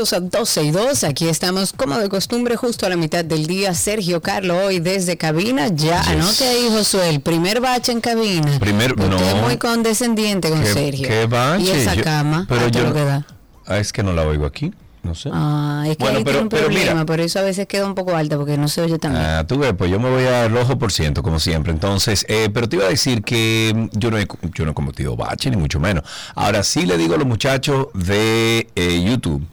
Bienvenidos 0.00 0.14
a 0.14 0.20
12 0.38 0.62
y 0.64 0.70
2. 0.70 1.04
Aquí 1.04 1.28
estamos, 1.28 1.74
como 1.74 1.98
de 1.98 2.08
costumbre, 2.08 2.56
justo 2.56 2.86
a 2.86 2.88
la 2.88 2.96
mitad 2.96 3.22
del 3.22 3.46
día. 3.46 3.74
Sergio 3.74 4.22
Carlos, 4.22 4.56
hoy 4.64 4.80
desde 4.80 5.18
cabina. 5.18 5.68
Ya, 5.68 6.00
anote 6.00 6.48
ahí, 6.48 6.68
Josué, 6.70 7.10
el 7.10 7.20
primer 7.20 7.60
bache 7.60 7.92
en 7.92 8.00
cabina. 8.00 8.58
Primer- 8.58 8.92
Usted 8.92 9.08
no. 9.10 9.18
es 9.18 9.34
muy 9.42 9.58
condescendiente 9.58 10.48
con 10.48 10.62
¿Qué- 10.62 10.72
Sergio. 10.72 11.06
qué 11.06 11.26
bache? 11.26 11.64
Y 11.64 11.68
esa 11.68 11.94
Yo- 11.96 12.02
cama. 12.02 12.46
pero 12.48 12.68
yo- 12.68 12.84
lo 12.84 12.94
que 12.94 13.04
da. 13.04 13.26
Ah, 13.66 13.76
es 13.76 13.92
que 13.92 14.02
no 14.02 14.14
la 14.14 14.22
oigo 14.22 14.46
aquí. 14.46 14.72
No 15.02 15.14
sé. 15.14 15.28
Ah, 15.34 15.84
es 15.86 15.98
que 15.98 16.04
Bueno, 16.04 16.18
ahí 16.18 16.24
pero- 16.24 16.32
tiene 16.38 16.42
un 16.44 16.48
pero 16.48 16.62
problema, 16.64 16.92
mira. 16.94 17.04
por 17.06 17.20
eso 17.20 17.38
a 17.38 17.42
veces 17.42 17.66
queda 17.66 17.84
un 17.84 17.94
poco 17.94 18.16
alta, 18.16 18.38
porque 18.38 18.56
no 18.56 18.68
se 18.68 18.80
oye 18.80 18.98
tan 18.98 19.12
bien. 19.12 19.22
Ah, 19.22 19.44
tú 19.46 19.58
ves, 19.58 19.74
pues 19.76 19.90
yo 19.90 20.00
me 20.00 20.08
voy 20.08 20.24
al 20.24 20.56
ojo 20.56 20.78
por 20.78 20.92
ciento, 20.92 21.22
como 21.22 21.38
siempre. 21.38 21.72
Entonces, 21.74 22.24
eh, 22.30 22.48
pero 22.54 22.70
te 22.70 22.76
iba 22.76 22.86
a 22.86 22.88
decir 22.88 23.22
que 23.22 23.88
yo 23.92 24.10
no 24.10 24.16
he, 24.16 24.26
yo 24.54 24.64
no 24.64 24.70
he 24.70 24.74
cometido 24.74 25.14
bache, 25.14 25.50
ni 25.50 25.58
mucho 25.58 25.78
menos. 25.78 26.04
Ahora 26.34 26.62
sí 26.62 26.86
le 26.86 26.96
digo 26.96 27.16
a 27.16 27.18
los 27.18 27.26
muchachos 27.26 27.88
de 27.92 28.66
eh, 28.76 29.02
YouTube 29.06 29.46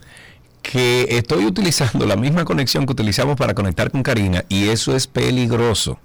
que 0.70 1.06
estoy 1.16 1.46
utilizando 1.46 2.04
la 2.04 2.14
misma 2.16 2.44
conexión 2.44 2.84
que 2.84 2.92
utilizamos 2.92 3.36
para 3.36 3.54
conectar 3.54 3.90
con 3.90 4.02
Karina 4.02 4.44
y 4.50 4.68
eso 4.68 4.94
es 4.94 5.06
peligroso 5.06 5.98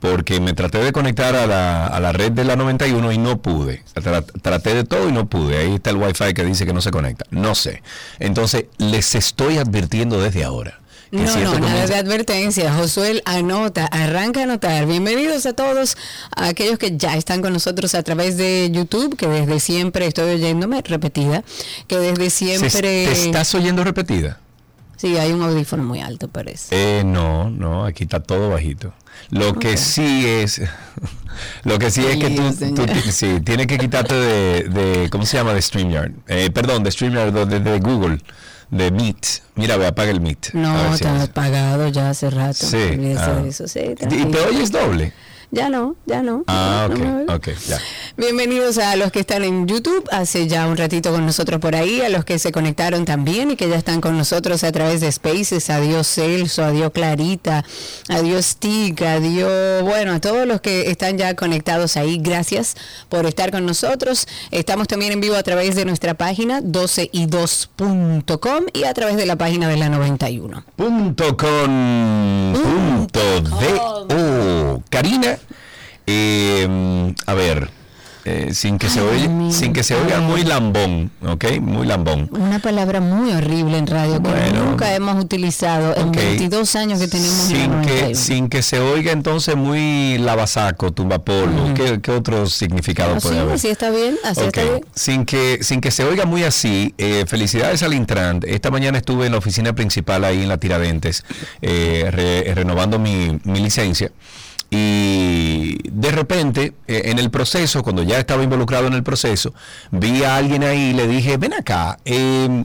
porque 0.00 0.40
me 0.40 0.54
traté 0.54 0.78
de 0.78 0.90
conectar 0.90 1.36
a 1.36 1.46
la, 1.46 1.86
a 1.86 2.00
la 2.00 2.10
red 2.12 2.32
de 2.32 2.42
la 2.42 2.56
91 2.56 3.12
y 3.12 3.18
no 3.18 3.40
pude. 3.40 3.84
Tra- 3.94 4.24
traté 4.42 4.74
de 4.74 4.82
todo 4.82 5.08
y 5.08 5.12
no 5.12 5.28
pude. 5.28 5.58
Ahí 5.58 5.74
está 5.76 5.90
el 5.90 5.96
wifi 5.98 6.34
que 6.34 6.44
dice 6.44 6.66
que 6.66 6.72
no 6.72 6.80
se 6.80 6.90
conecta. 6.90 7.26
No 7.30 7.54
sé. 7.54 7.82
Entonces 8.18 8.64
les 8.78 9.14
estoy 9.14 9.58
advirtiendo 9.58 10.20
desde 10.20 10.42
ahora. 10.42 10.80
No, 11.10 11.24
no, 11.38 11.58
nada 11.58 11.86
de 11.86 11.94
advertencia. 11.94 12.72
Josué 12.74 13.22
anota, 13.24 13.86
arranca 13.86 14.40
a 14.40 14.42
anotar. 14.42 14.84
Bienvenidos 14.86 15.46
a 15.46 15.54
todos 15.54 15.96
a 16.36 16.48
aquellos 16.48 16.78
que 16.78 16.98
ya 16.98 17.16
están 17.16 17.40
con 17.40 17.54
nosotros 17.54 17.94
a 17.94 18.02
través 18.02 18.36
de 18.36 18.68
YouTube, 18.70 19.16
que 19.16 19.26
desde 19.26 19.58
siempre 19.58 20.06
estoy 20.06 20.32
oyéndome 20.34 20.82
repetida, 20.82 21.44
que 21.86 21.96
desde 21.98 22.28
¿Se- 22.28 22.58
siempre... 22.58 23.06
¿Te 23.06 23.12
estás 23.12 23.54
oyendo 23.54 23.84
repetida? 23.84 24.38
Sí, 24.96 25.16
hay 25.16 25.32
un 25.32 25.40
audífono 25.42 25.82
muy 25.82 26.00
alto, 26.00 26.28
parece. 26.28 26.98
Eh, 26.98 27.04
no, 27.04 27.48
no, 27.48 27.86
aquí 27.86 28.02
está 28.02 28.20
todo 28.20 28.50
bajito. 28.50 28.92
Lo 29.30 29.54
que 29.54 29.76
sí 29.78 30.26
es, 30.26 30.60
lo 31.64 31.78
que 31.78 31.90
sí 31.90 32.04
es 32.04 32.16
que 32.18 32.30
tú, 32.30 32.42
sí, 33.12 33.40
tienes 33.40 33.66
que 33.66 33.78
quitarte 33.78 34.14
de, 34.14 34.62
de, 34.64 35.08
¿cómo 35.10 35.24
se 35.24 35.38
llama? 35.38 35.54
De 35.54 35.62
StreamYard. 35.62 36.12
Eh, 36.26 36.50
perdón, 36.50 36.82
de 36.82 36.90
StreamYard, 36.90 37.32
de, 37.46 37.60
de 37.60 37.78
Google, 37.78 38.18
de 38.70 38.90
Meet. 38.90 39.26
Mira, 39.54 39.76
ve, 39.76 39.86
apaga 39.86 40.10
el 40.10 40.20
Meet. 40.20 40.52
No, 40.54 40.88
si 40.88 40.94
está 41.04 41.22
apagado 41.22 41.88
ya 41.88 42.10
hace 42.10 42.30
rato. 42.30 42.66
Sí, 42.66 43.14
ah. 43.16 43.42
eso, 43.46 43.68
sí, 43.68 43.80
¿Y 44.00 44.24
te 44.24 44.40
oyes 44.40 44.70
doble? 44.70 45.12
Ya 45.50 45.70
no, 45.70 45.96
ya 46.04 46.22
no. 46.22 46.44
Ah, 46.46 46.88
No, 46.90 46.94
ok, 46.94 47.00
no 47.00 47.24
ok, 47.36 47.48
ya. 47.66 47.78
Bienvenidos 48.18 48.76
a 48.76 48.96
los 48.96 49.10
que 49.10 49.20
están 49.20 49.44
en 49.44 49.66
YouTube, 49.66 50.06
hace 50.12 50.46
ya 50.46 50.66
un 50.66 50.76
ratito 50.76 51.10
con 51.10 51.24
nosotros 51.24 51.58
por 51.58 51.74
ahí, 51.74 52.02
a 52.02 52.10
los 52.10 52.26
que 52.26 52.38
se 52.38 52.52
conectaron 52.52 53.06
también 53.06 53.50
y 53.50 53.56
que 53.56 53.66
ya 53.66 53.76
están 53.76 54.02
con 54.02 54.18
nosotros 54.18 54.62
a 54.62 54.70
través 54.72 55.00
de 55.00 55.10
Spaces, 55.10 55.70
adiós 55.70 56.06
Celso, 56.06 56.62
adiós 56.64 56.90
Clarita, 56.92 57.64
adiós 58.10 58.56
Tic, 58.58 59.00
adiós, 59.00 59.82
bueno, 59.84 60.12
a 60.12 60.20
todos 60.20 60.46
los 60.46 60.60
que 60.60 60.90
están 60.90 61.16
ya 61.16 61.34
conectados 61.34 61.96
ahí, 61.96 62.18
gracias 62.20 62.76
por 63.08 63.24
estar 63.24 63.50
con 63.50 63.64
nosotros. 63.64 64.28
Estamos 64.50 64.86
también 64.86 65.12
en 65.12 65.22
vivo 65.22 65.36
a 65.36 65.42
través 65.42 65.76
de 65.76 65.86
nuestra 65.86 66.12
página 66.12 66.60
12y2.com 66.60 68.64
y 68.74 68.84
a 68.84 68.92
través 68.92 69.16
de 69.16 69.24
la 69.24 69.36
página 69.36 69.66
de 69.68 69.78
la 69.78 69.88
91. 69.88 70.62
Punto 70.76 71.36
con 71.38 72.52
punto 72.52 73.20
de 73.60 73.80
o. 74.14 74.82
Karina, 74.90 75.37
eh, 76.10 77.14
a 77.26 77.34
ver, 77.34 77.70
eh, 78.24 78.50
sin 78.52 78.78
que 78.78 78.88
se 78.90 79.00
mi- 79.28 79.52
sin 79.52 79.72
que 79.72 79.82
se 79.82 79.94
oiga 79.94 80.20
muy 80.20 80.42
lambón, 80.42 81.10
¿ok? 81.26 81.60
Muy 81.60 81.86
lambón. 81.86 82.28
Una 82.32 82.58
palabra 82.58 83.00
muy 83.00 83.32
horrible 83.32 83.78
en 83.78 83.86
radio 83.86 84.14
que 84.22 84.28
Bueno. 84.28 84.64
nunca 84.70 84.94
hemos 84.94 85.22
utilizado 85.22 85.94
en 85.96 86.08
Ok. 86.08 86.16
22 86.16 86.74
años 86.76 86.98
que 86.98 87.08
tenemos 87.08 87.32
sin 87.46 87.56
que 87.56 87.66
91. 87.70 88.14
sin 88.14 88.48
que 88.48 88.62
se 88.62 88.80
oiga 88.80 89.12
entonces 89.12 89.56
muy 89.56 90.18
lavasaco, 90.18 90.90
tumbapolvo. 90.92 91.72
¿Qué, 91.74 92.00
qué 92.02 92.10
otro 92.10 92.46
significado 92.46 93.16
puede 93.18 93.38
haber? 93.38 93.54
así 93.54 93.68
está 93.68 93.88
bien, 93.90 94.16
así 94.24 94.40
Ok, 94.40 94.46
está 94.48 94.62
bien. 94.64 94.84
Sin 94.94 95.24
que, 95.24 95.58
sin 95.62 95.80
que 95.80 95.90
se 95.90 96.04
oiga 96.04 96.24
muy 96.26 96.42
así, 96.44 96.94
eh, 96.98 97.24
felicidades 97.26 97.82
al 97.82 97.94
Intran. 97.94 98.40
Esta 98.46 98.70
mañana 98.70 98.98
estuve 98.98 99.26
en 99.26 99.32
la 99.32 99.38
oficina 99.38 99.74
principal 99.74 100.24
ahí 100.24 100.42
en 100.42 100.48
la 100.48 100.58
Tiradentes, 100.58 101.24
eh, 101.62 102.08
re- 102.10 102.52
renovando 102.54 102.98
mi, 102.98 103.38
mi 103.44 103.60
licencia. 103.60 104.10
Y 104.70 105.78
de 105.90 106.10
repente, 106.10 106.74
eh, 106.86 107.02
en 107.06 107.18
el 107.18 107.30
proceso, 107.30 107.82
cuando 107.82 108.02
ya 108.02 108.18
estaba 108.18 108.42
involucrado 108.42 108.86
en 108.86 108.92
el 108.92 109.02
proceso, 109.02 109.54
vi 109.90 110.24
a 110.24 110.36
alguien 110.36 110.62
ahí 110.62 110.90
y 110.90 110.92
le 110.92 111.06
dije, 111.06 111.36
ven 111.38 111.54
acá, 111.54 111.98
eh, 112.04 112.64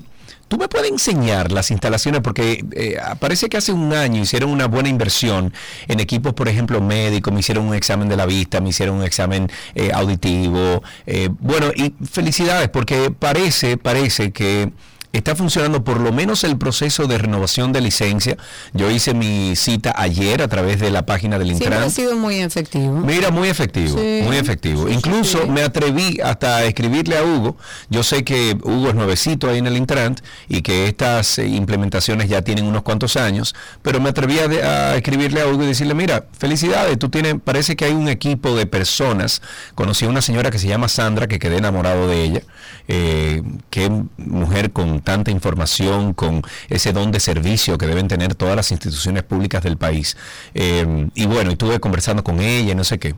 ¿Tú 0.53 0.59
me 0.59 0.67
puedes 0.67 0.91
enseñar 0.91 1.51
las 1.51 1.71
instalaciones? 1.71 2.21
Porque 2.21 2.63
eh, 2.73 2.97
parece 3.19 3.49
que 3.49 3.57
hace 3.57 3.71
un 3.71 3.91
año 3.91 4.21
hicieron 4.21 4.51
una 4.51 4.67
buena 4.67 4.87
inversión 4.87 5.51
en 5.87 5.99
equipos, 5.99 6.33
por 6.33 6.47
ejemplo, 6.47 6.79
médicos, 6.79 7.33
me 7.33 7.39
hicieron 7.39 7.65
un 7.65 7.73
examen 7.73 8.07
de 8.07 8.15
la 8.15 8.27
vista, 8.27 8.61
me 8.61 8.69
hicieron 8.69 8.97
un 8.97 9.03
examen 9.03 9.49
eh, 9.73 9.89
auditivo. 9.91 10.83
eh, 11.07 11.29
bueno, 11.39 11.71
y 11.75 11.95
felicidades, 12.05 12.69
porque 12.69 13.09
parece, 13.09 13.77
parece 13.77 14.31
que 14.31 14.71
está 15.13 15.35
funcionando 15.35 15.83
por 15.83 15.99
lo 16.01 16.11
menos 16.11 16.43
el 16.43 16.57
proceso 16.57 17.05
de 17.05 17.19
renovación 17.19 17.71
de 17.71 17.81
licencia. 17.81 18.35
Yo 18.73 18.89
hice 18.89 19.13
mi 19.13 19.55
cita 19.55 19.93
ayer 19.95 20.41
a 20.41 20.47
través 20.47 20.79
de 20.79 20.89
la 20.89 21.05
página 21.05 21.37
del 21.37 21.49
Siempre 21.49 21.67
Intran. 21.67 21.83
ha 21.83 21.89
sido 21.91 22.15
muy 22.17 22.39
efectivo. 22.41 22.97
Mira, 22.99 23.29
muy 23.29 23.47
efectivo, 23.47 23.97
Sí. 23.97 24.21
muy 24.23 24.37
efectivo. 24.37 24.87
Sí, 24.87 24.93
Incluso 24.95 25.43
sí. 25.43 25.49
me 25.49 25.61
atreví 25.61 26.19
hasta 26.23 26.57
a 26.57 26.63
escribirle 26.65 27.15
a 27.17 27.23
Hugo. 27.23 27.55
Yo 27.89 28.01
sé 28.01 28.23
que 28.23 28.57
Hugo 28.63 28.89
es 28.89 28.95
nuevecito 28.95 29.49
ahí 29.49 29.59
en 29.59 29.67
el 29.67 29.77
Intrant 29.77 30.19
y 30.49 30.63
que 30.63 30.87
estas 30.87 31.37
eh, 31.37 31.47
implementaciones 31.47 32.27
ya 32.27 32.41
tienen 32.41 32.65
unos 32.65 32.81
cuantos 32.81 33.15
años, 33.15 33.53
pero 33.83 33.99
me 34.01 34.09
atreví 34.09 34.39
a, 34.39 34.47
de- 34.47 34.63
a 34.63 34.95
escribirle 34.95 35.41
a 35.41 35.47
Hugo 35.47 35.63
y 35.63 35.67
decirle, 35.67 35.93
mira, 35.93 36.25
felicidades, 36.39 36.97
tú 36.97 37.09
tienes, 37.09 37.35
parece 37.43 37.75
que 37.75 37.85
hay 37.85 37.93
un 37.93 38.09
equipo 38.09 38.55
de 38.55 38.65
personas. 38.65 39.43
Conocí 39.75 40.05
a 40.05 40.09
una 40.09 40.23
señora 40.23 40.49
que 40.49 40.57
se 40.57 40.67
llama 40.67 40.87
Sandra, 40.87 41.27
que 41.27 41.37
quedé 41.37 41.57
enamorado 41.57 42.07
de 42.07 42.23
ella. 42.23 42.41
Eh, 42.87 43.41
qué 43.69 43.89
mujer 44.17 44.71
con 44.71 45.01
tanta 45.01 45.31
información, 45.31 46.13
con 46.13 46.41
ese 46.69 46.93
don 46.93 47.11
de 47.11 47.19
servicio 47.19 47.77
que 47.77 47.87
deben 47.87 48.07
tener 48.07 48.35
todas 48.35 48.55
las 48.55 48.71
instituciones 48.71 49.23
públicas 49.23 49.63
del 49.63 49.77
país. 49.77 50.17
Eh, 50.53 51.09
y 51.15 51.25
bueno, 51.25 51.51
estuve 51.51 51.79
conversando 51.79 52.23
con 52.23 52.39
ella 52.39 52.75
no 52.75 52.83
sé 52.83 52.99
qué. 52.99 53.15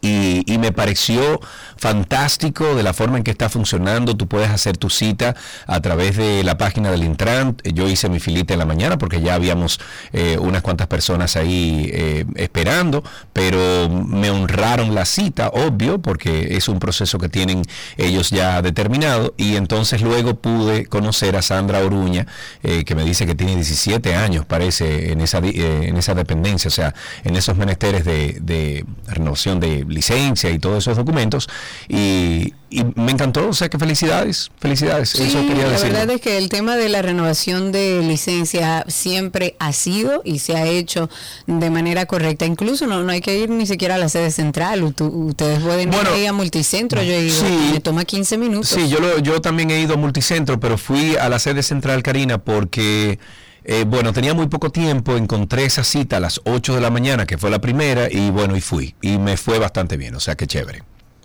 Y, 0.00 0.44
me 0.62 0.70
pareció 0.70 1.40
fantástico 1.76 2.76
de 2.76 2.84
la 2.84 2.92
forma 2.92 3.18
en 3.18 3.24
que 3.24 3.32
está 3.32 3.48
funcionando. 3.48 4.16
Tú 4.16 4.28
puedes 4.28 4.48
hacer 4.50 4.76
tu 4.76 4.90
cita 4.90 5.34
a 5.66 5.80
través 5.80 6.16
de 6.16 6.44
la 6.44 6.56
página 6.56 6.92
del 6.92 7.02
Intran. 7.02 7.56
Yo 7.64 7.88
hice 7.88 8.08
mi 8.08 8.20
filita 8.20 8.52
en 8.52 8.60
la 8.60 8.66
mañana 8.66 8.96
porque 8.96 9.20
ya 9.20 9.34
habíamos 9.34 9.80
eh, 10.12 10.38
unas 10.38 10.62
cuantas 10.62 10.86
personas 10.86 11.34
ahí 11.36 11.90
eh, 11.92 12.24
esperando, 12.36 13.02
pero 13.32 13.88
me 13.88 14.30
honraron 14.30 14.94
la 14.94 15.04
cita, 15.04 15.48
obvio, 15.48 16.00
porque 16.00 16.56
es 16.56 16.68
un 16.68 16.78
proceso 16.78 17.18
que 17.18 17.28
tienen 17.28 17.62
ellos 17.96 18.30
ya 18.30 18.62
determinado. 18.62 19.34
Y 19.36 19.56
entonces 19.56 20.00
luego 20.00 20.34
pude 20.34 20.86
conocer 20.86 21.36
a 21.36 21.42
Sandra 21.42 21.80
Oruña, 21.80 22.26
eh, 22.62 22.84
que 22.84 22.94
me 22.94 23.04
dice 23.04 23.26
que 23.26 23.34
tiene 23.34 23.56
17 23.56 24.14
años, 24.14 24.46
parece, 24.46 25.12
en 25.12 25.20
esa, 25.20 25.38
eh, 25.38 25.88
en 25.88 25.96
esa 25.96 26.14
dependencia, 26.14 26.68
o 26.68 26.70
sea, 26.70 26.94
en 27.24 27.36
esos 27.36 27.56
menesteres 27.56 28.04
de, 28.04 28.38
de 28.40 28.84
renovación 29.06 29.60
de 29.60 29.81
licencia 29.88 30.50
y 30.50 30.58
todos 30.58 30.84
esos 30.84 30.96
documentos. 30.96 31.48
Y, 31.88 32.54
y 32.70 32.84
me 32.96 33.12
encantó, 33.12 33.48
o 33.48 33.52
sea, 33.52 33.68
que 33.68 33.78
felicidades, 33.78 34.50
felicidades. 34.58 35.10
Sí, 35.10 35.24
Eso 35.24 35.40
quería 35.46 35.66
la 35.68 35.78
verdad 35.78 36.10
es 36.10 36.20
que 36.20 36.38
el 36.38 36.48
tema 36.48 36.76
de 36.76 36.88
la 36.88 37.02
renovación 37.02 37.72
de 37.72 38.00
licencia 38.02 38.84
siempre 38.88 39.56
ha 39.58 39.72
sido 39.72 40.22
y 40.24 40.38
se 40.38 40.56
ha 40.56 40.66
hecho 40.66 41.10
de 41.46 41.70
manera 41.70 42.06
correcta. 42.06 42.46
Incluso 42.46 42.86
no, 42.86 43.02
no 43.02 43.12
hay 43.12 43.20
que 43.20 43.38
ir 43.38 43.50
ni 43.50 43.66
siquiera 43.66 43.96
a 43.96 43.98
la 43.98 44.08
sede 44.08 44.30
central. 44.30 44.82
Ustedes 44.82 45.60
pueden 45.60 45.90
Bueno, 45.90 46.16
ir 46.16 46.28
a 46.28 46.32
multicentro. 46.32 47.02
Yo 47.02 47.12
he 47.12 47.26
ido, 47.26 47.40
sí. 47.40 47.70
me 47.74 47.80
toma 47.80 48.04
15 48.04 48.38
minutos. 48.38 48.68
Sí, 48.70 48.88
yo, 48.88 49.00
lo- 49.00 49.18
yo 49.18 49.40
también 49.40 49.70
he 49.70 49.80
ido 49.80 49.94
a 49.94 49.96
Multicentro, 49.96 50.58
pero 50.60 50.78
fui 50.78 51.16
a 51.16 51.28
la 51.28 51.38
sede 51.38 51.62
central, 51.62 52.02
Karina, 52.02 52.38
porque, 52.38 53.18
eh, 53.64 53.84
bueno, 53.86 54.12
tenía 54.12 54.34
muy 54.34 54.46
poco 54.48 54.70
tiempo, 54.70 55.16
encontré 55.16 55.64
esa 55.64 55.84
cita 55.84 56.16
a 56.16 56.20
las 56.20 56.40
8 56.44 56.74
de 56.74 56.80
la 56.80 56.90
mañana, 56.90 57.26
que 57.26 57.38
fue 57.38 57.50
la 57.50 57.60
primera, 57.60 58.08
y 58.10 58.30
bueno, 58.30 58.56
y 58.56 58.60
fui. 58.60 58.94
Y 59.00 59.18
me 59.18 59.36
fue 59.36 59.58
bastante 59.58 59.96
bien, 59.96 60.14
o 60.14 60.20
sea, 60.20 60.34
que 60.36 60.46
chévere. 60.46 60.82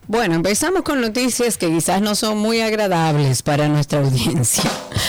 Bueno, 0.09 0.35
empezamos 0.35 0.83
con 0.83 1.01
noticias 1.01 1.57
que 1.57 1.67
quizás 1.67 2.01
no 2.01 2.15
son 2.15 2.37
muy 2.37 2.61
agradables 2.61 3.41
para 3.41 3.67
nuestra 3.67 3.99
audiencia. 3.99 4.63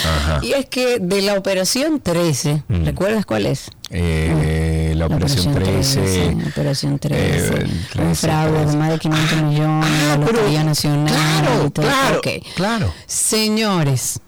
Ajá. 0.05 0.39
Y 0.43 0.51
es 0.51 0.65
que 0.65 0.99
de 0.99 1.21
la 1.21 1.35
operación 1.35 2.01
13, 2.01 2.63
¿recuerdas 2.67 3.25
cuál 3.25 3.45
es? 3.45 3.69
Eh, 3.91 4.93
la 4.97 5.05
Operación 5.05 5.53
13. 5.55 6.37
Operación 6.51 6.99
13. 6.99 7.15
eh, 7.15 7.47
el 7.47 7.69
un 7.69 7.85
13, 7.89 8.15
fraude 8.15 8.51
de 8.51 8.63
13. 8.65 8.77
más 8.77 8.89
de 8.89 8.99
500 8.99 9.41
millones, 9.43 9.89
la 10.09 10.17
Lotería 10.17 10.63
Nacional. 10.65 11.07
claro, 11.07 11.65
y 11.65 11.69
todo. 11.71 11.85
claro, 11.85 12.21
claro. 12.55 12.93
Señores, 13.07 14.19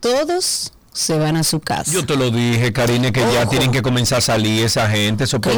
todos 0.00 0.72
se 0.96 1.18
van 1.18 1.36
a 1.36 1.44
su 1.44 1.60
casa. 1.60 1.92
Yo 1.92 2.06
te 2.06 2.16
lo 2.16 2.30
dije, 2.30 2.72
Karine, 2.72 3.12
que 3.12 3.20
ya 3.20 3.46
tienen 3.46 3.70
que 3.70 3.82
comenzar 3.82 4.18
a 4.18 4.22
salir 4.22 4.64
esa 4.64 4.88
gente, 4.88 5.24
esos 5.24 5.40
pobres 5.40 5.56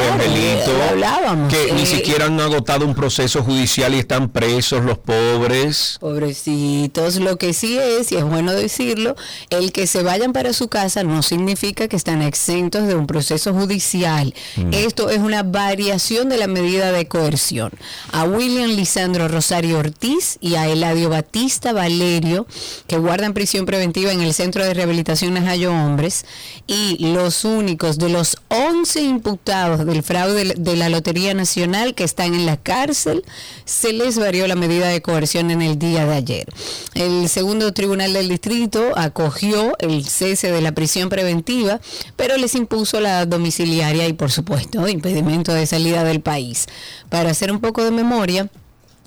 Claro, 0.96 1.28
angelitos, 1.28 1.66
que 1.66 1.72
ni 1.74 1.86
siquiera 1.86 2.26
han 2.26 2.40
agotado 2.40 2.84
un 2.84 2.94
proceso 2.94 3.44
judicial 3.44 3.94
y 3.94 4.00
están 4.00 4.30
presos 4.30 4.84
los 4.84 4.98
pobres. 4.98 5.96
Pobrecitos, 6.00 7.16
lo 7.16 7.36
que 7.36 7.52
sí 7.52 7.78
es, 7.78 8.10
y 8.10 8.16
es 8.16 8.24
bueno 8.24 8.52
decirlo, 8.52 9.14
el 9.50 9.70
que 9.70 9.86
se 9.86 10.02
vayan 10.02 10.32
para 10.32 10.52
su 10.52 10.68
casa 10.68 11.04
no 11.04 11.22
significa 11.22 11.86
que 11.86 11.96
están 11.96 12.20
exentos 12.20 12.88
de 12.88 12.96
un 12.96 13.06
proceso 13.06 13.54
judicial. 13.54 14.34
Esto 14.72 15.08
es 15.08 15.18
una 15.18 15.44
variación 15.44 16.28
de 16.28 16.38
la 16.38 16.48
medida 16.48 16.90
de 16.90 17.06
coerción. 17.06 17.70
A 18.10 18.24
William 18.24 18.70
Lisandro 18.70 19.28
Rosario 19.28 19.78
Ortiz 19.78 20.38
y 20.40 20.56
a 20.56 20.66
Eladio 20.66 21.10
Batista 21.10 21.72
Valerio, 21.72 22.46
que 22.88 22.98
guardan 22.98 23.34
prisión 23.34 23.66
preventiva 23.66 24.10
en 24.12 24.20
el 24.20 24.34
Centro 24.34 24.64
de 24.64 24.74
Rehabilitación 24.74 25.27
Najayo 25.30 25.72
Hombres, 25.72 26.24
y 26.66 27.12
los 27.12 27.44
únicos 27.44 27.98
de 27.98 28.08
los 28.08 28.36
11 28.48 29.02
imputados 29.02 29.86
del 29.86 30.02
fraude 30.02 30.54
de 30.56 30.76
la 30.76 30.88
Lotería 30.88 31.34
Nacional 31.34 31.94
que 31.94 32.04
están 32.04 32.34
en 32.34 32.46
la 32.46 32.56
cárcel, 32.56 33.24
se 33.64 33.92
les 33.92 34.18
varió 34.18 34.46
la 34.46 34.54
medida 34.54 34.88
de 34.88 35.02
coerción 35.02 35.50
en 35.50 35.62
el 35.62 35.78
día 35.78 36.06
de 36.06 36.14
ayer. 36.14 36.46
El 36.94 37.28
segundo 37.28 37.72
tribunal 37.72 38.12
del 38.12 38.28
distrito 38.28 38.92
acogió 38.96 39.76
el 39.78 40.04
cese 40.04 40.50
de 40.50 40.60
la 40.60 40.72
prisión 40.72 41.08
preventiva, 41.08 41.80
pero 42.16 42.36
les 42.36 42.54
impuso 42.54 43.00
la 43.00 43.26
domiciliaria 43.26 44.06
y, 44.08 44.12
por 44.12 44.30
supuesto, 44.30 44.86
impedimento 44.88 45.52
de 45.52 45.66
salida 45.66 46.04
del 46.04 46.20
país. 46.20 46.66
Para 47.08 47.30
hacer 47.30 47.50
un 47.52 47.60
poco 47.60 47.84
de 47.84 47.90
memoria, 47.90 48.48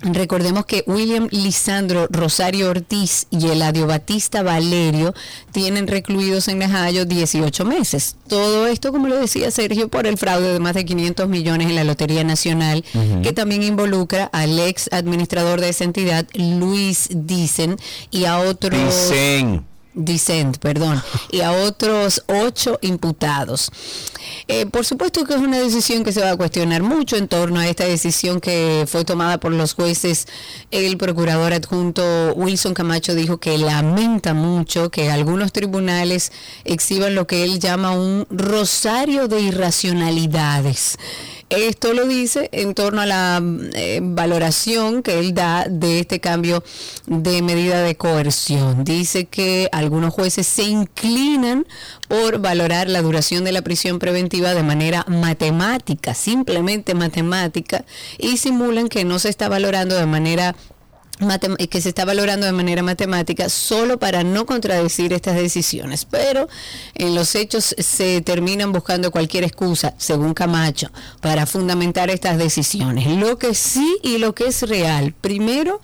Recordemos 0.03 0.65
que 0.65 0.83
William 0.87 1.27
Lisandro 1.31 2.07
Rosario 2.09 2.69
Ortiz 2.69 3.27
y 3.29 3.47
Eladio 3.47 3.85
Batista 3.85 4.41
Valerio 4.41 5.13
tienen 5.51 5.87
recluidos 5.87 6.47
en 6.47 6.59
Najayo 6.59 7.05
18 7.05 7.65
meses. 7.65 8.15
Todo 8.27 8.65
esto, 8.67 8.91
como 8.91 9.07
lo 9.07 9.15
decía 9.15 9.51
Sergio, 9.51 9.89
por 9.89 10.07
el 10.07 10.17
fraude 10.17 10.53
de 10.53 10.59
más 10.59 10.73
de 10.73 10.85
500 10.85 11.29
millones 11.29 11.67
en 11.67 11.75
la 11.75 11.83
Lotería 11.83 12.23
Nacional, 12.23 12.83
que 13.21 13.33
también 13.33 13.61
involucra 13.61 14.25
al 14.25 14.59
ex 14.59 14.89
administrador 14.91 15.61
de 15.61 15.69
esa 15.69 15.83
entidad, 15.83 16.27
Luis 16.33 17.09
Dicen, 17.11 17.77
y 18.09 18.25
a 18.25 18.39
otros... 18.39 19.09
Dicen. 19.09 19.70
Dissent, 19.93 20.57
perdón, 20.57 21.01
y 21.31 21.41
a 21.41 21.51
otros 21.51 22.23
ocho 22.27 22.79
imputados. 22.81 23.69
Eh, 24.47 24.65
por 24.65 24.85
supuesto 24.85 25.25
que 25.25 25.33
es 25.33 25.39
una 25.39 25.59
decisión 25.59 26.03
que 26.03 26.13
se 26.13 26.21
va 26.21 26.31
a 26.31 26.37
cuestionar 26.37 26.81
mucho 26.81 27.17
en 27.17 27.27
torno 27.27 27.59
a 27.59 27.67
esta 27.67 27.83
decisión 27.83 28.39
que 28.39 28.85
fue 28.87 29.03
tomada 29.03 29.39
por 29.39 29.51
los 29.51 29.73
jueces. 29.73 30.27
El 30.71 30.97
procurador 30.97 31.53
adjunto 31.53 32.33
Wilson 32.35 32.73
Camacho 32.73 33.15
dijo 33.15 33.37
que 33.39 33.57
lamenta 33.57 34.33
mucho 34.33 34.89
que 34.89 35.11
algunos 35.11 35.51
tribunales 35.51 36.31
exhiban 36.63 37.15
lo 37.15 37.27
que 37.27 37.43
él 37.43 37.59
llama 37.59 37.91
un 37.91 38.25
rosario 38.29 39.27
de 39.27 39.41
irracionalidades. 39.41 40.97
Esto 41.51 41.93
lo 41.93 42.07
dice 42.07 42.47
en 42.53 42.73
torno 42.73 43.01
a 43.01 43.05
la 43.05 43.43
eh, 43.73 43.99
valoración 44.01 45.03
que 45.03 45.19
él 45.19 45.33
da 45.33 45.65
de 45.69 45.99
este 45.99 46.21
cambio 46.21 46.63
de 47.07 47.41
medida 47.41 47.83
de 47.83 47.95
coerción. 47.95 48.85
Dice 48.85 49.25
que 49.25 49.67
algunos 49.73 50.13
jueces 50.13 50.47
se 50.47 50.63
inclinan 50.63 51.67
por 52.07 52.39
valorar 52.39 52.87
la 52.87 53.01
duración 53.01 53.43
de 53.43 53.51
la 53.51 53.63
prisión 53.63 53.99
preventiva 53.99 54.53
de 54.53 54.63
manera 54.63 55.03
matemática, 55.09 56.13
simplemente 56.13 56.93
matemática, 56.93 57.83
y 58.17 58.37
simulan 58.37 58.87
que 58.87 59.03
no 59.03 59.19
se 59.19 59.27
está 59.27 59.49
valorando 59.49 59.95
de 59.95 60.05
manera 60.05 60.55
que 61.69 61.81
se 61.81 61.89
está 61.89 62.03
valorando 62.03 62.45
de 62.45 62.51
manera 62.51 62.81
matemática 62.81 63.47
solo 63.49 63.99
para 63.99 64.23
no 64.23 64.45
contradecir 64.45 65.13
estas 65.13 65.35
decisiones, 65.35 66.05
pero 66.05 66.49
en 66.95 67.13
los 67.13 67.35
hechos 67.35 67.75
se 67.77 68.21
terminan 68.21 68.71
buscando 68.71 69.11
cualquier 69.11 69.43
excusa, 69.43 69.93
según 69.97 70.33
Camacho, 70.33 70.89
para 71.19 71.45
fundamentar 71.45 72.09
estas 72.09 72.37
decisiones. 72.37 73.07
Lo 73.07 73.37
que 73.37 73.53
sí 73.53 73.97
y 74.01 74.17
lo 74.17 74.33
que 74.33 74.47
es 74.47 74.63
real, 74.63 75.13
primero, 75.21 75.79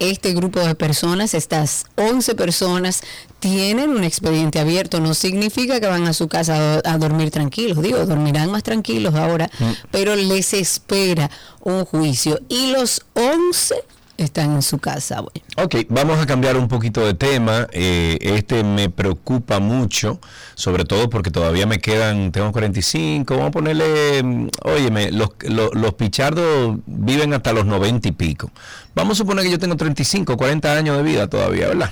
este 0.00 0.34
grupo 0.34 0.60
de 0.60 0.74
personas, 0.74 1.34
estas 1.34 1.84
11 1.96 2.34
personas, 2.34 3.02
tienen 3.38 3.90
un 3.90 4.02
expediente 4.02 4.58
abierto, 4.58 5.00
no 5.00 5.14
significa 5.14 5.80
que 5.80 5.86
van 5.86 6.06
a 6.06 6.12
su 6.12 6.28
casa 6.28 6.80
a, 6.84 6.98
dormir 6.98 7.30
tranquilos, 7.30 7.80
digo, 7.80 8.04
dormirán 8.06 8.50
más 8.50 8.62
tranquilos 8.62 9.14
ahora, 9.14 9.50
pero 9.90 10.16
les 10.16 10.52
espera 10.52 11.30
un 11.60 11.84
juicio. 11.84 12.40
Y 12.48 12.72
los 12.72 13.02
11 13.14 13.76
están 14.24 14.52
en 14.52 14.62
su 14.62 14.78
casa. 14.78 15.20
Bueno. 15.20 15.40
Ok, 15.56 15.86
vamos 15.88 16.18
a 16.18 16.26
cambiar 16.26 16.56
un 16.56 16.68
poquito 16.68 17.04
de 17.04 17.14
tema. 17.14 17.66
Eh, 17.72 18.18
este 18.20 18.62
me 18.62 18.90
preocupa 18.90 19.60
mucho, 19.60 20.20
sobre 20.54 20.84
todo 20.84 21.08
porque 21.08 21.30
todavía 21.30 21.66
me 21.66 21.78
quedan, 21.78 22.30
tengo 22.30 22.52
45, 22.52 23.34
vamos 23.34 23.48
a 23.48 23.52
ponerle, 23.52 24.22
mm, 24.22 24.48
óyeme, 24.64 25.10
los, 25.10 25.30
los, 25.48 25.74
los 25.74 25.94
pichardos 25.94 26.76
viven 26.86 27.32
hasta 27.32 27.52
los 27.52 27.66
90 27.66 28.08
y 28.08 28.12
pico. 28.12 28.50
Vamos 28.94 29.16
a 29.16 29.18
suponer 29.18 29.44
que 29.44 29.50
yo 29.50 29.58
tengo 29.58 29.76
35, 29.76 30.36
40 30.36 30.76
años 30.76 30.96
de 30.96 31.02
vida 31.02 31.26
todavía, 31.26 31.68
¿verdad? 31.68 31.90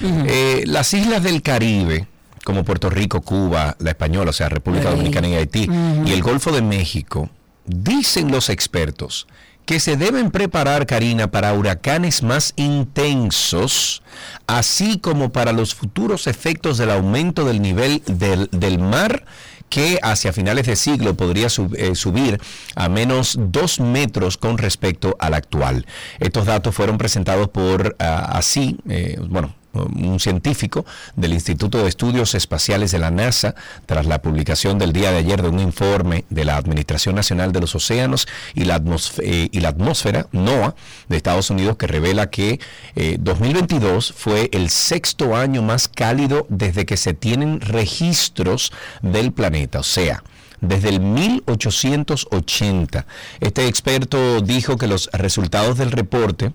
Eh, 0.00 0.62
las 0.66 0.94
islas 0.94 1.22
del 1.22 1.42
Caribe, 1.42 2.06
como 2.44 2.64
Puerto 2.64 2.90
Rico, 2.90 3.22
Cuba, 3.22 3.76
la 3.80 3.90
Española, 3.90 4.30
o 4.30 4.32
sea, 4.32 4.48
República. 4.48 4.90
Dominicana 4.90 5.28
y 5.28 5.34
Haití, 5.34 5.68
y 6.04 6.12
el 6.12 6.22
Golfo 6.22 6.52
de 6.52 6.62
México, 6.62 7.30
dicen 7.66 8.30
los 8.30 8.50
expertos 8.50 9.26
que 9.66 9.80
se 9.80 9.96
deben 9.96 10.30
preparar, 10.30 10.86
Karina, 10.86 11.30
para 11.30 11.52
huracanes 11.54 12.22
más 12.22 12.52
intensos, 12.56 14.02
así 14.46 14.98
como 14.98 15.30
para 15.32 15.52
los 15.52 15.74
futuros 15.74 16.26
efectos 16.26 16.78
del 16.78 16.90
aumento 16.90 17.44
del 17.44 17.62
nivel 17.62 18.02
del, 18.06 18.48
del 18.52 18.78
mar 18.78 19.24
que 19.68 19.98
hacia 20.02 20.32
finales 20.32 20.66
de 20.66 20.76
siglo 20.76 21.14
podría 21.14 21.48
eh, 21.48 21.94
subir 21.94 22.40
a 22.76 22.88
menos 22.88 23.36
dos 23.40 23.80
metros 23.80 24.36
con 24.36 24.58
respecto 24.58 25.16
al 25.18 25.34
actual. 25.34 25.86
Estos 26.20 26.46
datos 26.46 26.74
fueron 26.74 26.98
presentados 26.98 27.48
por 27.48 27.96
ah, 27.98 28.30
así, 28.34 28.78
eh, 28.88 29.18
bueno, 29.26 29.54
un 29.74 30.20
científico 30.20 30.84
del 31.16 31.32
Instituto 31.32 31.82
de 31.82 31.88
Estudios 31.88 32.34
Espaciales 32.34 32.92
de 32.92 32.98
la 32.98 33.10
NASA 33.10 33.54
tras 33.86 34.06
la 34.06 34.22
publicación 34.22 34.78
del 34.78 34.92
día 34.92 35.10
de 35.10 35.18
ayer 35.18 35.42
de 35.42 35.48
un 35.48 35.60
informe 35.60 36.24
de 36.30 36.44
la 36.44 36.56
Administración 36.56 37.14
Nacional 37.14 37.52
de 37.52 37.60
los 37.60 37.74
Océanos 37.74 38.26
y 38.54 38.64
la, 38.64 38.82
eh, 39.18 39.48
y 39.50 39.60
la 39.60 39.68
Atmósfera, 39.68 40.26
NOAA, 40.32 40.74
de 41.08 41.16
Estados 41.16 41.50
Unidos, 41.50 41.76
que 41.76 41.86
revela 41.86 42.30
que 42.30 42.60
eh, 42.96 43.16
2022 43.20 44.14
fue 44.16 44.48
el 44.52 44.70
sexto 44.70 45.36
año 45.36 45.62
más 45.62 45.88
cálido 45.88 46.46
desde 46.48 46.86
que 46.86 46.96
se 46.96 47.14
tienen 47.14 47.60
registros 47.60 48.72
del 49.02 49.32
planeta. 49.32 49.80
O 49.80 49.84
sea, 49.84 50.22
desde 50.60 50.90
el 50.90 51.00
1880. 51.00 53.06
Este 53.40 53.66
experto 53.66 54.40
dijo 54.40 54.76
que 54.76 54.86
los 54.86 55.10
resultados 55.12 55.78
del 55.78 55.90
reporte 55.90 56.52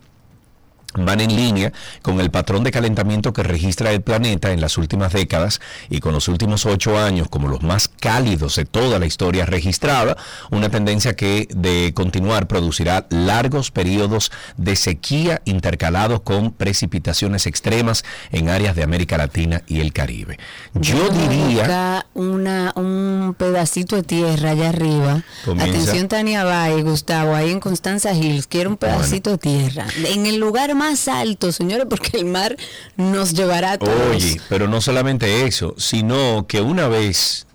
van 0.95 1.21
en 1.21 1.35
línea 1.35 1.71
con 2.01 2.19
el 2.19 2.31
patrón 2.31 2.63
de 2.63 2.71
calentamiento 2.71 3.33
que 3.33 3.43
registra 3.43 3.91
el 3.91 4.01
planeta 4.01 4.51
en 4.51 4.61
las 4.61 4.77
últimas 4.77 5.13
décadas 5.13 5.61
y 5.89 5.99
con 5.99 6.13
los 6.13 6.27
últimos 6.27 6.65
ocho 6.65 6.97
años 6.97 7.27
como 7.29 7.47
los 7.47 7.61
más 7.61 7.87
cálidos 7.87 8.55
de 8.55 8.65
toda 8.65 8.99
la 8.99 9.05
historia 9.05 9.45
registrada, 9.45 10.17
una 10.51 10.69
tendencia 10.69 11.15
que 11.15 11.47
de 11.51 11.93
continuar 11.93 12.47
producirá 12.47 13.07
largos 13.09 13.71
periodos 13.71 14.31
de 14.57 14.75
sequía 14.75 15.41
intercalados 15.45 16.21
con 16.21 16.51
precipitaciones 16.51 17.45
extremas 17.45 18.03
en 18.31 18.49
áreas 18.49 18.75
de 18.75 18.83
América 18.83 19.17
Latina 19.17 19.61
y 19.67 19.79
el 19.81 19.93
Caribe. 19.93 20.39
Yo 20.73 21.09
diría... 21.09 22.05
una, 22.13 22.73
un 22.75 23.35
pedacito 23.37 23.95
de 23.95 24.03
tierra 24.03 24.51
allá 24.51 24.69
arriba. 24.69 25.23
Comienza. 25.45 25.71
Atención 25.71 26.07
Tania 26.07 26.43
Bay, 26.43 26.81
Gustavo, 26.81 27.35
ahí 27.35 27.51
en 27.51 27.59
Constanza 27.59 28.13
Hills, 28.13 28.47
quiero 28.47 28.69
un 28.69 28.77
pedacito 28.77 29.31
de 29.31 29.37
tierra. 29.37 29.85
En 30.05 30.25
el 30.25 30.37
lugar 30.37 30.73
más 30.79 31.07
alto, 31.07 31.51
señores, 31.51 31.85
porque 31.89 32.17
el 32.17 32.25
mar 32.25 32.55
nos 32.97 33.33
llevará 33.33 33.73
a 33.73 33.77
todos. 33.77 34.15
Oye, 34.15 34.41
pero 34.49 34.67
no 34.67 34.81
solamente 34.81 35.45
eso, 35.45 35.75
sino 35.77 36.47
que 36.47 36.61
una 36.61 36.87
vez 36.87 37.45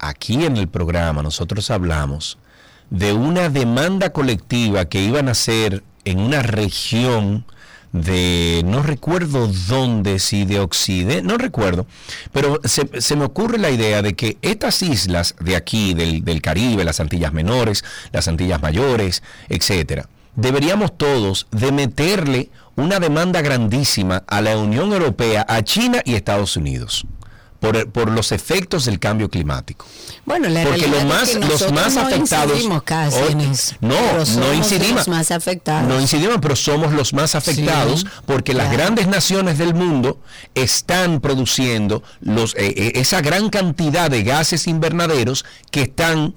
aquí 0.00 0.44
en 0.44 0.56
el 0.56 0.68
programa 0.68 1.22
nosotros 1.22 1.70
hablamos 1.70 2.38
de 2.90 3.12
una 3.12 3.48
demanda 3.48 4.12
colectiva 4.12 4.84
que 4.86 5.00
iban 5.00 5.28
a 5.28 5.32
hacer 5.32 5.82
en 6.04 6.18
una 6.18 6.42
región 6.42 7.46
de, 7.92 8.62
no 8.64 8.82
recuerdo 8.82 9.48
dónde, 9.68 10.18
si 10.18 10.44
de 10.44 10.58
Occidente, 10.58 11.22
no 11.22 11.38
recuerdo, 11.38 11.86
pero 12.32 12.60
se, 12.64 13.16
me 13.16 13.24
ocurre 13.24 13.58
la 13.58 13.70
idea 13.70 14.02
de 14.02 14.14
que 14.14 14.38
estas 14.42 14.82
islas 14.82 15.36
de 15.40 15.56
aquí, 15.56 15.94
del, 15.94 16.24
del 16.24 16.42
Caribe, 16.42 16.84
las 16.84 17.00
Antillas 17.00 17.32
Menores, 17.32 17.84
las 18.10 18.28
Antillas 18.28 18.60
Mayores, 18.60 19.22
etcétera, 19.48 20.08
deberíamos 20.34 20.96
todos 20.96 21.46
de 21.50 21.72
meterle 21.72 22.50
una 22.76 22.98
demanda 23.00 23.40
grandísima 23.42 24.24
a 24.26 24.40
la 24.40 24.56
Unión 24.56 24.92
Europea, 24.92 25.44
a 25.48 25.62
China 25.62 26.02
y 26.04 26.14
Estados 26.14 26.56
Unidos 26.56 27.06
por, 27.62 27.88
por 27.92 28.10
los 28.10 28.32
efectos 28.32 28.86
del 28.86 28.98
cambio 28.98 29.30
climático. 29.30 29.86
Bueno, 30.26 30.48
la 30.48 30.64
Porque 30.64 30.84
es 30.84 31.04
más, 31.04 31.28
que 31.30 31.38
los 31.38 31.72
más 31.72 31.94
no 31.94 32.00
afectados. 32.02 32.50
incidimos 32.54 32.82
casi 32.82 33.18
en 33.30 33.40
eso, 33.40 33.76
no, 33.80 33.94
no 34.38 34.52
incidimos. 34.52 34.96
los 34.96 35.08
más 35.08 35.30
afectados. 35.30 35.88
No 35.88 36.00
incidimos, 36.00 36.38
pero 36.42 36.56
somos 36.56 36.92
los 36.92 37.12
más 37.12 37.36
afectados 37.36 38.00
Sí, 38.00 38.06
porque 38.26 38.52
las 38.52 38.72
grandes 38.72 39.06
naciones 39.06 39.58
del 39.58 39.74
mundo 39.74 40.18
están 40.56 41.20
produciendo 41.20 42.02
los, 42.20 42.56
eh, 42.56 42.74
eh, 42.76 42.92
esa 42.96 43.20
gran 43.20 43.48
cantidad 43.48 44.10
de 44.10 44.24
gases 44.24 44.66
invernaderos 44.66 45.44
que 45.70 45.82
están 45.82 46.34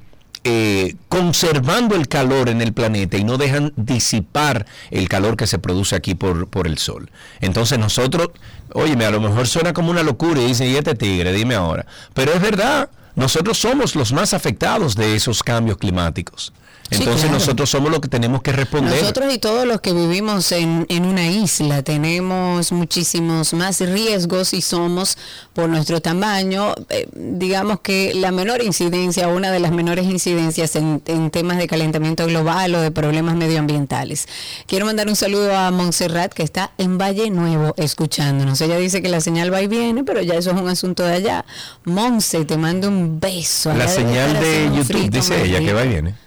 eh, 0.47 0.95
conservando 1.09 1.95
el 1.95 2.07
calor 2.07 2.49
en 2.49 2.61
el 2.61 2.71
planeta 2.71 3.17
y 3.17 3.23
no 3.23 3.37
dejan 3.37 3.73
disipar 3.77 4.67
el 4.91 5.09
calor 5.09 5.37
que 5.37 5.47
se 5.47 5.57
produce 5.57 5.95
aquí 5.95 6.13
por, 6.13 6.47
por 6.47 6.67
el 6.67 6.77
sol. 6.77 7.09
Entonces 7.41 7.79
nosotros, 7.79 8.29
óyeme, 8.71 9.05
a 9.05 9.11
lo 9.11 9.19
mejor 9.19 9.47
suena 9.47 9.73
como 9.73 9.89
una 9.89 10.03
locura 10.03 10.39
y 10.39 10.45
dicen, 10.45 10.69
y 10.69 10.75
este 10.75 10.93
tigre, 10.93 11.33
dime 11.33 11.55
ahora. 11.55 11.87
Pero 12.13 12.31
es 12.31 12.39
verdad, 12.39 12.91
nosotros 13.15 13.57
somos 13.57 13.95
los 13.95 14.13
más 14.13 14.35
afectados 14.35 14.95
de 14.95 15.15
esos 15.15 15.41
cambios 15.41 15.77
climáticos. 15.79 16.53
Sí, 16.91 16.97
Entonces 16.99 17.23
claro. 17.23 17.39
nosotros 17.39 17.69
somos 17.69 17.89
los 17.91 17.99
que 17.99 18.07
tenemos 18.09 18.43
que 18.43 18.51
responder. 18.51 19.01
Nosotros 19.01 19.33
y 19.33 19.39
todos 19.39 19.65
los 19.65 19.81
que 19.81 19.91
vivimos 19.91 20.51
en, 20.51 20.85
en 20.87 21.05
una 21.05 21.27
isla 21.27 21.81
tenemos 21.81 22.71
muchísimos 22.71 23.53
más 23.55 23.79
riesgos 23.79 24.53
y 24.53 24.61
somos 24.61 25.17
por 25.53 25.67
nuestro 25.67 25.99
tamaño, 25.99 26.75
eh, 26.89 27.07
digamos 27.15 27.79
que 27.79 28.13
la 28.13 28.31
menor 28.31 28.61
incidencia, 28.61 29.27
una 29.29 29.51
de 29.51 29.59
las 29.59 29.71
menores 29.71 30.05
incidencias 30.05 30.75
en, 30.75 31.01
en 31.07 31.31
temas 31.31 31.57
de 31.57 31.67
calentamiento 31.67 32.27
global 32.27 32.75
o 32.75 32.81
de 32.81 32.91
problemas 32.91 33.35
medioambientales. 33.35 34.27
Quiero 34.67 34.85
mandar 34.85 35.07
un 35.07 35.15
saludo 35.15 35.55
a 35.57 35.71
Montserrat 35.71 36.33
que 36.33 36.43
está 36.43 36.71
en 36.77 36.99
Valle 36.99 37.31
Nuevo 37.31 37.73
escuchándonos. 37.77 38.61
Ella 38.61 38.77
dice 38.77 39.01
que 39.01 39.09
la 39.09 39.21
señal 39.21 39.51
va 39.51 39.61
y 39.63 39.67
viene, 39.67 40.03
pero 40.03 40.21
ya 40.21 40.35
eso 40.35 40.51
es 40.51 40.61
un 40.61 40.67
asunto 40.69 41.01
de 41.03 41.13
allá. 41.13 41.45
Monse, 41.83 42.45
te 42.45 42.57
mando 42.57 42.87
un 42.89 43.19
beso. 43.19 43.73
La 43.73 43.87
señal 43.87 44.39
de 44.39 44.65
YouTube 44.65 44.85
frito 44.85 45.17
dice 45.17 45.43
ella 45.43 45.59
que 45.59 45.73
va 45.73 45.83
y 45.83 45.87
viene. 45.87 46.24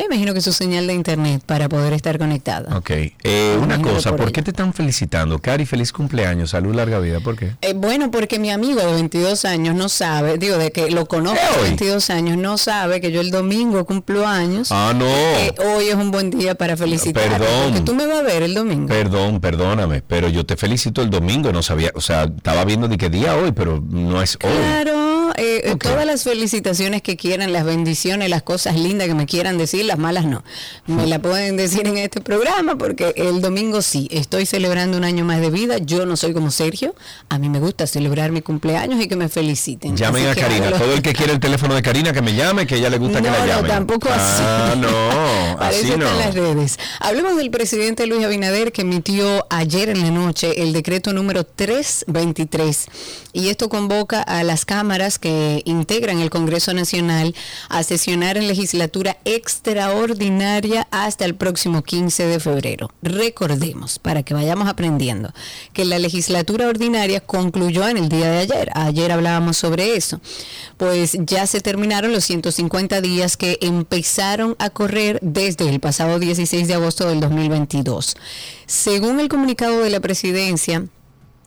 Me 0.00 0.06
imagino 0.06 0.32
que 0.32 0.40
su 0.40 0.52
señal 0.52 0.86
de 0.86 0.94
internet 0.94 1.42
para 1.44 1.68
poder 1.68 1.92
estar 1.92 2.18
conectada. 2.18 2.74
Ok. 2.76 2.90
Eh, 2.90 3.58
una 3.62 3.80
cosa, 3.82 4.10
por 4.10 4.18
¿por 4.20 4.26
ella. 4.28 4.32
qué 4.32 4.42
te 4.42 4.50
están 4.50 4.72
felicitando? 4.72 5.38
Cari, 5.38 5.66
feliz 5.66 5.92
cumpleaños, 5.92 6.50
salud, 6.50 6.74
larga 6.74 6.98
vida. 7.00 7.20
¿Por 7.20 7.36
qué? 7.36 7.52
Eh, 7.60 7.74
bueno, 7.74 8.10
porque 8.10 8.38
mi 8.38 8.50
amigo 8.50 8.80
de 8.80 8.92
22 8.94 9.44
años 9.44 9.74
no 9.74 9.90
sabe, 9.90 10.38
digo, 10.38 10.56
de 10.56 10.70
que 10.72 10.90
lo 10.90 11.04
conozco 11.06 11.38
¿Qué 11.38 11.54
de 11.54 11.62
hoy? 11.62 11.68
22 11.68 12.08
años, 12.10 12.38
no 12.38 12.56
sabe 12.56 13.00
que 13.02 13.12
yo 13.12 13.20
el 13.20 13.30
domingo 13.30 13.84
cumplo 13.84 14.26
años. 14.26 14.68
Ah, 14.72 14.94
no. 14.96 15.04
que 15.04 15.54
hoy 15.66 15.88
es 15.88 15.94
un 15.96 16.10
buen 16.10 16.30
día 16.30 16.54
para 16.54 16.76
felicitar. 16.78 17.22
Perdón. 17.28 17.48
Porque 17.64 17.80
tú 17.82 17.94
me 17.94 18.06
vas 18.06 18.20
a 18.20 18.22
ver 18.22 18.42
el 18.42 18.54
domingo. 18.54 18.88
Perdón, 18.88 19.40
perdóname, 19.40 20.00
pero 20.00 20.28
yo 20.28 20.46
te 20.46 20.56
felicito 20.56 21.02
el 21.02 21.10
domingo, 21.10 21.52
no 21.52 21.62
sabía, 21.62 21.92
o 21.94 22.00
sea, 22.00 22.24
estaba 22.24 22.64
viendo 22.64 22.88
de 22.88 22.96
qué 22.96 23.10
día 23.10 23.36
hoy, 23.36 23.52
pero 23.52 23.82
no 23.86 24.22
es 24.22 24.38
hoy. 24.42 24.50
Claro, 24.50 25.09
eh, 25.40 25.70
eh, 25.70 25.76
todas 25.76 26.04
las 26.04 26.22
felicitaciones 26.24 27.00
que 27.00 27.16
quieran, 27.16 27.50
las 27.52 27.64
bendiciones, 27.64 28.28
las 28.28 28.42
cosas 28.42 28.76
lindas 28.76 29.08
que 29.08 29.14
me 29.14 29.24
quieran 29.24 29.56
decir, 29.56 29.86
las 29.86 29.98
malas 29.98 30.26
no. 30.26 30.44
Me 30.86 31.06
la 31.06 31.18
pueden 31.18 31.56
decir 31.56 31.86
en 31.86 31.96
este 31.96 32.20
programa 32.20 32.76
porque 32.76 33.14
el 33.16 33.40
domingo 33.40 33.80
sí, 33.80 34.06
estoy 34.10 34.44
celebrando 34.44 34.98
un 34.98 35.04
año 35.04 35.24
más 35.24 35.40
de 35.40 35.48
vida. 35.48 35.78
Yo 35.78 36.04
no 36.04 36.18
soy 36.18 36.34
como 36.34 36.50
Sergio, 36.50 36.94
a 37.30 37.38
mí 37.38 37.48
me 37.48 37.58
gusta 37.58 37.86
celebrar 37.86 38.32
mi 38.32 38.42
cumpleaños 38.42 39.00
y 39.00 39.08
que 39.08 39.16
me 39.16 39.30
feliciten. 39.30 39.96
Llamen 39.96 40.26
Así 40.26 40.40
a 40.40 40.42
Karina, 40.42 40.72
todo 40.72 40.92
el 40.92 41.00
que 41.00 41.14
quiere 41.14 41.32
el 41.32 41.40
teléfono 41.40 41.74
de 41.74 41.80
Karina 41.80 42.12
que 42.12 42.20
me 42.20 42.34
llame, 42.34 42.66
que 42.66 42.76
ella 42.76 42.90
le 42.90 42.98
gusta 42.98 43.22
que 43.22 43.30
no, 43.30 43.38
la 43.38 43.40
no, 43.40 43.46
llamen. 43.46 43.70
tampoco 43.70 44.10
así. 44.10 44.42
Ah, 44.44 44.74
no, 44.76 45.58
así 45.58 45.86
no. 45.96 46.04
están 46.04 46.18
las 46.18 46.34
redes. 46.34 46.78
Hablemos 46.98 47.36
del 47.36 47.50
presidente 47.50 48.06
Luis 48.06 48.24
Abinader 48.26 48.72
que 48.72 48.82
emitió 48.82 49.46
ayer 49.48 49.88
en 49.88 50.02
la 50.02 50.10
noche 50.10 50.62
el 50.62 50.74
decreto 50.74 51.14
número 51.14 51.44
323 51.44 52.86
y 53.32 53.48
esto 53.48 53.68
convoca 53.68 54.22
a 54.22 54.42
las 54.42 54.64
cámaras 54.64 55.18
que 55.18 55.62
integran 55.64 56.18
el 56.20 56.30
Congreso 56.30 56.74
Nacional 56.74 57.34
a 57.68 57.82
sesionar 57.82 58.36
en 58.36 58.48
legislatura 58.48 59.18
extraordinaria 59.24 60.86
hasta 60.90 61.24
el 61.24 61.34
próximo 61.34 61.82
15 61.82 62.26
de 62.26 62.40
febrero. 62.40 62.90
Recordemos, 63.02 63.98
para 63.98 64.22
que 64.22 64.34
vayamos 64.34 64.68
aprendiendo, 64.68 65.32
que 65.72 65.84
la 65.84 65.98
legislatura 65.98 66.68
ordinaria 66.68 67.20
concluyó 67.20 67.88
en 67.88 67.96
el 67.96 68.08
día 68.08 68.30
de 68.30 68.38
ayer. 68.38 68.70
Ayer 68.74 69.12
hablábamos 69.12 69.56
sobre 69.56 69.96
eso. 69.96 70.20
Pues 70.76 71.16
ya 71.20 71.46
se 71.46 71.60
terminaron 71.60 72.12
los 72.12 72.24
150 72.24 73.00
días 73.00 73.36
que 73.36 73.58
empezaron 73.60 74.56
a 74.58 74.70
correr 74.70 75.18
desde 75.22 75.68
el 75.68 75.80
pasado 75.80 76.18
16 76.18 76.68
de 76.68 76.74
agosto 76.74 77.08
del 77.08 77.20
2022. 77.20 78.16
Según 78.66 79.20
el 79.20 79.28
comunicado 79.28 79.82
de 79.82 79.90
la 79.90 80.00
presidencia, 80.00 80.86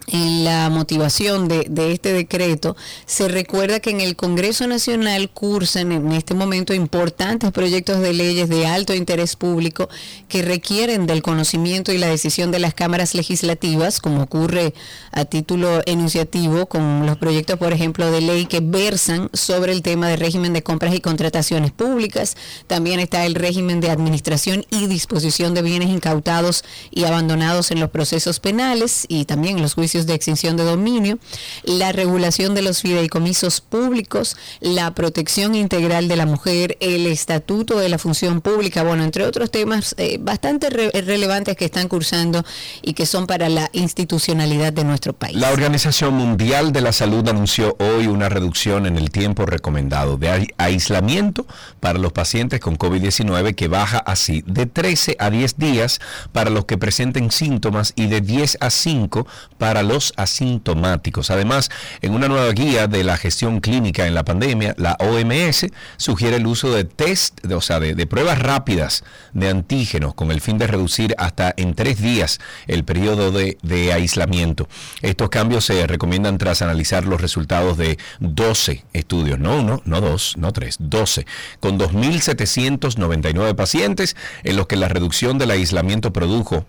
en 0.07 0.43
la 0.43 0.69
motivación 0.69 1.48
de, 1.48 1.93
este 1.93 2.13
decreto, 2.13 2.75
se 3.05 3.27
recuerda 3.27 3.79
que 3.79 3.91
en 3.91 4.01
el 4.01 4.15
Congreso 4.15 4.67
Nacional 4.67 5.29
cursan 5.29 5.91
en 5.91 6.12
este 6.12 6.33
momento 6.33 6.74
importantes 6.74 7.51
proyectos 7.51 8.01
de 8.01 8.13
leyes 8.13 8.50
de 8.50 8.65
alto 8.67 8.93
interés 8.93 9.36
público 9.36 9.89
que 10.27 10.41
requieren 10.41 11.07
del 11.07 11.22
conocimiento 11.22 11.91
y 11.91 11.98
la 11.98 12.07
decisión 12.07 12.51
de 12.51 12.60
las 12.60 12.74
cámaras 12.74 13.15
legislativas, 13.15 14.01
como 14.01 14.24
ocurre 14.24 14.74
a 15.12 15.25
título 15.25 15.81
enunciativo 15.86 16.65
con 16.65 17.05
los 17.05 17.17
proyectos, 17.17 17.57
por 17.57 17.72
ejemplo, 17.72 18.12
de 18.12 18.22
ley 18.22 18.45
que 18.45 18.60
versan 18.60 19.29
sobre 19.33 19.72
el 19.72 19.81
tema 19.81 20.07
de 20.10 20.17
régimen 20.17 20.53
de 20.53 20.63
compras 20.63 20.93
y 20.93 21.00
contrataciones 21.00 21.72
públicas. 21.72 22.36
También 22.67 23.00
está 23.00 23.25
el 23.25 23.36
régimen 23.36 23.79
de 23.79 23.89
administración 23.89 24.65
y 24.69 24.88
disposición 24.88 25.53
de 25.53 25.62
bienes 25.62 25.89
incautados 25.89 26.63
y 26.91 27.05
abandonados 27.05 27.72
en 27.72 27.79
los 27.79 27.89
procesos 27.89 28.39
penales 28.39 29.05
y 29.07 29.25
también 29.25 29.62
los 29.62 29.74
juicios 29.75 29.92
de 29.93 30.13
extinción 30.15 30.57
de 30.57 30.63
dominio, 30.63 31.19
la 31.63 31.91
regulación 31.91 32.55
de 32.55 32.62
los 32.63 32.81
fideicomisos 32.81 33.62
públicos, 33.62 34.35
la 34.59 34.93
protección 34.95 35.53
integral 35.55 36.07
de 36.07 36.15
la 36.15 36.25
mujer, 36.25 36.77
el 36.79 37.05
estatuto 37.07 37.77
de 37.77 37.89
la 37.89 37.97
función 37.97 38.41
pública, 38.41 38.83
bueno, 38.83 39.03
entre 39.03 39.23
otros 39.25 39.51
temas 39.51 39.93
eh, 39.97 40.17
bastante 40.19 40.69
re- 40.69 40.89
relevantes 41.01 41.55
que 41.55 41.65
están 41.65 41.88
cursando 41.88 42.43
y 42.81 42.93
que 42.93 43.05
son 43.05 43.27
para 43.27 43.47
la 43.50 43.69
institucionalidad 43.73 44.73
de 44.73 44.83
nuestro 44.83 45.13
país. 45.13 45.38
La 45.38 45.51
Organización 45.51 46.15
Mundial 46.15 46.71
de 46.73 46.81
la 46.81 46.91
Salud 46.91 47.27
anunció 47.29 47.77
hoy 47.79 48.07
una 48.07 48.29
reducción 48.29 48.85
en 48.85 48.97
el 48.97 49.12
tiempo 49.12 49.45
recomendado 49.45 50.17
de 50.17 50.29
ai- 50.29 50.47
aislamiento 50.57 51.45
para 51.79 52.00
los 52.00 52.12
pacientes 52.12 52.59
con 52.59 52.77
COVID-19 52.77 53.55
que 53.55 53.67
baja 53.67 54.00
así 54.00 54.43
de 54.47 54.65
13 54.65 55.15
a 55.19 55.29
10 55.29 55.57
días 55.57 56.00
para 56.31 56.50
los 56.50 56.65
que 56.65 56.77
presenten 56.77 57.29
síntomas 57.31 57.93
y 57.95 58.07
de 58.07 58.21
10 58.21 58.57
a 58.62 58.69
5 58.69 59.27
para 59.57 59.82
los 59.83 60.13
asintomáticos. 60.17 61.29
Además, 61.29 61.69
en 62.01 62.13
una 62.13 62.27
nueva 62.27 62.51
guía 62.51 62.87
de 62.87 63.03
la 63.03 63.17
gestión 63.17 63.59
clínica 63.59 64.07
en 64.07 64.15
la 64.15 64.23
pandemia, 64.23 64.75
la 64.77 64.97
OMS 64.99 65.67
sugiere 65.97 66.37
el 66.37 66.47
uso 66.47 66.73
de 66.73 66.83
test, 66.83 67.39
o 67.51 67.61
sea, 67.61 67.79
de, 67.79 67.95
de 67.95 68.07
pruebas 68.07 68.39
rápidas 68.39 69.03
de 69.33 69.49
antígenos 69.49 70.13
con 70.13 70.31
el 70.31 70.41
fin 70.41 70.57
de 70.57 70.67
reducir 70.67 71.15
hasta 71.17 71.53
en 71.57 71.73
tres 71.73 72.01
días 72.01 72.39
el 72.67 72.83
periodo 72.83 73.31
de, 73.31 73.57
de 73.61 73.93
aislamiento. 73.93 74.67
Estos 75.01 75.29
cambios 75.29 75.65
se 75.65 75.85
recomiendan 75.87 76.37
tras 76.37 76.61
analizar 76.61 77.05
los 77.05 77.21
resultados 77.21 77.77
de 77.77 77.97
12 78.19 78.85
estudios, 78.93 79.39
no 79.39 79.57
uno, 79.57 79.81
no 79.85 80.01
dos, 80.01 80.35
no 80.37 80.51
tres, 80.51 80.77
12, 80.79 81.25
con 81.59 81.79
2.799 81.79 83.55
pacientes 83.55 84.15
en 84.43 84.55
los 84.55 84.67
que 84.67 84.75
la 84.75 84.87
reducción 84.87 85.37
del 85.37 85.51
aislamiento 85.51 86.13
produjo 86.13 86.65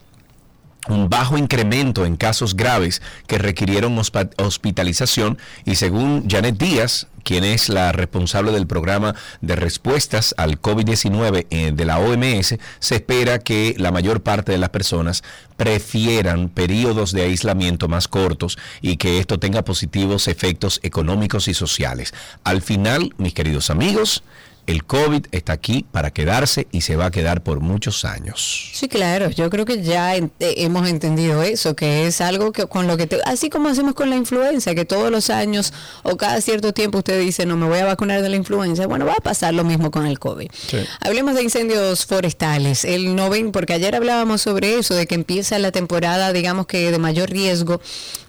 un 0.88 1.08
bajo 1.08 1.38
incremento 1.38 2.04
en 2.04 2.16
casos 2.16 2.56
graves 2.56 3.02
que 3.26 3.38
requirieron 3.38 3.98
hospitalización 3.98 5.38
y 5.64 5.76
según 5.76 6.28
Janet 6.28 6.58
Díaz, 6.58 7.06
quien 7.22 7.42
es 7.42 7.70
la 7.70 7.90
responsable 7.92 8.52
del 8.52 8.66
programa 8.66 9.14
de 9.40 9.56
respuestas 9.56 10.34
al 10.36 10.60
COVID-19 10.60 11.46
eh, 11.48 11.72
de 11.74 11.84
la 11.84 11.98
OMS, 11.98 12.56
se 12.78 12.94
espera 12.94 13.38
que 13.38 13.74
la 13.78 13.90
mayor 13.90 14.22
parte 14.22 14.52
de 14.52 14.58
las 14.58 14.68
personas 14.68 15.24
prefieran 15.56 16.50
periodos 16.50 17.12
de 17.12 17.22
aislamiento 17.22 17.88
más 17.88 18.08
cortos 18.08 18.58
y 18.82 18.98
que 18.98 19.18
esto 19.18 19.38
tenga 19.38 19.62
positivos 19.62 20.28
efectos 20.28 20.80
económicos 20.82 21.48
y 21.48 21.54
sociales. 21.54 22.12
Al 22.44 22.60
final, 22.60 23.14
mis 23.16 23.32
queridos 23.32 23.70
amigos, 23.70 24.22
el 24.66 24.84
COVID 24.84 25.26
está 25.32 25.52
aquí 25.52 25.84
para 25.92 26.10
quedarse 26.12 26.66
y 26.72 26.80
se 26.82 26.96
va 26.96 27.06
a 27.06 27.10
quedar 27.10 27.42
por 27.42 27.60
muchos 27.60 28.04
años. 28.04 28.70
Sí, 28.72 28.88
claro, 28.88 29.30
yo 29.30 29.50
creo 29.50 29.64
que 29.64 29.82
ya 29.82 30.16
eh, 30.16 30.28
hemos 30.40 30.88
entendido 30.88 31.42
eso, 31.42 31.76
que 31.76 32.06
es 32.06 32.20
algo 32.20 32.52
que 32.52 32.66
con 32.66 32.86
lo 32.86 32.96
que, 32.96 33.06
te- 33.06 33.20
así 33.26 33.50
como 33.50 33.68
hacemos 33.68 33.94
con 33.94 34.10
la 34.10 34.16
influenza, 34.16 34.74
que 34.74 34.84
todos 34.84 35.10
los 35.10 35.30
años 35.30 35.72
o 36.02 36.16
cada 36.16 36.40
cierto 36.40 36.72
tiempo 36.72 36.98
usted 36.98 37.20
dice, 37.20 37.46
no 37.46 37.56
me 37.56 37.66
voy 37.66 37.78
a 37.78 37.84
vacunar 37.84 38.22
de 38.22 38.28
la 38.28 38.36
influenza, 38.36 38.86
bueno, 38.86 39.04
va 39.06 39.14
a 39.14 39.20
pasar 39.22 39.54
lo 39.54 39.64
mismo 39.64 39.90
con 39.90 40.06
el 40.06 40.18
COVID. 40.18 40.48
Sí. 40.52 40.78
Hablemos 41.00 41.34
de 41.34 41.42
incendios 41.42 42.06
forestales, 42.06 42.84
el 42.84 43.14
noven, 43.14 43.52
porque 43.52 43.74
ayer 43.74 43.94
hablábamos 43.94 44.42
sobre 44.42 44.78
eso, 44.78 44.94
de 44.94 45.06
que 45.06 45.14
empieza 45.14 45.58
la 45.58 45.72
temporada, 45.72 46.32
digamos 46.32 46.66
que 46.66 46.90
de 46.90 46.98
mayor 46.98 47.30
riesgo 47.30 47.80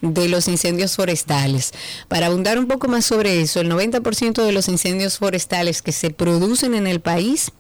de 0.01 0.27
los 0.29 0.47
incendios 0.47 0.95
forestales. 0.95 1.71
Para 2.07 2.27
abundar 2.27 2.59
un 2.59 2.67
poco 2.67 2.87
más 2.87 3.05
sobre 3.05 3.41
eso, 3.41 3.61
el 3.61 3.71
90% 3.71 4.43
de 4.45 4.51
los 4.51 4.67
incendios 4.67 5.17
forestales 5.17 5.81
que 5.81 5.91
se 5.91 6.09
producen 6.25 6.74
en 6.74 6.88
el 6.88 7.01
país 7.01 7.51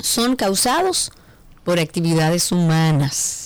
son 0.00 0.34
causados 0.34 1.12
por 1.62 1.78
actividades 1.78 2.50
humanas, 2.50 3.39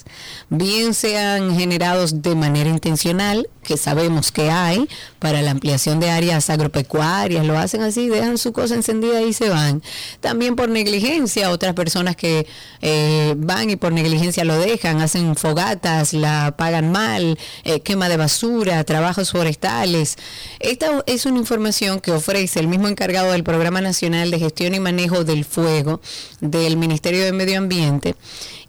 bien 0.51 0.95
sean 0.95 1.57
generados 1.57 2.23
de 2.23 2.35
manera 2.35 2.71
intencional, 2.71 3.49
que 3.63 3.77
sabemos 3.77 4.31
que 4.31 4.51
hay 4.51 4.89
para 5.19 5.43
la 5.43 5.51
ampliación 5.51 5.99
de 6.01 6.11
áreas 6.11 6.51
agropecuarias, 6.51 7.47
lo 7.47 7.59
hacen 7.59 7.83
así, 7.83 8.09
dejan 8.09 8.39
su 8.39 8.53
cosa 8.53 8.75
encendida 8.75 9.23
y 9.23 9.33
se 9.33 9.49
van. 9.49 9.83
También 10.21 10.55
por 10.55 10.69
negligencia, 10.69 11.51
otras 11.51 11.75
personas 11.75 12.15
que 12.15 12.47
eh, 12.83 13.35
van 13.37 13.71
y 13.71 13.77
por 13.77 13.93
negligencia 13.93 14.45
lo 14.45 14.59
dejan, 14.59 15.01
hacen 15.01 15.35
fogatas, 15.35 16.13
la 16.13 16.55
pagan 16.57 16.93
mal, 16.93 17.39
eh, 17.65 17.81
quema 17.81 18.09
de 18.09 18.17
basura, 18.17 18.85
trabajos 18.85 19.33
forestales. 19.33 20.17
Esta 20.61 21.03
es 21.07 21.27
una 21.27 21.39
información 21.39 22.01
que 22.01 22.13
ofrece 22.13 22.61
el 22.61 22.69
mismo 22.69 22.89
encargado 22.89 23.33
del 23.33 23.45
Programa 23.45 23.81
Nacional 23.81 24.31
de 24.31 24.39
Gestión 24.39 24.75
y 24.75 24.81
Manejo 24.81 25.25
del 25.25 25.45
Fuego 25.45 26.01
del 26.41 26.77
Ministerio 26.77 27.25
de 27.25 27.33
Medio 27.33 27.59
Ambiente 27.59 28.15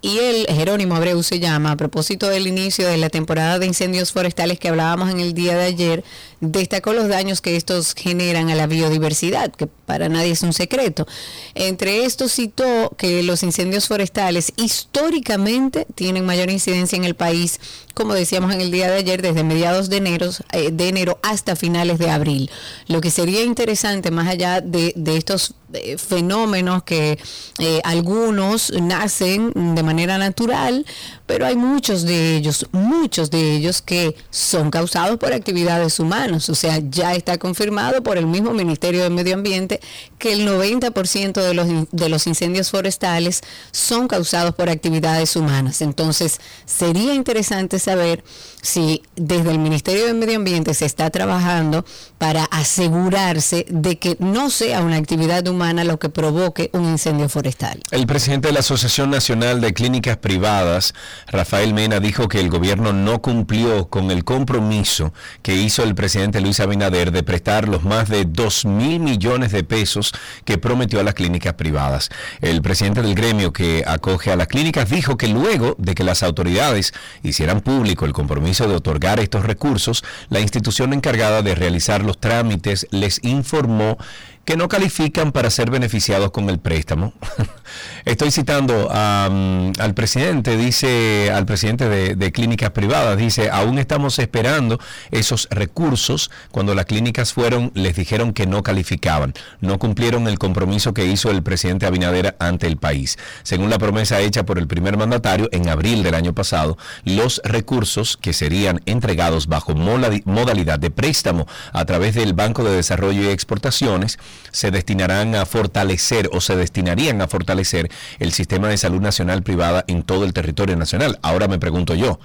y 0.05 0.19
el 0.19 0.45
Jerónimo 0.45 0.95
Abreu 0.95 1.23
se 1.23 1.39
llama, 1.39 1.71
a 1.71 1.77
propósito 1.77 2.27
del 2.27 2.45
inicio 2.45 2.87
de 2.87 2.97
la 2.97 3.09
temporada 3.09 3.57
de 3.57 3.65
incendios 3.65 4.11
forestales 4.11 4.59
que 4.59 4.69
hablábamos 4.69 5.09
en 5.09 5.19
el 5.19 5.33
día 5.33 5.57
de 5.57 5.63
ayer, 5.63 6.03
destacó 6.51 6.93
los 6.93 7.07
daños 7.07 7.41
que 7.41 7.55
estos 7.55 7.93
generan 7.93 8.49
a 8.49 8.55
la 8.55 8.67
biodiversidad, 8.67 9.51
que 9.51 9.67
para 9.67 10.09
nadie 10.09 10.31
es 10.31 10.41
un 10.41 10.53
secreto. 10.53 11.07
Entre 11.53 12.05
estos 12.05 12.33
citó 12.33 12.95
que 12.97 13.23
los 13.23 13.43
incendios 13.43 13.87
forestales 13.87 14.53
históricamente 14.57 15.85
tienen 15.95 16.25
mayor 16.25 16.49
incidencia 16.49 16.95
en 16.95 17.05
el 17.05 17.15
país, 17.15 17.59
como 17.93 18.13
decíamos 18.13 18.53
en 18.53 18.61
el 18.61 18.71
día 18.71 18.89
de 18.89 18.97
ayer, 18.97 19.21
desde 19.21 19.43
mediados 19.43 19.89
de 19.89 19.97
enero, 19.97 20.29
eh, 20.51 20.71
de 20.71 20.87
enero 20.87 21.19
hasta 21.21 21.55
finales 21.55 21.99
de 21.99 22.09
abril. 22.09 22.49
Lo 22.87 23.01
que 23.01 23.11
sería 23.11 23.43
interesante, 23.43 24.11
más 24.11 24.27
allá 24.27 24.61
de, 24.61 24.93
de 24.95 25.17
estos 25.17 25.55
eh, 25.73 25.97
fenómenos 25.97 26.83
que 26.83 27.17
eh, 27.59 27.81
algunos 27.83 28.71
nacen 28.71 29.51
de 29.75 29.83
manera 29.83 30.17
natural, 30.17 30.85
pero 31.25 31.45
hay 31.45 31.55
muchos 31.55 32.03
de 32.03 32.35
ellos, 32.35 32.67
muchos 32.71 33.31
de 33.31 33.55
ellos 33.55 33.81
que 33.81 34.15
son 34.29 34.69
causados 34.69 35.17
por 35.17 35.33
actividades 35.33 35.99
humanas. 35.99 36.49
O 36.49 36.55
sea, 36.55 36.79
ya 36.89 37.13
está 37.13 37.37
confirmado 37.37 38.03
por 38.03 38.17
el 38.17 38.27
mismo 38.27 38.53
Ministerio 38.53 39.03
de 39.03 39.09
Medio 39.09 39.33
Ambiente 39.33 39.79
que 40.25 40.33
el 40.33 40.47
90% 40.47 41.33
de 41.33 41.53
los, 41.53 41.67
de 41.91 42.09
los 42.09 42.25
incendios 42.25 42.71
forestales 42.71 43.41
son 43.71 44.07
causados 44.07 44.55
por 44.55 44.71
actividades 44.71 45.35
humanas. 45.35 45.83
Entonces, 45.83 46.41
sería 46.65 47.13
interesante 47.13 47.77
saber 47.77 48.23
si 48.63 49.03
desde 49.15 49.51
el 49.51 49.59
Ministerio 49.59 50.07
de 50.07 50.15
Medio 50.15 50.37
Ambiente 50.37 50.73
se 50.73 50.85
está 50.85 51.11
trabajando 51.11 51.85
para 52.17 52.45
asegurarse 52.45 53.67
de 53.69 53.99
que 53.99 54.17
no 54.19 54.49
sea 54.49 54.81
una 54.81 54.95
actividad 54.95 55.47
humana 55.47 55.83
lo 55.83 55.99
que 55.99 56.09
provoque 56.09 56.71
un 56.73 56.85
incendio 56.85 57.29
forestal. 57.29 57.83
El 57.91 58.07
presidente 58.07 58.47
de 58.47 58.55
la 58.55 58.61
Asociación 58.61 59.11
Nacional 59.11 59.61
de 59.61 59.75
Clínicas 59.75 60.17
Privadas, 60.17 60.95
Rafael 61.27 61.75
Mena, 61.75 61.99
dijo 61.99 62.27
que 62.27 62.39
el 62.39 62.49
gobierno 62.49 62.93
no 62.93 63.21
cumplió 63.21 63.89
con 63.89 64.09
el 64.09 64.23
compromiso 64.23 65.13
que 65.43 65.53
hizo 65.53 65.83
el 65.83 65.93
presidente 65.93 66.41
Luis 66.41 66.59
Abinader 66.59 67.11
de 67.11 67.21
prestar 67.21 67.69
los 67.69 67.83
más 67.83 68.09
de 68.09 68.25
2 68.25 68.65
mil 68.65 69.01
millones 69.01 69.51
de 69.51 69.63
pesos 69.63 70.14
que 70.43 70.57
prometió 70.57 70.99
a 70.99 71.03
las 71.03 71.13
clínicas 71.13 71.53
privadas. 71.53 72.09
El 72.41 72.61
presidente 72.61 73.01
del 73.01 73.15
gremio 73.15 73.53
que 73.53 73.83
acoge 73.85 74.31
a 74.31 74.35
las 74.35 74.47
clínicas 74.47 74.89
dijo 74.89 75.17
que 75.17 75.27
luego 75.27 75.75
de 75.77 75.95
que 75.95 76.03
las 76.03 76.23
autoridades 76.23 76.93
hicieran 77.23 77.61
público 77.61 78.05
el 78.05 78.13
compromiso 78.13 78.67
de 78.67 78.75
otorgar 78.75 79.19
estos 79.19 79.45
recursos, 79.45 80.03
la 80.29 80.39
institución 80.39 80.93
encargada 80.93 81.41
de 81.41 81.55
realizar 81.55 82.03
los 82.03 82.19
trámites 82.19 82.87
les 82.91 83.23
informó 83.23 83.97
que 84.45 84.55
no 84.55 84.69
califican 84.69 85.31
para 85.31 85.49
ser 85.49 85.71
beneficiados 85.71 86.31
con 86.31 86.49
el 86.49 86.59
préstamo. 86.59 87.13
Estoy 88.05 88.29
citando 88.29 88.87
al 88.91 89.93
presidente, 89.95 90.57
dice 90.57 91.31
al 91.33 91.47
presidente 91.47 91.89
de, 91.89 92.31
clínicas 92.31 92.69
privadas, 92.69 93.17
dice, 93.17 93.49
aún 93.49 93.79
estamos 93.79 94.19
esperando 94.19 94.79
esos 95.09 95.47
recursos. 95.49 96.29
Cuando 96.51 96.75
las 96.75 96.85
clínicas 96.85 97.33
fueron, 97.33 97.71
les 97.73 97.95
dijeron 97.95 98.31
que 98.33 98.45
no 98.45 98.61
calificaban, 98.61 99.33
no 99.59 99.79
cumplieron 99.79 100.27
el 100.27 100.37
compromiso 100.37 100.93
que 100.93 101.07
hizo 101.07 101.31
el 101.31 101.41
presidente 101.41 101.87
Abinader 101.87 102.35
ante 102.37 102.67
el 102.67 102.77
país. 102.77 103.17
Según 103.41 103.71
la 103.71 103.79
promesa 103.79 104.19
hecha 104.19 104.45
por 104.45 104.59
el 104.59 104.67
primer 104.67 104.97
mandatario 104.97 105.49
en 105.51 105.67
abril 105.67 106.03
del 106.03 106.13
año 106.13 106.33
pasado, 106.33 106.77
los 107.05 107.41
recursos 107.43 108.17
que 108.17 108.33
serían 108.33 108.81
entregados 108.85 109.47
bajo 109.47 109.73
modalidad 109.73 110.77
de 110.77 110.91
préstamo 110.91 111.47
a 111.73 111.85
través 111.85 112.13
del 112.13 112.33
Banco 112.33 112.63
de 112.63 112.75
Desarrollo 112.75 113.23
y 113.23 113.29
Exportaciones, 113.29 114.19
se 114.51 114.69
destinarán 114.69 115.33
a 115.33 115.47
fortalecer 115.47 116.29
o 116.31 116.39
se 116.39 116.55
destinarían 116.55 117.19
a 117.23 117.27
fortalecer 117.27 117.89
el 118.19 118.31
sistema 118.31 118.67
de 118.67 118.77
salud 118.77 119.01
nacional 119.01 119.43
privada 119.43 119.83
en 119.87 120.03
todo 120.03 120.25
el 120.25 120.33
territorio 120.33 120.75
nacional. 120.75 121.19
Ahora 121.21 121.47
me 121.47 121.59
pregunto 121.59 121.95
yo, 121.95 122.19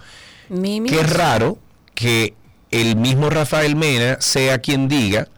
qué 0.48 1.02
raro 1.02 1.58
que 1.94 2.34
el 2.70 2.96
mismo 2.96 3.30
Rafael 3.30 3.76
Mena 3.76 4.18
sea 4.20 4.60
quien 4.60 4.88
diga 4.88 5.28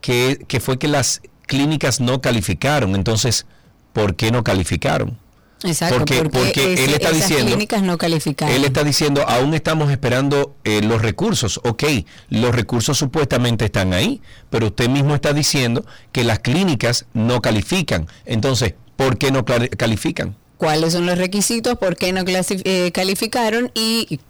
que, 0.00 0.44
que 0.48 0.60
fue 0.60 0.78
que 0.78 0.88
las 0.88 1.22
clínicas 1.46 2.00
no 2.00 2.20
calificaron. 2.20 2.94
Entonces, 2.94 3.46
¿por 3.92 4.16
qué 4.16 4.30
no 4.30 4.44
calificaron? 4.44 5.18
Exacto, 5.62 5.98
porque, 5.98 6.22
porque, 6.30 6.84
él 6.84 6.94
está 6.94 7.10
diciendo, 7.10 7.46
clínicas 7.46 7.82
no 7.82 7.98
calificadas. 7.98 8.54
Él 8.54 8.64
está 8.64 8.82
diciendo, 8.82 9.24
aún 9.28 9.52
estamos 9.52 9.90
esperando 9.90 10.54
eh, 10.64 10.80
los 10.80 11.02
recursos. 11.02 11.60
Ok, 11.64 11.84
los 12.30 12.54
recursos 12.54 12.96
supuestamente 12.96 13.66
están 13.66 13.92
ahí, 13.92 14.22
pero 14.48 14.68
usted 14.68 14.88
mismo 14.88 15.14
está 15.14 15.34
diciendo 15.34 15.84
que 16.12 16.24
las 16.24 16.38
clínicas 16.38 17.06
no 17.12 17.42
califican. 17.42 18.06
Entonces, 18.24 18.74
¿por 19.00 19.16
qué 19.16 19.30
no 19.30 19.44
califican? 19.44 20.36
¿Cuáles 20.58 20.92
son 20.92 21.06
los 21.06 21.16
requisitos? 21.16 21.78
¿Por 21.78 21.96
qué 21.96 22.12
no 22.12 22.22
eh, 22.26 22.92
calificaron? 22.92 23.72
Y 23.74 24.20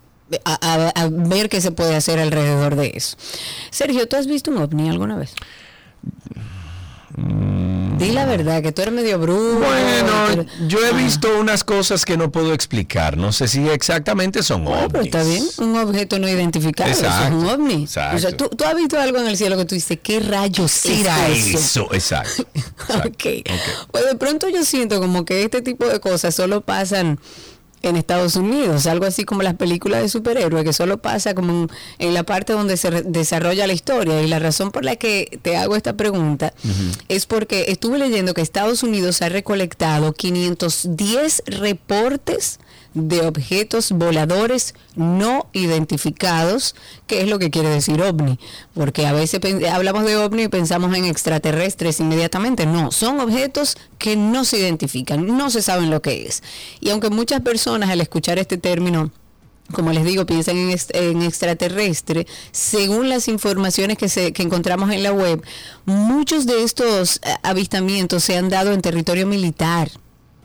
a, 0.44 0.92
a, 0.94 1.08
ver 1.08 1.48
qué 1.48 1.60
se 1.60 1.72
puede 1.72 1.96
hacer 1.96 2.20
alrededor 2.20 2.76
de 2.76 2.92
eso. 2.94 3.16
Sergio, 3.70 4.06
¿tú 4.06 4.14
has 4.14 4.28
visto 4.28 4.52
un 4.52 4.58
ovni 4.58 4.88
alguna 4.88 5.16
vez? 5.16 5.34
Mm. 7.16 7.98
Di 7.98 8.12
la 8.12 8.24
verdad, 8.24 8.62
que 8.62 8.72
tú 8.72 8.82
eres 8.82 8.94
medio 8.94 9.18
brujo. 9.18 9.58
Bueno, 9.58 10.46
yo 10.66 10.78
he 10.84 10.90
ah. 10.90 10.96
visto 10.96 11.38
unas 11.38 11.64
cosas 11.64 12.04
que 12.04 12.16
no 12.16 12.30
puedo 12.30 12.54
explicar. 12.54 13.16
No 13.16 13.32
sé 13.32 13.46
si 13.46 13.68
exactamente 13.68 14.42
son 14.42 14.66
ovnis. 14.66 14.88
pero 14.90 15.04
está 15.04 15.22
bien, 15.22 15.44
un 15.58 15.76
objeto 15.76 16.18
no 16.18 16.28
identificado. 16.28 16.88
Exacto, 16.88 17.16
eso 17.16 17.24
es 17.26 17.32
un 17.32 17.46
ovni. 17.46 17.82
Exacto. 17.82 18.16
O 18.16 18.18
sea, 18.20 18.36
¿tú, 18.36 18.64
has 18.64 18.74
visto 18.74 18.98
algo 18.98 19.18
en 19.18 19.26
el 19.26 19.36
cielo 19.36 19.56
que 19.56 19.66
tú 19.66 19.74
dices, 19.74 19.98
¿qué 20.02 20.20
rayos 20.20 20.86
era 20.86 21.28
eso? 21.28 21.58
eso? 21.58 21.94
Exacto. 21.94 22.46
okay. 23.06 23.44
Pues 23.90 24.06
de 24.06 24.14
pronto 24.14 24.48
yo 24.48 24.64
siento 24.64 24.98
como 25.00 25.24
que 25.24 25.42
este 25.42 25.60
tipo 25.60 25.86
de 25.86 26.00
cosas 26.00 26.34
solo 26.34 26.62
pasan 26.62 27.20
en 27.82 27.96
Estados 27.96 28.36
Unidos, 28.36 28.86
algo 28.86 29.06
así 29.06 29.24
como 29.24 29.42
las 29.42 29.54
películas 29.54 30.02
de 30.02 30.08
superhéroes, 30.08 30.64
que 30.64 30.72
solo 30.72 30.98
pasa 30.98 31.34
como 31.34 31.66
en, 31.98 32.14
la 32.14 32.24
parte 32.24 32.52
donde 32.52 32.76
se 32.76 32.90
desarrolla 33.02 33.66
la 33.66 33.72
historia. 33.72 34.22
Y 34.22 34.26
la 34.26 34.38
razón 34.38 34.70
por 34.70 34.84
la 34.84 34.96
que 34.96 35.38
te 35.42 35.56
hago 35.56 35.76
esta 35.76 35.96
pregunta 35.96 36.52
es 37.08 37.26
porque 37.26 37.66
estuve 37.68 37.98
leyendo 37.98 38.34
que 38.34 38.42
Estados 38.42 38.82
Unidos 38.82 39.22
ha 39.22 39.28
recolectado 39.28 40.12
510 40.12 41.42
reportes 41.46 42.58
de 42.94 43.22
objetos 43.22 43.92
voladores 43.92 44.74
no 44.96 45.46
identificados, 45.52 46.74
que 47.06 47.22
es 47.22 47.28
lo 47.28 47.38
que 47.38 47.50
quiere 47.50 47.68
decir 47.68 48.02
ovni, 48.02 48.38
porque 48.74 49.06
a 49.06 49.12
veces 49.12 49.40
hablamos 49.70 50.04
de 50.04 50.16
ovni 50.16 50.44
y 50.44 50.48
pensamos 50.48 50.94
en 50.96 51.04
extraterrestres 51.04 52.00
inmediatamente, 52.00 52.66
no, 52.66 52.90
son 52.90 53.20
objetos 53.20 53.76
que 53.98 54.16
no 54.16 54.44
se 54.44 54.58
identifican, 54.58 55.26
no 55.26 55.50
se 55.50 55.62
saben 55.62 55.90
lo 55.90 56.02
que 56.02 56.26
es. 56.26 56.42
Y 56.80 56.90
aunque 56.90 57.10
muchas 57.10 57.40
personas 57.42 57.90
al 57.90 58.00
escuchar 58.00 58.38
este 58.38 58.58
término 58.58 59.10
como 59.72 59.92
les 59.92 60.04
digo, 60.04 60.26
piensan 60.26 60.56
en, 60.56 60.76
en, 60.94 61.22
extraterrestre, 61.22 62.26
según 62.50 63.08
las 63.08 63.28
informaciones 63.28 63.98
que, 63.98 64.08
se, 64.08 64.32
que 64.32 64.42
encontramos 64.42 64.90
en 64.90 65.04
la 65.04 65.12
web, 65.12 65.44
muchos 65.84 66.44
de 66.46 66.64
estos 66.64 67.18
eh, 67.18 67.36
avistamientos 67.44 68.24
se 68.24 68.36
han 68.36 68.48
dado 68.48 68.72
en 68.72 68.82
territorio 68.82 69.28
militar 69.28 69.88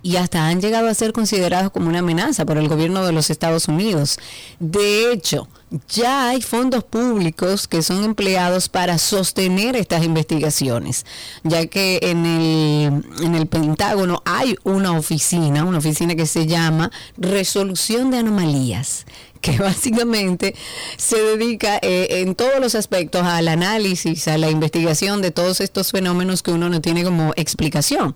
y 0.06 0.18
hasta 0.18 0.48
han 0.48 0.62
llegado 0.62 0.88
a 0.88 0.94
ser 0.94 1.14
considerados 1.14 1.72
como 1.72 1.90
una 1.90 1.98
amenaza 1.98 2.46
por 2.46 2.60
el 2.60 2.68
gobierno 2.68 3.04
de 3.04 3.12
los 3.12 3.32
Estados 3.32 3.68
Unidos. 3.68 4.20
De 4.60 5.12
hecho, 5.12 5.48
ya 5.90 6.30
hay 6.30 6.44
fondos 6.44 6.84
públicos 6.84 7.68
que 7.68 7.82
son 7.82 8.04
empleados 8.04 8.70
para 8.70 9.00
sostener 9.00 9.76
estas 9.76 10.04
investigaciones, 10.04 11.08
ya 11.42 11.66
que 11.66 11.98
en 12.04 12.24
el, 12.24 13.04
en 13.26 13.34
el 13.34 13.48
Pentágono 13.48 14.22
hay 14.26 14.56
una 14.64 14.96
oficina, 14.96 15.64
una 15.64 15.80
oficina 15.80 16.14
que 16.14 16.28
se 16.28 16.46
llama 16.46 16.92
Resolución 17.18 18.12
de 18.12 18.20
Anomalías, 18.20 19.08
que 19.46 19.58
básicamente 19.60 20.56
se 20.98 21.18
dedica 21.18 21.78
eh, 21.82 22.22
en 22.22 22.34
todos 22.34 22.60
los 22.60 22.74
aspectos 22.74 23.24
al 23.24 23.48
análisis, 23.48 24.28
a 24.28 24.40
la 24.40 24.50
investigación 24.50 25.22
de 25.22 25.30
todos 25.30 25.62
estos 25.62 25.92
fenómenos 25.92 26.42
que 26.42 26.52
uno 26.52 26.68
no 26.70 26.82
tiene 26.82 27.04
como 27.04 27.32
explicación. 27.36 28.16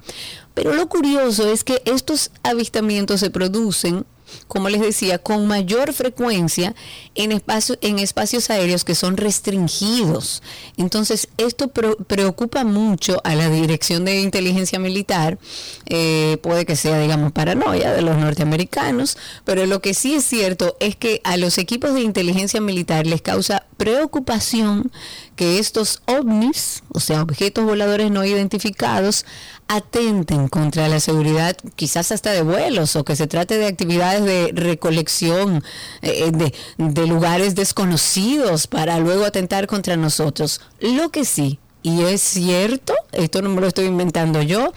Pero 0.55 0.73
lo 0.73 0.89
curioso 0.89 1.51
es 1.51 1.63
que 1.63 1.81
estos 1.85 2.31
avistamientos 2.41 3.19
se 3.19 3.29
producen 3.29 4.05
como 4.47 4.69
les 4.69 4.81
decía, 4.81 5.17
con 5.19 5.47
mayor 5.47 5.93
frecuencia 5.93 6.75
en, 7.15 7.31
espacio, 7.31 7.77
en 7.81 7.99
espacios 7.99 8.49
aéreos 8.49 8.83
que 8.83 8.95
son 8.95 9.17
restringidos. 9.17 10.41
Entonces, 10.77 11.27
esto 11.37 11.69
preocupa 11.69 12.63
mucho 12.63 13.21
a 13.23 13.35
la 13.35 13.49
Dirección 13.49 14.05
de 14.05 14.21
Inteligencia 14.21 14.79
Militar. 14.79 15.37
Eh, 15.85 16.37
puede 16.41 16.65
que 16.65 16.75
sea, 16.75 16.99
digamos, 16.99 17.31
paranoia 17.31 17.93
de 17.93 18.01
los 18.01 18.17
norteamericanos, 18.17 19.17
pero 19.45 19.65
lo 19.65 19.81
que 19.81 19.93
sí 19.93 20.15
es 20.15 20.25
cierto 20.25 20.75
es 20.79 20.95
que 20.95 21.21
a 21.23 21.37
los 21.37 21.57
equipos 21.57 21.93
de 21.93 22.01
inteligencia 22.01 22.61
militar 22.61 23.05
les 23.07 23.21
causa 23.21 23.65
preocupación 23.77 24.91
que 25.39 25.57
estos 25.57 26.01
ovnis, 26.05 26.83
o 26.89 26.99
sea, 26.99 27.21
objetos 27.21 27.63
voladores 27.63 28.11
no 28.11 28.25
identificados, 28.25 29.25
atenten 29.69 30.49
contra 30.49 30.89
la 30.89 30.99
seguridad, 30.99 31.55
quizás 31.77 32.11
hasta 32.11 32.33
de 32.33 32.41
vuelos, 32.41 32.97
o 32.97 33.05
que 33.05 33.15
se 33.15 33.25
trate 33.25 33.57
de 33.57 33.67
actividades 33.67 34.25
de 34.25 34.51
recolección 34.53 35.63
eh, 36.01 36.31
de, 36.33 36.53
de 36.77 37.07
lugares 37.07 37.55
desconocidos 37.55 38.67
para 38.67 38.99
luego 38.99 39.23
atentar 39.23 39.65
contra 39.65 39.95
nosotros. 39.95 40.59
Lo 40.81 41.07
que 41.07 41.23
sí, 41.23 41.57
y 41.83 42.01
es 42.01 42.21
cierto, 42.21 42.93
esto 43.13 43.41
no 43.41 43.47
me 43.47 43.61
lo 43.61 43.67
estoy 43.67 43.85
inventando 43.85 44.41
yo, 44.41 44.73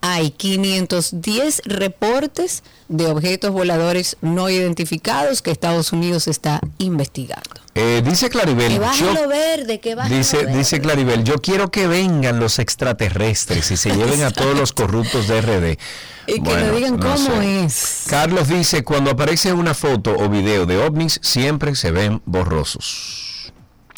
hay 0.00 0.30
510 0.30 1.62
reportes 1.64 2.62
de 2.88 3.06
objetos 3.06 3.50
voladores 3.50 4.16
no 4.20 4.48
identificados 4.48 5.42
que 5.42 5.50
Estados 5.50 5.92
Unidos 5.92 6.28
está 6.28 6.60
investigando. 6.78 7.60
Eh, 7.74 8.02
dice 8.04 8.28
Claribel. 8.28 8.80
yo, 8.98 9.28
verde, 9.28 9.78
que 9.80 9.96
dice, 10.08 10.46
dice 10.46 10.80
Claribel, 10.80 11.22
yo 11.22 11.36
quiero 11.36 11.70
que 11.70 11.86
vengan 11.86 12.40
los 12.40 12.58
extraterrestres 12.58 13.70
y 13.70 13.76
se 13.76 13.90
lleven 13.96 14.22
a 14.22 14.30
todos 14.30 14.56
los 14.56 14.72
corruptos 14.72 15.28
de 15.28 15.40
RD. 15.40 15.78
Y 16.26 16.42
que 16.42 16.56
nos 16.56 16.76
digan 16.76 16.98
cómo 16.98 17.40
es. 17.40 18.04
Carlos 18.08 18.48
dice, 18.48 18.84
cuando 18.84 19.12
aparece 19.12 19.52
una 19.52 19.74
foto 19.74 20.14
o 20.16 20.28
video 20.28 20.66
de 20.66 20.78
ovnis, 20.78 21.20
siempre 21.22 21.74
se 21.74 21.90
ven 21.90 22.20
borrosos. 22.26 23.27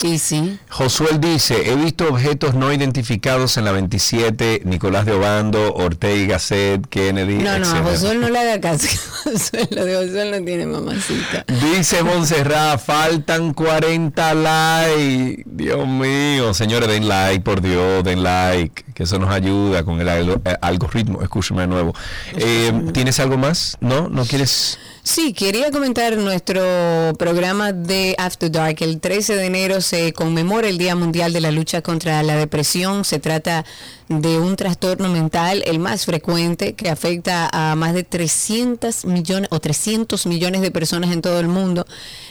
Sí, 0.00 0.18
sí. 0.18 0.58
Josué 0.70 1.18
dice, 1.18 1.70
he 1.70 1.76
visto 1.76 2.08
objetos 2.08 2.54
no 2.54 2.72
identificados 2.72 3.58
en 3.58 3.66
la 3.66 3.72
27, 3.72 4.62
Nicolás 4.64 5.04
de 5.04 5.12
Obando, 5.12 5.74
Ortega 5.74 6.34
Gasset, 6.34 6.86
Kennedy. 6.88 7.34
No, 7.34 7.58
no, 7.58 7.68
a 7.68 7.82
Josué 7.82 8.14
no 8.14 8.30
le 8.30 8.38
haga 8.38 8.62
caso. 8.62 8.88
Josué, 9.24 9.68
lo 9.70 9.84
de 9.84 9.96
Josué 9.96 10.30
no 10.30 10.42
tiene 10.42 10.64
mamacita. 10.64 11.44
Dice 11.46 12.02
Montserrat, 12.02 12.80
faltan 12.80 13.52
40 13.52 14.34
likes. 14.34 15.42
Dios 15.44 15.86
mío, 15.86 16.54
señores, 16.54 16.88
den 16.88 17.06
like, 17.06 17.42
por 17.42 17.60
Dios, 17.60 18.02
den 18.02 18.22
like, 18.22 18.82
que 18.94 19.02
eso 19.02 19.18
nos 19.18 19.30
ayuda 19.30 19.82
con 19.84 20.00
el 20.00 20.08
eh, 20.08 20.56
algoritmo. 20.62 21.20
Escúchame 21.20 21.60
de 21.60 21.66
nuevo. 21.66 21.94
Eh, 22.38 22.72
¿Tienes 22.94 23.20
algo 23.20 23.36
más? 23.36 23.76
¿No? 23.80 24.08
¿No 24.08 24.24
quieres...? 24.24 24.78
Sí, 25.02 25.32
quería 25.32 25.70
comentar 25.70 26.16
nuestro 26.18 26.62
programa 27.18 27.72
de 27.72 28.14
After 28.18 28.50
Dark. 28.50 28.76
El 28.80 29.00
13 29.00 29.34
de 29.34 29.46
enero 29.46 29.80
se 29.90 30.12
conmemora 30.12 30.68
el 30.68 30.78
Día 30.78 30.94
Mundial 30.94 31.32
de 31.32 31.40
la 31.40 31.50
Lucha 31.50 31.82
contra 31.82 32.22
la 32.22 32.36
Depresión. 32.36 33.04
Se 33.04 33.18
trata 33.18 33.64
de 34.06 34.38
un 34.38 34.54
trastorno 34.54 35.08
mental, 35.08 35.64
el 35.66 35.80
más 35.80 36.06
frecuente, 36.06 36.74
que 36.74 36.90
afecta 36.90 37.48
a 37.52 37.74
más 37.74 37.92
de 37.92 38.04
300 38.04 39.04
millones 39.06 39.48
o 39.50 39.58
300 39.58 40.26
millones 40.26 40.60
de 40.60 40.70
personas 40.70 41.10
en 41.10 41.22
todo 41.22 41.40
el 41.40 41.48
mundo. 41.48 41.86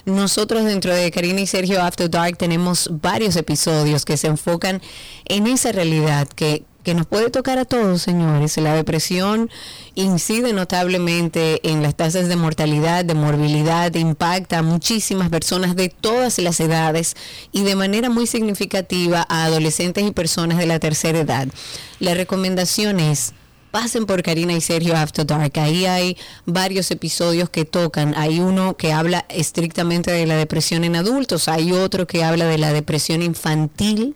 Nosotros 0.05 0.63
dentro 0.63 0.93
de 0.93 1.11
Karina 1.11 1.41
y 1.41 1.47
Sergio 1.47 1.81
After 1.83 2.09
Dark 2.09 2.37
tenemos 2.37 2.87
varios 2.93 3.35
episodios 3.35 4.05
que 4.05 4.15
se 4.15 4.27
enfocan 4.27 4.81
en 5.25 5.45
esa 5.45 5.73
realidad 5.73 6.29
que 6.29 6.63
que 6.83 6.93
nos 6.93 7.05
puede 7.05 7.29
tocar 7.29 7.57
a 7.59 7.65
todos, 7.65 8.01
señores. 8.01 8.57
La 8.57 8.73
depresión 8.73 9.49
incide 9.95 10.53
notablemente 10.53 11.67
en 11.69 11.83
las 11.83 11.95
tasas 11.95 12.27
de 12.27 12.35
mortalidad, 12.35 13.05
de 13.05 13.13
morbilidad, 13.13 13.93
impacta 13.95 14.59
a 14.59 14.63
muchísimas 14.63 15.29
personas 15.29 15.75
de 15.75 15.89
todas 15.89 16.39
las 16.39 16.59
edades 16.59 17.15
y 17.51 17.63
de 17.63 17.75
manera 17.75 18.09
muy 18.09 18.27
significativa 18.27 19.25
a 19.29 19.45
adolescentes 19.45 20.05
y 20.05 20.11
personas 20.11 20.57
de 20.57 20.67
la 20.67 20.79
tercera 20.79 21.19
edad. 21.19 21.47
La 21.99 22.13
recomendación 22.13 22.99
es 22.99 23.33
pasen 23.71 24.05
por 24.05 24.23
Karina 24.23 24.53
y 24.53 24.61
Sergio 24.61 24.95
After 24.95 25.25
Dark. 25.25 25.51
Ahí 25.59 25.85
hay 25.85 26.17
varios 26.45 26.89
episodios 26.91 27.49
que 27.49 27.65
tocan. 27.65 28.13
Hay 28.17 28.39
uno 28.39 28.75
que 28.75 28.91
habla 28.91 29.25
estrictamente 29.29 30.11
de 30.11 30.25
la 30.25 30.35
depresión 30.35 30.83
en 30.83 30.95
adultos, 30.95 31.47
hay 31.47 31.71
otro 31.71 32.07
que 32.07 32.23
habla 32.23 32.45
de 32.45 32.57
la 32.57 32.73
depresión 32.73 33.21
infantil 33.21 34.15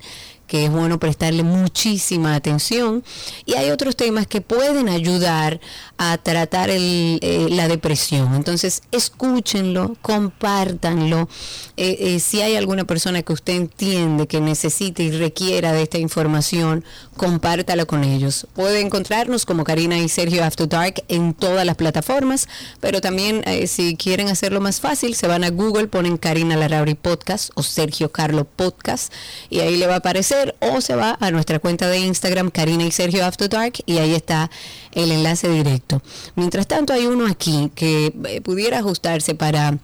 que 0.54 0.66
es 0.66 0.72
bueno 0.72 1.00
prestarle 1.00 1.42
muchísima 1.42 2.36
atención. 2.36 3.04
Y 3.44 3.56
hay 3.56 3.72
otros 3.72 3.96
temas 3.96 4.28
que 4.28 4.40
pueden 4.40 4.88
ayudar 4.88 5.60
a 5.98 6.20
tratar 6.20 6.70
eh, 6.72 7.48
la 7.50 7.68
depresión. 7.68 8.36
Entonces, 8.36 8.84
escúchenlo, 8.92 9.98
compártanlo. 10.04 11.28
Eh, 11.76 11.98
eh, 12.00 12.20
si 12.20 12.42
hay 12.42 12.56
alguna 12.56 12.84
persona 12.84 13.24
que 13.24 13.34
usted 13.34 13.54
entiende 13.54 14.28
que 14.28 14.42
necesite 14.42 15.02
y 15.02 15.10
requiera 15.10 15.74
de 15.74 15.82
esta 15.82 15.98
información, 15.98 16.86
compártala 17.18 17.86
con 17.86 18.04
ellos. 18.04 18.46
Puede 18.54 18.82
encontrarnos 18.82 19.48
como 19.48 19.64
Karina 19.64 19.98
y 19.98 20.08
Sergio 20.08 20.44
After 20.44 20.70
Dark 20.70 21.04
en 21.08 21.34
todas 21.34 21.66
las 21.66 21.78
plataformas, 21.78 22.48
pero 22.80 23.02
también 23.02 23.44
si 23.66 23.96
quieren 23.96 24.30
hacerlo 24.30 24.62
más 24.62 24.80
fácil, 24.80 25.16
se 25.16 25.26
van 25.26 25.44
a 25.44 25.50
Google, 25.50 25.88
ponen 25.88 26.18
Karina 26.18 26.56
Larrauri 26.58 26.94
Podcast 26.94 27.50
o 27.56 27.64
Sergio 27.64 28.12
Carlo 28.12 28.46
Podcast 28.46 29.12
y 29.50 29.62
ahí 29.62 29.78
le 29.78 29.88
va 29.88 29.96
a 29.96 29.98
aparecer 29.98 30.43
o 30.60 30.82
se 30.82 30.96
va 30.96 31.18
a 31.20 31.32
nuestra 31.32 31.60
cuenta 31.60 31.88
de 31.88 32.00
Instagram, 32.00 32.52
Karina 32.52 32.84
y 32.84 32.92
Sergio 32.92 33.26
After 33.26 33.50
Dark, 33.50 33.74
y 33.86 33.98
ahí 33.98 34.14
está 34.14 34.50
el 34.92 35.12
enlace 35.12 35.50
directo. 35.50 36.02
Mientras 36.36 36.68
tanto, 36.68 36.94
hay 36.94 37.08
uno 37.08 37.28
aquí 37.28 37.72
que 37.76 38.14
eh, 38.26 38.42
pudiera 38.42 38.80
ajustarse 38.80 39.36
para 39.36 39.78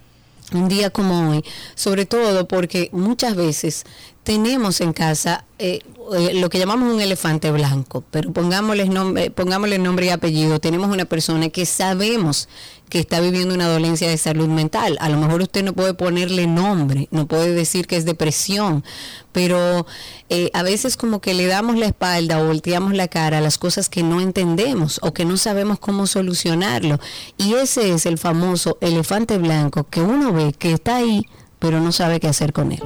un 0.54 0.67
día 0.67 0.89
como 0.89 1.32
hoy, 1.32 1.43
sobre 1.76 2.06
todo 2.06 2.48
porque 2.48 2.89
muchas 2.91 3.36
veces 3.36 3.86
tenemos 4.29 4.79
en 4.79 4.93
casa 4.93 5.43
eh, 5.57 5.79
eh, 6.15 6.35
lo 6.35 6.51
que 6.51 6.59
llamamos 6.59 6.93
un 6.93 7.01
elefante 7.01 7.49
blanco, 7.49 8.03
pero 8.11 8.31
pongámosle 8.31 8.87
nombre, 8.87 9.79
nombre 9.79 10.05
y 10.05 10.09
apellido. 10.09 10.59
Tenemos 10.59 10.91
una 10.91 11.05
persona 11.05 11.49
que 11.49 11.65
sabemos 11.65 12.47
que 12.89 12.99
está 12.99 13.21
viviendo 13.21 13.55
una 13.55 13.67
dolencia 13.67 14.07
de 14.07 14.19
salud 14.19 14.47
mental. 14.47 14.99
A 15.01 15.09
lo 15.09 15.17
mejor 15.17 15.41
usted 15.41 15.63
no 15.63 15.73
puede 15.73 15.95
ponerle 15.95 16.45
nombre, 16.45 17.07
no 17.09 17.25
puede 17.25 17.55
decir 17.55 17.87
que 17.87 17.97
es 17.97 18.05
depresión, 18.05 18.83
pero 19.31 19.87
eh, 20.29 20.51
a 20.53 20.61
veces 20.61 20.95
como 20.95 21.21
que 21.21 21.33
le 21.33 21.47
damos 21.47 21.79
la 21.79 21.87
espalda 21.87 22.39
o 22.39 22.45
volteamos 22.45 22.93
la 22.93 23.07
cara 23.07 23.39
a 23.39 23.41
las 23.41 23.57
cosas 23.57 23.89
que 23.89 24.03
no 24.03 24.21
entendemos 24.21 24.99
o 25.01 25.11
que 25.11 25.25
no 25.25 25.37
sabemos 25.37 25.79
cómo 25.79 26.05
solucionarlo. 26.05 26.99
Y 27.35 27.55
ese 27.55 27.95
es 27.95 28.05
el 28.05 28.19
famoso 28.19 28.77
elefante 28.79 29.39
blanco 29.39 29.87
que 29.89 30.01
uno 30.01 30.31
ve 30.33 30.53
que 30.53 30.71
está 30.71 30.97
ahí, 30.97 31.25
pero 31.57 31.79
no 31.81 31.91
sabe 31.91 32.19
qué 32.19 32.27
hacer 32.27 32.53
con 32.53 32.73
él. 32.73 32.83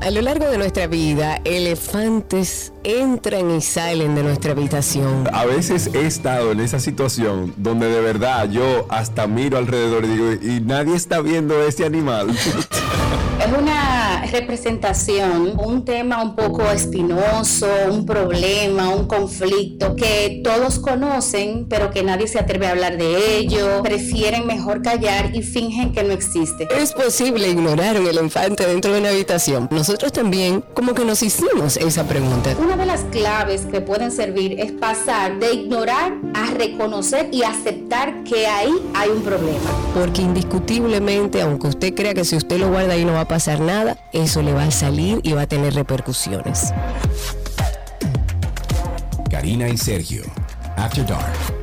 A 0.00 0.10
lo 0.10 0.20
largo 0.20 0.48
de 0.48 0.58
nuestra 0.58 0.86
vida, 0.86 1.40
elefantes 1.44 2.72
entran 2.84 3.50
y 3.50 3.60
salen 3.60 4.14
de 4.14 4.22
nuestra 4.22 4.52
habitación. 4.52 5.28
A 5.32 5.44
veces 5.46 5.90
he 5.94 6.06
estado 6.06 6.52
en 6.52 6.60
esa 6.60 6.78
situación 6.78 7.52
donde 7.56 7.88
de 7.88 8.00
verdad 8.00 8.48
yo 8.48 8.86
hasta 8.88 9.26
miro 9.26 9.58
alrededor 9.58 10.04
y 10.04 10.08
digo, 10.08 10.32
y 10.32 10.60
nadie 10.60 10.94
está 10.94 11.20
viendo 11.20 11.60
ese 11.62 11.84
animal. 11.84 12.28
Es 13.38 13.52
una 13.52 14.24
representación, 14.32 15.58
un 15.58 15.84
tema 15.84 16.22
un 16.22 16.34
poco 16.34 16.68
espinoso, 16.70 17.68
un 17.90 18.06
problema, 18.06 18.88
un 18.88 19.06
conflicto 19.06 19.94
que 19.94 20.40
todos 20.42 20.78
conocen, 20.78 21.66
pero 21.68 21.90
que 21.90 22.02
nadie 22.02 22.26
se 22.26 22.38
atreve 22.38 22.66
a 22.66 22.70
hablar 22.70 22.96
de 22.96 23.36
ello, 23.36 23.82
prefieren 23.82 24.46
mejor 24.46 24.82
callar 24.82 25.36
y 25.36 25.42
fingen 25.42 25.92
que 25.92 26.02
no 26.02 26.14
existe. 26.14 26.66
Es 26.76 26.92
posible 26.92 27.48
ignorar 27.48 28.00
un 28.00 28.06
elefante 28.08 28.66
dentro 28.66 28.94
de 28.94 29.00
una 29.00 29.10
habitación. 29.10 29.68
Nosotros 29.86 30.12
también 30.12 30.64
como 30.74 30.94
que 30.94 31.04
nos 31.04 31.22
hicimos 31.22 31.76
esa 31.76 32.02
pregunta. 32.08 32.56
Una 32.58 32.76
de 32.76 32.86
las 32.86 33.02
claves 33.12 33.66
que 33.70 33.80
pueden 33.80 34.10
servir 34.10 34.58
es 34.58 34.72
pasar 34.72 35.38
de 35.38 35.54
ignorar 35.54 36.12
a 36.34 36.50
reconocer 36.50 37.28
y 37.30 37.44
aceptar 37.44 38.24
que 38.24 38.48
ahí 38.48 38.72
hay 38.94 39.10
un 39.10 39.22
problema. 39.22 39.70
Porque 39.94 40.22
indiscutiblemente, 40.22 41.40
aunque 41.40 41.68
usted 41.68 41.94
crea 41.94 42.14
que 42.14 42.24
si 42.24 42.34
usted 42.34 42.58
lo 42.58 42.68
guarda 42.70 42.94
ahí 42.94 43.04
no 43.04 43.12
va 43.12 43.20
a 43.20 43.28
pasar 43.28 43.60
nada, 43.60 43.96
eso 44.12 44.42
le 44.42 44.52
va 44.52 44.64
a 44.64 44.72
salir 44.72 45.20
y 45.22 45.34
va 45.34 45.42
a 45.42 45.46
tener 45.46 45.72
repercusiones. 45.74 46.72
Karina 49.30 49.68
y 49.68 49.76
Sergio, 49.76 50.24
After 50.76 51.06
Dark. 51.06 51.56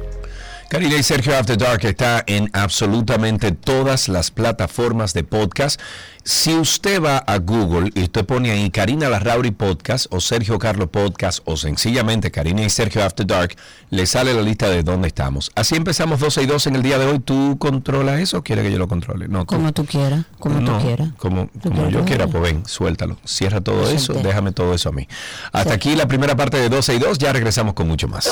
Karina 0.73 0.95
y 0.95 1.03
Sergio 1.03 1.37
After 1.37 1.55
Dark 1.55 1.85
está 1.85 2.23
en 2.25 2.49
absolutamente 2.51 3.51
todas 3.51 4.07
las 4.09 4.31
plataformas 4.31 5.13
de 5.13 5.23
podcast. 5.23 5.79
Si 6.25 6.53
usted 6.55 7.03
va 7.03 7.17
a 7.17 7.37
Google 7.39 7.91
y 7.95 8.03
usted 8.03 8.25
pone 8.25 8.51
ahí 8.51 8.69
Karina 8.69 9.09
Larrauri 9.09 9.51
Podcast 9.51 10.05
o 10.09 10.21
Sergio 10.21 10.57
Carlos 10.57 10.89
Podcast 10.89 11.39
o 11.45 11.57
sencillamente 11.57 12.31
Karina 12.31 12.63
y 12.63 12.69
Sergio 12.69 13.03
After 13.03 13.27
Dark, 13.27 13.55
le 13.89 14.05
sale 14.05 14.33
la 14.33 14.41
lista 14.41 14.69
de 14.69 14.83
dónde 14.83 15.09
estamos. 15.09 15.51
Así 15.55 15.75
empezamos 15.75 16.19
12 16.19 16.43
y 16.43 16.45
2 16.45 16.67
en 16.67 16.75
el 16.77 16.83
día 16.83 16.97
de 16.97 17.07
hoy. 17.07 17.19
¿Tú 17.19 17.57
controlas 17.59 18.21
eso 18.21 18.37
o 18.37 18.43
quieres 18.43 18.63
que 18.63 18.71
yo 18.71 18.79
lo 18.79 18.87
controle? 18.87 19.27
No, 19.27 19.45
como 19.45 19.73
tú 19.73 19.85
quieras, 19.85 20.25
como 20.39 20.63
tú 20.63 20.85
quieras. 20.85 21.09
Como, 21.17 21.49
como 21.61 21.89
yo 21.89 22.05
quiera, 22.05 22.27
pues 22.27 22.41
ven, 22.41 22.65
suéltalo. 22.65 23.17
Cierra 23.25 23.61
todo 23.61 23.89
eso, 23.89 24.13
déjame 24.13 24.53
todo 24.53 24.73
eso 24.73 24.89
a 24.89 24.91
mí. 24.93 25.07
Hasta 25.51 25.73
aquí 25.73 25.95
la 25.95 26.07
primera 26.07 26.35
parte 26.35 26.57
de 26.57 26.69
12 26.69 26.95
y 26.95 26.99
2, 26.99 27.17
ya 27.17 27.33
regresamos 27.33 27.73
con 27.73 27.87
mucho 27.87 28.07
más 28.07 28.29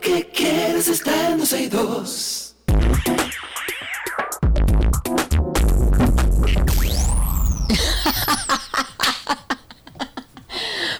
que 0.00 0.28
quieres 0.28 0.88
estar 0.88 1.32
en 1.32 1.38
12 1.38 1.62
y 1.62 1.68
2. 1.68 2.54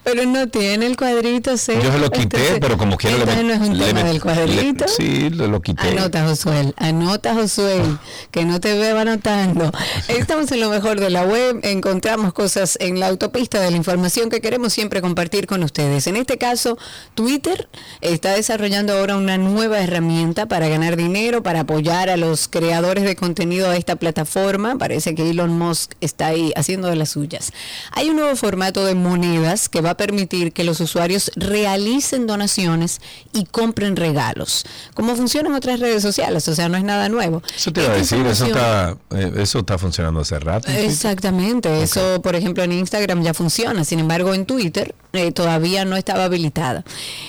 Pero 0.02 0.24
no 0.24 0.48
tiene 0.48 0.86
el 0.86 0.96
cuadrito, 0.96 1.56
¿sí? 1.56 1.72
Yo 1.82 1.92
se 1.92 1.98
lo 1.98 2.10
quité, 2.10 2.36
Entonces, 2.38 2.58
pero 2.60 2.78
como 2.78 2.96
quiera 2.96 3.18
le 3.18 3.44
no 3.44 3.52
es 3.52 3.60
un 3.60 3.78
le 3.78 3.84
tema 3.84 4.02
del 4.02 4.20
cuadrito. 4.20 4.86
le- 4.86 4.90
sí, 4.90 5.30
lo, 5.30 5.46
lo 5.46 5.60
quité. 5.60 5.88
Anota, 5.88 6.26
Josué, 6.26 6.72
anota, 6.76 7.34
Josué, 7.34 7.82
que 8.30 8.44
no 8.44 8.60
te 8.60 8.78
veo 8.78 8.98
anotando. 8.98 9.70
Estamos 10.08 10.50
en 10.52 10.60
lo 10.60 10.70
mejor 10.70 11.00
de 11.00 11.10
la 11.10 11.24
web, 11.24 11.60
encontramos 11.62 12.32
cosas 12.32 12.76
en 12.80 12.98
la 12.98 13.08
autopista 13.08 13.60
de 13.60 13.70
la 13.70 13.76
información 13.76 14.30
que 14.30 14.40
queremos 14.40 14.72
siempre 14.72 15.00
compartir 15.02 15.46
con 15.46 15.62
ustedes. 15.62 16.06
En 16.06 16.16
este 16.16 16.38
caso, 16.38 16.78
Twitter 17.14 17.68
está 18.00 18.34
desarrollando 18.34 18.94
ahora 18.94 19.16
una 19.16 19.36
nueva 19.38 19.80
herramienta 19.80 20.46
para 20.46 20.68
ganar 20.68 20.96
dinero, 20.96 21.42
para 21.42 21.60
apoyar 21.60 22.08
a 22.10 22.16
los 22.16 22.48
creadores 22.48 23.04
de 23.04 23.16
contenido 23.16 23.70
de 23.70 23.78
esta 23.78 23.96
plataforma. 23.96 24.76
Parece 24.78 25.14
que 25.14 25.28
Elon 25.30 25.58
Musk 25.58 25.92
está 26.00 26.28
ahí 26.28 26.52
haciendo 26.56 26.88
de 26.88 26.96
las 26.96 27.10
suyas. 27.10 27.52
Hay 27.92 28.08
un 28.08 28.16
nuevo 28.16 28.34
formato 28.36 28.84
de 28.84 28.94
monedas 28.94 29.68
que 29.68 29.80
va 29.80 29.89
a 29.90 29.96
permitir 29.96 30.53
que 30.53 30.64
los 30.64 30.81
usuarios 30.81 31.31
realicen 31.37 32.26
donaciones 32.26 33.00
y 33.33 33.44
compren 33.44 33.96
regalos. 33.96 34.64
Como 34.94 35.14
funcionan 35.16 35.55
otras 35.55 35.81
redes 35.81 36.03
sociales, 36.03 36.46
o 36.48 36.55
sea, 36.55 36.68
no 36.68 36.76
es 36.76 36.85
nada 36.85 37.09
nuevo. 37.09 37.42
Eso 37.57 37.72
te 37.72 37.83
iba 37.83 37.92
a 37.92 37.96
decir, 37.96 38.18
eso 38.26 38.46
información- 38.46 38.98
está, 39.11 39.18
eh, 39.18 39.42
eso 39.42 39.59
está 39.61 39.79
funcionando 39.79 40.20
hace 40.20 40.38
rato. 40.38 40.70
Exactamente, 40.70 41.83
eso 41.83 42.20
por 42.22 42.37
ejemplo 42.37 42.62
en 42.62 42.72
Instagram 42.72 43.22
ya 43.22 43.35
funciona, 43.35 43.85
sin 43.85 43.98
embargo 44.00 44.35
en 44.35 44.46
Twitter 44.46 44.94
eh, 45.12 45.33
todavía 45.33 45.85
no 45.85 45.96
estaba 45.96 46.24
habilitada. 46.24 46.85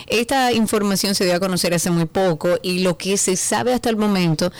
Esta 0.07 0.51
información 0.51 1.15
se 1.15 1.25
dio 1.25 1.35
a 1.35 1.39
conocer 1.39 1.73
hace 1.73 1.89
muy 1.89 2.05
poco 2.05 2.57
y 2.61 2.79
lo 2.79 2.97
que 2.97 3.17
se 3.17 3.35
sabe 3.35 3.73
hasta 3.73 3.89
el 3.89 3.97
momento 3.97 4.51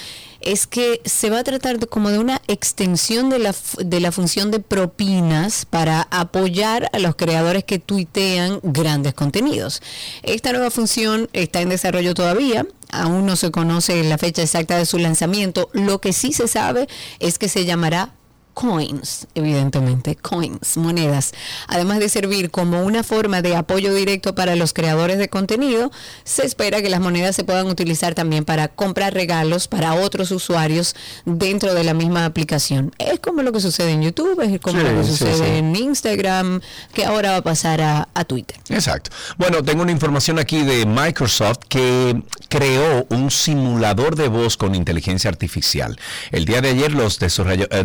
es 0.43 0.67
que 0.67 1.01
se 1.05 1.29
va 1.29 1.39
a 1.39 1.43
tratar 1.43 1.79
de, 1.79 1.87
como 1.87 2.09
de 2.09 2.19
una 2.19 2.41
extensión 2.47 3.29
de 3.29 3.39
la, 3.39 3.55
de 3.79 3.99
la 3.99 4.11
función 4.11 4.51
de 4.51 4.59
propinas 4.59 5.65
para 5.65 6.07
apoyar 6.11 6.89
a 6.93 6.99
los 6.99 7.15
creadores 7.15 7.63
que 7.63 7.79
tuitean 7.79 8.59
grandes 8.63 9.13
contenidos. 9.13 9.81
Esta 10.23 10.51
nueva 10.51 10.71
función 10.71 11.29
está 11.33 11.61
en 11.61 11.69
desarrollo 11.69 12.13
todavía, 12.13 12.65
aún 12.91 13.25
no 13.25 13.35
se 13.35 13.51
conoce 13.51 14.03
la 14.03 14.17
fecha 14.17 14.41
exacta 14.41 14.77
de 14.77 14.85
su 14.85 14.97
lanzamiento. 14.97 15.69
Lo 15.73 15.99
que 15.99 16.13
sí 16.13 16.33
se 16.33 16.47
sabe 16.47 16.87
es 17.19 17.37
que 17.37 17.49
se 17.49 17.65
llamará 17.65 18.13
coins, 18.53 19.27
evidentemente, 19.35 20.15
coins, 20.15 20.77
monedas. 20.77 21.31
Además 21.67 21.99
de 21.99 22.09
servir 22.09 22.51
como 22.51 22.83
una 22.83 23.03
forma 23.03 23.41
de 23.41 23.55
apoyo 23.55 23.93
directo 23.93 24.35
para 24.35 24.55
los 24.55 24.73
creadores 24.73 25.17
de 25.17 25.29
contenido, 25.29 25.91
se 26.23 26.45
espera 26.45 26.81
que 26.81 26.89
las 26.89 26.99
monedas 26.99 27.35
se 27.35 27.43
puedan 27.43 27.67
utilizar 27.67 28.13
también 28.13 28.45
para 28.45 28.67
comprar 28.67 29.13
regalos 29.13 29.67
para 29.67 29.93
otros 29.93 30.31
usuarios 30.31 30.95
dentro 31.25 31.73
de 31.73 31.83
la 31.83 31.93
misma 31.93 32.25
aplicación. 32.25 32.93
Es 32.97 33.19
como 33.19 33.41
lo 33.41 33.51
que 33.51 33.59
sucede 33.59 33.91
en 33.91 34.01
YouTube, 34.03 34.39
es 34.41 34.59
como 34.59 34.79
Sí, 34.79 34.85
lo 34.85 35.01
que 35.01 35.07
sucede 35.07 35.35
sí. 35.37 35.43
en 35.57 35.75
Instagram, 35.75 36.61
que 36.93 37.05
ahora 37.05 37.31
va 37.31 37.37
a 37.37 37.41
pasar 37.43 37.81
a, 37.81 38.09
a 38.13 38.25
Twitter. 38.25 38.57
Exacto. 38.69 39.11
Bueno, 39.37 39.63
tengo 39.63 39.81
una 39.81 39.91
información 39.91 40.39
aquí 40.39 40.63
de 40.63 40.85
Microsoft 40.85 41.59
que 41.69 42.21
creó 42.49 43.05
un 43.09 43.31
simulador 43.31 44.15
de 44.15 44.27
voz 44.27 44.57
con 44.57 44.75
inteligencia 44.75 45.29
artificial. 45.29 45.97
El 46.31 46.45
día 46.45 46.61
de 46.61 46.69
ayer 46.69 46.91
los 46.91 47.17
eh, 47.21 47.83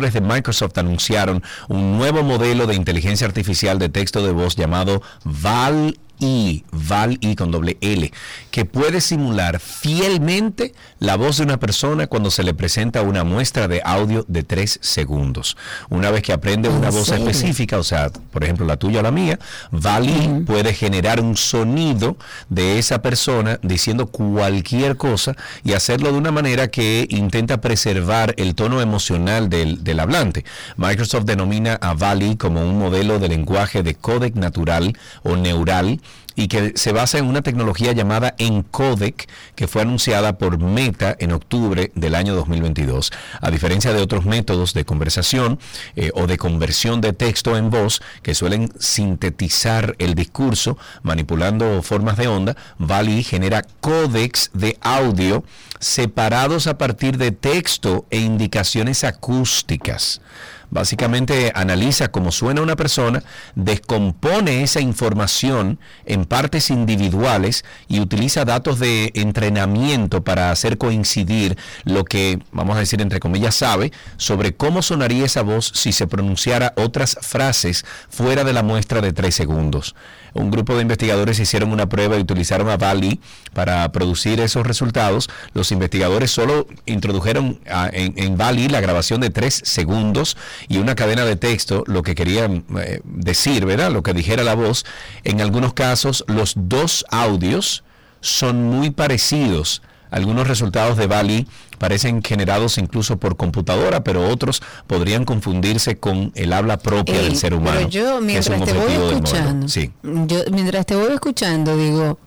desarrolladores 0.00 0.14
de 0.14 0.20
Microsoft 0.20 0.78
anunciaron 0.78 1.42
un 1.68 1.98
nuevo 1.98 2.22
modelo 2.22 2.66
de 2.66 2.74
inteligencia 2.74 3.26
artificial 3.26 3.78
de 3.78 3.88
texto 3.88 4.24
de 4.24 4.32
voz 4.32 4.56
llamado 4.56 5.02
Val 5.24 5.98
I, 6.20 6.64
Val 6.72 7.18
I 7.20 7.34
con 7.34 7.50
doble 7.50 7.76
L, 7.80 8.12
que 8.50 8.64
puede 8.64 9.00
simular 9.00 9.60
fielmente 9.60 10.74
la 10.98 11.16
voz 11.16 11.38
de 11.38 11.44
una 11.44 11.58
persona 11.58 12.06
cuando 12.06 12.30
se 12.30 12.42
le 12.42 12.54
presenta 12.54 13.02
una 13.02 13.24
muestra 13.24 13.68
de 13.68 13.80
audio 13.84 14.24
de 14.28 14.42
tres 14.42 14.78
segundos. 14.82 15.56
Una 15.90 16.10
vez 16.10 16.22
que 16.22 16.32
aprende 16.32 16.68
una 16.68 16.88
¿En 16.88 16.94
voz 16.94 17.08
serio? 17.08 17.28
específica, 17.28 17.78
o 17.78 17.84
sea, 17.84 18.10
por 18.10 18.44
ejemplo 18.44 18.66
la 18.66 18.76
tuya 18.76 19.00
o 19.00 19.02
la 19.02 19.10
mía, 19.10 19.38
Vali 19.70 20.44
puede 20.46 20.74
generar 20.74 21.20
un 21.20 21.36
sonido 21.36 22.16
de 22.48 22.78
esa 22.78 23.02
persona 23.02 23.58
diciendo 23.62 24.06
cualquier 24.06 24.96
cosa 24.96 25.36
y 25.64 25.72
hacerlo 25.72 26.12
de 26.12 26.18
una 26.18 26.32
manera 26.32 26.68
que 26.68 27.06
intenta 27.10 27.60
preservar 27.60 28.34
el 28.36 28.54
tono 28.54 28.80
emocional 28.80 29.48
del, 29.48 29.84
del 29.84 30.00
hablante. 30.00 30.44
Microsoft 30.76 31.24
denomina 31.24 31.74
a 31.74 31.94
Vali 31.94 32.36
como 32.36 32.62
un 32.62 32.78
modelo 32.78 33.18
de 33.18 33.28
lenguaje 33.28 33.82
de 33.82 33.94
códec 33.94 34.34
natural 34.34 34.96
o 35.22 35.36
neural 35.36 36.00
y 36.38 36.46
que 36.46 36.74
se 36.76 36.92
basa 36.92 37.18
en 37.18 37.26
una 37.26 37.42
tecnología 37.42 37.90
llamada 37.90 38.36
Encodec 38.38 39.28
que 39.56 39.66
fue 39.66 39.82
anunciada 39.82 40.38
por 40.38 40.58
Meta 40.58 41.16
en 41.18 41.32
octubre 41.32 41.90
del 41.96 42.14
año 42.14 42.36
2022. 42.36 43.10
A 43.40 43.50
diferencia 43.50 43.92
de 43.92 44.00
otros 44.00 44.24
métodos 44.24 44.72
de 44.72 44.84
conversación 44.84 45.58
eh, 45.96 46.12
o 46.14 46.28
de 46.28 46.38
conversión 46.38 47.00
de 47.00 47.12
texto 47.12 47.56
en 47.56 47.70
voz 47.70 48.00
que 48.22 48.36
suelen 48.36 48.70
sintetizar 48.78 49.96
el 49.98 50.14
discurso 50.14 50.78
manipulando 51.02 51.82
formas 51.82 52.16
de 52.16 52.28
onda, 52.28 52.56
Vali 52.78 53.24
genera 53.24 53.64
códex 53.80 54.50
de 54.54 54.78
audio 54.80 55.42
separados 55.80 56.68
a 56.68 56.78
partir 56.78 57.18
de 57.18 57.32
texto 57.32 58.06
e 58.10 58.18
indicaciones 58.18 59.02
acústicas. 59.02 60.20
Básicamente 60.70 61.50
analiza 61.54 62.08
cómo 62.08 62.30
suena 62.32 62.60
una 62.62 62.76
persona, 62.76 63.22
descompone 63.54 64.62
esa 64.62 64.80
información 64.80 65.78
en 66.04 66.24
partes 66.24 66.70
individuales 66.70 67.64
y 67.88 68.00
utiliza 68.00 68.44
datos 68.44 68.78
de 68.78 69.10
entrenamiento 69.14 70.22
para 70.22 70.50
hacer 70.50 70.78
coincidir 70.78 71.56
lo 71.84 72.04
que, 72.04 72.38
vamos 72.52 72.76
a 72.76 72.80
decir 72.80 73.00
entre 73.00 73.20
comillas, 73.20 73.54
sabe 73.54 73.92
sobre 74.16 74.54
cómo 74.54 74.82
sonaría 74.82 75.24
esa 75.24 75.42
voz 75.42 75.70
si 75.74 75.92
se 75.92 76.06
pronunciara 76.06 76.74
otras 76.76 77.16
frases 77.22 77.84
fuera 78.08 78.44
de 78.44 78.52
la 78.52 78.62
muestra 78.62 79.00
de 79.00 79.12
tres 79.12 79.34
segundos. 79.34 79.94
Un 80.34 80.50
grupo 80.50 80.74
de 80.76 80.82
investigadores 80.82 81.38
hicieron 81.40 81.72
una 81.72 81.88
prueba 81.88 82.16
y 82.16 82.20
utilizaron 82.20 82.68
a 82.68 82.76
Bali 82.76 83.18
para 83.54 83.90
producir 83.90 84.38
esos 84.40 84.66
resultados. 84.66 85.28
Los 85.54 85.72
investigadores 85.72 86.30
solo 86.30 86.66
introdujeron 86.84 87.58
a- 87.68 87.88
en, 87.92 88.12
en 88.16 88.36
Bali 88.36 88.68
la 88.68 88.80
grabación 88.80 89.20
de 89.22 89.30
tres 89.30 89.60
segundos 89.64 90.36
y 90.66 90.78
una 90.78 90.94
cadena 90.94 91.24
de 91.24 91.36
texto, 91.36 91.84
lo 91.86 92.02
que 92.02 92.14
querían 92.14 92.64
eh, 92.78 93.00
decir, 93.04 93.64
¿verdad? 93.66 93.92
Lo 93.92 94.02
que 94.02 94.12
dijera 94.14 94.42
la 94.42 94.54
voz. 94.54 94.84
En 95.24 95.40
algunos 95.40 95.74
casos, 95.74 96.24
los 96.26 96.54
dos 96.56 97.04
audios 97.10 97.84
son 98.20 98.64
muy 98.64 98.90
parecidos. 98.90 99.82
Algunos 100.10 100.48
resultados 100.48 100.96
de 100.96 101.06
Bali 101.06 101.46
parecen 101.76 102.22
generados 102.22 102.78
incluso 102.78 103.18
por 103.18 103.36
computadora, 103.36 104.02
pero 104.02 104.26
otros 104.28 104.62
podrían 104.86 105.24
confundirse 105.26 105.98
con 105.98 106.32
el 106.34 106.52
habla 106.54 106.78
propia 106.78 107.20
del 107.20 107.36
ser 107.36 107.52
humano. 107.54 107.76
Pero 107.76 107.90
yo, 107.90 108.20
mientras 108.20 108.64
te 108.64 108.72
voy 108.72 108.92
escuchando, 108.92 109.68
Sí. 109.68 109.92
yo, 110.02 110.38
mientras 110.50 110.86
te 110.86 110.96
voy 110.96 111.12
escuchando, 111.12 111.76
digo, 111.76 112.18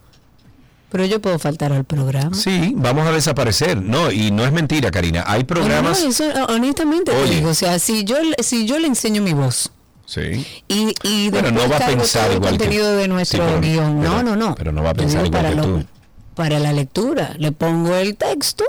pero 0.92 1.06
yo 1.06 1.20
puedo 1.22 1.40
faltar 1.40 1.72
al 1.74 1.86
programa. 1.86 2.36
Sí, 2.36 2.74
vamos 2.76 3.08
a 3.08 3.12
desaparecer. 3.12 3.82
No, 3.82 4.12
y 4.12 4.30
no 4.32 4.46
es 4.46 4.52
mentira, 4.52 4.92
Karina. 4.92 5.24
Hay 5.26 5.46
programas. 5.46 6.02
No, 6.04 6.10
eso, 6.10 6.26
honestamente 6.50 7.12
Oye. 7.12 7.30
te 7.30 7.36
digo, 7.38 7.50
o 7.50 7.54
sea, 7.56 7.80
si 7.80 8.04
yo, 8.04 8.18
si 8.44 8.66
yo 8.68 8.78
le 8.78 8.88
enseño 8.88 9.22
mi 9.22 9.34
voz 9.34 9.72
Sí. 10.06 10.46
y, 10.68 10.94
y 11.04 11.30
Bueno, 11.30 11.52
no 11.52 11.70
va 11.70 11.78
a 11.78 11.88
pensar 11.88 12.32
igual 12.34 12.58
que- 12.58 12.68
de 12.68 13.04
Sí, 13.04 13.08
nuestro 13.08 13.46
pero- 13.46 13.62
guion, 13.62 14.04
no, 14.04 14.18
pero- 14.18 14.24
no, 14.24 14.36
no. 14.36 14.56
pero 14.56 14.72
no 14.74 14.84
va 14.84 14.90
a 14.90 14.94
pensar 14.94 15.26
igual 15.26 15.32
para 15.44 15.50
que 15.50 15.56
lo- 15.56 15.64
tú. 15.64 15.86
Para 16.36 16.60
la 16.60 16.72
lectura, 16.74 17.34
le 17.38 17.52
pongo 17.52 17.94
el 17.96 18.16
texto 18.16 18.64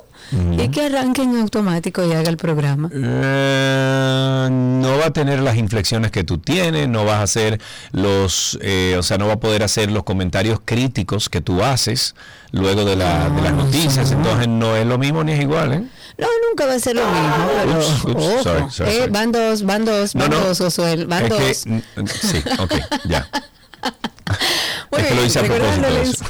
y 0.59 0.69
que 0.69 0.87
arranque 0.87 1.23
en 1.23 1.37
automático 1.41 2.05
y 2.05 2.13
haga 2.13 2.29
el 2.31 2.37
programa. 2.37 2.91
Eh, 2.93 4.49
no 4.51 4.99
va 4.99 5.07
a 5.07 5.11
tener 5.13 5.41
las 5.41 5.57
inflexiones 5.57 6.11
que 6.11 6.25
tú 6.25 6.39
tienes, 6.39 6.89
no 6.89 7.05
vas 7.05 7.17
a 7.19 7.23
hacer 7.23 7.61
los, 7.93 8.59
eh, 8.63 8.97
o 8.99 9.03
sea, 9.03 9.17
no 9.19 9.27
va 9.29 9.35
a 9.35 9.41
poder 9.41 9.63
hacer 9.63 9.91
los 9.93 10.03
comentarios 10.05 10.61
críticos 10.65 11.29
que 11.29 11.41
tú 11.41 11.63
haces 11.63 12.15
luego 12.51 12.85
de, 12.85 12.97
la- 12.97 13.29
de 13.31 13.43
las 13.43 13.53
No, 13.53 13.65
noticias. 13.65 14.11
no. 14.11 14.17
Entonces 14.19 14.49
no 14.49 14.77
es 14.77 14.87
lo 14.87 14.99
mismo 14.99 15.23
ni 15.23 15.33
es 15.33 15.41
igual, 15.41 15.73
¿eh? 15.73 15.83
No, 16.19 16.27
nunca 16.49 16.67
va 16.67 16.75
a 16.75 16.79
ser 16.79 16.97
lo 16.97 17.07
mismo, 17.07 17.49
pero 17.65 17.79
Ups, 17.79 18.05
ups, 18.05 18.15
ojo, 18.17 18.43
sorry, 18.43 18.65
sorry, 18.71 18.91
eh, 18.93 18.99
sorry. 18.99 19.11
van 19.13 19.33
dos, 19.33 19.63
van 19.65 19.85
dos, 19.85 20.15
van 20.15 20.31
dos, 20.31 20.59
van 21.07 21.23
es 21.25 21.29
dos. 21.31 21.39
que, 21.65 21.71
mm, 21.71 22.07
sí, 22.07 22.43
ok, 22.59 22.75
ya. 23.05 23.29
Muy 24.93 25.01
es 25.01 25.07
que 25.07 25.15
lo 25.15 25.21
bien, 25.23 25.27
hice 25.27 25.39
a 25.39 25.43
propósito. 25.45 25.81
recordándoles, 25.81 26.23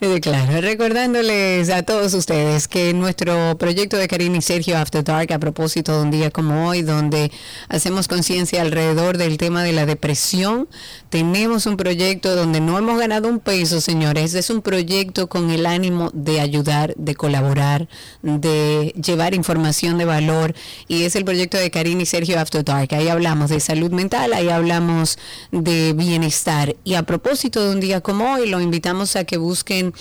eh, 0.00 0.20
claro, 0.20 0.60
recordándoles 0.60 1.70
a 1.70 1.82
todos 1.84 2.14
ustedes 2.14 2.66
que 2.66 2.92
nuestro 2.92 3.56
proyecto 3.58 3.96
de 3.96 4.08
Karina 4.08 4.38
y 4.38 4.42
Sergio 4.42 4.76
After 4.76 5.04
Dark, 5.04 5.32
a 5.32 5.38
propósito 5.38 5.96
de 5.96 6.02
un 6.02 6.10
día 6.10 6.32
como 6.32 6.66
hoy, 6.68 6.82
donde 6.82 7.30
hacemos 7.68 8.08
conciencia 8.08 8.60
alrededor 8.62 9.18
del 9.18 9.38
tema 9.38 9.62
de 9.62 9.72
la 9.72 9.86
depresión, 9.86 10.68
tenemos 11.10 11.66
un 11.66 11.76
proyecto 11.76 12.36
donde 12.36 12.60
no 12.60 12.76
hemos 12.78 12.98
ganado 12.98 13.28
un 13.28 13.40
peso, 13.40 13.80
señores. 13.80 14.34
Es 14.34 14.50
un 14.50 14.60
proyecto 14.62 15.28
con 15.28 15.50
el 15.50 15.64
ánimo 15.66 16.10
de 16.12 16.40
ayudar, 16.40 16.94
de 16.96 17.14
colaborar, 17.14 17.88
de 18.22 18.92
llevar 19.02 19.34
información 19.34 19.96
de 19.98 20.04
valor. 20.04 20.54
Y 20.86 21.04
es 21.04 21.16
el 21.16 21.24
proyecto 21.24 21.56
de 21.56 21.70
Karina 21.70 22.02
y 22.02 22.06
Sergio 22.06 22.38
After 22.38 22.64
Dark. 22.64 22.94
Ahí 22.94 23.08
hablamos 23.08 23.50
de 23.50 23.60
salud 23.60 23.90
mental, 23.90 24.32
ahí 24.32 24.48
hablamos 24.48 25.18
de 25.50 25.92
bienestar. 25.94 26.76
Y 26.84 26.94
a 26.94 27.02
propósito 27.04 27.64
de 27.64 27.70
un 27.74 27.80
día 27.80 28.00
como 28.00 28.34
hoy, 28.34 28.48
lo 28.48 28.60
invitamos 28.60 29.16
a 29.16 29.24
que 29.24 29.36
busquen 29.38 29.92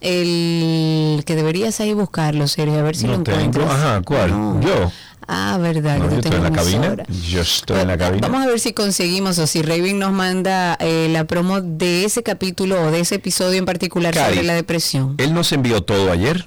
el 0.00 1.22
que 1.24 1.36
deberías 1.36 1.80
ahí 1.80 1.92
buscarlo, 1.92 2.46
Sergio, 2.48 2.78
a 2.78 2.82
ver 2.82 2.96
si 2.96 3.06
No 3.06 3.18
lo 3.18 3.22
tengo. 3.22 3.38
encuentras. 3.38 3.70
Ajá, 3.70 4.02
¿cuál? 4.02 4.30
No. 4.30 4.60
Yo. 4.60 4.90
Ah, 5.28 5.58
verdad. 5.60 5.98
No, 5.98 6.08
que 6.08 6.14
yo 6.14 6.18
estoy 6.20 6.36
en 6.36 6.42
la 6.42 6.52
cabina. 6.52 6.96
Yo 7.28 7.40
estoy 7.40 7.80
en 7.80 7.88
la 7.88 7.98
cabina. 7.98 8.28
Vamos 8.28 8.44
a 8.44 8.48
ver 8.48 8.60
si 8.60 8.72
conseguimos 8.72 9.38
o 9.38 9.46
si 9.46 9.62
Raven 9.62 9.98
nos 9.98 10.12
manda 10.12 10.76
eh, 10.80 11.08
la 11.10 11.24
promo 11.24 11.60
de 11.60 12.04
ese 12.04 12.22
capítulo 12.22 12.80
o 12.80 12.90
de 12.90 13.00
ese 13.00 13.16
episodio 13.16 13.58
en 13.58 13.64
particular 13.64 14.14
Cari, 14.14 14.34
sobre 14.34 14.46
la 14.46 14.54
depresión. 14.54 15.14
Él 15.18 15.34
nos 15.34 15.50
envió 15.52 15.82
todo 15.82 16.12
ayer. 16.12 16.46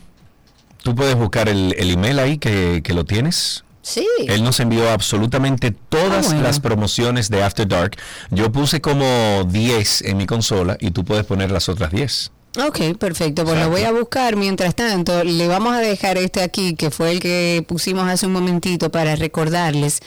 Tú 0.81 0.95
puedes 0.95 1.15
buscar 1.15 1.49
el, 1.49 1.75
el 1.77 1.91
email 1.91 2.19
ahí 2.19 2.37
que, 2.37 2.81
que 2.83 2.93
lo 2.93 3.03
tienes. 3.03 3.65
Sí. 3.81 4.07
Él 4.27 4.43
nos 4.43 4.59
envió 4.59 4.89
absolutamente 4.91 5.71
todas 5.71 6.25
Ah, 6.27 6.29
bueno. 6.29 6.43
las 6.43 6.59
promociones 6.59 7.29
de 7.29 7.43
After 7.43 7.67
Dark. 7.67 7.97
Yo 8.29 8.51
puse 8.51 8.79
como 8.81 9.43
10 9.45 10.03
en 10.03 10.17
mi 10.17 10.25
consola 10.25 10.77
y 10.79 10.91
tú 10.91 11.03
puedes 11.03 11.25
poner 11.25 11.51
las 11.51 11.67
otras 11.69 11.91
10. 11.91 12.31
Ok, 12.67 12.97
perfecto. 12.97 13.45
Pues 13.45 13.59
lo 13.59 13.69
voy 13.69 13.83
a 13.83 13.91
buscar. 13.91 14.35
Mientras 14.35 14.75
tanto, 14.75 15.23
le 15.23 15.47
vamos 15.47 15.73
a 15.73 15.79
dejar 15.79 16.17
este 16.17 16.41
aquí, 16.41 16.75
que 16.75 16.91
fue 16.91 17.11
el 17.11 17.19
que 17.19 17.63
pusimos 17.67 18.07
hace 18.09 18.25
un 18.25 18.33
momentito 18.33 18.91
para 18.91 19.15
recordarles 19.15 20.01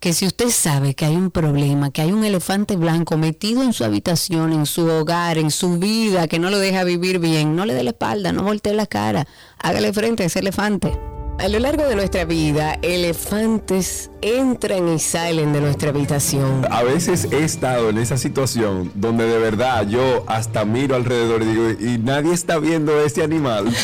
que 0.00 0.12
si 0.12 0.26
usted 0.26 0.48
sabe 0.48 0.94
que 0.94 1.04
hay 1.04 1.14
un 1.14 1.30
problema, 1.30 1.92
que 1.92 2.02
hay 2.02 2.10
un 2.10 2.24
elefante 2.24 2.74
blanco 2.74 3.16
metido 3.16 3.62
en 3.62 3.72
su 3.72 3.84
habitación, 3.84 4.52
en 4.52 4.66
su 4.66 4.84
hogar, 4.84 5.38
en 5.38 5.52
su 5.52 5.78
vida, 5.78 6.26
que 6.26 6.40
no 6.40 6.50
lo 6.50 6.58
deja 6.58 6.82
vivir 6.82 7.20
bien, 7.20 7.54
no 7.54 7.64
le 7.66 7.74
dé 7.74 7.84
la 7.84 7.90
espalda, 7.90 8.32
no 8.32 8.42
voltee 8.42 8.74
la 8.74 8.86
cara, 8.86 9.28
hágale 9.58 9.92
frente 9.92 10.24
a 10.24 10.26
ese 10.26 10.40
elefante. 10.40 10.98
A 11.38 11.46
lo 11.46 11.60
largo 11.60 11.84
de 11.84 11.94
nuestra 11.94 12.24
vida, 12.24 12.80
elefantes 12.82 14.10
entran 14.22 14.88
y 14.88 14.98
salen 14.98 15.52
de 15.52 15.60
nuestra 15.60 15.90
habitación. 15.90 16.66
A 16.70 16.82
veces 16.82 17.28
he 17.30 17.44
estado 17.44 17.90
en 17.90 17.98
esa 17.98 18.16
situación 18.16 18.90
donde 18.94 19.26
de 19.26 19.38
verdad 19.38 19.86
yo 19.86 20.24
hasta 20.26 20.64
miro 20.64 20.96
alrededor 20.96 21.42
y 21.42 21.46
digo, 21.46 21.70
y 21.70 21.98
nadie 21.98 22.32
está 22.32 22.58
viendo 22.58 22.98
este 23.00 23.22
animal. 23.22 23.66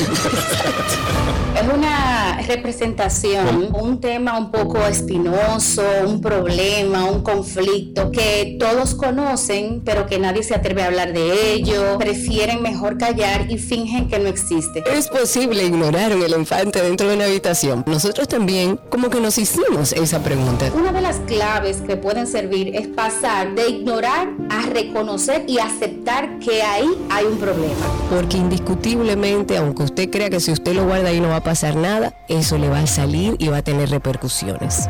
Es 1.59 1.64
una 1.74 2.40
representación, 2.46 3.74
un 3.74 4.01
tema 4.01 4.38
un 4.38 4.53
poco 4.53 4.79
espinoso, 4.87 5.83
un 6.07 6.20
problema, 6.20 7.07
un 7.07 7.22
conflicto 7.22 8.12
que 8.12 8.57
todos 8.61 8.94
conocen, 8.94 9.83
pero 9.85 10.07
que 10.07 10.20
nadie 10.20 10.44
se 10.44 10.55
atreve 10.55 10.83
a 10.83 10.87
hablar 10.87 11.12
de 11.12 11.55
ello. 11.55 11.98
Prefieren 11.98 12.62
mejor 12.62 12.96
callar 12.96 13.51
y 13.51 13.59
fingen 13.59 14.09
que 14.09 14.20
no 14.20 14.29
existe. 14.29 14.85
Es 14.87 15.09
posible 15.09 15.64
ignorar 15.64 16.14
un 16.14 16.22
elefante 16.22 16.81
dentro 16.81 17.09
de 17.09 17.16
una 17.16 17.24
habitación. 17.24 17.83
Nosotros 17.88 18.29
también 18.29 18.79
como 18.88 19.11
que 19.11 19.20
nos 19.20 19.37
hicimos 19.37 19.92
esa 19.92 20.22
pregunta. 20.22 20.27
Una 20.30 20.92
de 20.92 21.00
las 21.00 21.20
claves 21.20 21.78
que 21.80 21.96
pueden 21.96 22.26
servir 22.26 22.76
es 22.76 22.86
pasar 22.86 23.54
de 23.54 23.70
ignorar 23.70 24.28
a 24.50 24.66
reconocer 24.66 25.44
y 25.48 25.58
aceptar 25.58 26.38
que 26.38 26.62
ahí 26.62 26.86
hay 27.08 27.24
un 27.24 27.38
problema. 27.38 27.74
Porque 28.10 28.36
indiscutiblemente, 28.36 29.56
aunque 29.56 29.84
usted 29.84 30.10
crea 30.10 30.28
que 30.28 30.40
si 30.40 30.52
usted 30.52 30.74
lo 30.74 30.84
guarda 30.84 31.08
ahí 31.08 31.20
no 31.20 31.28
va 31.28 31.36
a 31.36 31.42
pasar 31.42 31.76
nada, 31.76 32.14
eso 32.28 32.58
le 32.58 32.68
va 32.68 32.80
a 32.80 32.86
salir 32.86 33.36
y 33.38 33.48
va 33.48 33.58
a 33.58 33.62
tener 33.62 33.88
repercusiones. 33.88 34.86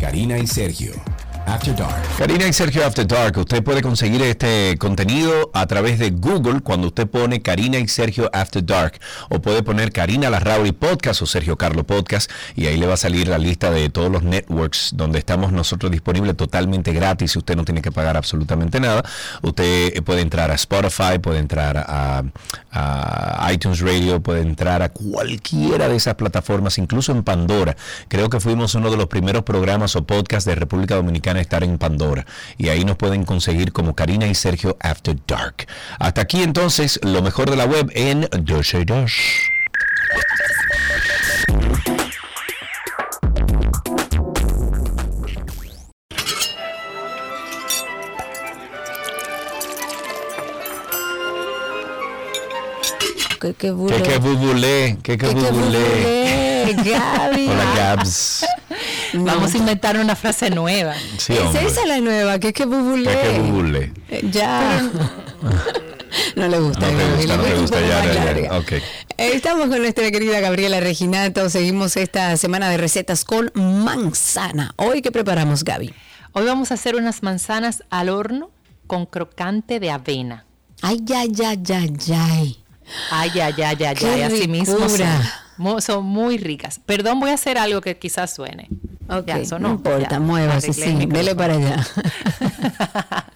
Karina 0.00 0.38
y 0.38 0.48
Sergio. 0.48 1.11
After 1.46 1.74
Dark. 1.74 2.02
Karina 2.18 2.46
y 2.46 2.52
Sergio 2.52 2.84
After 2.84 3.06
Dark, 3.06 3.36
usted 3.38 3.62
puede 3.62 3.82
conseguir 3.82 4.22
este 4.22 4.76
contenido 4.78 5.50
a 5.54 5.66
través 5.66 5.98
de 5.98 6.10
Google 6.10 6.60
cuando 6.60 6.88
usted 6.88 7.06
pone 7.08 7.42
Karina 7.42 7.78
y 7.78 7.88
Sergio 7.88 8.30
After 8.32 8.64
Dark 8.64 9.00
o 9.28 9.40
puede 9.40 9.62
poner 9.62 9.92
Karina 9.92 10.30
Larrauri 10.30 10.72
Podcast 10.72 11.22
o 11.22 11.26
Sergio 11.26 11.56
Carlo 11.56 11.84
Podcast 11.84 12.30
y 12.54 12.66
ahí 12.66 12.76
le 12.76 12.86
va 12.86 12.94
a 12.94 12.96
salir 12.96 13.28
la 13.28 13.38
lista 13.38 13.70
de 13.70 13.88
todos 13.90 14.10
los 14.10 14.22
networks 14.22 14.92
donde 14.94 15.18
estamos 15.18 15.52
nosotros 15.52 15.90
disponibles 15.90 16.36
totalmente 16.36 16.92
gratis, 16.92 17.34
usted 17.36 17.56
no 17.56 17.64
tiene 17.64 17.82
que 17.82 17.92
pagar 17.92 18.16
absolutamente 18.16 18.78
nada. 18.78 19.02
Usted 19.42 19.96
eh, 19.96 20.02
puede 20.02 20.20
entrar 20.20 20.50
a 20.50 20.54
Spotify, 20.54 21.18
puede 21.20 21.38
entrar 21.38 21.76
a, 21.76 22.22
a 22.70 23.52
iTunes 23.52 23.80
Radio, 23.80 24.20
puede 24.20 24.42
entrar 24.42 24.82
a 24.82 24.90
cualquiera 24.90 25.88
de 25.88 25.96
esas 25.96 26.14
plataformas, 26.14 26.78
incluso 26.78 27.12
en 27.12 27.22
Pandora. 27.22 27.76
Creo 28.08 28.30
que 28.30 28.40
fuimos 28.40 28.74
uno 28.74 28.90
de 28.90 28.96
los 28.96 29.06
primeros 29.06 29.42
programas 29.42 29.96
o 29.96 30.04
podcasts 30.04 30.44
de 30.44 30.54
República 30.54 30.94
Dominicana 30.94 31.31
a 31.36 31.40
estar 31.40 31.62
en 31.64 31.78
Pandora. 31.78 32.24
Y 32.58 32.68
ahí 32.68 32.84
nos 32.84 32.96
pueden 32.96 33.24
conseguir 33.24 33.72
como 33.72 33.94
Karina 33.94 34.26
y 34.26 34.34
Sergio 34.34 34.76
After 34.80 35.16
Dark. 35.26 35.66
Hasta 35.98 36.20
aquí 36.22 36.42
entonces 36.42 36.98
lo 37.02 37.22
mejor 37.22 37.50
de 37.50 37.56
la 37.56 37.64
web 37.64 37.90
en 37.94 38.22
262. 38.22 39.12
¿Qué, 53.40 53.54
qué 53.54 53.72
Que 53.74 54.02
que 54.02 54.20
bule- 54.20 54.98
que 55.02 55.18
que 55.18 55.26
Gaby. 56.76 57.48
Hola 57.50 57.64
Gabs. 57.76 58.44
No. 59.14 59.24
Vamos 59.24 59.54
a 59.54 59.58
inventar 59.58 59.96
una 59.98 60.16
frase 60.16 60.50
nueva. 60.50 60.94
Sí, 61.18 61.34
Es 61.34 61.72
esa 61.72 61.86
la 61.86 62.00
nueva, 62.00 62.38
que 62.38 62.52
que 62.52 62.64
bubulé. 62.64 63.10
Que 63.10 63.32
que 63.32 63.38
bubulé. 63.40 63.92
Eh, 64.08 64.20
Ya. 64.30 64.90
No 66.36 66.46
le 66.46 66.58
gusta. 66.58 66.90
No 66.90 67.16
gusta, 67.16 67.36
le 67.36 67.36
no 67.36 67.54
un 67.54 67.60
gusta, 67.62 67.80
ya, 67.80 68.12
ya. 68.12 68.32
Eh, 68.68 68.82
Estamos 69.34 69.68
con 69.68 69.78
nuestra 69.78 70.10
querida 70.10 70.40
Gabriela 70.40 70.78
Reginato. 70.80 71.48
Seguimos 71.48 71.96
esta 71.96 72.36
semana 72.36 72.68
de 72.68 72.76
recetas 72.76 73.24
con 73.24 73.50
manzana. 73.54 74.74
Hoy, 74.76 75.00
¿qué 75.02 75.10
preparamos, 75.10 75.64
Gaby? 75.64 75.94
Hoy 76.32 76.44
vamos 76.44 76.70
a 76.70 76.74
hacer 76.74 76.96
unas 76.96 77.22
manzanas 77.22 77.82
al 77.90 78.08
horno 78.10 78.50
con 78.86 79.06
crocante 79.06 79.80
de 79.80 79.90
avena. 79.90 80.44
Ay, 80.82 81.02
ay, 81.14 81.32
ay, 81.44 81.62
ay, 81.72 81.96
ay. 82.14 82.58
Ay, 83.10 83.30
ay, 83.40 83.54
ay, 83.62 83.84
ay, 83.84 83.94
¡Qué 83.96 84.06
ay, 84.06 84.22
así 84.22 84.48
mismo 84.48 84.88
son. 84.88 85.08
Son 85.80 86.04
muy 86.04 86.38
ricas. 86.38 86.80
Perdón, 86.84 87.20
voy 87.20 87.30
a 87.30 87.34
hacer 87.34 87.58
algo 87.58 87.80
que 87.80 87.98
quizás 87.98 88.34
suene. 88.34 88.68
Ok, 89.08 89.26
Ya, 89.26 89.44
sonó, 89.44 89.68
no 89.68 89.74
importa, 89.74 90.20
muévase, 90.20 90.72
sí, 90.72 90.82
el 90.82 91.08
dele 91.08 91.34
para 91.34 91.54
allá. 91.54 91.86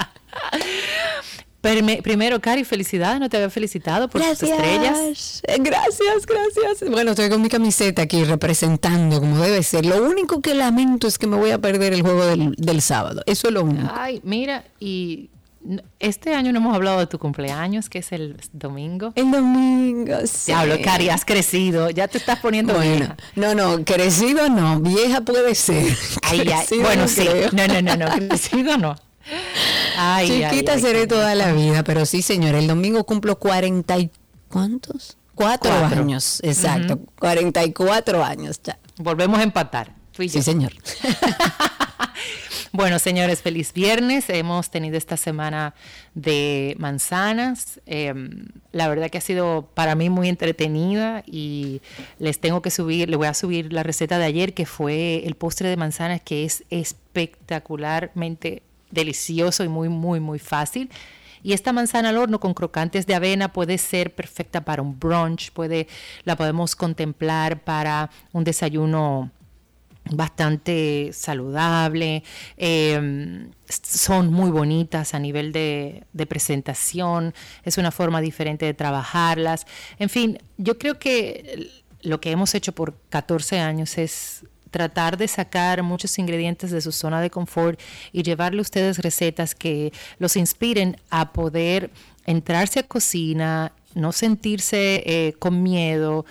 Primero, 2.02 2.40
Cari, 2.40 2.62
felicidades, 2.64 3.18
no 3.18 3.28
te 3.28 3.36
había 3.38 3.50
felicitado 3.50 4.08
por 4.08 4.20
tus 4.22 4.42
estrellas. 4.44 5.42
Eh, 5.48 5.56
Gracias, 5.58 6.24
gracias. 6.24 6.88
Bueno, 6.88 7.10
estoy 7.10 7.28
con 7.28 7.42
mi 7.42 7.48
camiseta 7.48 8.02
aquí 8.02 8.22
representando 8.22 9.18
como 9.18 9.38
debe 9.38 9.62
ser. 9.64 9.84
Lo 9.84 10.00
único 10.04 10.40
que 10.40 10.54
lamento 10.54 11.08
es 11.08 11.18
que 11.18 11.26
me 11.26 11.36
voy 11.36 11.50
a 11.50 11.58
perder 11.58 11.92
el 11.92 12.02
juego 12.02 12.24
del, 12.24 12.54
del 12.56 12.80
sábado. 12.82 13.22
Eso 13.26 13.48
es 13.48 13.54
lo 13.54 13.64
único. 13.64 13.90
Ay, 13.92 14.20
mira, 14.22 14.64
y 14.78 15.30
este 15.98 16.34
año 16.34 16.52
no 16.52 16.58
hemos 16.58 16.74
hablado 16.74 16.98
de 16.98 17.06
tu 17.06 17.18
cumpleaños, 17.18 17.88
que 17.88 17.98
es 17.98 18.12
el 18.12 18.36
domingo. 18.52 19.12
El 19.16 19.30
domingo, 19.30 20.14
sí. 20.26 20.52
Diablo, 20.52 20.76
Cari, 20.82 21.08
has 21.08 21.24
crecido, 21.24 21.90
ya 21.90 22.08
te 22.08 22.18
estás 22.18 22.38
poniendo 22.40 22.74
Bueno, 22.74 22.96
vieja. 22.96 23.16
no, 23.34 23.54
no, 23.54 23.84
crecido 23.84 24.48
no, 24.48 24.80
vieja 24.80 25.20
puede 25.22 25.54
ser. 25.54 25.96
Ay, 26.22 26.48
ay, 26.52 26.78
bueno, 26.80 27.02
no 27.02 27.08
sí. 27.08 27.22
creo. 27.26 27.50
No, 27.52 27.66
no, 27.66 27.82
no, 27.82 27.96
no, 27.96 28.28
crecido 28.28 28.76
no. 28.78 28.96
Ay, 29.98 30.28
Chiquita 30.28 30.74
ay, 30.74 30.80
seré 30.80 31.06
toda 31.06 31.34
la 31.34 31.52
vida, 31.52 31.82
pero 31.82 32.06
sí, 32.06 32.22
señor, 32.22 32.54
el 32.54 32.66
domingo 32.66 33.04
cumplo 33.04 33.38
40 33.38 33.98
y... 33.98 34.10
¿Cuántos? 34.48 35.16
Cuatro, 35.34 35.70
Cuatro. 35.80 36.00
años, 36.02 36.40
exacto. 36.44 36.98
44 37.18 38.24
años 38.24 38.60
ya. 38.62 38.78
Volvemos 38.98 39.38
a 39.38 39.42
empatar. 39.42 39.92
y 40.18 40.28
yo. 40.28 40.32
Sí, 40.32 40.42
señor. 40.42 40.72
Bueno, 42.76 42.98
señores, 42.98 43.40
feliz 43.40 43.72
viernes. 43.72 44.28
Hemos 44.28 44.68
tenido 44.68 44.98
esta 44.98 45.16
semana 45.16 45.74
de 46.12 46.76
manzanas. 46.78 47.80
Eh, 47.86 48.12
la 48.70 48.86
verdad 48.88 49.08
que 49.08 49.16
ha 49.16 49.22
sido 49.22 49.70
para 49.72 49.94
mí 49.94 50.10
muy 50.10 50.28
entretenida 50.28 51.22
y 51.24 51.80
les 52.18 52.38
tengo 52.38 52.60
que 52.60 52.70
subir, 52.70 53.08
le 53.08 53.16
voy 53.16 53.28
a 53.28 53.32
subir 53.32 53.72
la 53.72 53.82
receta 53.82 54.18
de 54.18 54.26
ayer 54.26 54.52
que 54.52 54.66
fue 54.66 55.26
el 55.26 55.36
postre 55.36 55.70
de 55.70 55.78
manzanas 55.78 56.20
que 56.20 56.44
es 56.44 56.64
espectacularmente 56.68 58.62
delicioso 58.90 59.64
y 59.64 59.68
muy, 59.68 59.88
muy, 59.88 60.20
muy 60.20 60.38
fácil. 60.38 60.90
Y 61.42 61.54
esta 61.54 61.72
manzana 61.72 62.10
al 62.10 62.18
horno 62.18 62.40
con 62.40 62.52
crocantes 62.52 63.06
de 63.06 63.14
avena 63.14 63.54
puede 63.54 63.78
ser 63.78 64.14
perfecta 64.14 64.66
para 64.66 64.82
un 64.82 65.00
brunch, 65.00 65.50
puede, 65.52 65.88
la 66.24 66.36
podemos 66.36 66.76
contemplar 66.76 67.64
para 67.64 68.10
un 68.32 68.44
desayuno 68.44 69.30
bastante 70.10 71.10
saludable, 71.12 72.22
eh, 72.56 73.48
son 73.82 74.32
muy 74.32 74.50
bonitas 74.50 75.14
a 75.14 75.18
nivel 75.18 75.52
de, 75.52 76.04
de 76.12 76.26
presentación, 76.26 77.34
es 77.64 77.78
una 77.78 77.90
forma 77.90 78.20
diferente 78.20 78.66
de 78.66 78.74
trabajarlas. 78.74 79.66
En 79.98 80.08
fin, 80.08 80.38
yo 80.56 80.78
creo 80.78 80.98
que 80.98 81.70
lo 82.02 82.20
que 82.20 82.30
hemos 82.30 82.54
hecho 82.54 82.72
por 82.72 82.94
14 83.08 83.58
años 83.58 83.98
es 83.98 84.44
tratar 84.70 85.16
de 85.16 85.28
sacar 85.28 85.82
muchos 85.82 86.18
ingredientes 86.18 86.70
de 86.70 86.80
su 86.80 86.92
zona 86.92 87.20
de 87.20 87.30
confort 87.30 87.80
y 88.12 88.22
llevarle 88.22 88.58
a 88.58 88.62
ustedes 88.62 88.98
recetas 88.98 89.54
que 89.54 89.92
los 90.18 90.36
inspiren 90.36 90.98
a 91.10 91.32
poder 91.32 91.90
entrarse 92.26 92.80
a 92.80 92.82
cocina, 92.82 93.72
no 93.94 94.12
sentirse 94.12 95.02
eh, 95.06 95.34
con 95.38 95.62
miedo, 95.62 96.26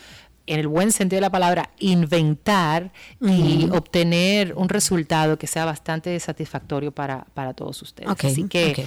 en 0.48 0.60
el 0.60 0.68
buen 0.68 0.92
sentido 0.92 1.18
de 1.18 1.22
la 1.22 1.32
palabra, 1.32 1.72
inventar 1.80 2.92
y 3.22 3.68
obtener 3.72 4.54
un 4.56 4.70
resultado 4.70 5.38
que 5.38 5.48
sea 5.48 5.66
bastante 5.66 6.20
satisfactorio 6.20 6.92
para, 6.92 7.26
para 7.34 7.54
todos 7.54 7.82
ustedes. 7.82 8.10
Así 8.10 8.48
que. 8.48 8.86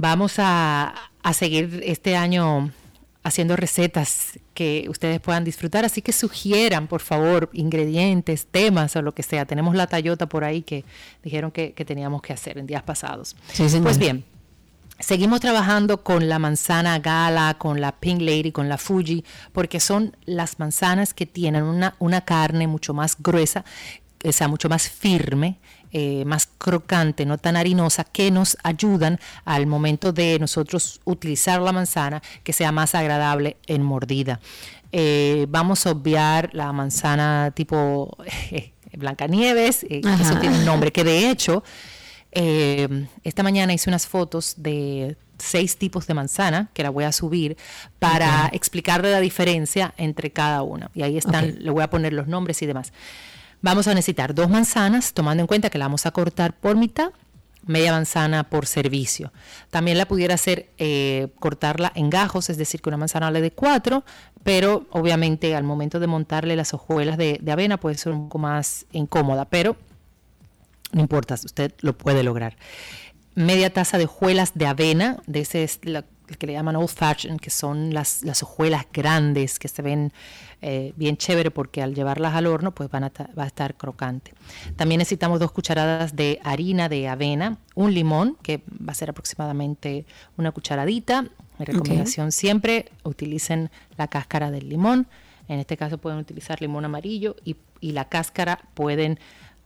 Vamos 0.00 0.34
a, 0.38 0.94
a 1.24 1.32
seguir 1.32 1.80
este 1.84 2.14
año 2.14 2.70
haciendo 3.24 3.56
recetas 3.56 4.38
que 4.54 4.86
ustedes 4.88 5.20
puedan 5.20 5.44
disfrutar, 5.44 5.84
así 5.84 6.02
que 6.02 6.12
sugieran, 6.12 6.86
por 6.86 7.00
favor, 7.00 7.50
ingredientes, 7.52 8.46
temas 8.46 8.96
o 8.96 9.02
lo 9.02 9.12
que 9.12 9.22
sea. 9.22 9.44
Tenemos 9.44 9.74
la 9.74 9.86
Tayota 9.86 10.28
por 10.28 10.44
ahí 10.44 10.62
que 10.62 10.84
dijeron 11.22 11.50
que, 11.50 11.72
que 11.72 11.84
teníamos 11.84 12.22
que 12.22 12.32
hacer 12.32 12.58
en 12.58 12.66
días 12.66 12.82
pasados. 12.82 13.36
Sí. 13.52 13.66
Pues 13.82 13.98
bien, 13.98 14.24
Seguimos 15.00 15.40
trabajando 15.40 16.02
con 16.02 16.28
la 16.28 16.40
manzana 16.40 16.98
gala, 16.98 17.54
con 17.56 17.80
la 17.80 17.92
Pink 17.92 18.20
Lady, 18.20 18.50
con 18.50 18.68
la 18.68 18.78
Fuji, 18.78 19.24
porque 19.52 19.78
son 19.78 20.16
las 20.24 20.58
manzanas 20.58 21.14
que 21.14 21.24
tienen 21.24 21.62
una, 21.62 21.94
una 22.00 22.22
carne 22.22 22.66
mucho 22.66 22.94
más 22.94 23.16
gruesa, 23.16 23.64
o 24.24 24.32
sea, 24.32 24.48
mucho 24.48 24.68
más 24.68 24.88
firme, 24.88 25.58
eh, 25.92 26.24
más 26.26 26.48
crocante, 26.58 27.24
no 27.26 27.38
tan 27.38 27.56
harinosa, 27.56 28.02
que 28.02 28.32
nos 28.32 28.58
ayudan 28.64 29.20
al 29.44 29.68
momento 29.68 30.12
de 30.12 30.36
nosotros 30.40 31.00
utilizar 31.04 31.62
la 31.62 31.70
manzana 31.70 32.20
que 32.42 32.52
sea 32.52 32.72
más 32.72 32.96
agradable 32.96 33.56
en 33.68 33.84
mordida. 33.84 34.40
Eh, 34.90 35.46
vamos 35.48 35.86
a 35.86 35.92
obviar 35.92 36.50
la 36.52 36.72
manzana 36.72 37.52
tipo 37.54 38.16
Blancanieves, 38.96 39.84
eh, 39.84 40.00
que 40.00 40.22
eso 40.22 40.40
tiene 40.40 40.58
un 40.58 40.64
nombre, 40.64 40.90
que 40.90 41.04
de 41.04 41.30
hecho 41.30 41.62
eh, 42.32 43.06
esta 43.24 43.42
mañana 43.42 43.72
hice 43.72 43.90
unas 43.90 44.06
fotos 44.06 44.54
de 44.56 45.16
seis 45.38 45.76
tipos 45.76 46.06
de 46.06 46.14
manzana 46.14 46.68
que 46.74 46.82
la 46.82 46.90
voy 46.90 47.04
a 47.04 47.12
subir 47.12 47.56
para 47.98 48.48
explicarle 48.52 49.10
la 49.10 49.20
diferencia 49.20 49.94
entre 49.96 50.30
cada 50.30 50.62
una. 50.62 50.90
Y 50.94 51.02
ahí 51.02 51.16
están, 51.16 51.50
Ok. 51.50 51.56
le 51.58 51.70
voy 51.70 51.82
a 51.82 51.90
poner 51.90 52.12
los 52.12 52.26
nombres 52.26 52.60
y 52.62 52.66
demás. 52.66 52.92
Vamos 53.60 53.88
a 53.88 53.94
necesitar 53.94 54.34
dos 54.34 54.48
manzanas, 54.48 55.12
tomando 55.12 55.40
en 55.42 55.46
cuenta 55.46 55.70
que 55.70 55.78
la 55.78 55.86
vamos 55.86 56.06
a 56.06 56.10
cortar 56.10 56.54
por 56.54 56.76
mitad, 56.76 57.10
media 57.66 57.92
manzana 57.92 58.44
por 58.44 58.66
servicio. 58.66 59.32
También 59.70 59.98
la 59.98 60.06
pudiera 60.06 60.34
hacer 60.34 60.70
eh, 60.78 61.28
cortarla 61.38 61.92
en 61.94 62.08
gajos, 62.08 62.50
es 62.50 62.56
decir, 62.56 62.80
que 62.80 62.88
una 62.88 62.96
manzana 62.96 63.30
le 63.30 63.40
de 63.40 63.50
cuatro, 63.50 64.04
pero 64.42 64.86
obviamente 64.90 65.54
al 65.54 65.64
momento 65.64 66.00
de 66.00 66.06
montarle 66.06 66.56
las 66.56 66.72
hojuelas 66.72 67.18
de, 67.18 67.38
de 67.42 67.52
avena 67.52 67.78
puede 67.78 67.96
ser 67.96 68.12
un 68.12 68.24
poco 68.24 68.38
más 68.38 68.86
incómoda, 68.92 69.44
pero 69.44 69.76
no 70.92 71.00
importa, 71.00 71.34
usted 71.34 71.74
lo 71.80 71.96
puede 71.96 72.22
lograr. 72.22 72.56
Media 73.34 73.72
taza 73.72 73.98
de 73.98 74.04
hojuelas 74.04 74.52
de 74.54 74.66
avena, 74.66 75.22
de 75.26 75.40
ese 75.40 75.62
es 75.62 75.78
la- 75.82 76.04
que 76.38 76.46
le 76.46 76.52
llaman 76.52 76.76
old 76.76 76.90
fashioned, 76.90 77.40
que 77.40 77.48
son 77.50 77.94
las, 77.94 78.22
las 78.22 78.42
hojuelas 78.42 78.86
grandes 78.92 79.58
que 79.58 79.68
se 79.68 79.80
ven 79.80 80.12
eh, 80.60 80.92
bien 80.96 81.16
chévere 81.16 81.50
porque 81.50 81.82
al 81.82 81.94
llevarlas 81.94 82.34
al 82.34 82.46
horno 82.46 82.74
pues 82.74 82.90
van 82.90 83.04
a 83.04 83.12
va 83.38 83.44
a 83.44 83.46
estar 83.46 83.76
crocante. 83.76 84.34
También 84.76 84.98
necesitamos 84.98 85.40
dos 85.40 85.52
cucharadas 85.52 86.16
de 86.16 86.38
harina 86.44 86.88
de 86.90 87.08
avena, 87.08 87.56
un 87.74 87.94
limón, 87.94 88.36
que 88.42 88.62
va 88.68 88.92
a 88.92 88.94
ser 88.94 89.08
aproximadamente 89.08 90.04
una 90.36 90.50
cucharadita. 90.52 91.22
Mi 91.58 91.64
recomendación 91.64 92.30
siempre 92.32 92.90
utilicen 93.04 93.70
la 93.96 94.08
cáscara 94.08 94.50
del 94.50 94.68
limón. 94.68 95.06
En 95.48 95.60
este 95.60 95.78
caso 95.78 95.96
pueden 95.96 96.18
utilizar 96.18 96.60
limón 96.60 96.84
amarillo 96.84 97.36
y, 97.42 97.56
y 97.80 97.92
la 97.92 98.04
cáscara 98.06 98.58
pueden 98.74 99.18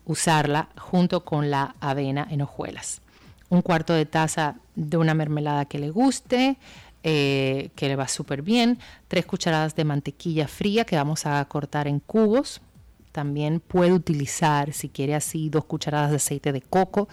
usarla 0.05 0.69
junto 0.77 1.25
con 1.25 1.51
la 1.51 1.75
avena 1.81 2.27
en 2.31 2.43
hojuelas. 2.43 3.01
Un 3.49 3.63
cuarto 3.63 3.93
de 3.93 4.07
taza 4.07 4.57
de 4.75 4.97
una 4.97 5.15
mermelada 5.15 5.67
que 5.67 5.79
le 5.79 5.91
guste, 5.91 6.57
eh, 7.05 7.71
que 7.75 7.89
le 7.89 7.97
va 7.97 8.09
súper 8.09 8.43
bien. 8.43 8.79
Tres 9.09 9.27
cucharadas 9.27 9.75
de 9.75 9.85
mantequilla 9.85 10.49
fría 10.49 10.85
que 10.85 10.97
vamos 10.97 11.27
a 11.27 11.45
cortar 11.47 11.89
en 11.89 12.01
cubos. 12.01 12.63
También 13.11 13.61
puede 13.61 13.93
utilizar, 13.93 14.73
si 14.73 14.89
quiere 14.89 15.15
así, 15.15 15.51
dos 15.51 15.65
cucharadas 15.67 16.11
de 16.11 16.17
aceite 16.17 16.53
de 16.53 16.63
coco, 16.63 17.09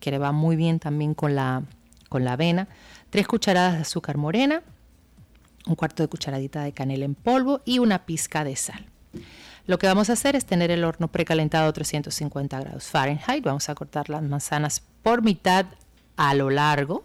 que 0.00 0.10
le 0.10 0.18
va 0.18 0.32
muy 0.32 0.56
bien 0.56 0.80
también 0.80 1.14
con 1.14 1.34
la, 1.34 1.62
con 2.08 2.24
la 2.24 2.32
avena. 2.32 2.68
Tres 3.10 3.28
cucharadas 3.28 3.74
de 3.74 3.80
azúcar 3.82 4.16
morena, 4.16 4.62
un 5.66 5.76
cuarto 5.76 6.02
de 6.02 6.08
cucharadita 6.08 6.62
de 6.62 6.72
canela 6.72 7.04
en 7.04 7.14
polvo 7.14 7.60
y 7.64 7.78
una 7.78 8.04
pizca 8.04 8.42
de 8.42 8.56
sal. 8.56 8.86
Lo 9.66 9.78
que 9.78 9.86
vamos 9.86 10.10
a 10.10 10.12
hacer 10.14 10.36
es 10.36 10.44
tener 10.44 10.70
el 10.70 10.84
horno 10.84 11.08
precalentado 11.08 11.68
a 11.68 11.72
350 11.72 12.60
grados 12.60 12.84
Fahrenheit. 12.84 13.44
Vamos 13.44 13.68
a 13.68 13.74
cortar 13.74 14.10
las 14.10 14.22
manzanas 14.22 14.82
por 15.02 15.22
mitad 15.22 15.66
a 16.16 16.34
lo 16.34 16.50
largo. 16.50 17.04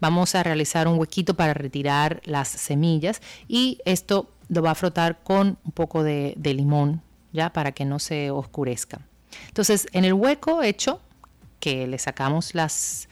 Vamos 0.00 0.34
a 0.34 0.42
realizar 0.42 0.88
un 0.88 0.98
huequito 0.98 1.34
para 1.34 1.54
retirar 1.54 2.20
las 2.24 2.48
semillas 2.48 3.22
y 3.46 3.78
esto 3.84 4.30
lo 4.48 4.62
va 4.62 4.72
a 4.72 4.74
frotar 4.74 5.22
con 5.22 5.58
un 5.64 5.72
poco 5.72 6.02
de, 6.02 6.34
limón, 6.42 7.02
ya 7.32 7.52
para 7.52 7.72
que 7.72 7.84
no 7.84 7.98
se 7.98 8.30
oscurezca. 8.30 9.00
Entonces, 9.46 9.86
en 9.92 10.04
el 10.04 10.14
hueco 10.14 10.62
hecho, 10.62 11.00
que 11.60 11.86
le 11.86 11.98
sacamos 11.98 12.54
las 12.54 13.08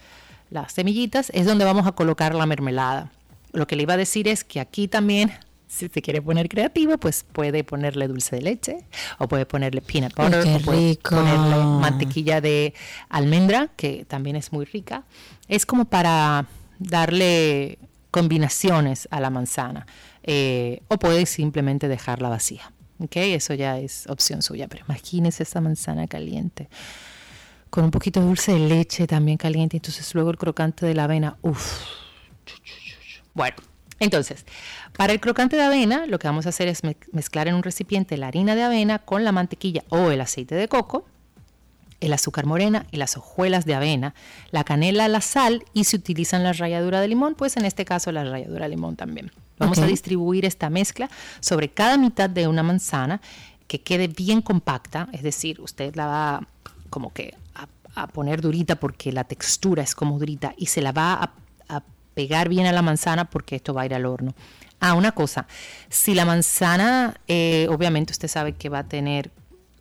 semillitas, 0.68 1.30
es 1.32 1.46
donde 1.46 1.64
vamos 1.64 1.86
a 1.86 1.92
colocar 1.92 2.34
la 2.34 2.46
mermelada. 2.46 3.12
Lo 3.52 3.66
que 3.66 3.76
le 3.76 3.84
iba 3.84 3.94
a 3.94 3.98
decir 3.98 4.26
es 4.26 4.42
que 4.42 4.58
aquí 4.58 4.88
también, 4.88 5.32
si 5.68 5.88
se 5.88 6.02
quiere 6.02 6.22
poner 6.22 6.48
creativo, 6.48 6.96
pues 6.98 7.24
puede 7.32 7.64
ponerle 7.64 8.08
dulce 8.08 8.36
de 8.36 8.42
leche 8.42 8.76
o 9.18 9.26
puede 9.28 9.46
ponerle 9.46 9.80
peanut 9.82 10.12
Ay, 10.16 10.26
butter 10.26 10.44
qué 10.44 10.54
o 10.56 10.60
puede 10.60 10.88
rico. 10.90 11.10
ponerle 11.16 11.56
mantequilla 11.56 12.40
de 12.40 12.72
almendra, 13.08 13.68
que 13.76 14.04
también 14.06 14.36
es 14.36 14.52
muy 14.52 14.64
rica. 14.64 15.04
Es 15.48 15.66
como 15.66 15.84
para 15.86 16.46
darle 16.78 17.78
combinaciones 18.10 19.08
a 19.10 19.20
la 19.20 19.30
manzana. 19.30 19.86
eh, 20.28 20.80
o 20.88 20.96
puede 20.98 21.24
simplemente 21.26 21.86
dejarla 21.88 22.28
vacía. 22.28 22.72
¿ok? 22.98 23.16
Eso 23.16 23.54
ya 23.54 23.78
es 23.78 24.06
opción 24.08 24.42
suya. 24.42 24.66
Pero 24.68 24.84
imagínese 24.88 25.42
esa 25.44 25.60
manzana 25.60 26.06
caliente 26.08 26.68
con 27.70 27.84
un 27.84 27.90
poquito 27.90 28.20
de 28.20 28.26
dulce 28.26 28.52
de 28.52 28.58
leche 28.60 29.06
también 29.06 29.36
caliente. 29.36 29.76
Entonces 29.76 30.14
luego 30.14 30.30
el 30.30 30.36
crocante 30.38 30.86
de 30.86 30.94
la 30.94 31.04
avena. 31.04 31.36
Uf. 31.42 31.82
Bueno, 33.34 33.56
entonces, 33.98 34.44
para 34.96 35.12
el 35.12 35.20
crocante 35.20 35.56
de 35.56 35.62
avena, 35.62 36.06
lo 36.06 36.18
que 36.18 36.28
vamos 36.28 36.46
a 36.46 36.50
hacer 36.50 36.68
es 36.68 36.82
mez- 36.82 36.96
mezclar 37.12 37.48
en 37.48 37.54
un 37.54 37.62
recipiente 37.62 38.16
la 38.16 38.28
harina 38.28 38.54
de 38.54 38.62
avena 38.62 38.98
con 38.98 39.24
la 39.24 39.32
mantequilla 39.32 39.84
o 39.88 40.10
el 40.10 40.20
aceite 40.20 40.54
de 40.54 40.68
coco, 40.68 41.06
el 42.00 42.12
azúcar 42.12 42.44
morena 42.44 42.84
y 42.90 42.98
las 42.98 43.16
hojuelas 43.16 43.64
de 43.64 43.74
avena, 43.74 44.14
la 44.50 44.64
canela, 44.64 45.08
la 45.08 45.22
sal 45.22 45.64
y 45.72 45.84
si 45.84 45.96
utilizan 45.96 46.42
la 46.42 46.52
ralladura 46.52 47.00
de 47.00 47.08
limón, 47.08 47.34
pues 47.34 47.56
en 47.56 47.64
este 47.64 47.86
caso 47.86 48.12
la 48.12 48.22
ralladura 48.22 48.64
de 48.64 48.68
limón 48.68 48.96
también. 48.96 49.32
Vamos 49.58 49.78
a 49.78 49.86
distribuir 49.86 50.44
esta 50.44 50.68
mezcla 50.68 51.08
sobre 51.40 51.70
cada 51.70 51.96
mitad 51.96 52.28
de 52.28 52.46
una 52.48 52.62
manzana 52.62 53.22
que 53.66 53.80
quede 53.80 54.08
bien 54.08 54.42
compacta, 54.42 55.08
es 55.12 55.22
decir, 55.22 55.58
usted 55.62 55.96
la 55.96 56.06
va 56.06 56.46
como 56.90 57.14
que 57.14 57.34
a, 57.54 57.66
a 57.94 58.06
poner 58.08 58.42
durita 58.42 58.76
porque 58.76 59.10
la 59.10 59.24
textura 59.24 59.82
es 59.82 59.94
como 59.94 60.18
durita 60.18 60.52
y 60.58 60.66
se 60.66 60.82
la 60.82 60.92
va 60.92 61.14
a 61.14 61.32
pegar 62.16 62.48
bien 62.48 62.66
a 62.66 62.72
la 62.72 62.80
manzana 62.80 63.26
porque 63.26 63.56
esto 63.56 63.74
va 63.74 63.82
a 63.82 63.86
ir 63.86 63.94
al 63.94 64.06
horno. 64.06 64.34
Ah, 64.80 64.94
una 64.94 65.12
cosa, 65.12 65.46
si 65.90 66.14
la 66.14 66.24
manzana, 66.24 67.14
eh, 67.28 67.66
obviamente 67.70 68.12
usted 68.12 68.26
sabe 68.28 68.54
que 68.54 68.70
va 68.70 68.80
a 68.80 68.84
tener 68.88 69.30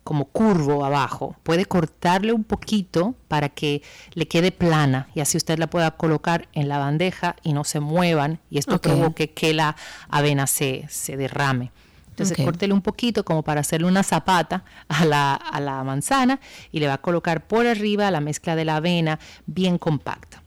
como 0.04 0.26
curvo 0.26 0.84
abajo, 0.84 1.34
puede 1.42 1.64
cortarle 1.64 2.32
un 2.32 2.44
poquito 2.44 3.14
para 3.26 3.48
que 3.48 3.82
le 4.12 4.28
quede 4.28 4.52
plana 4.52 5.08
y 5.14 5.20
así 5.20 5.36
usted 5.38 5.58
la 5.58 5.66
pueda 5.68 5.90
colocar 5.92 6.46
en 6.52 6.68
la 6.68 6.78
bandeja 6.78 7.36
y 7.42 7.54
no 7.54 7.64
se 7.64 7.80
muevan 7.80 8.38
y 8.50 8.58
esto 8.58 8.76
Ok. 8.76 8.82
provoque 8.82 9.30
que 9.32 9.54
la 9.54 9.74
avena 10.10 10.46
se, 10.46 10.84
se 10.90 11.16
derrame. 11.16 11.72
Entonces 12.10 12.38
Ok. 12.38 12.44
córtele 12.44 12.72
un 12.74 12.82
poquito 12.82 13.24
como 13.24 13.42
para 13.42 13.60
hacerle 13.62 13.88
una 13.88 14.02
zapata 14.02 14.62
a 14.88 15.04
la, 15.06 15.34
a 15.34 15.58
la 15.60 15.82
manzana 15.84 16.38
y 16.70 16.80
le 16.80 16.86
va 16.86 16.94
a 16.94 16.98
colocar 17.02 17.46
por 17.46 17.66
arriba 17.66 18.10
la 18.10 18.20
mezcla 18.20 18.54
de 18.56 18.64
la 18.64 18.76
avena 18.76 19.18
bien 19.46 19.78
compacta. 19.78 20.42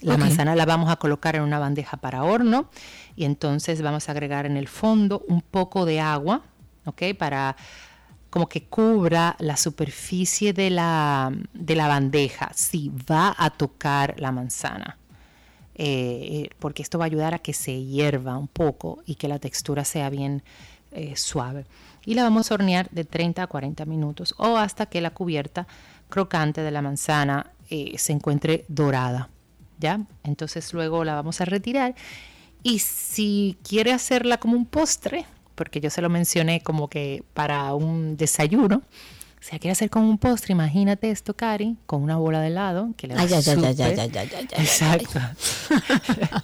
La 0.00 0.16
manzana 0.16 0.54
la 0.54 0.64
vamos 0.64 0.90
a 0.90 0.96
colocar 0.96 1.34
en 1.34 1.42
una 1.42 1.58
bandeja 1.58 1.96
para 1.96 2.22
horno 2.22 2.70
y 3.16 3.24
entonces 3.24 3.82
vamos 3.82 4.08
a 4.08 4.12
agregar 4.12 4.46
en 4.46 4.56
el 4.56 4.68
fondo 4.68 5.24
un 5.26 5.42
poco 5.42 5.84
de 5.84 6.00
agua, 6.00 6.42
¿ok? 6.84 7.02
Para 7.18 7.56
como 8.30 8.48
que 8.48 8.64
cubra 8.64 9.36
la 9.38 9.56
superficie 9.56 10.52
de 10.52 10.70
la, 10.70 11.32
de 11.52 11.74
la 11.74 11.88
bandeja 11.88 12.50
si 12.54 12.92
va 13.10 13.34
a 13.36 13.50
tocar 13.50 14.14
la 14.18 14.32
manzana. 14.32 14.98
Eh, 15.80 16.50
porque 16.58 16.82
esto 16.82 16.98
va 16.98 17.04
a 17.04 17.06
ayudar 17.06 17.34
a 17.34 17.38
que 17.38 17.52
se 17.52 17.84
hierva 17.84 18.36
un 18.36 18.48
poco 18.48 19.02
y 19.06 19.14
que 19.14 19.28
la 19.28 19.38
textura 19.38 19.84
sea 19.84 20.10
bien 20.10 20.42
eh, 20.90 21.16
suave. 21.16 21.66
Y 22.04 22.14
la 22.14 22.24
vamos 22.24 22.50
a 22.50 22.54
hornear 22.54 22.90
de 22.90 23.04
30 23.04 23.42
a 23.42 23.46
40 23.46 23.84
minutos 23.84 24.34
o 24.38 24.56
hasta 24.56 24.86
que 24.86 25.00
la 25.00 25.10
cubierta 25.10 25.66
crocante 26.08 26.62
de 26.62 26.70
la 26.70 26.82
manzana 26.82 27.52
eh, 27.70 27.94
se 27.96 28.12
encuentre 28.12 28.64
dorada. 28.68 29.28
¿Ya? 29.78 30.00
Entonces 30.24 30.72
luego 30.74 31.04
la 31.04 31.14
vamos 31.14 31.40
a 31.40 31.44
retirar 31.44 31.94
y 32.62 32.80
si 32.80 33.56
quiere 33.62 33.92
hacerla 33.92 34.38
como 34.38 34.56
un 34.56 34.66
postre, 34.66 35.24
porque 35.54 35.80
yo 35.80 35.90
se 35.90 36.02
lo 36.02 36.08
mencioné 36.08 36.60
como 36.60 36.88
que 36.88 37.22
para 37.34 37.72
un 37.74 38.16
desayuno, 38.16 38.82
si 39.40 39.52
la 39.52 39.58
quiere 39.58 39.72
hacer 39.72 39.90
como 39.90 40.08
un 40.08 40.18
postre, 40.18 40.52
imagínate 40.52 41.10
esto, 41.10 41.34
Cari, 41.34 41.76
con 41.86 42.02
una 42.02 42.16
bola 42.16 42.40
de 42.40 42.48
helado 42.48 42.92
que 42.96 43.06
le 43.06 43.14
va 43.14 43.22
Ay, 43.22 43.28
ay, 43.32 43.40
ay, 43.72 44.30
ay, 44.34 44.48
Exacto. 44.58 45.20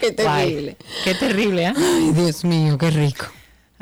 Qué 0.00 0.10
Guay. 0.10 0.48
terrible. 0.48 0.76
Qué 1.04 1.14
terrible, 1.14 1.64
¿eh? 1.64 1.72
Ay, 1.76 2.12
Dios 2.12 2.44
mío, 2.44 2.76
qué 2.76 2.90
rico. 2.90 3.26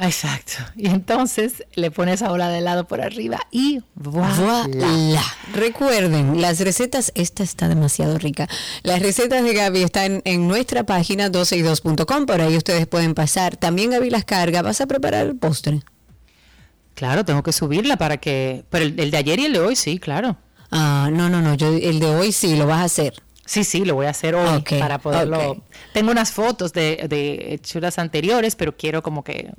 Exacto. 0.00 0.54
Y 0.76 0.86
entonces 0.88 1.64
le 1.74 1.90
pones 1.90 2.22
ahora 2.22 2.48
de 2.48 2.58
helado 2.58 2.86
por 2.86 3.02
arriba 3.02 3.38
y 3.50 3.80
voilà. 3.94 4.66
Voilà. 4.66 5.22
Recuerden, 5.52 6.40
las 6.40 6.60
recetas, 6.60 7.12
esta 7.14 7.42
está 7.42 7.68
demasiado 7.68 8.16
rica. 8.18 8.48
Las 8.82 9.00
recetas 9.00 9.44
de 9.44 9.52
Gaby 9.52 9.82
están 9.82 10.22
en 10.24 10.48
nuestra 10.48 10.84
página 10.84 11.30
12y2.com, 11.30 12.24
por 12.24 12.40
ahí 12.40 12.56
ustedes 12.56 12.86
pueden 12.86 13.14
pasar. 13.14 13.56
También 13.56 13.90
Gaby 13.90 14.08
las 14.08 14.24
carga. 14.24 14.62
¿Vas 14.62 14.80
a 14.80 14.86
preparar 14.86 15.26
el 15.26 15.36
postre? 15.36 15.82
Claro, 16.94 17.24
tengo 17.24 17.42
que 17.42 17.52
subirla 17.52 17.96
para 17.96 18.16
que... 18.16 18.64
Pero 18.70 18.84
el, 18.84 18.98
el 18.98 19.10
de 19.10 19.16
ayer 19.16 19.38
y 19.38 19.44
el 19.46 19.52
de 19.52 19.60
hoy, 19.60 19.76
sí, 19.76 19.98
claro. 19.98 20.36
Ah, 20.70 21.10
no, 21.12 21.28
no, 21.28 21.42
no, 21.42 21.54
yo 21.54 21.68
el 21.68 21.98
de 21.98 22.06
hoy 22.06 22.32
sí 22.32 22.56
lo 22.56 22.66
vas 22.66 22.80
a 22.80 22.84
hacer. 22.84 23.22
Sí, 23.44 23.64
sí, 23.64 23.84
lo 23.84 23.96
voy 23.96 24.06
a 24.06 24.10
hacer 24.10 24.34
hoy 24.34 24.62
para 24.78 24.98
poderlo... 24.98 25.64
Tengo 25.92 26.12
unas 26.12 26.30
fotos 26.30 26.72
de, 26.72 27.06
de 27.08 27.54
hechuras 27.54 27.98
anteriores, 27.98 28.54
pero 28.54 28.76
quiero 28.76 29.02
como 29.02 29.24
que... 29.24 29.50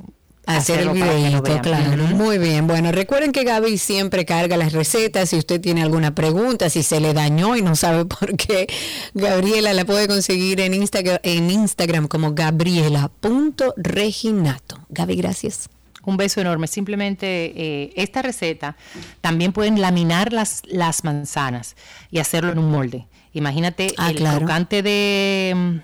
Hacer 0.46 0.80
el 0.82 0.90
videito, 0.90 1.62
claro. 1.62 2.04
Muy 2.08 2.38
bien. 2.40 2.68
Bueno, 2.68 2.92
recuerden 2.92 3.32
que 3.32 3.44
Gaby 3.44 3.78
siempre 3.78 4.26
carga 4.26 4.58
las 4.58 4.74
recetas. 4.74 5.30
Si 5.30 5.38
usted 5.38 5.62
tiene 5.62 5.84
alguna 5.84 6.16
pregunta, 6.16 6.70
si 6.70 6.82
se 6.84 7.00
le 7.00 7.14
dañó 7.14 7.56
y 7.56 7.62
no 7.62 7.76
sabe 7.76 8.06
por 8.20 8.36
qué, 8.36 8.68
Gabriela 9.14 9.74
la 9.74 9.86
puede 9.86 10.08
conseguir 10.08 10.60
en 10.62 10.74
Instagram, 10.74 11.20
en 11.24 11.52
Instagram 11.52 12.08
como 12.08 12.34
gabriela.reginato. 12.34 14.80
Gaby, 14.90 15.16
gracias. 15.16 15.70
Un 16.04 16.18
beso 16.18 16.42
enorme. 16.42 16.66
Simplemente 16.68 17.54
eh, 17.56 17.94
esta 17.96 18.24
receta 18.24 18.76
también 19.22 19.54
pueden 19.54 19.80
laminar 19.80 20.34
las, 20.34 20.64
las 20.66 21.04
manzanas 21.04 21.76
y 22.10 22.18
hacerlo 22.20 22.52
en 22.52 22.58
un 22.58 22.72
molde. 22.72 23.06
Imagínate 23.34 23.94
Ah, 23.98 24.10
el 24.10 24.16
claro. 24.18 24.40
crocante 24.40 24.82
de, 24.82 25.82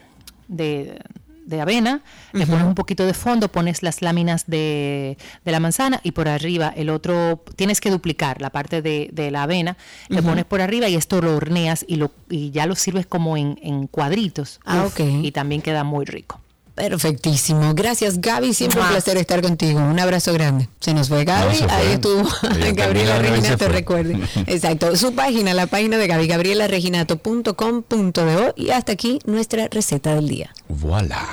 de, 0.48 1.00
de 1.48 1.62
avena, 1.62 2.02
le 2.34 2.46
pones 2.46 2.66
un 2.66 2.76
poquito 2.76 3.06
de 3.06 3.14
fondo, 3.14 3.48
pones 3.48 3.82
las 3.82 4.02
láminas 4.02 4.46
de, 4.48 5.18
de 5.44 5.52
la 5.52 5.60
manzana 5.60 6.00
y 6.04 6.12
por 6.12 6.28
arriba 6.28 6.74
el 6.76 6.90
otro, 6.90 7.44
tienes 7.56 7.82
que 7.82 7.90
duplicar 7.90 8.42
la 8.42 8.50
parte 8.50 8.82
de, 8.82 9.10
de 9.14 9.32
la 9.32 9.44
avena, 9.44 9.78
le 10.10 10.22
pones 10.22 10.46
por 10.46 10.62
arriba 10.62 10.90
y 10.90 10.96
esto 10.96 11.22
lo 11.22 11.36
horneas 11.36 11.86
y, 11.88 11.96
lo, 11.96 12.12
y 12.30 12.52
ya 12.52 12.66
lo 12.66 12.76
sirves 12.76 13.08
como 13.08 13.38
en, 13.38 13.58
en 13.64 13.88
cuadritos. 13.88 14.60
Ah, 14.66 14.86
Uf. 14.86 15.00
Y 15.00 15.32
también 15.32 15.62
queda 15.62 15.84
muy 15.84 16.06
rico. 16.06 16.42
Perfectísimo. 16.78 17.74
Gracias, 17.74 18.22
Gaby. 18.22 18.54
Siempre 18.54 18.80
un 18.80 18.88
placer 18.88 19.18
estar 19.18 19.42
contigo. 19.42 19.80
Un 19.80 20.00
abrazo 20.00 20.32
grande. 20.32 20.70
Se 20.80 20.94
nos 20.94 21.10
fue 21.10 21.26
Gaby. 21.26 21.48
No, 21.48 21.54
se 21.56 21.64
fue. 21.68 21.72
Ahí 21.76 21.88
estuvo 21.94 22.24
Gabriela 22.76 23.18
Reginato, 23.18 23.58
fue. 23.58 23.68
recuerde. 23.70 24.20
Exacto. 24.46 24.96
Su 24.96 25.16
página, 25.16 25.56
la 25.56 25.66
página 25.66 25.98
de 25.98 26.06
Gaby, 26.06 26.28
gabrielareginato.com.do. 26.28 28.54
Y 28.56 28.70
hasta 28.70 28.92
aquí 28.92 29.18
nuestra 29.26 29.68
receta 29.70 30.14
del 30.14 30.28
día. 30.30 30.54
Voilà. 30.70 31.28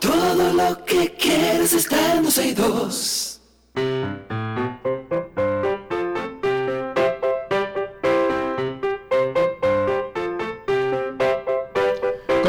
Todo 0.00 0.52
lo 0.52 0.84
que 0.84 1.14
quieres 1.14 1.72
está 1.72 2.16
en 2.16 2.24
12 2.24 2.46
y 2.48 2.52
2. 2.54 3.40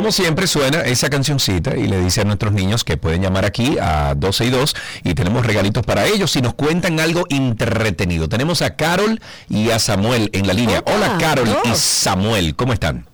Como 0.03 0.11
siempre 0.11 0.47
suena 0.47 0.81
esa 0.81 1.09
cancioncita 1.09 1.77
y 1.77 1.87
le 1.87 1.97
dice 2.01 2.19
a 2.19 2.23
nuestros 2.25 2.51
niños 2.51 2.83
que 2.83 2.97
pueden 2.97 3.21
llamar 3.21 3.45
aquí 3.45 3.77
a 3.79 4.15
12 4.15 4.43
y 4.43 4.49
2 4.49 4.75
y 5.05 5.13
tenemos 5.13 5.45
regalitos 5.45 5.85
para 5.85 6.05
ellos 6.05 6.29
si 6.29 6.41
nos 6.41 6.55
cuentan 6.55 6.99
algo 6.99 7.23
entretenido. 7.29 8.27
Tenemos 8.27 8.61
a 8.61 8.75
Carol 8.75 9.21
y 9.47 9.69
a 9.69 9.79
Samuel 9.79 10.29
en 10.33 10.45
la 10.45 10.51
línea. 10.51 10.83
Hola, 10.85 11.15
Hola 11.15 11.17
Carol 11.19 11.47
y. 11.63 11.75
Samuel, 11.75 12.53
¿cómo 12.57 12.73
están? 12.73 13.07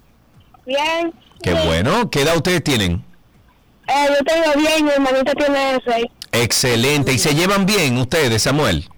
Bien. 0.66 1.14
Qué 1.44 1.54
bueno. 1.54 2.10
¿Qué 2.10 2.24
edad 2.24 2.36
ustedes 2.36 2.64
tienen? 2.64 3.06
Eh, 3.88 4.08
yo 4.10 4.26
tengo 4.26 4.60
10 4.60 4.80
y 4.80 4.84
mi 4.84 4.90
hermanita 4.90 5.34
tiene 5.36 5.80
6. 5.86 6.06
Excelente. 6.32 7.14
¿Y 7.14 7.20
se 7.20 7.36
llevan 7.36 7.68
bien 7.68 8.00
ustedes, 8.00 8.42
Samuel? 8.42 8.90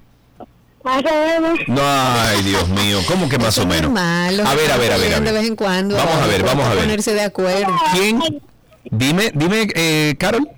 Más 0.83 1.03
o 1.03 1.41
menos. 1.41 1.59
No, 1.67 1.81
ay, 1.83 2.41
Dios 2.43 2.67
mío, 2.69 2.99
¿cómo 3.07 3.29
que 3.29 3.37
más 3.37 3.49
Eso 3.49 3.63
o 3.63 3.67
menos? 3.67 3.91
a 3.99 4.29
ver, 4.29 4.41
a 4.41 4.55
ver, 4.55 4.71
a 4.71 4.77
ver. 4.77 4.93
a 4.93 4.97
pelean 4.97 5.23
ver. 5.23 5.33
De 5.33 5.39
vez 5.39 5.47
en 5.47 5.55
cuando. 5.55 5.95
Vamos 5.95 6.15
a 6.15 6.27
ver, 6.27 6.43
vamos 6.43 6.65
a 6.65 6.69
ver. 6.69 6.79
Ponerse 6.79 7.13
de 7.13 7.21
acuerdo. 7.21 7.73
¿Quién? 7.93 8.41
Dime, 8.89 9.31
dime, 9.35 9.67
eh, 9.75 10.15
Carol, 10.17 10.49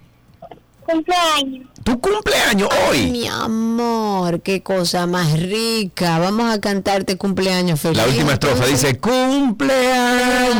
Cumpleaños. 0.86 1.68
tu 1.84 2.00
cumpleaños 2.00 2.70
hoy. 2.90 3.08
Mi 3.12 3.28
amor, 3.28 4.42
qué 4.42 4.62
cosa 4.64 5.06
más 5.08 5.34
rica. 5.40 6.20
Vamos 6.20 6.54
a 6.54 6.60
cantarte 6.62 7.18
cumpleaños 7.18 7.80
feliz. 7.82 7.98
La 7.98 8.06
última 8.08 8.34
estrofa 8.34 8.66
dice 8.66 8.98
cumpleaños 9.00 10.54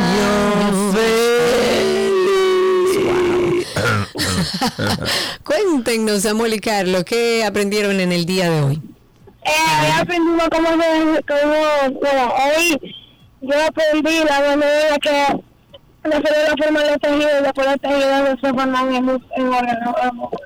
feliz. 0.94 1.24
Cuéntenos, 5.44 6.22
Samuel 6.22 6.54
y 6.54 6.58
Carlos, 6.60 7.04
¿qué 7.04 7.44
aprendieron 7.44 8.00
en 8.00 8.12
el 8.12 8.26
día 8.26 8.50
de 8.50 8.60
hoy? 8.62 8.82
Eh, 9.44 9.86
he 9.88 9.92
aprendido 10.00 10.48
cómo 10.50 10.68
se, 10.70 11.22
cómo, 11.24 11.98
bueno, 12.00 12.32
hoy 12.56 12.94
yo 13.42 13.54
aprendí 13.66 14.18
la 14.24 14.40
manera 14.40 14.98
que 14.98 15.10
la 16.04 16.20
forma 16.20 16.80
de 16.82 16.90
los 16.90 17.00
tejidos 17.00 17.30
y 17.40 17.42
después 17.42 17.66
los 17.66 17.80
tejidos 17.80 18.40
se 18.42 18.48
forman 18.48 18.94
en, 18.94 19.08
en 19.36 19.48
órganos. 19.48 19.94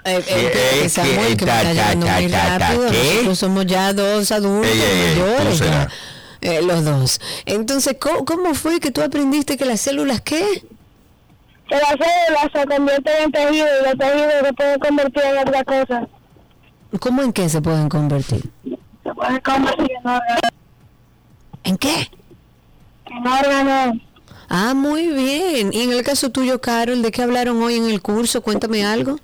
Eh, 0.05 0.23
¿Qué? 0.27 0.85
eh, 0.85 0.89
Samuel, 0.89 1.37
que 1.37 1.45
me 1.47 1.51
Ta, 1.53 1.73
está 2.21 3.35
somos 3.35 3.67
ya 3.67 3.93
dos 3.93 4.31
adultos 4.33 4.71
Ey, 4.73 4.81
ey, 4.81 5.01
ey, 5.01 5.15
¿cómo 5.21 5.27
mayores. 5.35 5.59
será? 5.59 5.71
ya. 5.71 5.89
Eh, 6.41 6.63
los 6.63 6.85
dos. 6.85 7.21
Entonces, 7.47 7.97
¿cómo, 8.01 8.25
cómo 8.25 8.55
fue 8.55 8.79
que 8.79 8.91
tú 8.93 9.03
aprendiste 9.03 9.57
que 9.57 9.65
las 9.65 9.81
células 9.81 10.21
qué? 10.21 10.45
Que 11.69 11.75
las 11.77 11.91
células 11.91 12.49
se 12.53 12.65
convierten 12.67 13.23
en 13.25 13.33
tejidos 13.33 13.69
y 13.81 13.85
los 13.85 13.99
tejidos 13.99 14.33
se 14.45 14.53
pueden 14.55 14.79
convertir 14.81 15.23
en 15.25 15.39
otra 15.39 15.65
cosa. 15.65 16.09
¿Cómo 17.01 17.23
en 17.23 17.33
qué 17.33 17.49
se 17.49 17.61
pueden 17.61 17.89
convertir? 17.89 18.49
Se 19.19 19.25
pueden 19.27 19.41
convertir 19.41 19.91
en 19.91 20.07
órganos. 20.07 20.41
¿En 21.65 21.77
qué? 21.77 22.11
En 23.07 23.27
órganos. 23.27 23.97
Ah, 24.49 24.75
muy 24.75 25.09
bien. 25.09 25.73
Y 25.73 25.83
en 25.83 25.93
el 25.93 26.03
caso 26.05 26.31
tuyo, 26.31 26.61
Carol, 26.61 27.03
¿de 27.03 27.11
qué 27.11 27.23
hablaron 27.23 27.61
hoy 27.63 27.75
en 27.75 27.87
el 27.87 28.01
curso? 28.01 28.41
Cuéntame 28.43 28.85
algo. 28.85 29.19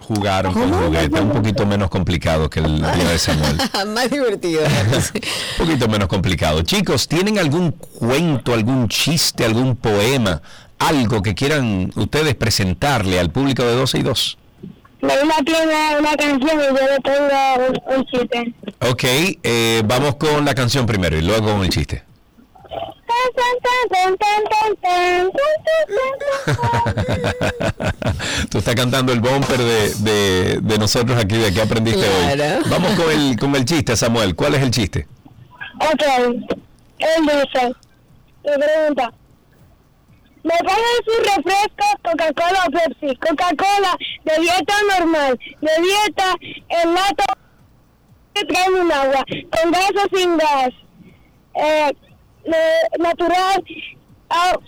Jugaron 0.00 0.52
con 0.52 0.62
¿Cómo? 0.70 0.86
juguetes, 0.86 1.20
un 1.20 1.30
poquito 1.30 1.64
menos 1.66 1.88
complicado 1.88 2.50
que 2.50 2.58
el 2.58 2.78
día 2.78 3.08
de 3.10 3.18
Samuel. 3.18 3.56
Más 3.94 4.10
divertido. 4.10 4.62
Un 5.60 5.66
poquito 5.66 5.88
menos 5.88 6.08
complicado. 6.08 6.62
Chicos, 6.62 7.06
¿tienen 7.06 7.38
algún 7.38 7.70
cuento, 7.70 8.52
algún 8.52 8.88
chiste, 8.88 9.44
algún 9.44 9.76
poema, 9.76 10.42
algo 10.80 11.22
que 11.22 11.36
quieran 11.36 11.92
ustedes 11.94 12.34
presentarle 12.34 13.20
al 13.20 13.30
público 13.30 13.62
de 13.62 13.76
12 13.76 13.98
y 13.98 14.02
2? 14.02 14.38
Marina 15.02 15.34
tiene 15.44 15.98
una 15.98 16.16
canción 16.16 16.60
y 16.60 16.64
yo 16.64 16.72
le 16.72 16.98
tengo 17.02 17.28
un, 17.96 18.06
chiste. 18.06 18.54
Ok, 18.80 19.04
eh, 19.42 19.82
vamos 19.84 20.14
con 20.16 20.44
la 20.44 20.54
canción 20.54 20.86
primero 20.86 21.16
y 21.16 21.22
luego 21.22 21.52
con 21.52 21.62
el 21.62 21.70
chiste. 21.70 22.02
Tú 28.50 28.58
estás 28.58 28.74
cantando 28.74 29.12
el 29.12 29.20
bumper 29.20 29.58
de, 29.58 29.94
de, 29.94 30.60
de 30.60 30.78
nosotros 30.78 31.18
aquí, 31.18 31.36
de 31.36 31.52
que 31.52 31.60
aprendiste 31.60 32.06
claro. 32.06 32.58
hoy. 32.58 32.64
Vamos 32.70 32.92
con 32.92 33.10
el, 33.10 33.38
con 33.38 33.54
el 33.56 33.64
chiste, 33.64 33.96
Samuel. 33.96 34.34
¿Cuál 34.34 34.54
es 34.54 34.62
el 34.62 34.70
chiste? 34.70 35.06
Ok, 35.80 36.02
él 36.98 37.22
dice, 37.22 37.72
le 38.44 38.58
pregunta, 38.58 39.12
¿me 40.42 40.54
ponen 40.58 40.98
su 41.04 41.12
refresco 41.22 41.84
Coca-Cola 42.02 42.64
o 42.66 42.70
Pepsi? 42.70 43.16
Coca-Cola 43.16 43.96
de 44.24 44.40
dieta 44.40 44.74
normal, 44.98 45.38
de 45.60 45.70
dieta 45.82 46.34
en 46.68 46.94
lata, 46.94 47.24
que 48.34 48.44
traen 48.44 48.74
un 48.74 48.92
agua, 48.92 49.24
con 49.50 49.70
gas 49.70 49.92
o 49.96 50.16
sin 50.16 50.36
gas, 50.36 50.70
eh, 51.54 51.92
natural, 52.98 53.64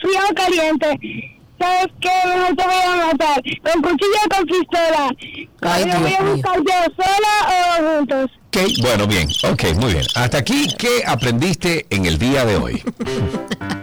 frío 0.00 0.20
o 0.30 0.34
caliente. 0.34 1.38
¿Sabes 1.58 1.92
qué? 2.00 2.08
No 2.26 2.56
te 2.56 2.64
voy 2.64 2.74
a 2.74 3.06
matar. 3.06 3.40
Con 3.62 3.82
cuchillo 3.82 4.18
o 4.26 4.34
con 4.34 4.46
pistola. 4.46 5.14
Ay, 5.60 5.84
¿Me 5.84 5.94
voy 5.96 6.08
Dios 6.08 6.20
a 6.20 6.24
buscar 6.24 6.56
yo 6.56 7.04
sola 7.04 7.78
o 7.78 7.96
juntos? 7.96 8.30
Ok, 8.48 8.58
bueno, 8.82 9.06
bien. 9.06 9.28
Ok, 9.48 9.64
muy 9.76 9.92
bien. 9.92 10.04
Hasta 10.16 10.38
aquí, 10.38 10.66
¿qué 10.76 11.04
aprendiste 11.06 11.86
en 11.90 12.06
el 12.06 12.18
día 12.18 12.44
de 12.44 12.56
hoy? 12.56 12.82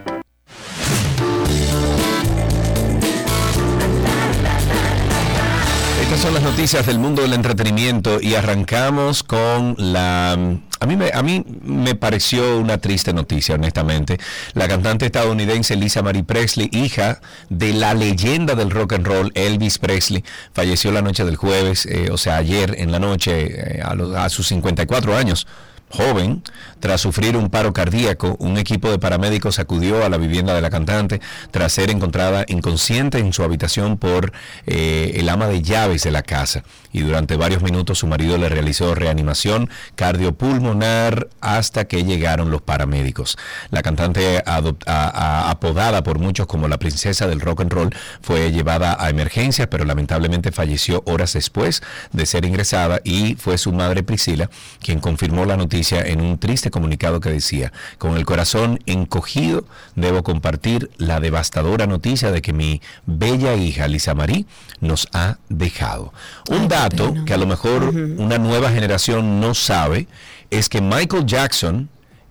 Estas 6.09 6.23
son 6.23 6.33
las 6.33 6.41
noticias 6.41 6.87
del 6.87 6.97
mundo 6.97 7.21
del 7.21 7.33
entretenimiento 7.33 8.19
y 8.19 8.33
arrancamos 8.33 9.21
con 9.21 9.75
la... 9.77 10.31
A 10.31 10.85
mí, 10.87 10.95
me, 10.95 11.11
a 11.13 11.21
mí 11.21 11.45
me 11.61 11.93
pareció 11.93 12.57
una 12.57 12.79
triste 12.79 13.13
noticia, 13.13 13.53
honestamente. 13.53 14.17
La 14.55 14.67
cantante 14.67 15.05
estadounidense 15.05 15.75
Lisa 15.75 16.01
Marie 16.01 16.23
Presley, 16.23 16.67
hija 16.71 17.21
de 17.49 17.73
la 17.73 17.93
leyenda 17.93 18.55
del 18.55 18.71
rock 18.71 18.93
and 18.93 19.05
roll 19.05 19.31
Elvis 19.35 19.77
Presley, 19.77 20.23
falleció 20.51 20.91
la 20.91 21.03
noche 21.03 21.25
del 21.25 21.35
jueves, 21.35 21.85
eh, 21.85 22.09
o 22.11 22.17
sea, 22.17 22.37
ayer 22.37 22.73
en 22.79 22.91
la 22.91 22.97
noche, 22.97 23.77
eh, 23.77 23.83
a, 23.83 24.23
a 24.25 24.29
sus 24.29 24.47
54 24.47 25.15
años. 25.15 25.45
Joven, 25.89 26.43
tras 26.79 27.01
sufrir 27.01 27.35
un 27.35 27.49
paro 27.49 27.73
cardíaco, 27.73 28.35
un 28.39 28.57
equipo 28.57 28.91
de 28.91 28.99
paramédicos 28.99 29.59
acudió 29.59 30.05
a 30.05 30.09
la 30.09 30.17
vivienda 30.17 30.53
de 30.53 30.61
la 30.61 30.69
cantante 30.69 31.19
tras 31.51 31.73
ser 31.73 31.89
encontrada 31.89 32.45
inconsciente 32.47 33.17
en 33.17 33.33
su 33.33 33.43
habitación 33.43 33.97
por 33.97 34.31
eh, 34.67 35.13
el 35.15 35.27
ama 35.29 35.47
de 35.47 35.61
llaves 35.61 36.03
de 36.03 36.11
la 36.11 36.21
casa. 36.21 36.63
Y 36.91 37.01
durante 37.01 37.35
varios 37.35 37.61
minutos 37.61 37.99
su 37.99 38.07
marido 38.07 38.37
le 38.37 38.49
realizó 38.49 38.95
reanimación 38.95 39.69
cardiopulmonar 39.95 41.27
hasta 41.41 41.85
que 41.85 42.03
llegaron 42.03 42.49
los 42.49 42.61
paramédicos. 42.61 43.37
La 43.69 43.81
cantante 43.81 44.43
apodada 44.45 46.03
por 46.03 46.19
muchos 46.19 46.47
como 46.47 46.67
la 46.67 46.79
princesa 46.79 47.27
del 47.27 47.41
rock 47.41 47.61
and 47.61 47.73
roll 47.73 47.95
fue 48.21 48.51
llevada 48.51 48.95
a 48.99 49.09
emergencias, 49.09 49.67
pero 49.67 49.85
lamentablemente 49.85 50.51
falleció 50.51 51.03
horas 51.05 51.33
después 51.33 51.81
de 52.11 52.25
ser 52.25 52.45
ingresada 52.45 53.01
y 53.03 53.35
fue 53.35 53.57
su 53.57 53.71
madre 53.71 54.03
Priscila 54.03 54.49
quien 54.81 54.99
confirmó 54.99 55.45
la 55.45 55.57
noticia 55.57 55.78
en 55.91 56.21
un 56.21 56.37
triste 56.37 56.69
comunicado 56.71 57.19
que 57.19 57.29
decía, 57.29 57.71
con 57.97 58.17
el 58.17 58.25
corazón 58.25 58.79
encogido 58.85 59.65
debo 59.95 60.23
compartir 60.23 60.89
la 60.97 61.19
devastadora 61.19 61.87
noticia 61.87 62.31
de 62.31 62.41
que 62.41 62.53
mi 62.53 62.81
bella 63.05 63.55
hija 63.55 63.87
Lisa 63.87 64.13
Marie 64.13 64.45
nos 64.81 65.07
ha 65.13 65.37
dejado. 65.49 66.13
Un 66.49 66.67
dato 66.67 67.13
que 67.25 67.33
a 67.33 67.37
lo 67.37 67.47
mejor 67.47 67.83
una 68.17 68.37
nueva 68.37 68.71
generación 68.71 69.39
no 69.39 69.53
sabe 69.53 70.07
es 70.49 70.69
que 70.69 70.81
Michael 70.81 71.25
Jackson 71.25 71.89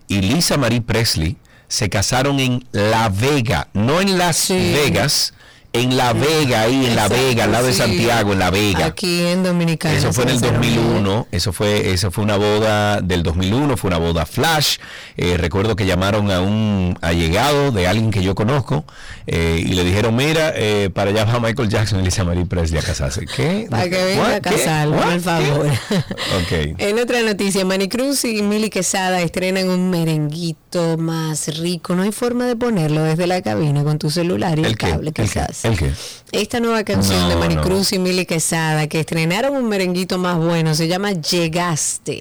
y 0.09 0.21
Lisa 0.21 0.57
Marie 0.57 0.81
Presley 0.81 1.37
se 1.69 1.89
casaron 1.91 2.41
en 2.41 2.65
La 2.73 3.09
Vega, 3.11 3.69
no 3.75 4.01
en 4.01 4.17
Las 4.19 4.37
Sí. 4.37 4.73
Vegas, 4.75 5.35
en 5.83 5.97
La 5.97 6.13
Vega, 6.13 6.63
ahí 6.63 6.87
en 6.87 6.97
La 6.97 7.09
Vega, 7.09 7.45
al 7.45 7.53
lado 7.53 7.67
de. 7.67 7.73
Santiago, 7.73 8.33
en 8.33 8.39
La 8.39 8.51
Vega. 8.51 8.87
Aquí 8.87 9.23
en 9.23 9.43
Dominicana. 9.43 9.97
Eso 9.97 10.13
fue 10.13 10.25
en 10.25 10.31
el 10.31 10.39
se 10.39 10.47
casaron. 10.47 10.63
2001, 10.63 11.27
eso 11.33 11.53
fue, 11.53 11.93
eso 11.93 12.11
fue 12.11 12.25
una 12.25 12.37
boda 12.37 13.01
del 13.01 13.23
2001, 13.23 13.77
fue 13.77 13.89
una 13.89 13.99
boda 13.99 14.27
flash. 14.27 14.79
Eh, 15.17 15.37
recuerdo 15.37 15.77
que 15.77 15.87
llamaron 15.87 16.31
a 16.31 16.41
un 16.41 16.97
allegado 17.01 17.71
de 17.73 17.87
alguien 17.87 18.11
que 18.11 18.23
yo 18.23 18.35
conozco 18.35 18.85
eh, 19.27 19.63
y 19.65 19.75
le 19.75 19.85
dijeron, 19.85 20.15
mira, 20.17 20.53
eh, 20.55 20.91
para 20.93 21.11
allá 21.11 21.25
va 21.25 21.41
Michael 21.41 21.69
Jackson 21.69 22.01
y 22.01 22.05
Lisa 22.05 22.25
Marie 22.25 22.47
Presley 22.47 22.81
a 22.81 22.83
casarse. 22.83 23.25
¿Qué? 23.27 23.67
Para 23.71 23.89
que 23.89 24.05
venga 24.05 24.23
What? 24.23 24.33
a 24.33 24.41
¿Qué? 24.41 24.51
casarlo, 24.57 24.97
What? 24.97 25.05
por 25.13 25.21
favor. 25.21 25.67
Ok. 25.67 26.75
En 26.79 26.99
otra 26.99 27.23
noticia, 27.23 27.65
Manicruz 27.65 28.25
y 28.25 28.43
Mili 28.43 28.71
Quesada 28.71 29.21
estrenan 29.21 29.69
un 29.69 29.91
merenguito 29.91 30.59
más 30.99 31.59
rico. 31.59 31.95
No 31.95 32.03
hay 32.03 32.13
forma 32.13 32.47
de 32.47 32.57
ponerlo 32.57 33.03
desde 33.03 33.27
la 33.27 33.41
cabina 33.43 33.83
con 33.85 33.99
tu 33.99 34.11
celular 34.11 34.59
y 34.59 34.63
el, 34.63 34.67
¿El 34.69 34.79
qué? 34.79 34.91
cable, 34.91 35.09
¿El 35.09 35.15
qué? 35.15 35.23
quizás. 35.23 35.65
¿El 35.65 35.77
qué? 35.79 35.91
Esta 36.33 36.61
nueva 36.61 36.85
canción 36.85 37.21
No, 37.21 37.29
de 37.31 37.37
Manicruz 37.37 37.93
no. 37.93 37.97
y 37.97 37.99
Mili 38.01 38.27
Quesada, 38.27 38.87
que 38.87 39.01
estrenaron 39.01 39.57
un 39.57 39.69
merenguito 39.69 40.19
más 40.19 40.37
bueno, 40.39 40.75
se 40.75 40.87
llama 40.89 41.13
Llegaste. 41.13 42.21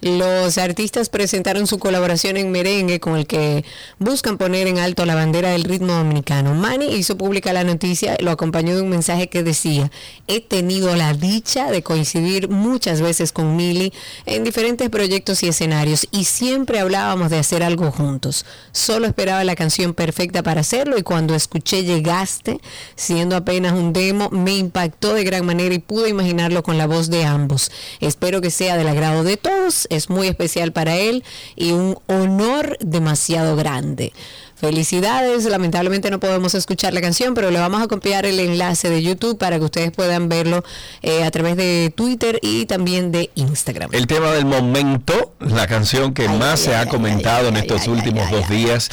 Los 0.00 0.58
artistas 0.58 1.08
presentaron 1.08 1.66
su 1.66 1.78
colaboración 1.80 2.36
en 2.36 2.52
merengue 2.52 3.00
con 3.00 3.16
el 3.16 3.26
que 3.26 3.64
buscan 3.98 4.38
poner 4.38 4.68
en 4.68 4.78
alto 4.78 5.04
la 5.04 5.16
bandera 5.16 5.50
del 5.50 5.64
ritmo 5.64 5.94
dominicano. 5.94 6.54
Manny 6.54 6.94
hizo 6.94 7.18
pública 7.18 7.52
la 7.52 7.64
noticia, 7.64 8.16
lo 8.20 8.30
acompañó 8.30 8.76
de 8.76 8.82
un 8.82 8.90
mensaje 8.90 9.28
que 9.28 9.42
decía, 9.42 9.90
he 10.28 10.40
tenido 10.40 10.94
la 10.94 11.14
dicha 11.14 11.72
de 11.72 11.82
coincidir 11.82 12.48
muchas 12.48 13.00
veces 13.00 13.32
con 13.32 13.56
Mili 13.56 13.92
en 14.24 14.44
diferentes 14.44 14.88
proyectos 14.88 15.42
y 15.42 15.48
escenarios 15.48 16.06
y 16.12 16.24
siempre 16.24 16.78
hablábamos 16.78 17.30
de 17.30 17.38
hacer 17.38 17.64
algo 17.64 17.90
juntos. 17.90 18.46
Solo 18.70 19.06
esperaba 19.06 19.42
la 19.42 19.56
canción 19.56 19.94
perfecta 19.94 20.44
para 20.44 20.60
hacerlo 20.60 20.96
y 20.96 21.02
cuando 21.02 21.34
escuché 21.34 21.82
Llegaste, 21.82 22.60
siendo 22.94 23.34
apenas 23.34 23.72
un 23.72 23.92
demo, 23.92 24.30
me 24.30 24.56
impactó 24.56 25.14
de 25.14 25.24
gran 25.24 25.44
manera 25.44 25.74
y 25.74 25.80
pude 25.80 26.08
imaginarlo 26.08 26.62
con 26.62 26.78
la 26.78 26.86
voz 26.86 27.10
de 27.10 27.24
ambos. 27.24 27.72
Espero 28.00 28.40
que 28.40 28.50
sea 28.50 28.76
del 28.76 28.88
agrado 28.88 29.24
de 29.24 29.36
todos, 29.36 29.87
es 29.90 30.10
muy 30.10 30.28
especial 30.28 30.72
para 30.72 30.96
él 30.96 31.24
y 31.56 31.72
un 31.72 31.98
honor 32.06 32.76
demasiado 32.80 33.56
grande. 33.56 34.12
Felicidades, 34.60 35.44
lamentablemente 35.44 36.10
no 36.10 36.18
podemos 36.18 36.52
escuchar 36.56 36.92
la 36.92 37.00
canción, 37.00 37.34
pero 37.34 37.52
le 37.52 37.60
vamos 37.60 37.80
a 37.80 37.86
copiar 37.86 38.26
el 38.26 38.40
enlace 38.40 38.90
de 38.90 39.00
YouTube 39.04 39.38
para 39.38 39.58
que 39.60 39.64
ustedes 39.64 39.92
puedan 39.92 40.28
verlo 40.28 40.64
eh, 41.00 41.22
a 41.22 41.30
través 41.30 41.56
de 41.56 41.92
Twitter 41.94 42.40
y 42.42 42.66
también 42.66 43.12
de 43.12 43.30
Instagram. 43.36 43.90
El 43.92 44.08
tema 44.08 44.32
del 44.32 44.46
momento, 44.46 45.32
la 45.38 45.68
canción 45.68 46.12
que 46.12 46.26
Ay, 46.26 46.38
más 46.38 46.58
ay, 46.60 46.66
se 46.66 46.74
ha 46.74 46.86
comentado 46.86 47.46
en 47.46 47.56
estos 47.56 47.86
últimos 47.86 48.28
dos 48.32 48.48
días 48.48 48.90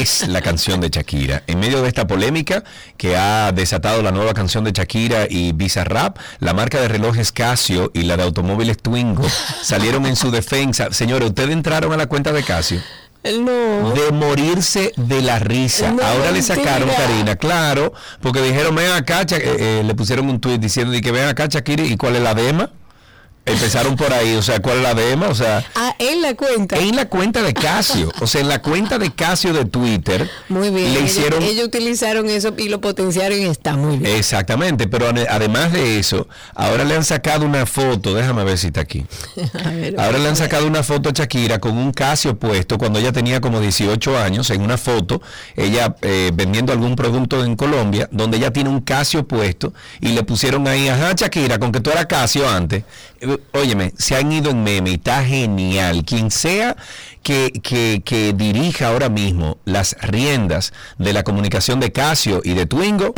es 0.00 0.26
la 0.28 0.40
canción 0.42 0.80
de 0.80 0.88
Shakira. 0.88 1.42
En 1.46 1.60
medio 1.60 1.82
de 1.82 1.88
esta 1.88 2.06
polémica 2.06 2.64
que 2.96 3.16
ha 3.16 3.52
desatado 3.52 4.02
la 4.02 4.10
nueva 4.10 4.34
canción 4.34 4.64
de 4.64 4.72
Shakira 4.72 5.26
y 5.28 5.52
Bizarrap, 5.52 6.18
la 6.40 6.52
marca 6.52 6.80
de 6.80 6.88
relojes 6.88 7.32
Casio 7.32 7.90
y 7.94 8.02
la 8.02 8.16
de 8.16 8.24
automóviles 8.24 8.78
Twingo 8.78 9.24
salieron 9.62 10.06
en 10.06 10.16
su 10.16 10.30
defensa. 10.30 10.88
Señores, 10.92 11.28
ustedes 11.28 11.50
entraron 11.50 11.92
a 11.92 11.96
la 11.96 12.06
cuenta 12.06 12.32
de 12.32 12.42
Casio 12.42 12.80
No. 13.24 13.92
de 13.92 14.10
morirse 14.12 14.92
de 14.96 15.22
la 15.22 15.38
risa. 15.38 15.92
No, 15.92 16.02
Ahora 16.02 16.30
le 16.32 16.42
sacaron, 16.42 16.88
mentira. 16.88 17.06
Karina, 17.08 17.36
claro, 17.36 17.92
porque 18.20 18.40
dijeron, 18.42 18.74
ven 18.74 18.92
acá, 18.92 19.22
eh, 19.22 19.26
eh, 19.30 19.82
le 19.84 19.94
pusieron 19.94 20.28
un 20.28 20.40
tweet 20.40 20.58
diciendo 20.58 20.92
que 21.00 21.12
ven 21.12 21.28
acá, 21.28 21.46
Shakira, 21.46 21.84
¿y 21.84 21.96
cuál 21.96 22.16
es 22.16 22.22
la 22.22 22.34
dema? 22.34 22.70
Empezaron 23.46 23.94
por 23.96 24.10
ahí, 24.12 24.34
o 24.36 24.42
sea, 24.42 24.60
¿cuál 24.60 24.78
es 24.78 24.82
la 24.82 24.94
dema? 24.94 25.28
O 25.28 25.34
sea, 25.34 25.62
Ah, 25.74 25.94
en 25.98 26.22
la 26.22 26.34
cuenta. 26.34 26.76
en 26.78 26.96
la 26.96 27.06
cuenta 27.10 27.42
de 27.42 27.52
Casio, 27.52 28.10
o 28.22 28.26
sea, 28.26 28.40
en 28.40 28.48
la 28.48 28.62
cuenta 28.62 28.98
de 28.98 29.10
Casio 29.12 29.52
de 29.52 29.66
Twitter, 29.66 30.30
Muy 30.48 30.70
bien. 30.70 30.94
le 30.94 31.00
ellos- 31.00 31.10
hicieron... 31.10 31.42
ellos, 31.42 31.66
utilizaron 31.66 32.30
eso 32.30 32.54
y 32.56 32.68
lo 32.70 32.80
potenciaron 32.80 33.38
y 33.38 33.44
está 33.44 33.76
muy 33.76 33.98
bien. 33.98 34.16
Exactamente, 34.16 34.86
pero 34.88 35.10
ade- 35.10 35.26
además 35.28 35.72
de 35.72 35.98
eso, 35.98 36.26
ahora 36.54 36.84
le 36.84 36.96
han 36.96 37.04
sacado 37.04 37.44
una 37.44 37.66
foto, 37.66 38.14
déjame 38.14 38.44
ver 38.44 38.56
si 38.56 38.68
está 38.68 38.80
aquí. 38.80 39.04
Ver, 39.74 40.00
Ahora 40.00 40.18
le 40.18 40.28
han 40.28 40.36
sacado 40.36 40.66
una 40.66 40.82
foto 40.82 41.10
a 41.10 41.12
Shakira 41.12 41.58
con 41.60 41.76
un 41.76 41.92
Casio 41.92 42.38
puesto 42.38 42.78
cuando 42.78 42.98
ella 42.98 43.12
tenía 43.12 43.40
como 43.42 43.60
18 43.60 44.16
años, 44.18 44.48
en 44.50 44.62
una 44.62 44.78
foto, 44.78 45.20
ella 45.54 45.94
eh, 46.00 46.30
vendiendo 46.34 46.72
algún 46.72 46.96
producto 46.96 47.44
en 47.44 47.56
Colombia, 47.56 48.08
donde 48.10 48.38
ella 48.38 48.52
tiene 48.52 48.70
un 48.70 48.80
Casio 48.80 49.28
puesto 49.28 49.74
y 50.00 50.08
le 50.08 50.22
pusieron 50.22 50.66
ahí, 50.66 50.88
ajá, 50.88 51.12
Shakira, 51.14 51.58
con 51.58 51.72
que 51.72 51.80
tú 51.80 51.90
eras 51.90 52.06
Casio 52.06 52.48
antes. 52.48 52.84
Óyeme, 53.52 53.92
se 53.96 54.16
han 54.16 54.32
ido 54.32 54.50
en 54.50 54.62
meme 54.62 54.90
y 54.90 54.94
está 54.94 55.24
genial. 55.24 56.04
Quien 56.04 56.30
sea 56.30 56.76
que, 57.22 57.52
que, 57.62 58.02
que 58.04 58.32
dirija 58.32 58.88
ahora 58.88 59.08
mismo 59.08 59.58
las 59.64 59.96
riendas 60.00 60.72
de 60.98 61.12
la 61.12 61.22
comunicación 61.22 61.80
de 61.80 61.92
Casio 61.92 62.40
y 62.44 62.54
de 62.54 62.66
Twingo, 62.66 63.14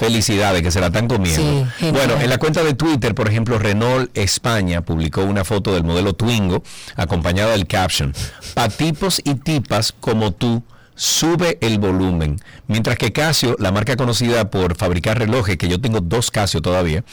Felicidades, 0.00 0.62
que 0.62 0.70
se 0.70 0.80
la 0.80 0.86
están 0.86 1.08
comiendo. 1.08 1.68
Sí, 1.78 1.90
bueno, 1.90 2.18
en 2.18 2.30
la 2.30 2.38
cuenta 2.38 2.64
de 2.64 2.72
Twitter, 2.72 3.14
por 3.14 3.28
ejemplo, 3.28 3.58
Renault 3.58 4.10
España 4.16 4.80
publicó 4.80 5.22
una 5.24 5.44
foto 5.44 5.74
del 5.74 5.84
modelo 5.84 6.14
Twingo 6.14 6.62
acompañada 6.96 7.50
del 7.50 7.66
caption, 7.66 8.14
pa 8.54 8.70
tipos 8.70 9.20
y 9.22 9.34
tipas 9.34 9.92
como 9.92 10.32
tú, 10.32 10.62
sube 11.00 11.56
el 11.62 11.78
volumen. 11.78 12.38
Mientras 12.66 12.98
que 12.98 13.10
Casio, 13.10 13.56
la 13.58 13.72
marca 13.72 13.96
conocida 13.96 14.50
por 14.50 14.76
fabricar 14.76 15.18
relojes, 15.18 15.56
que 15.56 15.66
yo 15.66 15.80
tengo 15.80 16.00
dos 16.02 16.30
Casio 16.30 16.60
todavía, 16.60 17.04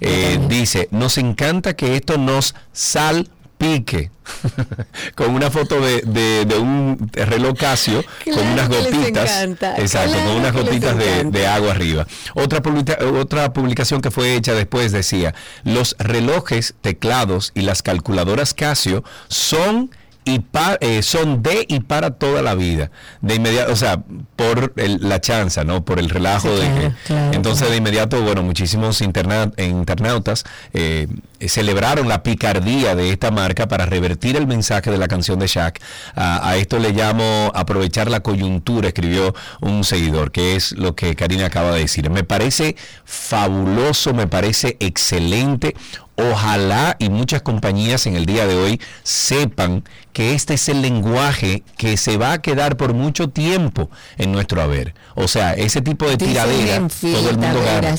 eh, 0.00 0.38
dice, 0.48 0.86
nos 0.92 1.18
encanta 1.18 1.74
que 1.74 1.96
esto 1.96 2.18
nos 2.18 2.54
salpique. 2.72 4.10
con 5.16 5.34
una 5.34 5.50
foto 5.50 5.80
de, 5.80 6.02
de- 6.02 6.44
de 6.44 6.56
un 6.56 7.10
reloj 7.12 7.56
Casio 7.58 8.04
con 8.32 8.46
unas 8.46 8.68
gotitas. 8.68 9.30
Exacto, 9.78 10.12
claro 10.12 10.28
con 10.30 10.36
unas 10.40 10.52
gotitas 10.52 10.96
de, 10.96 11.46
agua 11.48 11.72
arriba. 11.72 12.06
Otra, 12.34 12.62
publica- 12.62 12.98
otra 13.20 13.52
publicación 13.52 14.00
que 14.00 14.12
fue 14.12 14.34
hecha 14.36 14.54
después 14.54 14.92
decía, 14.92 15.34
los 15.64 15.96
relojes, 15.98 16.74
teclados 16.80 17.50
y 17.54 17.62
las 17.62 17.82
calculadoras 17.82 18.54
Casio 18.54 19.02
son 19.28 19.90
y 20.24 20.38
pa- 20.38 20.78
eh, 20.80 21.02
son 21.02 21.42
de 21.42 21.64
y 21.68 21.80
para 21.80 22.10
toda 22.12 22.42
la 22.42 22.54
vida. 22.54 22.90
De 23.22 23.34
inmediato, 23.34 23.72
o 23.72 23.76
sea, 23.76 24.00
por 24.36 24.72
el- 24.76 24.98
la 25.08 25.20
chanza, 25.20 25.64
¿no? 25.64 25.84
Por 25.84 25.98
el 25.98 26.10
relajo 26.10 26.48
Sí, 26.48 26.54
de 26.62 26.68
claro, 26.70 26.80
que... 26.80 26.94
claro, 27.06 27.32
entonces 27.32 27.58
claro. 27.62 27.70
de 27.72 27.76
inmediato, 27.78 28.22
bueno, 28.22 28.42
muchísimos 28.42 29.00
interna- 29.02 29.50
eh, 29.56 29.64
internautas 29.66 30.44
eh, 30.74 31.08
celebraron 31.48 32.08
la 32.08 32.22
picardía 32.22 32.94
de 32.94 33.10
esta 33.10 33.30
marca 33.30 33.68
para 33.68 33.86
revertir 33.86 34.36
el 34.36 34.46
mensaje 34.46 34.90
de 34.90 34.98
la 34.98 35.08
canción 35.08 35.38
de 35.38 35.46
Shaq. 35.46 35.80
A, 36.14 36.48
a 36.48 36.56
esto 36.56 36.78
le 36.78 36.92
llamo 36.92 37.50
aprovechar 37.54 38.10
la 38.10 38.20
coyuntura, 38.20 38.88
escribió 38.88 39.34
un 39.60 39.84
seguidor, 39.84 40.32
que 40.32 40.56
es 40.56 40.72
lo 40.72 40.94
que 40.94 41.14
Karina 41.16 41.46
acaba 41.46 41.72
de 41.72 41.80
decir. 41.80 42.10
Me 42.10 42.24
parece 42.24 42.76
fabuloso, 43.04 44.14
me 44.14 44.26
parece 44.26 44.76
excelente. 44.80 45.74
Ojalá 46.16 46.96
y 46.98 47.08
muchas 47.08 47.40
compañías 47.42 48.06
en 48.06 48.16
el 48.16 48.26
día 48.26 48.46
de 48.46 48.54
hoy 48.54 48.80
sepan 49.02 49.82
que 50.12 50.34
este 50.34 50.54
es 50.54 50.68
el 50.68 50.82
lenguaje 50.82 51.62
que 51.78 51.96
se 51.96 52.18
va 52.18 52.32
a 52.32 52.42
quedar 52.42 52.76
por 52.76 52.92
mucho 52.92 53.30
tiempo 53.30 53.90
en 54.18 54.30
nuestro 54.30 54.60
haber. 54.60 54.94
O 55.14 55.26
sea, 55.26 55.54
ese 55.54 55.80
tipo 55.80 56.06
de 56.06 56.18
tiradera, 56.18 56.86
todo 57.00 57.30
el 57.30 57.38
mundo 57.38 57.62
gana. 57.64 57.96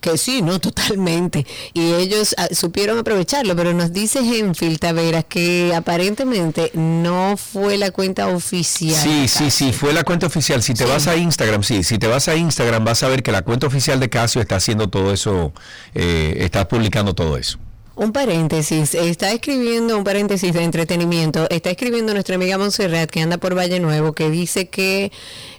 Que 0.00 0.16
sí, 0.18 0.42
no, 0.42 0.58
totalmente. 0.60 1.46
Y 1.72 1.92
ellos 1.92 2.34
ah, 2.38 2.48
supieron 2.52 2.98
aprovecharlo, 2.98 3.54
pero 3.56 3.74
nos 3.74 3.92
dice 3.92 4.24
Genfil 4.24 4.78
Taveras 4.78 5.24
que 5.24 5.72
aparentemente 5.74 6.70
no 6.74 7.36
fue 7.36 7.78
la 7.78 7.90
cuenta 7.90 8.28
oficial. 8.28 9.02
Sí, 9.02 9.28
sí, 9.28 9.50
sí, 9.50 9.72
fue 9.72 9.92
la 9.92 10.04
cuenta 10.04 10.26
oficial. 10.26 10.62
Si 10.62 10.74
te 10.74 10.84
vas 10.84 11.06
a 11.06 11.16
Instagram, 11.16 11.62
sí, 11.62 11.82
si 11.82 11.98
te 11.98 12.06
vas 12.06 12.28
a 12.28 12.36
Instagram 12.36 12.84
vas 12.84 13.02
a 13.02 13.08
ver 13.08 13.22
que 13.22 13.32
la 13.32 13.42
cuenta 13.42 13.66
oficial 13.66 14.00
de 14.00 14.08
Casio 14.08 14.40
está 14.40 14.56
haciendo 14.56 14.88
todo 14.88 15.12
eso, 15.12 15.52
eh, 15.94 16.36
está 16.40 16.68
publicando 16.68 17.14
todo 17.14 17.36
eso. 17.36 17.58
Un 17.98 18.12
paréntesis, 18.12 18.94
está 18.94 19.32
escribiendo 19.32 19.98
un 19.98 20.04
paréntesis 20.04 20.52
de 20.52 20.62
entretenimiento, 20.62 21.50
está 21.50 21.70
escribiendo 21.70 22.12
nuestra 22.12 22.36
amiga 22.36 22.56
Montserrat 22.56 23.10
que 23.10 23.22
anda 23.22 23.38
por 23.38 23.58
Valle 23.58 23.80
Nuevo 23.80 24.12
que 24.12 24.30
dice 24.30 24.68
que 24.68 25.10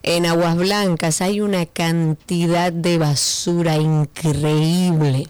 en 0.04 0.26
Aguas 0.26 0.56
Blancas 0.56 1.20
hay 1.20 1.42
una 1.42 1.66
cantidad 1.66 2.72
de 2.72 2.98
basura 2.98 3.76
increíble. 3.76 5.28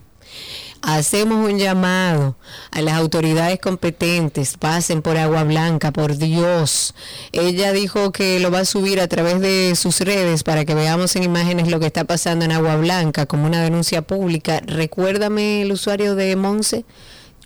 Hacemos 0.81 1.49
un 1.49 1.59
llamado 1.59 2.35
a 2.71 2.81
las 2.81 2.95
autoridades 2.95 3.59
competentes, 3.59 4.55
pasen 4.57 5.01
por 5.01 5.17
Agua 5.17 5.43
Blanca, 5.43 5.91
por 5.91 6.17
Dios. 6.17 6.93
Ella 7.33 7.73
dijo 7.73 8.11
que 8.11 8.39
lo 8.39 8.49
va 8.49 8.59
a 8.59 8.65
subir 8.65 9.01
a 9.01 9.07
través 9.07 9.41
de 9.41 9.75
sus 9.75 9.99
redes 9.99 10.43
para 10.43 10.63
que 10.63 10.75
veamos 10.75 11.15
en 11.15 11.23
imágenes 11.23 11.69
lo 11.69 11.79
que 11.79 11.87
está 11.87 12.05
pasando 12.05 12.45
en 12.45 12.53
Agua 12.53 12.77
Blanca 12.77 13.25
como 13.25 13.45
una 13.45 13.61
denuncia 13.61 14.01
pública. 14.01 14.61
Recuérdame 14.65 15.63
el 15.63 15.71
usuario 15.73 16.15
de 16.15 16.35
Monse. 16.35 16.85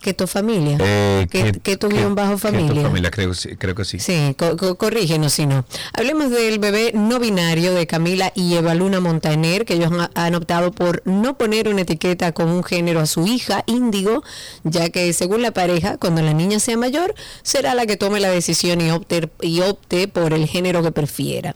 Que 0.03 0.13
tu 0.13 0.27
familia, 0.27 0.77
Eh, 0.79 1.25
que, 1.31 1.53
que 1.53 1.77
tu 1.77 1.87
guion 1.89 2.13
bajo 2.13 2.31
que 2.31 2.35
tu 2.35 2.39
familia. 2.49 2.83
familia, 2.83 3.09
creo, 3.09 3.31
creo 3.57 3.73
que 3.73 3.85
sí. 3.85 3.99
Sí, 3.99 4.35
co- 4.37 4.57
co- 4.57 4.75
corrígenos 4.75 5.33
si 5.33 5.45
no. 5.47 5.65
Hablemos 5.93 6.29
del 6.29 6.59
bebé 6.59 6.91
no 6.93 7.19
binario 7.19 7.73
de 7.73 7.87
Camila 7.87 8.31
y 8.35 8.53
Evaluna 8.55 8.99
Montaner, 8.99 9.65
que 9.65 9.75
ellos 9.75 9.91
han- 9.91 10.11
han 10.13 10.35
optado 10.35 10.71
por 10.71 11.01
no 11.05 11.37
poner 11.37 11.67
una 11.69 11.81
etiqueta 11.81 12.33
con 12.33 12.49
un 12.49 12.63
género 12.63 12.99
a 12.99 13.05
su 13.07 13.25
hija, 13.25 13.63
índigo, 13.65 14.23
ya 14.63 14.89
que 14.89 15.11
según 15.13 15.41
la 15.41 15.51
pareja, 15.51 15.97
cuando 15.97 16.21
la 16.21 16.33
niña 16.33 16.59
sea 16.59 16.77
mayor, 16.77 17.15
será 17.41 17.73
la 17.73 17.85
que 17.85 17.97
tome 17.97 18.19
la 18.19 18.29
decisión 18.29 18.81
y 18.81 18.91
opte, 18.91 19.29
y 19.41 19.61
opte 19.61 20.07
por 20.09 20.33
el 20.33 20.47
género 20.47 20.83
que 20.83 20.91
prefiera. 20.91 21.53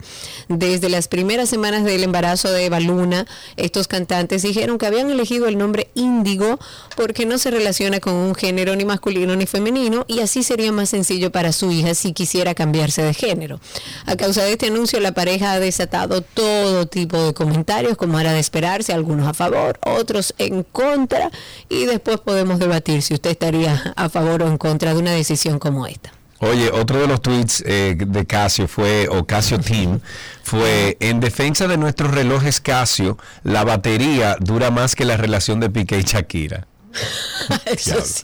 Desde 0.47 0.89
las 0.89 1.07
primeras 1.09 1.49
semanas 1.49 1.83
del 1.83 2.03
embarazo 2.03 2.49
de 2.51 2.65
Evaluna, 2.65 3.25
estos 3.57 3.87
cantantes 3.89 4.41
dijeron 4.43 4.77
que 4.77 4.85
habían 4.87 5.09
elegido 5.09 5.47
el 5.47 5.57
nombre 5.57 5.89
índigo 5.93 6.59
porque 6.95 7.25
no 7.25 7.37
se 7.37 7.51
relaciona 7.51 7.99
con 7.99 8.13
un 8.13 8.33
género 8.37 8.75
ni 8.75 8.85
masculino 8.85 9.35
ni 9.35 9.45
femenino 9.45 10.05
y 10.07 10.21
así 10.21 10.43
sería 10.43 10.71
más 10.71 10.89
sencillo 10.89 11.31
para 11.31 11.51
su 11.51 11.71
hija 11.71 11.93
si 11.93 12.13
quisiera 12.13 12.53
cambiarse 12.53 13.01
de 13.01 13.13
género. 13.13 13.59
A 14.05 14.15
causa 14.15 14.43
de 14.43 14.53
este 14.53 14.67
anuncio, 14.67 14.99
la 14.99 15.11
pareja 15.11 15.51
ha 15.51 15.59
desatado 15.59 16.21
todo 16.21 16.87
tipo 16.87 17.21
de 17.21 17.33
comentarios, 17.33 17.97
como 17.97 18.19
era 18.19 18.31
de 18.31 18.39
esperarse, 18.39 18.93
algunos 18.93 19.27
a 19.27 19.33
favor, 19.33 19.79
otros 19.83 20.33
en 20.37 20.63
contra, 20.63 21.31
y 21.67 21.85
después 21.85 22.19
podemos 22.19 22.59
debatir 22.59 23.01
si 23.01 23.13
usted 23.13 23.31
estaría 23.31 23.93
a 23.95 24.09
favor 24.09 24.43
o 24.43 24.47
en 24.47 24.57
contra 24.57 24.93
de 24.93 24.99
una 24.99 25.11
decisión 25.11 25.59
como 25.59 25.85
esta. 25.87 26.13
Oye, 26.39 26.69
otro 26.71 26.99
de 26.99 27.07
los 27.07 27.21
tweets 27.21 27.63
eh, 27.65 27.95
de 27.97 28.25
Casio 28.27 28.67
fue, 28.67 29.07
o 29.09 29.25
Casio 29.25 29.59
Team, 29.59 29.99
fue, 30.43 30.95
en 30.99 31.19
defensa 31.19 31.67
de 31.67 31.77
nuestros 31.77 32.11
relojes 32.11 32.61
Casio, 32.61 33.17
la 33.43 33.63
batería 33.63 34.35
dura 34.39 34.69
más 34.69 34.95
que 34.95 35.03
la 35.03 35.17
relación 35.17 35.59
de 35.59 35.71
Piqué 35.71 35.97
y 35.99 36.03
Shakira. 36.03 36.67
Eso 37.65 38.01
sí. 38.03 38.23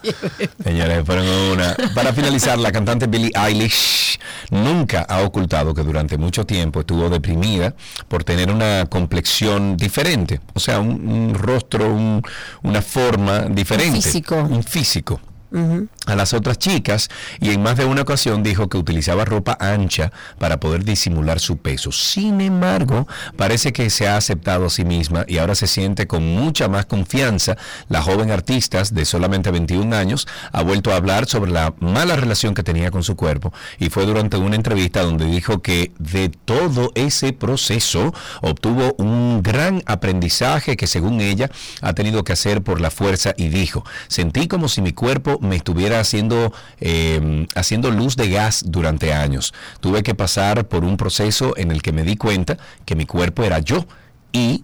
Señores, 0.63 1.03
fueron 1.05 1.27
una. 1.27 1.75
Para 1.95 2.13
finalizar, 2.13 2.57
la 2.57 2.71
cantante 2.71 3.07
Billie 3.07 3.31
Eilish 3.35 4.19
nunca 4.51 5.01
ha 5.01 5.21
ocultado 5.21 5.73
que 5.73 5.81
durante 5.83 6.17
mucho 6.17 6.45
tiempo 6.45 6.81
estuvo 6.81 7.09
deprimida 7.09 7.73
por 8.07 8.23
tener 8.23 8.49
una 8.51 8.85
complexión 8.89 9.77
diferente, 9.77 10.41
o 10.53 10.59
sea, 10.59 10.79
un, 10.79 11.07
un 11.07 11.33
rostro, 11.33 11.93
un- 11.93 12.21
una 12.63 12.81
forma 12.81 13.41
diferente, 13.41 14.01
físico. 14.01 14.35
un 14.35 14.63
físico 14.63 15.19
a 16.05 16.15
las 16.15 16.33
otras 16.33 16.57
chicas 16.57 17.09
y 17.39 17.51
en 17.51 17.61
más 17.61 17.77
de 17.77 17.85
una 17.85 18.01
ocasión 18.01 18.41
dijo 18.41 18.69
que 18.69 18.77
utilizaba 18.77 19.23
ropa 19.23 19.57
ancha 19.59 20.11
para 20.39 20.59
poder 20.59 20.83
disimular 20.83 21.39
su 21.39 21.57
peso. 21.57 21.91
Sin 21.91 22.41
embargo, 22.41 23.07
parece 23.37 23.71
que 23.71 23.89
se 23.89 24.07
ha 24.07 24.17
aceptado 24.17 24.65
a 24.65 24.69
sí 24.69 24.83
misma 24.83 25.25
y 25.27 25.37
ahora 25.37 25.55
se 25.55 25.67
siente 25.67 26.07
con 26.07 26.25
mucha 26.25 26.67
más 26.67 26.85
confianza. 26.85 27.55
La 27.87 28.01
joven 28.01 28.31
artista 28.31 28.83
de 28.91 29.05
solamente 29.05 29.51
21 29.51 29.95
años 29.95 30.27
ha 30.51 30.63
vuelto 30.63 30.91
a 30.91 30.95
hablar 30.95 31.27
sobre 31.27 31.51
la 31.51 31.73
mala 31.79 32.15
relación 32.15 32.53
que 32.53 32.63
tenía 32.63 32.89
con 32.89 33.03
su 33.03 33.15
cuerpo 33.15 33.53
y 33.77 33.89
fue 33.89 34.05
durante 34.05 34.37
una 34.37 34.55
entrevista 34.55 35.01
donde 35.03 35.25
dijo 35.25 35.61
que 35.61 35.91
de 35.99 36.29
todo 36.29 36.91
ese 36.95 37.33
proceso 37.33 38.13
obtuvo 38.41 38.95
un 38.97 39.41
gran 39.43 39.83
aprendizaje 39.85 40.75
que 40.77 40.87
según 40.87 41.21
ella 41.21 41.49
ha 41.81 41.93
tenido 41.93 42.23
que 42.23 42.33
hacer 42.33 42.63
por 42.63 42.81
la 42.81 42.89
fuerza 42.89 43.33
y 43.37 43.49
dijo, 43.49 43.85
sentí 44.07 44.47
como 44.47 44.67
si 44.67 44.81
mi 44.81 44.93
cuerpo 44.93 45.39
me 45.43 45.55
estuviera 45.55 45.99
haciendo, 45.99 46.53
eh, 46.79 47.45
haciendo 47.55 47.91
luz 47.91 48.15
de 48.15 48.29
gas 48.29 48.63
durante 48.65 49.13
años. 49.13 49.53
Tuve 49.79 50.03
que 50.03 50.15
pasar 50.15 50.67
por 50.67 50.83
un 50.83 50.97
proceso 50.97 51.53
en 51.57 51.71
el 51.71 51.81
que 51.81 51.91
me 51.91 52.03
di 52.03 52.15
cuenta 52.15 52.57
que 52.85 52.95
mi 52.95 53.05
cuerpo 53.05 53.43
era 53.43 53.59
yo 53.59 53.85
y 54.31 54.63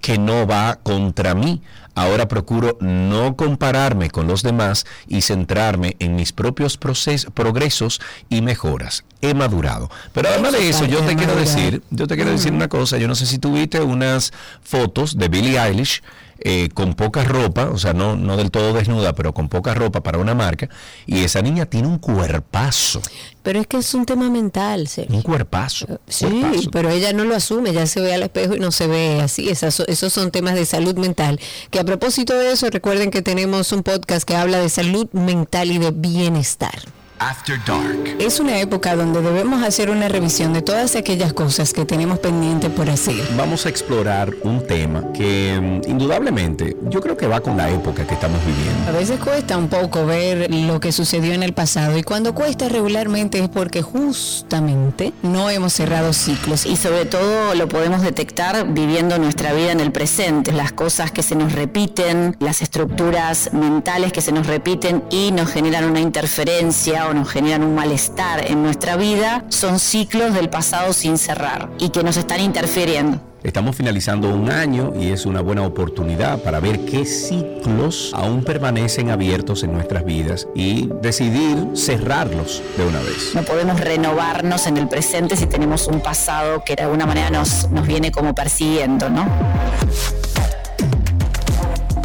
que 0.00 0.18
no 0.18 0.46
va 0.46 0.76
contra 0.82 1.34
mí. 1.34 1.60
Ahora 1.96 2.28
procuro 2.28 2.78
no 2.80 3.34
compararme 3.34 4.08
con 4.10 4.28
los 4.28 4.44
demás 4.44 4.86
y 5.08 5.22
centrarme 5.22 5.96
en 5.98 6.14
mis 6.14 6.32
propios 6.32 6.78
proces- 6.78 7.28
progresos 7.32 8.00
y 8.28 8.40
mejoras. 8.40 9.02
He 9.20 9.34
madurado. 9.34 9.90
Pero 10.12 10.28
además 10.28 10.52
de 10.52 10.68
eso, 10.68 10.84
yo 10.84 11.00
te 11.00 11.16
quiero 11.16 11.34
decir, 11.34 11.82
yo 11.90 12.06
te 12.06 12.14
quiero 12.14 12.30
decir 12.30 12.52
una 12.52 12.68
cosa. 12.68 12.98
Yo 12.98 13.08
no 13.08 13.16
sé 13.16 13.26
si 13.26 13.38
tuviste 13.38 13.80
unas 13.80 14.32
fotos 14.62 15.18
de 15.18 15.26
Billie 15.28 15.58
Eilish 15.58 16.02
eh, 16.40 16.68
con 16.74 16.94
poca 16.94 17.24
ropa, 17.24 17.66
o 17.70 17.78
sea, 17.78 17.92
no, 17.92 18.16
no 18.16 18.36
del 18.36 18.50
todo 18.50 18.72
desnuda, 18.72 19.12
pero 19.14 19.34
con 19.34 19.48
poca 19.48 19.74
ropa 19.74 20.02
para 20.02 20.18
una 20.18 20.34
marca. 20.34 20.68
Y 21.06 21.24
esa 21.24 21.42
niña 21.42 21.66
tiene 21.66 21.88
un 21.88 21.98
cuerpazo. 21.98 23.00
Pero 23.42 23.60
es 23.60 23.66
que 23.66 23.78
es 23.78 23.94
un 23.94 24.04
tema 24.04 24.28
mental, 24.30 24.88
Sergio. 24.88 25.16
Un 25.16 25.22
cuerpazo. 25.22 25.86
Sí, 26.06 26.26
cuerpazo. 26.26 26.70
pero 26.70 26.90
ella 26.90 27.12
no 27.12 27.24
lo 27.24 27.34
asume, 27.34 27.70
ella 27.70 27.86
se 27.86 28.00
ve 28.00 28.12
al 28.14 28.22
espejo 28.22 28.54
y 28.56 28.60
no 28.60 28.70
se 28.72 28.86
ve 28.86 29.20
así. 29.22 29.48
Esas- 29.48 29.80
esos 29.80 30.12
son 30.12 30.30
temas 30.30 30.54
de 30.54 30.66
salud 30.66 30.96
mental. 30.96 31.40
Que 31.70 31.78
a 31.80 31.84
propósito 31.84 32.34
de 32.34 32.52
eso, 32.52 32.68
recuerden 32.70 33.10
que 33.10 33.22
tenemos 33.22 33.72
un 33.72 33.82
podcast 33.82 34.26
que 34.28 34.36
habla 34.36 34.58
de 34.58 34.68
salud 34.68 35.08
mental 35.12 35.70
y 35.70 35.78
de 35.78 35.90
bienestar. 35.92 36.82
After 37.20 37.58
Dark. 37.66 38.16
Es 38.18 38.40
una 38.40 38.60
época 38.60 38.94
donde 38.94 39.20
debemos 39.22 39.62
hacer 39.62 39.90
una 39.90 40.08
revisión 40.08 40.52
de 40.52 40.62
todas 40.62 40.96
aquellas 40.96 41.32
cosas 41.32 41.72
que 41.72 41.84
tenemos 41.84 42.18
pendiente 42.18 42.70
por 42.70 42.88
hacer. 42.88 43.16
Vamos 43.36 43.66
a 43.66 43.68
explorar 43.68 44.34
un 44.42 44.66
tema 44.66 45.12
que 45.12 45.58
mm, 45.60 45.90
indudablemente 45.90 46.76
yo 46.82 47.00
creo 47.00 47.16
que 47.16 47.26
va 47.26 47.40
con 47.40 47.56
la 47.56 47.70
época 47.70 48.06
que 48.06 48.14
estamos 48.14 48.40
viviendo. 48.44 48.88
A 48.88 48.92
veces 48.92 49.18
cuesta 49.20 49.56
un 49.56 49.68
poco 49.68 50.06
ver 50.06 50.52
lo 50.52 50.80
que 50.80 50.92
sucedió 50.92 51.32
en 51.32 51.42
el 51.42 51.52
pasado 51.52 51.98
y 51.98 52.02
cuando 52.02 52.34
cuesta 52.34 52.68
regularmente 52.68 53.38
es 53.38 53.48
porque 53.48 53.82
justamente 53.82 55.12
no 55.22 55.50
hemos 55.50 55.72
cerrado 55.72 56.12
ciclos. 56.12 56.66
y 56.66 56.76
sobre 56.76 57.04
todo 57.04 57.54
lo 57.54 57.68
podemos 57.68 58.02
detectar 58.02 58.72
viviendo 58.72 59.18
nuestra 59.18 59.52
vida 59.52 59.72
en 59.72 59.80
el 59.80 59.92
presente, 59.92 60.52
las 60.52 60.72
cosas 60.72 61.10
que 61.10 61.22
se 61.22 61.34
nos 61.34 61.52
repiten, 61.52 62.36
las 62.40 62.62
estructuras 62.62 63.52
mentales 63.52 64.12
que 64.12 64.20
se 64.20 64.32
nos 64.32 64.46
repiten 64.46 65.02
y 65.10 65.32
nos 65.32 65.50
generan 65.50 65.84
una 65.84 66.00
interferencia 66.00 67.07
o 67.08 67.14
nos 67.14 67.28
generan 67.28 67.62
un 67.62 67.74
malestar 67.74 68.44
en 68.46 68.62
nuestra 68.62 68.96
vida, 68.96 69.44
son 69.48 69.78
ciclos 69.78 70.34
del 70.34 70.50
pasado 70.50 70.92
sin 70.92 71.18
cerrar 71.18 71.68
y 71.78 71.90
que 71.90 72.02
nos 72.02 72.16
están 72.16 72.40
interfiriendo. 72.40 73.20
Estamos 73.42 73.76
finalizando 73.76 74.34
un 74.34 74.50
año 74.50 74.92
y 74.98 75.12
es 75.12 75.24
una 75.24 75.40
buena 75.40 75.62
oportunidad 75.62 76.40
para 76.42 76.58
ver 76.58 76.84
qué 76.84 77.06
ciclos 77.06 78.12
aún 78.12 78.42
permanecen 78.42 79.10
abiertos 79.10 79.62
en 79.62 79.72
nuestras 79.72 80.04
vidas 80.04 80.48
y 80.56 80.90
decidir 81.00 81.68
cerrarlos 81.74 82.62
de 82.76 82.84
una 82.84 82.98
vez. 82.98 83.34
No 83.34 83.42
podemos 83.42 83.78
renovarnos 83.78 84.66
en 84.66 84.76
el 84.76 84.88
presente 84.88 85.36
si 85.36 85.46
tenemos 85.46 85.86
un 85.86 86.00
pasado 86.00 86.64
que 86.64 86.74
de 86.74 86.82
alguna 86.82 87.06
manera 87.06 87.30
nos, 87.30 87.70
nos 87.70 87.86
viene 87.86 88.10
como 88.10 88.34
persiguiendo, 88.34 89.08
¿no? 89.08 89.24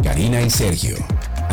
Karina 0.04 0.42
y 0.42 0.50
Sergio. 0.52 0.98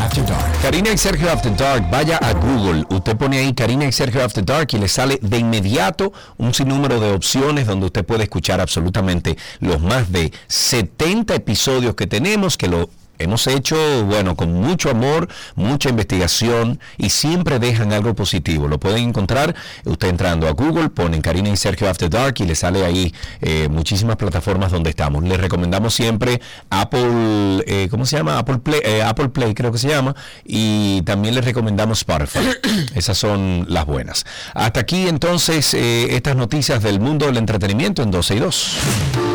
After 0.00 0.24
Dark. 0.24 0.62
Karina 0.62 0.90
y 0.90 0.96
Sergio 0.98 1.30
After 1.30 1.54
Dark, 1.54 1.90
vaya 1.90 2.16
a 2.16 2.32
Google, 2.32 2.84
usted 2.88 3.16
pone 3.16 3.38
ahí 3.38 3.52
Karina 3.52 3.84
y 3.84 3.92
Sergio 3.92 4.24
After 4.24 4.44
Dark 4.44 4.68
y 4.72 4.78
le 4.78 4.88
sale 4.88 5.18
de 5.20 5.38
inmediato 5.38 6.12
un 6.38 6.54
sinnúmero 6.54 6.98
de 6.98 7.12
opciones 7.12 7.66
donde 7.66 7.86
usted 7.86 8.04
puede 8.04 8.24
escuchar 8.24 8.60
absolutamente 8.60 9.36
los 9.60 9.80
más 9.80 10.10
de 10.10 10.32
70 10.48 11.34
episodios 11.34 11.94
que 11.94 12.06
tenemos, 12.06 12.56
que 12.56 12.68
lo 12.68 12.88
hemos 13.20 13.46
hecho, 13.46 13.76
bueno, 14.04 14.34
con 14.34 14.52
mucho 14.52 14.90
amor, 14.90 15.28
mucha 15.54 15.90
investigación 15.90 16.80
y 16.98 17.10
siempre 17.10 17.58
dejan 17.58 17.92
algo 17.92 18.14
positivo. 18.14 18.68
Lo 18.68 18.78
pueden 18.80 19.08
encontrar 19.08 19.54
usted 19.84 20.08
entrando 20.08 20.48
a 20.48 20.52
Google, 20.52 20.88
ponen 20.88 21.20
Karina 21.20 21.50
y 21.50 21.56
Sergio 21.56 21.88
After 21.88 22.08
Dark 22.08 22.34
y 22.38 22.44
le 22.44 22.54
sale 22.54 22.84
ahí 22.84 23.14
eh, 23.40 23.68
muchísimas 23.68 24.16
plataformas 24.16 24.72
donde 24.72 24.90
estamos. 24.90 25.22
Les 25.24 25.38
recomendamos 25.38 25.94
siempre 25.94 26.40
Apple, 26.70 27.62
eh, 27.66 27.88
¿cómo 27.90 28.06
se 28.06 28.16
llama? 28.16 28.38
Apple 28.38 28.58
Play, 28.58 28.80
eh, 28.84 29.02
Apple 29.02 29.28
Play 29.28 29.54
creo 29.54 29.72
que 29.72 29.78
se 29.78 29.88
llama, 29.88 30.14
y 30.44 31.02
también 31.02 31.34
les 31.34 31.44
recomendamos 31.44 31.98
Spotify. 31.98 32.40
Esas 32.94 33.18
son 33.18 33.66
las 33.68 33.86
buenas. 33.86 34.24
Hasta 34.54 34.80
aquí 34.80 35.08
entonces 35.08 35.74
estas 35.74 36.36
noticias 36.36 36.82
del 36.82 37.00
mundo 37.00 37.26
del 37.26 37.36
entretenimiento 37.36 38.02
en 38.02 38.10
12 38.10 38.34
y 38.34 38.38
2. 38.38 39.29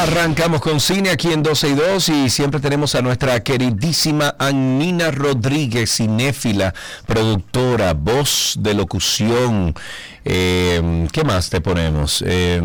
Arrancamos 0.00 0.62
con 0.62 0.80
cine 0.80 1.10
aquí 1.10 1.30
en 1.30 1.42
12 1.42 1.68
y 1.68 1.74
2 1.74 2.08
y 2.08 2.30
siempre 2.30 2.58
tenemos 2.58 2.94
a 2.94 3.02
nuestra 3.02 3.38
queridísima 3.40 4.34
Anina 4.38 5.10
Rodríguez, 5.10 5.94
cinéfila, 5.94 6.72
productora, 7.04 7.92
voz 7.92 8.54
de 8.58 8.72
locución. 8.72 9.74
Eh, 10.24 11.06
¿Qué 11.12 11.24
más 11.24 11.48
te 11.48 11.60
ponemos? 11.60 12.22
Eh, 12.26 12.60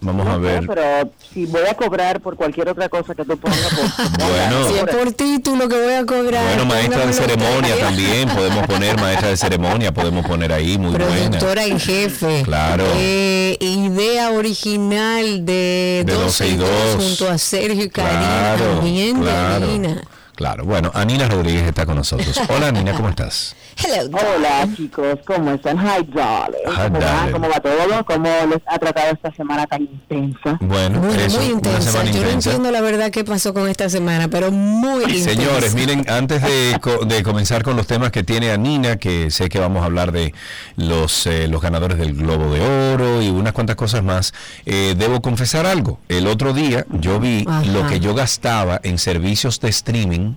vamos 0.00 0.26
a 0.26 0.30
No 0.30 0.34
sé, 0.36 0.40
ver. 0.40 0.66
pero 0.66 1.10
si 1.32 1.46
voy 1.46 1.62
a 1.70 1.74
cobrar 1.74 2.20
por 2.20 2.36
cualquier 2.36 2.68
otra 2.68 2.88
cosa 2.90 3.14
que 3.14 3.24
tú 3.24 3.38
pongas, 3.38 3.58
pues, 3.74 4.10
Bueno. 4.18 4.68
Si 4.68 4.74
es 4.74 4.84
por 4.84 5.12
título 5.12 5.68
que 5.68 5.82
voy 5.82 5.94
a 5.94 6.04
cobrar. 6.04 6.44
Bueno, 6.46 6.66
maestra 6.66 7.06
de 7.06 7.12
ceremonia 7.14 7.78
también, 7.78 8.28
podemos 8.28 8.66
poner 8.66 9.00
maestra 9.00 9.28
de 9.30 9.36
ceremonia, 9.36 9.92
podemos 9.94 10.26
poner 10.26 10.52
ahí, 10.52 10.76
muy 10.76 10.90
buena. 10.90 11.06
Productora 11.06 11.64
en 11.64 11.80
jefe. 11.80 12.42
Claro. 12.44 12.84
Eh, 12.96 13.56
idea 13.60 14.30
original 14.32 15.44
de, 15.46 16.02
De 16.04 16.14
12 16.14 16.48
y 16.48 16.56
2 16.56 16.68
junto 16.98 17.28
a 17.30 17.38
Sergio 17.38 17.84
y 17.84 17.88
Karina. 17.88 18.54
Claro, 18.56 18.64
También 18.76 19.20
claro. 19.22 19.66
Karina. 19.66 20.02
Claro, 20.36 20.64
bueno, 20.64 20.90
Anina 20.94 21.28
Rodríguez 21.28 21.62
está 21.62 21.86
con 21.86 21.94
nosotros. 21.94 22.40
Hola, 22.48 22.68
Anina, 22.68 22.92
¿cómo 22.94 23.08
estás? 23.08 23.54
Hello, 23.76 24.08
Hola 24.36 24.68
chicos, 24.76 25.18
¿cómo 25.26 25.52
están? 25.52 25.78
Hi 25.78 26.04
darling. 26.12 26.58
Hi, 26.66 26.74
¿Cómo, 26.88 26.98
va? 27.00 27.04
darling. 27.06 27.32
¿Cómo 27.32 27.48
va 27.48 27.60
todo? 27.60 28.04
¿Cómo 28.04 28.28
les 28.50 28.60
ha 28.66 28.78
tratado 28.78 29.12
esta 29.12 29.32
semana 29.34 29.66
tan 29.66 29.82
intensa? 29.82 30.58
Bueno, 30.60 31.00
Muy, 31.00 31.14
eso, 31.16 31.36
muy 31.38 31.46
una 31.46 31.54
intensa. 31.56 31.90
semana 31.92 32.10
Yo 32.10 32.16
no 32.16 32.22
intensa. 32.26 32.50
entiendo 32.50 32.70
la 32.72 32.80
verdad 32.80 33.10
qué 33.10 33.24
pasó 33.24 33.54
con 33.54 33.68
esta 33.68 33.88
semana, 33.88 34.26
pero 34.28 34.50
muy 34.50 35.02
intensa. 35.12 35.30
Señores, 35.30 35.74
miren, 35.74 36.04
antes 36.08 36.42
de, 36.42 36.78
co- 36.80 37.04
de 37.04 37.22
comenzar 37.22 37.62
con 37.62 37.76
los 37.76 37.86
temas 37.86 38.10
que 38.10 38.22
tiene 38.24 38.50
Anina, 38.50 38.96
que 38.96 39.30
sé 39.30 39.48
que 39.48 39.58
vamos 39.60 39.82
a 39.82 39.86
hablar 39.86 40.10
de 40.12 40.34
los, 40.76 41.26
eh, 41.28 41.46
los 41.48 41.60
ganadores 41.60 41.98
del 41.98 42.14
Globo 42.14 42.52
de 42.54 42.60
Oro 42.94 43.22
y 43.22 43.28
unas 43.28 43.52
cuantas 43.52 43.76
cosas 43.76 44.02
más, 44.02 44.34
eh, 44.66 44.94
debo 44.96 45.20
confesar 45.22 45.66
algo. 45.66 45.98
El 46.08 46.26
otro 46.26 46.52
día 46.52 46.86
yo 46.90 47.18
vi 47.20 47.44
Ajá. 47.48 47.64
lo 47.66 47.86
que 47.88 47.98
yo 48.00 48.14
gastaba 48.14 48.80
en 48.82 48.98
servicios 48.98 49.60
de 49.60 49.68
streaming. 49.70 50.33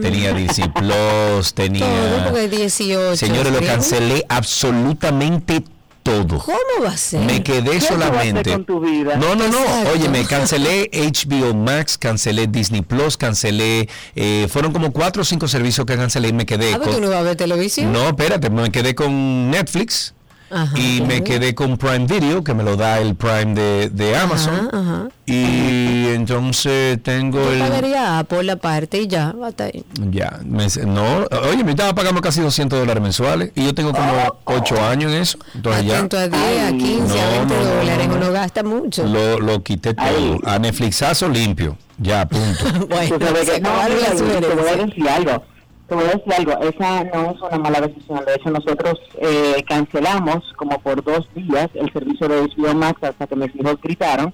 Tenía 0.00 0.32
Disney 0.34 0.68
Plus, 0.68 1.54
tenía... 1.54 1.86
Todo 1.86 2.24
porque 2.30 2.48
18. 2.48 3.16
Señores, 3.16 3.52
lo 3.52 3.58
¿sí? 3.60 3.64
cancelé 3.64 4.24
absolutamente 4.28 5.64
todo. 6.02 6.38
¿Cómo 6.38 6.58
va 6.84 6.90
a 6.90 6.96
ser? 6.96 7.20
Me 7.20 7.42
quedé 7.44 7.70
¿Qué 7.70 7.80
solamente. 7.80 8.50
con 8.52 8.64
tu 8.64 8.80
vida? 8.80 9.16
No, 9.16 9.36
no, 9.36 9.46
no. 9.48 9.58
Exacto. 9.60 9.90
Oye, 9.94 10.08
me 10.08 10.24
cancelé 10.24 10.90
HBO 10.92 11.54
Max, 11.54 11.96
cancelé 11.96 12.48
Disney 12.48 12.82
Plus, 12.82 13.16
cancelé. 13.16 13.88
eh, 14.16 14.48
fueron 14.50 14.72
como 14.72 14.92
cuatro 14.92 15.22
o 15.22 15.24
cinco 15.24 15.46
servicios 15.46 15.86
que 15.86 15.96
cancelé 15.96 16.28
y 16.28 16.32
me 16.32 16.44
quedé 16.44 16.74
Ah, 16.74 16.78
pero 16.80 16.90
tú 16.90 16.92
con. 16.96 17.02
no 17.04 17.10
vas 17.10 17.18
a 17.18 17.22
ver 17.22 17.36
televisión. 17.36 17.92
No, 17.92 18.08
espérate, 18.08 18.50
me 18.50 18.70
quedé 18.72 18.94
con 18.96 19.50
Netflix 19.50 20.14
Ajá. 20.52 20.78
y 20.78 21.00
me 21.00 21.24
quedé 21.24 21.54
con 21.54 21.76
Prime 21.78 22.06
Video, 22.06 22.44
que 22.44 22.52
me 22.54 22.62
lo 22.62 22.76
da 22.76 23.00
el 23.00 23.14
Prime 23.14 23.54
de, 23.54 23.88
de 23.90 24.16
Amazon. 24.16 24.68
Ajá, 24.72 24.78
ajá. 24.80 25.08
Y 25.26 26.08
entonces 26.08 27.02
tengo 27.02 27.42
Yo 27.42 27.52
el. 27.52 27.58
pagaría 27.60 28.18
Apple 28.18 28.50
aparte 28.52 29.00
y 29.00 29.06
ya, 29.06 29.34
hasta 29.44 29.64
ahí. 29.64 29.84
Ya, 30.10 30.40
me- 30.44 30.66
no, 30.86 31.26
oye, 31.50 31.64
me 31.64 31.70
estaba 31.70 31.94
pagando 31.94 32.20
casi 32.20 32.40
200 32.40 32.78
dólares 32.78 33.02
mensuales 33.02 33.50
y 33.54 33.64
yo 33.64 33.74
tengo 33.74 33.92
como 33.92 34.12
8 34.44 34.84
años 34.84 35.12
en 35.12 35.22
eso. 35.22 35.38
Entonces 35.54 35.86
ya. 35.86 35.96
Atento 35.98 36.18
a 36.18 36.28
10, 36.28 36.42
a 36.64 36.68
15, 36.72 37.20
a 37.20 37.24
No, 37.24 37.30
20 37.48 37.54
no, 37.54 37.62
no, 37.64 37.74
dólares. 37.76 38.08
no, 38.08 38.14
no. 38.14 38.22
Uno 38.22 38.32
gasta 38.32 38.62
mucho. 38.62 39.04
Lo, 39.06 39.38
lo 39.40 39.62
quité 39.62 39.94
todo. 39.94 40.06
Ay. 40.06 40.38
A 40.44 40.58
Netflixazo 40.58 41.28
limpio. 41.28 41.76
Ya, 41.98 42.26
punto. 42.26 42.64
bueno, 42.88 43.18
se 43.44 43.62
a 43.62 44.18
sugerencias. 44.18 44.86
decir 44.86 45.08
algo. 45.08 45.44
Te 45.92 45.96
voy 45.96 46.04
a 46.06 46.12
decir 46.16 46.32
algo. 46.32 46.52
Esa 46.62 47.04
no 47.04 47.30
es 47.32 47.40
una 47.42 47.58
mala 47.58 47.80
decisión. 47.82 48.24
De 48.24 48.34
hecho, 48.34 48.50
nosotros 48.50 48.98
eh, 49.20 49.62
cancelamos 49.68 50.42
como 50.56 50.78
por 50.80 51.04
dos 51.04 51.28
días 51.34 51.68
el 51.74 51.92
servicio 51.92 52.28
de 52.28 52.44
HBO 52.44 52.74
Max 52.74 53.02
hasta 53.02 53.26
que 53.26 53.36
mis 53.36 53.54
hijos 53.54 53.76
gritaron, 53.82 54.32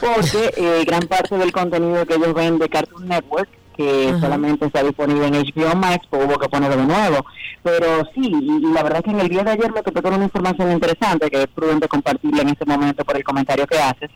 porque 0.00 0.50
eh, 0.58 0.84
gran 0.86 1.00
parte 1.08 1.38
del 1.38 1.50
contenido 1.50 2.04
que 2.04 2.16
ellos 2.16 2.34
ven 2.34 2.58
de 2.58 2.68
Cartoon 2.68 3.08
Network 3.08 3.48
que 3.74 4.08
Ajá. 4.08 4.20
solamente 4.20 4.66
está 4.66 4.82
disponible 4.82 5.28
en 5.28 5.34
HBO 5.34 5.76
Max, 5.76 6.04
pues 6.10 6.26
hubo 6.26 6.36
que 6.36 6.48
ponerlo 6.48 6.76
de 6.76 6.84
nuevo. 6.84 7.24
Pero 7.62 8.04
sí, 8.14 8.22
y 8.42 8.60
la 8.74 8.82
verdad 8.82 8.98
es 8.98 9.04
que 9.04 9.10
en 9.12 9.20
el 9.20 9.28
día 9.28 9.44
de 9.44 9.52
ayer 9.52 9.72
me 9.72 9.82
topé 9.82 10.02
con 10.02 10.12
una 10.14 10.24
información 10.24 10.72
interesante 10.72 11.30
que 11.30 11.42
es 11.42 11.46
prudente 11.46 11.86
compartirla 11.88 12.42
en 12.42 12.48
este 12.50 12.66
momento 12.66 13.02
por 13.04 13.16
el 13.16 13.22
comentario 13.24 13.66
que 13.68 13.78
haces 13.78 14.10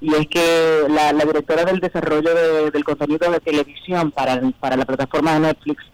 y 0.00 0.14
es 0.14 0.26
que 0.26 0.80
la, 0.90 1.12
la 1.12 1.24
directora 1.24 1.64
del 1.64 1.78
desarrollo 1.80 2.34
de- 2.34 2.70
del 2.72 2.84
contenido 2.84 3.30
de 3.30 3.38
televisión 3.40 4.10
para, 4.10 4.38
para 4.60 4.76
la 4.76 4.84
plataforma 4.84 5.34
de 5.34 5.40
Netflix 5.40 5.84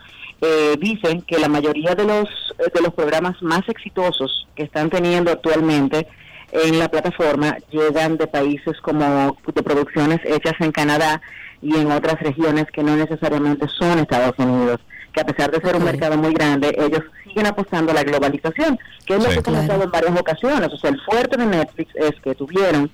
eh, 0.40 0.74
dicen 0.78 1.22
que 1.22 1.38
la 1.38 1.48
mayoría 1.48 1.94
de 1.94 2.04
los 2.04 2.28
de 2.58 2.80
los 2.82 2.92
programas 2.94 3.40
más 3.42 3.68
exitosos 3.68 4.46
que 4.54 4.62
están 4.64 4.90
teniendo 4.90 5.30
actualmente 5.30 6.06
en 6.52 6.78
la 6.78 6.88
plataforma 6.88 7.56
llegan 7.70 8.16
de 8.18 8.26
países 8.26 8.78
como 8.82 9.36
de 9.54 9.62
producciones 9.62 10.20
hechas 10.24 10.54
en 10.60 10.72
Canadá 10.72 11.20
y 11.62 11.76
en 11.76 11.90
otras 11.92 12.20
regiones 12.20 12.66
que 12.72 12.82
no 12.82 12.96
necesariamente 12.96 13.66
son 13.68 13.98
Estados 13.98 14.34
Unidos 14.38 14.80
que 15.12 15.20
a 15.20 15.24
pesar 15.24 15.50
de 15.50 15.60
ser 15.60 15.74
un 15.76 15.82
mercado 15.84 16.16
muy 16.16 16.32
grande, 16.32 16.72
ellos 16.78 17.02
siguen 17.24 17.46
apostando 17.46 17.90
a 17.90 17.94
la 17.96 18.04
globalización, 18.04 18.78
que 19.04 19.14
es 19.14 19.18
lo 19.18 19.24
Sí. 19.28 19.34
que 19.34 19.40
he 19.40 19.42
comentado 19.42 19.80
Claro. 19.80 19.84
en 19.84 19.90
varias 19.90 20.20
ocasiones. 20.20 20.72
O 20.72 20.76
sea, 20.78 20.90
el 20.90 21.00
fuerte 21.00 21.36
de 21.36 21.46
Netflix 21.46 21.94
es 21.96 22.12
que 22.22 22.34
tuvieron 22.36 22.88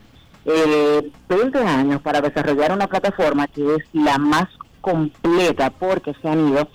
eh, 0.47 1.11
20 1.29 1.59
años 1.59 2.01
para 2.03 2.21
desarrollar 2.23 2.73
una 2.73 2.87
plataforma 2.87 3.47
que 3.49 3.63
es 3.75 3.85
la 3.93 4.17
más 4.17 4.47
completa 4.81 5.71
porque 5.71 6.15
se 6.23 6.29
han 6.29 6.49
ido 6.49 6.69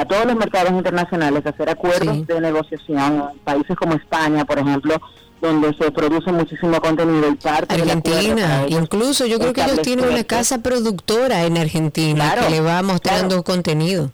a 0.00 0.04
todos 0.04 0.26
los 0.26 0.36
mercados 0.36 0.70
internacionales 0.70 1.44
hacer 1.46 1.68
acuerdos 1.70 2.16
Sí. 2.16 2.24
de 2.26 2.40
negociación, 2.40 3.24
países 3.44 3.76
como 3.76 3.94
España, 3.94 4.44
por 4.44 4.58
ejemplo, 4.58 4.94
donde 5.40 5.72
se 5.76 5.90
produce 5.92 6.32
muchísimo 6.32 6.80
contenido 6.80 7.28
y 7.30 7.34
parte 7.36 7.74
Argentina, 7.74 8.64
incluso 8.68 9.24
yo 9.26 9.38
creo 9.38 9.52
que 9.52 9.62
ellos 9.62 9.82
tienen 9.82 10.08
una 10.08 10.24
casa 10.24 10.58
productora 10.58 11.44
en 11.44 11.56
Argentina 11.58 12.32
Claro, 12.32 12.42
que 12.46 12.50
le 12.50 12.60
va 12.60 12.82
mostrando 12.82 13.28
claro. 13.28 13.44
contenido. 13.44 14.10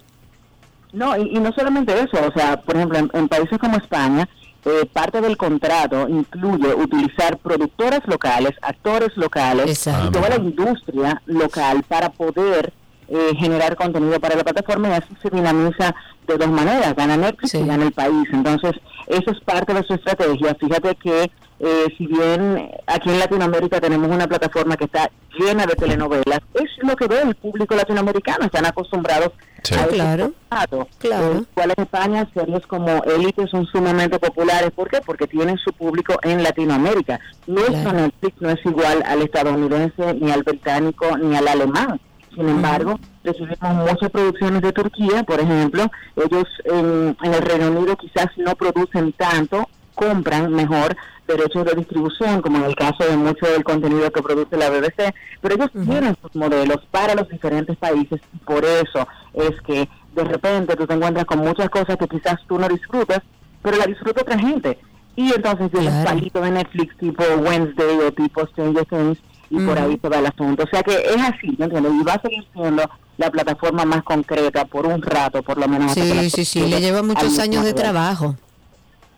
No, 0.93 1.17
y, 1.17 1.37
y 1.37 1.41
no 1.41 1.51
solamente 1.53 1.93
eso, 1.99 2.19
o 2.27 2.33
sea, 2.39 2.61
por 2.61 2.77
ejemplo, 2.77 2.99
en, 2.99 3.11
en 3.15 3.29
países 3.29 3.59
como 3.59 3.77
España, 3.77 4.29
eh, 4.67 4.87
parte 4.93 5.21
del 5.21 5.37
contrato 5.37 6.09
incluye 6.09 6.75
utilizar 6.75 7.37
productoras 7.39 8.01
locales, 8.07 8.53
actores 8.63 9.11
locales 9.17 9.67
Exacto. 9.69 10.09
y 10.09 10.13
toda 10.13 10.29
la 10.31 10.37
industria 10.37 11.21
local 11.27 11.83
para 11.89 12.11
poder 12.11 12.73
eh, 13.09 13.33
generar 13.39 13.77
contenido 13.77 14.19
para 14.21 14.37
la 14.37 14.45
plataforma 14.45 14.89
y 14.89 14.93
así 14.93 15.09
se 15.23 15.31
dinamiza 15.31 15.95
de 16.27 16.37
dos 16.39 16.49
maneras, 16.49 16.95
gana 16.97 17.17
Netflix 17.17 17.51
Sí. 17.53 17.59
y 17.59 17.67
gana 17.67 17.85
el 17.85 17.93
país. 17.93 18.27
Entonces, 18.33 18.73
eso 19.07 19.31
es 19.31 19.41
parte 19.41 19.75
de 19.75 19.83
su 19.83 19.95
estrategia. 19.95 20.55
Fíjate 20.55 20.95
que 20.97 21.31
eh, 21.61 21.87
si 21.97 22.07
bien 22.07 22.69
aquí 22.87 23.11
en 23.11 23.19
Latinoamérica 23.21 23.81
tenemos 23.81 24.11
una 24.11 24.27
plataforma 24.27 24.77
que 24.77 24.85
está 24.87 25.09
llena 25.39 25.67
de 25.67 25.75
telenovelas, 25.77 26.41
es 26.55 26.71
lo 26.83 26.97
que 26.97 27.07
ve 27.07 27.21
el 27.23 27.35
público 27.37 27.75
latinoamericano, 27.77 28.45
están 28.47 28.67
acostumbrados 28.67 29.31
Sí. 29.63 29.75
a 29.75 29.87
Claro. 29.87 30.33
formato. 30.51 30.89
Claro. 30.99 31.45
Igual 31.53 31.73
en 31.77 31.83
España, 31.85 32.29
series 32.35 32.67
como 32.67 33.03
Élite 33.05 33.47
son 33.47 33.65
sumamente 33.67 34.19
populares. 34.19 34.71
¿Por 34.73 34.91
qué? 34.91 35.01
Porque 35.01 35.27
tienen 35.27 35.57
su 35.59 35.73
público 35.73 36.15
en 36.23 36.43
Latinoamérica. 36.43 37.19
Nuestro 37.47 37.73
Claro. 37.83 37.99
Netflix 37.99 38.43
no 38.43 38.51
es 38.51 38.67
igual 38.67 39.03
al 39.07 39.23
estadounidense, 39.23 40.15
ni 40.21 40.31
al 40.33 40.43
británico, 40.43 41.17
ni 41.19 41.35
al 41.37 41.49
alemán. 41.49 42.01
Sin 42.35 42.49
embargo, 42.49 42.99
recibimos 43.23 43.75
muchas 43.91 44.11
producciones 44.11 44.63
de 44.63 44.73
Turquía, 44.73 45.23
por 45.23 45.41
ejemplo. 45.41 45.87
Ellos 46.17 46.45
en, 46.65 47.17
en 47.23 47.35
el 47.35 47.43
Reino 47.43 47.71
Unido 47.71 47.97
quizás 47.97 48.27
no 48.37 48.55
producen 48.57 49.13
tanto, 49.13 49.69
compran 49.95 50.53
mejor 50.53 50.97
derechos 51.27 51.65
de 51.65 51.75
distribución, 51.77 52.43
como 52.43 52.59
en 52.59 52.65
el 52.65 52.75
caso 52.77 53.05
de 53.09 53.17
mucho 53.17 53.47
del 53.47 53.65
contenido 53.65 54.11
que 54.11 54.23
produce 54.23 54.57
la 54.57 54.69
BBC, 54.69 55.15
pero 55.41 55.55
ellos 55.55 55.71
tienen 55.73 56.17
sus 56.21 56.35
modelos 56.37 56.79
para 56.91 57.15
los 57.15 57.29
diferentes 57.29 57.77
países 57.79 58.21
y 58.35 58.39
por 58.39 58.63
eso 58.65 59.09
es 59.33 59.59
que 59.63 59.89
de 60.15 60.25
repente 60.25 60.77
tú 60.77 60.87
te 60.87 60.95
encuentras 60.95 61.25
con 61.25 61.39
muchas 61.39 61.71
cosas 61.71 61.97
que 61.97 62.09
quizás 62.09 62.37
tú 62.47 62.59
no 62.59 62.69
disfrutas, 62.69 63.21
pero 63.63 63.79
la 63.79 63.87
disfruta 63.87 64.21
otra 64.23 64.39
gente. 64.39 64.79
Y 65.17 65.33
entonces 65.33 65.71
Claro. 65.71 66.05
palito 66.05 66.41
de 66.41 66.51
Netflix 66.51 66.97
tipo 66.99 67.23
Wednesday 67.39 67.99
o 68.07 68.13
tipo 68.13 68.47
Stranger 68.49 68.85
Things 68.85 69.19
y 69.51 69.59
por 69.61 69.79
ahí 69.79 69.99
se 70.01 70.09
va 70.09 70.19
el 70.19 70.27
asunto. 70.27 70.65
O 70.65 70.67
sea 70.67 70.83
que 70.83 70.95
es 70.95 71.17
así, 71.21 71.55
¿me 71.59 71.67
entiendes? 71.67 71.93
Y 71.93 72.03
va 72.05 72.15
a 72.15 72.23
seguir 72.23 72.45
siendo 72.53 72.83
la 73.17 73.31
plataforma 73.31 73.85
más 73.85 74.03
concreta 74.03 74.65
por 74.65 74.87
un 74.87 75.01
rato, 75.03 75.43
por 75.43 75.59
lo 75.59 75.69
menos. 75.69 75.91
hasta 75.91 76.03
que 76.03 76.15
la 76.15 76.23
Sí, 76.23 76.31
sí, 76.31 76.45
sí, 76.45 76.67
le 76.67 76.81
lleva 76.81 77.03
muchos 77.03 77.39
años 77.39 77.65
de 77.65 77.73
trabajo. 77.73 78.37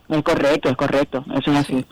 Es 0.08 0.22
correcto, 0.22 0.68
es 0.68 0.76
correcto, 0.76 1.24
eso 1.34 1.52
es 1.52 1.58
así. 1.58 1.86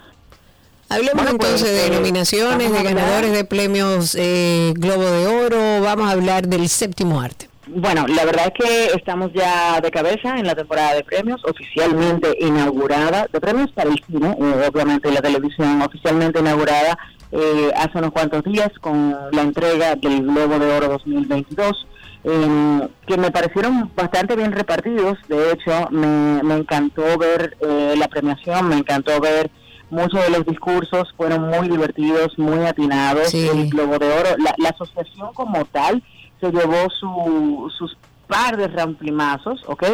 Hablemos 0.89 1.25
Bueno, 1.25 1.39
pues, 1.39 1.51
entonces 1.51 1.71
de 1.71 1.87
eh, 1.87 1.97
nominaciones, 1.97 2.71
de 2.71 2.83
ganadores 2.83 3.33
de 3.33 3.45
premios 3.45 4.15
eh, 4.19 4.75
Globo 4.77 5.05
de 5.05 5.27
Oro. 5.27 5.81
Vamos 5.83 6.09
a 6.09 6.13
hablar 6.13 6.47
del 6.47 6.69
séptimo 6.69 7.21
arte. 7.21 7.49
Bueno, 7.67 8.07
la 8.07 8.27
verdad 8.27 8.53
es 8.55 8.65
que 8.67 8.87
estamos 8.95 9.33
ya 9.33 9.81
de 9.81 9.91
cabeza 9.91 10.37
en 10.39 10.47
la 10.47 10.55
temporada 10.55 10.95
de 10.95 11.03
premios, 11.03 11.43
oficialmente 11.45 12.37
inaugurada, 12.39 13.27
de 13.33 13.41
premios 13.41 13.73
para 13.73 13.89
el 13.89 14.05
cine, 14.07 14.37
eh, 14.39 14.69
obviamente 14.69 15.11
la 15.11 15.23
televisión 15.23 15.81
oficialmente 15.81 16.41
inaugurada 16.41 16.99
eh, 17.37 17.73
hace 17.77 17.99
unos 17.99 18.13
cuantos 18.13 18.45
días 18.45 18.71
con 18.81 19.17
la 19.33 19.43
entrega 19.43 19.97
del 19.97 20.23
Globo 20.23 20.59
de 20.61 20.73
Oro 20.73 20.89
2022, 20.89 21.87
eh, 22.23 22.89
que 23.07 23.17
me 23.17 23.33
parecieron 23.33 23.91
bastante 23.97 24.37
bien 24.37 24.53
repartidos, 24.53 25.19
de 25.29 25.51
hecho 25.51 25.89
me, 25.91 26.43
me 26.45 26.55
encantó 26.55 27.19
ver 27.19 27.57
eh, 27.61 27.95
la 27.99 28.07
premiación, 28.07 28.69
me 28.69 28.77
encantó 28.77 29.21
ver 29.21 29.51
muchos 29.91 30.25
de 30.25 30.31
los 30.31 30.47
discursos 30.47 31.13
fueron 31.17 31.49
muy 31.49 31.69
divertidos, 31.69 32.39
muy 32.39 32.65
atinados. 32.65 33.31
Sí. 33.31 33.49
El 33.49 33.69
Globo 33.69 33.99
de 33.99 34.07
Oro, 34.13 34.31
la, 34.39 34.55
la 34.59 34.69
asociación 34.69 35.35
como 35.35 35.65
tal, 35.67 36.03
se 36.41 36.53
llevó 36.53 36.89
su, 36.89 37.73
sus 37.77 37.97
par 38.29 38.57
de 38.57 38.69
ramplimazos, 38.69 39.63
¿ok? 39.67 39.85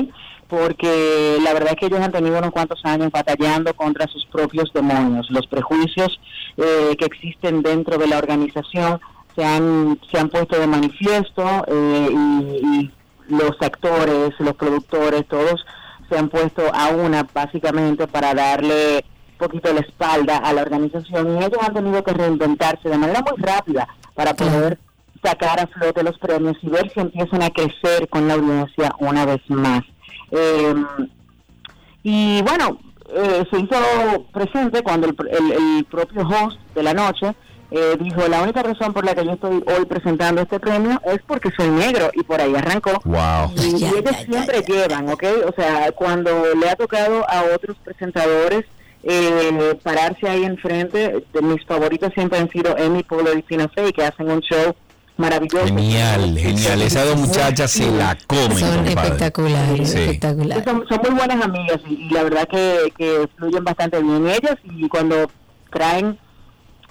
Porque 0.51 1.39
la 1.43 1.55
verdad 1.55 1.71
es 1.71 1.77
que 1.77 1.87
ellos 1.87 2.01
han 2.01 2.13
tenido 2.13 2.39
unos 2.39 2.51
cuantos 2.51 2.85
años 2.85 3.11
batallando 3.13 3.73
contra 3.75 4.07
sus 4.09 4.27
propios 4.27 4.73
demonios. 4.75 5.31
Los 5.31 5.47
prejuicios 5.47 6.21
eh, 6.57 6.97
que 6.99 7.05
existen 7.07 7.63
dentro 7.63 7.97
de 7.97 8.09
la 8.09 8.19
organización 8.19 9.01
se 9.37 9.45
han, 9.45 9.99
se 10.11 10.19
han 10.19 10.29
puesto 10.29 10.59
de 10.59 10.67
manifiesto 10.67 11.65
eh, 11.69 12.09
y, 12.11 12.67
y 12.67 12.91
los 13.29 13.53
actores, 13.61 14.31
los 14.41 14.57
productores, 14.57 15.27
todos 15.29 15.65
se 16.11 16.19
han 16.19 16.29
puesto 16.29 16.63
a 16.75 16.89
una 16.89 17.27
básicamente 17.33 18.07
para 18.09 18.35
darle 18.35 19.05
un 19.33 19.39
poquito 19.39 19.73
la 19.73 19.81
espalda 19.81 20.39
a 20.39 20.53
la 20.53 20.63
organización 20.63 21.35
y 21.35 21.45
ellos 21.45 21.59
han 21.63 21.73
tenido 21.73 22.03
que 22.03 22.13
reinventarse 22.13 22.89
de 22.89 22.99
manera 22.99 23.23
muy 23.23 23.41
rápida 23.41 23.89
para 24.15 24.35
poder 24.35 24.79
sacar 25.23 25.61
a 25.61 25.67
flote 25.67 26.03
los 26.03 26.19
premios 26.19 26.57
y 26.63 26.69
ver 26.69 26.91
si 26.93 27.01
empiezan 27.01 27.43
a 27.43 27.51
crecer 27.51 28.09
con 28.09 28.27
la 28.27 28.35
audiencia 28.35 28.93
una 28.99 29.25
vez 29.25 29.41
más. 29.49 29.83
Eh, 30.33 30.75
y 32.03 32.43
bueno, 32.43 32.79
eh, 33.15 33.45
se 33.51 33.59
hizo 33.61 33.77
presente 34.33 34.83
cuando 34.83 35.07
el, 35.09 35.17
el- 35.31 35.53
el 35.79 35.85
propio 35.85 36.23
host 36.23 36.59
de 36.75 36.83
la 36.83 36.95
noche 36.95 37.35
eh, 37.73 37.97
dijo, 38.01 38.27
la 38.29 38.43
única 38.43 38.63
razón 38.65 38.93
por 38.93 39.05
la 39.05 39.15
que 39.15 39.25
yo 39.25 39.33
estoy 39.33 39.63
hoy 39.67 39.85
presentando 39.87 40.41
este 40.43 40.59
premio 40.59 41.01
es 41.05 41.21
porque 41.27 41.51
soy 41.57 41.69
negro 41.69 42.11
y 42.15 42.23
por 42.25 42.41
ahí 42.41 42.53
arrancó. 42.55 43.01
Wow. 43.05 43.53
Y, 43.57 43.77
y 43.83 43.85
ellos 43.85 44.17
siempre 44.29 44.63
llevan, 44.67 45.09
¿ok? 45.09 45.23
O 45.47 45.53
sea, 45.55 45.93
cuando 45.93 46.31
le 46.61 46.69
ha 46.69 46.75
tocado 46.75 47.25
a 47.31 47.43
otros 47.55 47.77
presentadores 47.85 48.65
eh, 49.05 49.79
pararse 49.85 50.29
ahí 50.29 50.45
enfrente, 50.45 51.25
de 51.33 51.43
mis 51.43 51.65
favoritos 51.65 52.13
siempre 52.13 52.39
han 52.41 52.51
sido 52.51 52.77
Amy 52.77 53.03
Poehler 53.05 53.39
y 53.39 53.43
Tina 53.43 53.69
Fey, 53.69 53.93
que 53.93 54.05
hacen 54.05 54.31
un 54.31 54.41
show 54.41 54.75
maravilloso. 55.21 55.67
Genial, 55.67 56.37
genial. 56.39 56.83
Esas 56.83 57.07
dos 57.07 57.17
muchachas 57.21 57.71
se 57.71 57.91
la 57.91 58.17
comen, 58.27 58.59
Son 58.59 58.87
espectaculares, 58.87 59.91
Sí. 59.91 59.99
espectaculares. 59.99 60.65
Son, 60.65 60.85
son 60.89 60.99
muy 61.03 61.11
buenas 61.19 61.45
amigas 61.45 61.79
y, 61.89 61.95
y 61.95 62.11
la 62.11 62.23
verdad 62.25 62.49
que, 62.49 62.93
que 62.97 63.29
fluyen 63.37 63.63
bastante 63.65 64.03
bien 64.03 64.27
ellas 64.27 64.57
y 64.65 64.89
cuando 64.89 65.31
traen 65.73 66.19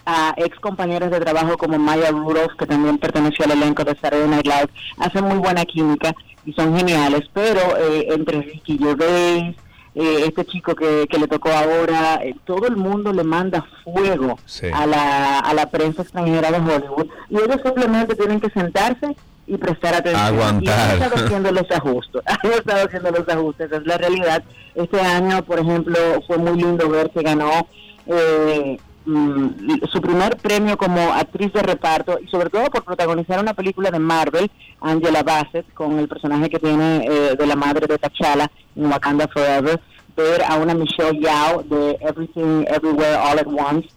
a 0.05 0.33
ex 0.37 0.57
compañeros 0.59 1.11
de 1.11 1.19
trabajo 1.19 1.57
como 1.57 1.77
Maya 1.77 2.09
Rudolph, 2.11 2.53
que 2.57 2.65
también 2.65 2.97
perteneció 2.97 3.45
al 3.45 3.51
elenco 3.51 3.83
de 3.83 3.95
Saturday 3.95 4.27
Night 4.27 4.45
Live, 4.45 4.69
hacen 4.97 5.25
muy 5.25 5.37
buena 5.37 5.65
química 5.65 6.15
y 6.45 6.53
son 6.53 6.75
geniales, 6.75 7.21
pero 7.33 7.59
eh, 7.77 8.07
entre 8.09 8.41
Ricky 8.41 8.77
Gervais, 8.79 9.55
eh, 9.95 10.25
este 10.27 10.45
chico 10.45 10.75
que, 10.75 11.05
que 11.09 11.17
le 11.17 11.27
tocó 11.27 11.49
ahora, 11.49 12.15
eh, 12.23 12.35
todo 12.45 12.67
el 12.67 12.77
mundo 12.77 13.11
le 13.13 13.23
manda 13.23 13.65
fuego 13.83 14.37
Sí. 14.45 14.67
a, 14.73 14.85
la, 14.85 15.39
a 15.39 15.53
la 15.53 15.69
prensa 15.69 16.01
extranjera 16.03 16.51
de 16.51 16.57
Hollywood 16.59 17.07
y 17.29 17.35
ellos 17.37 17.59
simplemente 17.63 18.15
tienen 18.15 18.39
que 18.39 18.49
sentarse 18.51 19.15
y 19.47 19.57
prestar 19.57 19.95
atención. 19.95 20.23
Aguantar. 20.25 20.63
Y 20.63 20.69
han 20.69 21.01
estado 21.01 21.25
haciendo 21.25 21.51
los 21.51 21.71
ajustes, 21.71 22.21
han 22.43 22.51
estado 22.51 22.85
haciendo 22.87 23.11
los 23.11 23.27
ajustes, 23.29 23.67
esa 23.67 23.77
es 23.77 23.85
la 23.87 23.97
realidad. 23.97 24.43
Este 24.75 25.01
año, 25.01 25.43
por 25.43 25.59
ejemplo, 25.59 25.97
fue 26.27 26.37
muy 26.37 26.61
lindo 26.61 26.87
ver 26.87 27.09
que 27.09 27.21
ganó 27.23 27.67
eh, 28.05 28.79
mm, 29.09 29.81
su 29.91 30.01
primer 30.01 30.37
premio 30.37 30.77
como 30.77 31.11
actriz 31.13 31.51
de 31.53 31.61
reparto 31.61 32.19
y 32.23 32.27
sobre 32.27 32.49
todo 32.49 32.65
por 32.69 32.83
protagonizar 32.83 33.39
una 33.39 33.53
película 33.53 33.91
de 33.91 33.99
Marvel, 33.99 34.49
Angela 34.81 35.23
Bassett, 35.23 35.71
con 35.73 35.97
el 35.99 36.07
personaje 36.07 36.49
que 36.49 36.59
tiene 36.59 37.05
eh, 37.05 37.35
de 37.37 37.47
la 37.47 37.55
madre 37.55 37.87
de 37.87 37.97
T'Challa 37.97 38.49
en 38.75 38.85
Wakanda 38.85 39.27
Forever, 39.27 39.79
ver 40.15 40.43
a 40.47 40.55
una 40.57 40.73
Michelle 40.73 41.19
Yao 41.19 41.63
de 41.63 41.97
Everything 42.01 42.65
Everywhere 42.67 43.15
All 43.15 43.39
at 43.39 43.47
Once, 43.47 43.89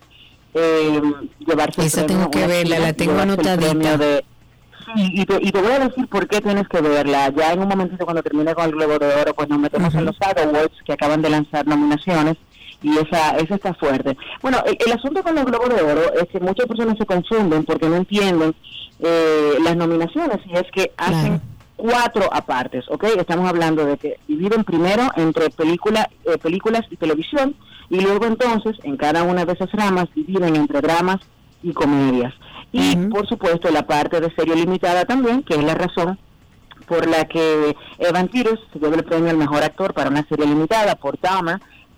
eh, 0.54 1.00
llevarse 1.46 1.84
Esa 1.86 2.04
premio, 2.06 2.28
tengo 2.28 2.30
que 2.30 2.46
verla, 2.46 2.78
la 2.78 2.92
tengo 2.92 3.18
anotadita. 3.20 3.70
premio 3.70 3.98
de- 3.98 4.24
Sí, 4.96 5.10
y 5.14 5.24
te, 5.24 5.38
y 5.40 5.52
te 5.52 5.60
voy 5.62 5.70
a 5.72 5.78
decir 5.78 6.06
por 6.08 6.26
qué 6.26 6.40
tienes 6.40 6.66
que 6.68 6.80
verla. 6.80 7.30
Ya 7.30 7.52
en 7.52 7.60
un 7.60 7.68
momentito 7.68 8.04
cuando 8.04 8.22
termine 8.22 8.52
con 8.52 8.64
el 8.64 8.72
Globo 8.72 8.98
de 8.98 9.14
Oro, 9.14 9.32
pues 9.32 9.48
nos 9.48 9.58
metemos 9.60 9.94
en 9.94 10.04
los 10.04 10.16
Awards 10.20 10.74
que 10.84 10.92
acaban 10.92 11.22
de 11.22 11.30
lanzar 11.30 11.66
nominaciones 11.66 12.36
y 12.82 12.98
esa, 12.98 13.36
esa 13.36 13.54
está 13.54 13.74
fuerte. 13.74 14.16
Bueno, 14.40 14.58
el, 14.66 14.76
el 14.84 14.92
asunto 14.92 15.22
con 15.22 15.34
los 15.34 15.44
Globos 15.44 15.68
de 15.68 15.82
Oro 15.82 16.12
es 16.14 16.28
que 16.28 16.40
muchas 16.40 16.66
personas 16.66 16.98
se 16.98 17.06
confunden 17.06 17.64
porque 17.64 17.88
no 17.88 17.96
entienden 17.96 18.54
eh, 19.00 19.54
las 19.62 19.76
nominaciones 19.76 20.38
y 20.46 20.56
es 20.56 20.70
que 20.72 20.92
hacen 20.96 21.40
cuatro 21.76 22.28
apartes, 22.32 22.84
¿ok? 22.88 23.04
Estamos 23.18 23.48
hablando 23.48 23.84
de 23.84 23.96
que 23.96 24.18
dividen 24.28 24.62
primero 24.64 25.02
entre 25.16 25.50
película, 25.50 26.08
eh, 26.24 26.38
películas 26.38 26.82
y 26.90 26.96
televisión 26.96 27.56
y 27.90 28.00
luego 28.00 28.26
entonces 28.26 28.76
en 28.84 28.96
cada 28.96 29.24
una 29.24 29.44
de 29.44 29.52
esas 29.52 29.72
ramas 29.72 30.08
dividen 30.14 30.54
entre 30.56 30.80
dramas 30.80 31.20
y 31.62 31.72
comedias. 31.72 32.32
Y 32.70 32.96
por 33.08 33.28
supuesto 33.28 33.70
la 33.70 33.86
parte 33.86 34.20
de 34.20 34.34
serie 34.34 34.54
limitada 34.54 35.04
también, 35.04 35.42
que 35.42 35.54
es 35.54 35.64
la 35.64 35.74
razón 35.74 36.18
por 36.86 37.08
la 37.08 37.24
que 37.24 37.76
Evan 37.98 38.28
Peters 38.28 38.60
se 38.72 38.78
lleva 38.78 38.96
el 38.96 39.04
premio 39.04 39.30
al 39.30 39.36
mejor 39.36 39.62
actor 39.62 39.92
para 39.92 40.10
una 40.10 40.26
serie 40.26 40.46
limitada 40.46 40.94
por 40.94 41.16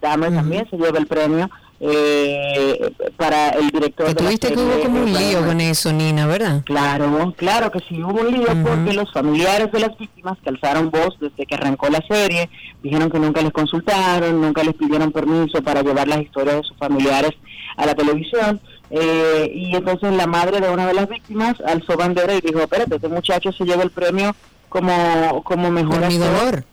Dahmer 0.05 0.35
también 0.35 0.69
se 0.71 0.77
lleva 0.77 0.99
el 0.99 1.07
premio 1.07 1.51
eh, 1.81 2.93
para 3.17 3.51
el 3.51 3.69
director 3.71 4.07
Que 4.07 4.15
de 4.15 4.23
la 4.23 4.29
tuviste 4.29 4.49
que 4.49 4.55
serie, 4.55 4.75
hubo 4.75 4.83
como 4.85 5.03
un 5.03 5.13
lío 5.13 5.45
con 5.45 5.61
eso, 5.61 5.93
Nina, 5.93 6.27
¿verdad? 6.27 6.63
Claro, 6.65 7.35
claro 7.37 7.71
que 7.71 7.81
sí 7.81 8.03
hubo 8.03 8.21
un 8.21 8.31
lío 8.31 8.47
porque 8.65 8.93
los 8.93 9.13
familiares 9.13 9.73
de 9.73 9.81
las 9.81 9.97
víctimas 9.99 10.39
que 10.43 10.51
alzaron 10.51 10.91
voz 10.91 11.17
desde 11.21 11.45
que 11.47 11.55
arrancó 11.55 11.89
la 11.89 12.03
serie, 12.09 12.49
dijeron 12.83 13.11
que 13.11 13.19
nunca 13.19 13.43
les 13.43 13.53
consultaron, 13.53 14.41
nunca 14.41 14.63
les 14.63 14.75
pidieron 14.75 15.11
permiso 15.11 15.63
para 15.63 15.83
llevar 15.83 16.07
las 16.07 16.21
historias 16.21 16.57
de 16.57 16.63
sus 16.63 16.77
familiares 16.77 17.33
a 17.77 17.87
la 17.87 17.95
televisión. 17.95 18.61
eh, 18.91 19.51
y 19.53 19.75
entonces 19.75 20.13
la 20.13 20.27
madre 20.27 20.61
de 20.61 20.71
una 20.71 20.87
de 20.87 20.95
las 20.95 21.09
víctimas 21.09 21.55
alzó 21.67 21.97
bandera 21.97 22.35
y 22.35 22.41
dijo, 22.41 22.61
espérate, 22.61 22.97
este 22.97 23.09
muchacho 23.09 23.51
se 23.53 23.65
lleva 23.65 23.83
el 23.83 23.91
premio 23.91 24.35
como, 24.69 25.43
como 25.45 25.71
mejor 25.71 26.01
Por 26.01 26.09
mi 26.09 26.17
actor, 26.17 26.33
dolor. 26.33 26.65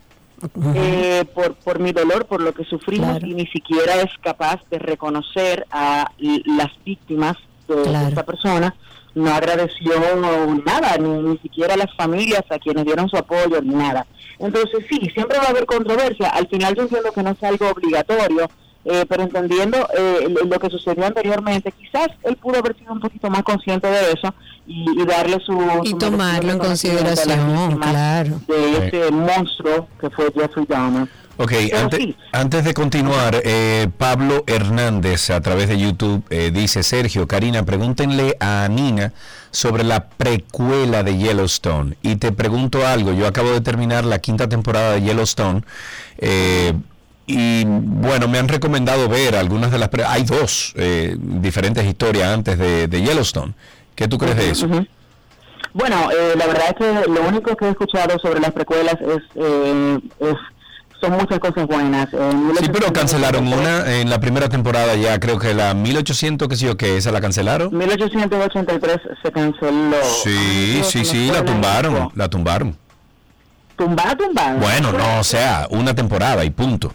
Eh, 0.76 1.26
por, 1.34 1.56
por 1.56 1.80
mi 1.80 1.92
dolor, 1.92 2.26
por 2.26 2.42
lo 2.42 2.54
que 2.54 2.64
sufrimos 2.66 3.10
Claro. 3.10 3.28
y 3.28 3.34
ni 3.34 3.48
siquiera 3.48 3.96
es 4.02 4.12
capaz 4.22 4.60
de 4.70 4.80
reconocer 4.80 5.66
a 5.72 6.12
las 6.18 6.70
víctimas 6.86 7.38
de, 7.68 7.76
de 7.76 7.84
Claro. 7.84 8.08
esta 8.10 8.24
persona. 8.24 8.76
No 9.14 9.30
agradeció 9.30 9.92
nada, 10.66 10.98
ni, 10.98 11.10
ni 11.10 11.38
siquiera 11.40 11.74
a 11.74 11.78
las 11.78 11.94
familias 11.96 12.44
a 12.50 12.58
quienes 12.60 12.86
dieron 12.86 13.10
su 13.10 13.18
apoyo, 13.18 13.62
ni 13.62 13.76
nada. 13.76 14.06
Entonces 14.40 14.86
sí, 14.90 15.00
siempre 15.14 15.38
va 15.38 15.46
a 15.46 15.50
haber 15.50 15.66
controversia. 15.66 16.30
Al 16.30 16.48
final 16.48 16.76
yo 16.76 16.84
entiendo 16.84 17.12
que 17.12 17.22
no 17.22 17.32
es 17.32 17.44
algo 17.44 17.70
obligatorio, 17.70 18.50
eh, 18.86 19.06
pero 19.10 19.24
entendiendo 19.24 19.78
eh, 19.98 20.28
lo- 20.30 20.46
lo 20.46 20.60
que 20.60 20.70
sucedió 20.70 21.06
anteriormente, 21.06 21.74
quizás 21.74 22.08
él 22.24 22.38
pudo 22.38 22.60
haber 22.60 22.76
sido 22.78 22.94
un 22.94 23.02
poquito 23.02 23.30
más 23.30 23.44
consciente 23.44 23.88
de 23.88 24.14
eso 24.14 24.34
y, 24.72 25.02
y 25.02 25.06
darle 25.06 25.38
su... 25.46 25.54
Y 25.84 25.90
su 25.92 25.98
tomarlo 25.98 26.52
en 26.52 26.60
consideración, 26.60 27.78
claro. 27.80 28.40
De 28.48 28.88
ese 28.88 29.12
monstruo 29.12 29.88
que 30.00 30.10
fue 30.10 30.32
Jeffrey 30.34 30.66
Dahmer. 30.68 31.08
Ok, 31.38 31.54
Pero 31.72 31.78
ante- 31.80 31.98
sí. 31.98 32.16
antes 32.34 32.64
de 32.64 32.74
continuar, 32.74 33.42
eh, 33.44 33.88
Pablo 33.98 34.44
Hernández 34.46 35.30
a 35.32 35.42
través 35.42 35.70
de 35.70 35.78
YouTube 35.80 36.24
eh, 36.30 36.52
dice, 36.54 36.84
Sergio, 36.84 37.28
Karina, 37.28 37.64
pregúntenle 37.66 38.36
a 38.40 38.68
Nina 38.70 39.12
sobre 39.50 39.84
la 39.84 40.08
precuela 40.10 41.02
de 41.04 41.18
Yellowstone. 41.18 41.96
Y 42.04 42.18
te 42.18 42.32
pregunto 42.32 42.86
algo, 42.86 43.12
yo 43.14 43.26
acabo 43.26 43.50
de 43.52 43.62
terminar 43.62 44.04
la 44.06 44.20
quinta 44.20 44.48
temporada 44.50 44.94
de 44.94 45.02
Yellowstone. 45.02 45.64
eh, 46.20 46.74
y 47.28 47.64
bueno, 47.66 48.28
me 48.28 48.40
han 48.40 48.48
recomendado 48.50 49.08
ver 49.08 49.36
algunas 49.36 49.72
de 49.72 49.78
las... 49.78 49.88
pre- 49.90 50.04
Hay 50.06 50.24
dos 50.24 50.74
eh, 50.76 51.16
diferentes 51.18 51.86
historias 51.86 52.28
antes 52.30 52.58
de, 52.58 52.88
de 52.88 53.02
Yellowstone. 53.02 53.54
¿Qué 53.96 54.08
tú 54.08 54.18
crees 54.18 54.36
de 54.38 54.50
eso? 54.50 54.68
Bueno, 55.74 56.10
eh, 56.12 56.34
la 56.38 56.48
verdad 56.48 56.66
es 56.70 56.74
que 56.76 57.10
lo 57.10 57.22
único 57.28 57.56
que 57.56 57.66
he 57.66 57.70
escuchado 57.70 58.20
sobre 58.20 58.40
las 58.42 58.52
precuelas 58.52 58.96
es, 59.00 59.22
eh, 59.36 60.00
es- 60.20 60.36
son 61.00 61.14
muchas 61.14 61.40
cosas 61.40 61.66
buenas. 61.66 62.10
Eh, 62.14 62.32
Sí, 62.60 62.70
pero 62.72 62.92
cancelaron 62.94 63.48
una 63.48 64.00
en 64.00 64.10
la 64.10 64.20
primera 64.20 64.50
temporada 64.50 64.96
ya, 64.96 65.20
creo 65.20 65.40
que 65.40 65.54
la 65.54 65.74
1800, 65.74 66.48
que 66.48 66.56
sé 66.58 66.66
yo, 66.66 66.78
que 66.78 66.98
esa 66.98 67.12
la 67.12 67.22
cancelaron. 67.22 67.76
1883 67.76 68.98
se 69.24 69.32
canceló. 69.32 69.96
Sí, 70.24 70.30
Ay, 70.78 70.84
sí, 70.84 71.06
sí, 71.06 71.32
la 71.32 71.44
tumbaron, 71.46 72.12
la 72.16 72.28
tumbaron. 72.30 72.78
Tumbada, 73.78 74.16
tumbada. 74.16 74.54
Bueno, 74.56 74.92
no, 74.92 75.20
o 75.20 75.24
sea, 75.24 75.68
una 75.72 75.96
temporada 75.96 76.44
y 76.46 76.50
punto. 76.52 76.94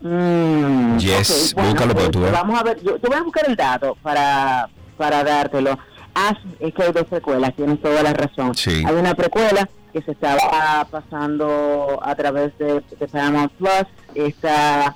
Mm, 0.00 0.96
Yes, 0.98 1.52
ok, 1.52 1.54
bueno, 1.56 1.70
búscalo 1.70 1.92
para 1.94 2.04
pues, 2.06 2.10
tú 2.12 2.20
ver. 2.20 2.32
Vamos 2.32 2.60
a 2.60 2.62
ver, 2.62 2.78
yo, 2.82 2.96
yo 2.96 3.08
voy 3.08 3.18
a 3.18 3.22
buscar 3.22 3.44
el 3.48 3.56
dato 3.56 3.96
para, 4.02 4.68
para 4.98 5.24
dártelo. 5.24 5.78
Ah, 6.14 6.36
es 6.60 6.74
que 6.74 6.82
hay 6.82 6.92
dos 6.92 7.04
precuelas, 7.04 7.54
tienes 7.54 7.80
toda 7.80 8.02
la 8.02 8.12
razón. 8.12 8.54
Sí. 8.54 8.82
Hay 8.86 8.94
una 8.94 9.14
precuela 9.14 9.68
que 9.92 10.02
se 10.02 10.10
estaba 10.10 10.86
pasando 10.90 11.98
a 12.02 12.14
través 12.14 12.56
de, 12.58 12.82
de 12.98 13.08
Paramount 13.08 13.52
Plus, 13.52 13.86
esta 14.14 14.94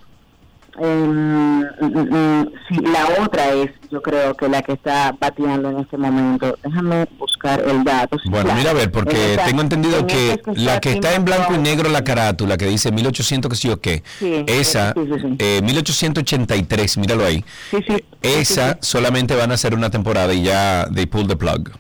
mm, 0.78 2.44
sí, 2.68 2.76
la 2.80 3.22
otra 3.24 3.52
es, 3.52 3.70
yo 3.90 4.00
creo 4.02 4.34
que 4.34 4.48
la 4.48 4.62
que 4.62 4.72
está 4.72 5.14
bateando 5.18 5.70
en 5.70 5.78
este 5.80 5.96
momento. 5.96 6.56
Déjame 6.62 7.06
buscar 7.18 7.60
el 7.62 7.84
dato. 7.84 8.16
Bueno, 8.26 8.44
claro. 8.46 8.58
mira 8.58 8.70
a 8.70 8.74
ver, 8.74 8.90
porque 8.90 9.32
esta- 9.32 9.44
tengo 9.46 9.60
entendido 9.62 9.98
en 9.98 10.06
que 10.06 10.32
esta 10.32 10.52
la 10.54 10.80
que 10.80 10.92
está 10.92 11.14
en 11.14 11.24
blanco 11.24 11.54
y 11.54 11.58
negro 11.58 11.88
la 11.90 12.02
carátula, 12.04 12.56
que 12.56 12.66
dice 12.66 12.90
1800 12.92 13.50
que 13.50 13.56
sí 13.56 13.68
o 13.70 13.80
qué, 13.80 14.02
Sí, 14.18 14.44
esa, 14.46 14.92
sí, 14.94 15.00
sí, 15.20 15.36
eh, 15.38 15.60
1883, 15.62 16.96
míralo 16.98 17.24
ahí, 17.24 17.44
Sí, 17.70 17.78
sí. 17.86 18.04
esa 18.22 18.78
solamente 18.80 19.34
van 19.36 19.52
a 19.52 19.56
ser 19.56 19.74
una 19.74 19.90
temporada 19.90 20.32
y 20.32 20.42
ya 20.42 20.86
they 20.94 21.06
pull 21.06 21.26
the 21.26 21.36
plug. 21.36 21.70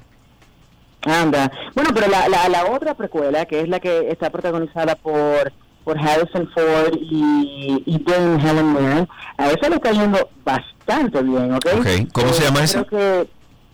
Anda. 1.04 1.50
Bueno, 1.74 1.90
pero 1.92 2.06
la, 2.08 2.28
la, 2.28 2.48
la 2.48 2.66
otra 2.66 2.94
precuela, 2.94 3.44
que 3.46 3.60
es 3.60 3.68
la 3.68 3.80
que 3.80 4.08
está 4.10 4.30
protagonizada 4.30 4.94
por 4.94 5.52
por 5.84 5.98
Harrison 5.98 6.48
Ford 6.54 6.94
y, 7.00 7.82
y 7.86 7.98
Dame 8.04 8.42
Helen 8.42 8.72
Mirren, 8.72 9.08
a 9.36 9.50
esa 9.50 9.68
le 9.68 9.76
está 9.76 9.92
yendo 9.92 10.28
bastante 10.44 11.22
bien, 11.22 11.52
¿ok? 11.54 11.66
Ok, 11.78 11.86
¿cómo 12.12 12.32
se 12.32 12.44
llama 12.44 12.60
creo 12.60 12.64
esa? 12.64 12.84
que 12.84 13.28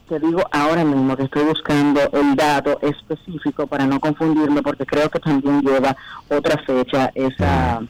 te 0.08 0.18
digo 0.18 0.42
ahora 0.52 0.84
mismo 0.84 1.16
que 1.16 1.24
estoy 1.24 1.44
buscando 1.44 2.00
el 2.12 2.34
dato 2.34 2.78
específico 2.80 3.66
para 3.66 3.86
no 3.86 4.00
confundirme, 4.00 4.62
porque 4.62 4.86
creo 4.86 5.10
que 5.10 5.18
también 5.18 5.60
lleva 5.60 5.96
otra 6.28 6.56
fecha 6.64 7.10
esa 7.14 7.82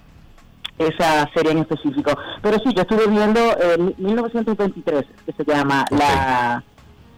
esa 0.78 1.28
serie 1.34 1.52
en 1.52 1.58
específico. 1.58 2.16
Pero 2.40 2.58
sí, 2.58 2.72
yo 2.74 2.82
estuve 2.82 3.08
viendo 3.08 3.40
eh, 3.40 3.94
1923, 3.98 5.04
que 5.26 5.32
se 5.32 5.44
llama 5.44 5.84
la, 5.90 6.62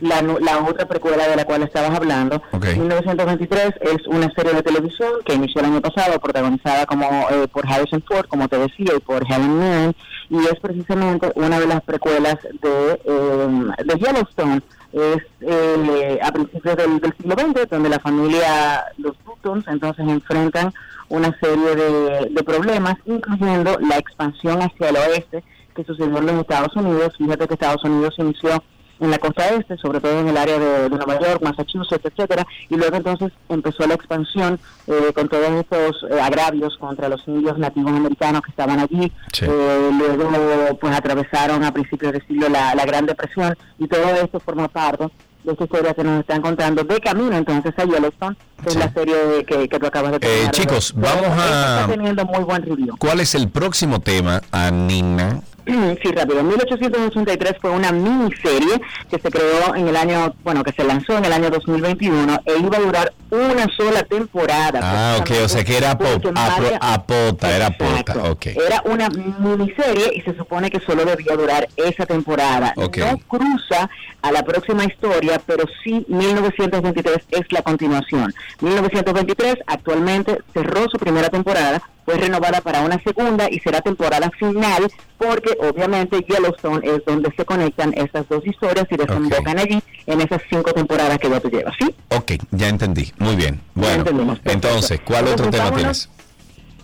la, 0.01 0.23
la 0.23 0.59
otra 0.59 0.87
precuela 0.87 1.29
de 1.29 1.37
la 1.37 1.45
cual 1.45 1.63
estabas 1.63 1.91
hablando. 1.91 2.43
Ok. 2.53 2.67
1923 2.77 3.75
es 3.81 4.07
una 4.07 4.31
serie 4.33 4.55
de 4.55 4.63
televisión 4.63 5.13
que 5.25 5.35
inició 5.35 5.61
el 5.61 5.69
año 5.69 5.81
pasado, 5.81 6.19
protagonizada 6.19 6.87
como 6.87 7.07
eh, 7.31 7.49
por 7.53 7.67
Harrison 7.67 8.03
Ford, 8.07 8.27
como 8.27 8.49
te 8.49 8.59
decía, 8.59 8.93
y 8.97 9.01
por 9.01 9.25
Helen 9.25 9.59
Mirren, 9.59 9.95
y 10.31 10.39
es 10.39 10.59
precisamente 10.61 11.31
una 11.35 11.61
de 11.61 11.67
las 11.67 11.83
precuelas 11.83 12.37
de, 12.43 13.01
eh, 13.05 13.85
de 13.85 13.95
Yellowstone. 13.99 14.63
Es 14.93 15.23
eh, 15.43 16.19
a 16.21 16.33
principios 16.33 16.77
del, 16.77 16.99
del 16.99 17.15
siglo 17.17 17.37
XX, 17.39 17.69
donde 17.71 17.89
la 17.89 18.01
familia, 18.01 18.85
los 18.99 19.15
Buttons, 19.25 19.65
entonces 19.69 20.05
enfrentan 20.09 20.73
una 21.09 21.37
serie 21.41 21.77
de, 21.77 22.29
de 22.31 22.43
problemas, 22.43 22.97
incluyendo 23.05 23.79
la 23.81 23.99
expansión 23.99 24.61
hacia 24.63 24.89
el 24.89 24.97
oeste 24.97 25.45
que 25.75 25.85
sucedió 25.85 26.19
en 26.19 26.27
los 26.27 26.41
Estados 26.41 26.75
Unidos. 26.75 27.15
Fíjate 27.17 27.47
que 27.47 27.55
Estados 27.55 27.85
Unidos 27.85 28.15
inició 28.19 28.63
en 29.01 29.11
la 29.11 29.19
costa 29.19 29.49
este, 29.51 29.77
sobre 29.79 30.01
todo 30.01 30.21
en 30.21 30.29
el 30.29 30.37
área 30.37 30.59
de, 30.59 30.83
de 30.89 30.91
Nueva 30.91 31.19
York, 31.19 31.43
Massachusetts, 31.43 32.05
etcétera, 32.05 32.47
y 32.69 32.77
luego 32.77 32.97
entonces 32.97 33.33
empezó 33.49 33.87
la 33.87 33.95
expansión 33.95 34.61
eh, 34.87 35.13
con 35.15 35.29
todos 35.29 35.49
estos 35.51 36.05
eh, 36.11 36.21
agravios 36.21 36.77
contra 36.79 37.09
los 37.09 37.27
indios 37.27 37.59
nativos 37.59 37.93
americanos 37.93 38.43
que 38.43 38.51
estaban 38.51 38.79
allí. 38.79 39.11
Sí. 39.33 39.47
Eh, 39.49 39.91
luego 39.93 40.79
pues 40.81 40.95
atravesaron 40.95 41.65
a 41.65 41.73
principios 41.73 42.13
del 42.13 42.27
siglo 42.27 42.49
la, 42.49 42.75
la 42.75 42.85
Gran 42.85 43.07
Depresión 43.07 43.57
y 43.79 43.89
todo 43.89 44.03
esto 44.23 44.39
forma 44.41 44.69
parte 44.69 45.09
de 45.45 45.53
esta 45.53 45.65
historia 45.65 45.95
que 45.95 46.05
nos 46.05 46.21
están 46.21 46.43
contando 46.43 46.85
de 46.85 47.01
camino 47.01 47.35
entonces 47.35 47.73
a 47.79 47.85
Yellowstone, 47.85 48.37
que 48.63 48.71
Sí. 48.71 48.77
es 48.79 48.85
la 48.85 48.93
serie 48.93 49.15
de- 49.17 49.45
que, 49.47 49.69
que 49.71 49.79
tú 49.79 49.87
acabas 49.87 50.11
de 50.11 50.17
Eh, 50.19 50.21
terminar 50.21 50.53
de 50.53 50.59
chicos, 50.61 50.93
vamos 50.95 51.27
a- 51.39 51.81
Está 51.81 51.87
teniendo 51.89 52.25
muy 52.27 52.45
buen 52.45 52.63
review. 52.63 52.95
¿Cuál 52.99 53.21
es 53.21 53.35
el 53.35 53.49
próximo 53.49 54.01
tema, 54.01 54.43
Anina? 54.53 55.41
Sí, 56.03 56.11
rápido. 56.13 56.43
1883 56.43 57.55
fue 57.61 57.71
una 57.71 57.93
miniserie 57.93 58.81
que 59.11 59.19
se 59.19 59.31
creó 59.31 59.75
en 59.75 59.89
el 59.89 59.97
año, 59.97 60.35
bueno, 60.43 60.63
que 60.65 60.73
se 60.73 60.85
lanzó 60.85 61.19
en 61.19 61.25
el 61.25 61.33
año 61.33 61.51
2021 61.51 62.41
e 62.45 62.59
iba 62.59 62.77
a 62.77 62.81
durar 62.81 63.13
una 63.31 63.67
sola 63.77 64.03
temporada. 64.03 64.81
Ah, 64.83 65.17
ok, 65.21 65.31
o 65.45 65.49
sea 65.49 65.63
que 65.65 65.77
era 65.77 65.97
marca- 66.33 66.79
apota, 66.81 67.55
era 67.55 67.67
Exacto. 67.69 68.13
pota, 68.15 68.31
ok. 68.31 68.47
Era 68.47 68.83
una 68.87 69.09
miniserie 69.09 70.13
y 70.15 70.21
se 70.23 70.35
supone 70.37 70.71
que 70.71 70.81
solo 70.81 71.05
debía 71.05 71.37
durar 71.37 71.69
esa 71.77 72.07
temporada. 72.07 72.73
Ok. 72.77 72.99
No 72.99 73.19
cruza 73.29 73.89
a 74.23 74.33
la 74.33 74.43
próxima 74.43 74.85
historia, 74.85 75.41
pero 75.47 75.65
sí 75.85 76.05
1923 76.09 77.19
es 77.31 77.53
la 77.53 77.63
continuación. 77.63 78.33
1923 78.61 79.57
actualmente 79.67 80.39
cerró 80.53 80.89
su 80.89 80.99
primera 80.99 81.29
temporada, 81.29 81.81
fue 82.05 82.17
renovada 82.17 82.61
para 82.61 82.81
una 82.83 83.01
segunda 83.03 83.49
y 83.51 83.59
será 83.61 83.81
temporada 83.81 84.31
final 84.39 84.91
porque 85.19 85.57
obviamente 85.61 86.25
Yellowstone 86.29 86.81
es 86.87 87.05
donde 87.05 87.33
se 87.37 87.45
conectan 87.45 87.93
esas 87.95 88.29
dos 88.29 88.47
historias 88.47 88.87
y 88.91 88.97
desembocan 88.97 89.59
allí 89.59 89.83
en 90.07 90.21
esas 90.21 90.43
cinco 90.49 90.73
temporadas 90.73 91.19
que 91.19 91.31
ya 91.31 91.41
tú 91.41 91.51
llevas, 91.51 91.75
¿sí? 91.79 91.95
Ok, 92.09 92.33
ya 92.51 92.69
entendí. 92.69 93.13
Muy 93.19 93.37
bien. 93.37 93.61
Bueno, 93.75 94.05
entonces, 94.45 95.01
¿cuál 95.05 95.29
Entonces, 95.29 95.33
otro 95.33 95.51
tema 95.51 95.65
vámonos. 95.65 96.09
tienes? 96.09 96.21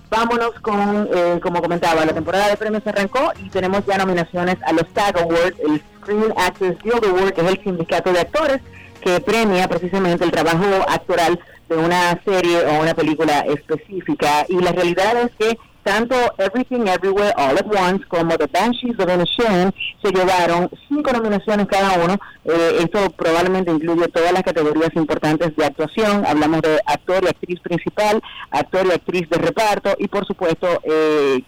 Vámonos 0.09 0.51
con, 0.61 1.09
eh, 1.13 1.41
como 1.43 1.61
comentaba, 1.61 2.05
la 2.05 2.13
temporada 2.13 2.49
de 2.49 2.57
premios 2.57 2.87
arrancó 2.87 3.33
y 3.45 3.49
tenemos 3.49 3.85
ya 3.87 3.99
nominaciones 3.99 4.57
a 4.65 4.73
los 4.73 4.85
SAG 4.95 5.19
Awards, 5.19 5.59
el 5.59 5.83
Screen 6.01 6.33
Actors 6.37 6.79
Guild 6.83 7.05
Award, 7.05 7.33
que 7.33 7.41
es 7.41 7.49
el 7.49 7.63
sindicato 7.65 8.13
de 8.13 8.21
actores 8.21 8.61
que 9.01 9.21
premia 9.21 9.69
precisamente 9.69 10.25
el 10.25 10.31
trabajo 10.31 10.65
actoral 10.89 11.39
de 11.69 11.77
una 11.77 12.21
serie 12.25 12.65
o 12.67 12.83
una 12.83 12.95
película 12.95 13.41
específica. 13.41 14.47
Y 14.49 14.57
la 14.57 14.73
realidad 14.73 15.23
es 15.23 15.31
que 15.39 15.59
tanto 15.87 16.17
Everything 16.39 16.89
Everywhere 16.89 17.33
All 17.37 17.57
at 17.57 17.67
Once 17.67 18.05
como 18.09 18.37
The 18.37 18.49
Banshees 18.49 18.99
of 18.99 19.09
Inisherin 19.09 19.73
se 20.03 20.11
llevaron 20.11 20.69
cinco 20.89 21.13
nominaciones 21.13 21.69
cada 21.69 22.05
uno. 22.05 22.19
Eh, 22.45 22.79
esto 22.81 23.09
probablemente 23.11 23.71
incluye 23.71 24.09
todas 24.09 24.33
las 24.33 24.43
categorías 24.43 24.91
importantes 24.97 25.55
de 25.55 25.65
actuación. 25.65 26.27
Hablamos 26.27 26.63
de 26.63 26.81
actor 26.87 27.23
y 27.23 27.29
actriz 27.29 27.61
principal, 27.61 28.21
actor 28.51 28.85
y 28.87 28.91
actriz 28.91 29.31
de 29.31 29.39
reparto 29.39 29.95
y 29.99 30.09
por 30.09 30.27
supuesto 30.27 30.67
eh, 30.83 31.45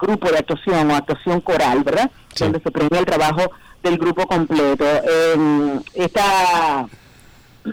grupo 0.00 0.30
de 0.30 0.38
actuación 0.38 0.90
o 0.90 0.96
actuación 0.96 1.40
coral, 1.40 1.84
¿verdad? 1.84 2.10
Sí. 2.34 2.42
Donde 2.42 2.60
se 2.60 2.72
premia 2.72 2.98
el 2.98 3.06
trabajo 3.06 3.52
del 3.84 3.98
grupo 3.98 4.26
completo. 4.26 4.84
Eh, 4.84 5.80
esta 5.94 6.88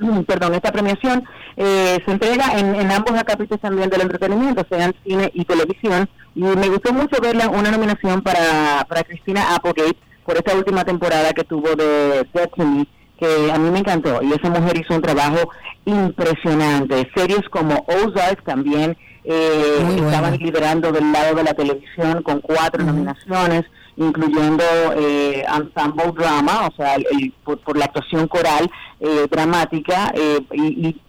perdón, 0.28 0.54
esta 0.56 0.72
premiación 0.72 1.24
eh, 1.58 2.00
se 2.06 2.12
entrega 2.12 2.58
en, 2.58 2.76
en 2.76 2.92
ambos 2.92 3.14
acápites 3.14 3.60
también 3.60 3.90
del 3.90 4.02
entretenimiento, 4.02 4.66
sean 4.70 4.94
cine 5.06 5.32
y 5.34 5.46
televisión. 5.46 6.10
Y 6.36 6.42
me 6.42 6.70
gustó 6.70 6.94
mucho 6.94 7.22
verla 7.22 7.50
una 7.50 7.72
nominación 7.72 8.22
para, 8.22 8.86
para 8.88 9.04
Cristina 9.04 9.56
Applegate 9.56 9.98
por 10.26 10.38
esta 10.38 10.56
última 10.56 10.84
temporada 10.84 11.34
que 11.34 11.44
tuvo 11.44 11.76
de 11.76 12.26
Me, 12.58 12.88
que 13.20 13.52
a 13.52 13.58
mí 13.58 13.70
me 13.70 13.80
encantó. 13.80 14.22
Y 14.22 14.34
esa 14.34 14.50
mujer 14.50 14.78
hizo 14.78 14.96
un 14.96 15.02
trabajo 15.02 15.50
impresionante. 15.86 17.10
Series 17.16 17.48
como 17.50 17.86
Ozark 17.88 18.44
también 18.44 18.98
eh, 19.24 19.98
estaban 19.98 20.38
liderando 20.38 20.92
del 20.92 21.12
lado 21.12 21.36
de 21.36 21.44
la 21.44 21.54
televisión 21.54 22.24
con 22.24 22.42
cuatro 22.42 22.84
nominaciones, 22.84 23.64
incluyendo 23.98 24.64
eh, 24.96 25.44
ensemble 25.48 26.12
drama, 26.16 26.68
o 26.68 26.76
sea, 26.76 26.96
el- 26.96 27.34
por, 27.44 27.58
por 27.60 27.78
la 27.78 27.86
actuación 27.86 28.28
coral 28.28 28.70
eh, 29.00 29.28
dramática 29.30 30.12
eh, 30.16 30.40
y, 30.54 30.88
y 30.90 31.02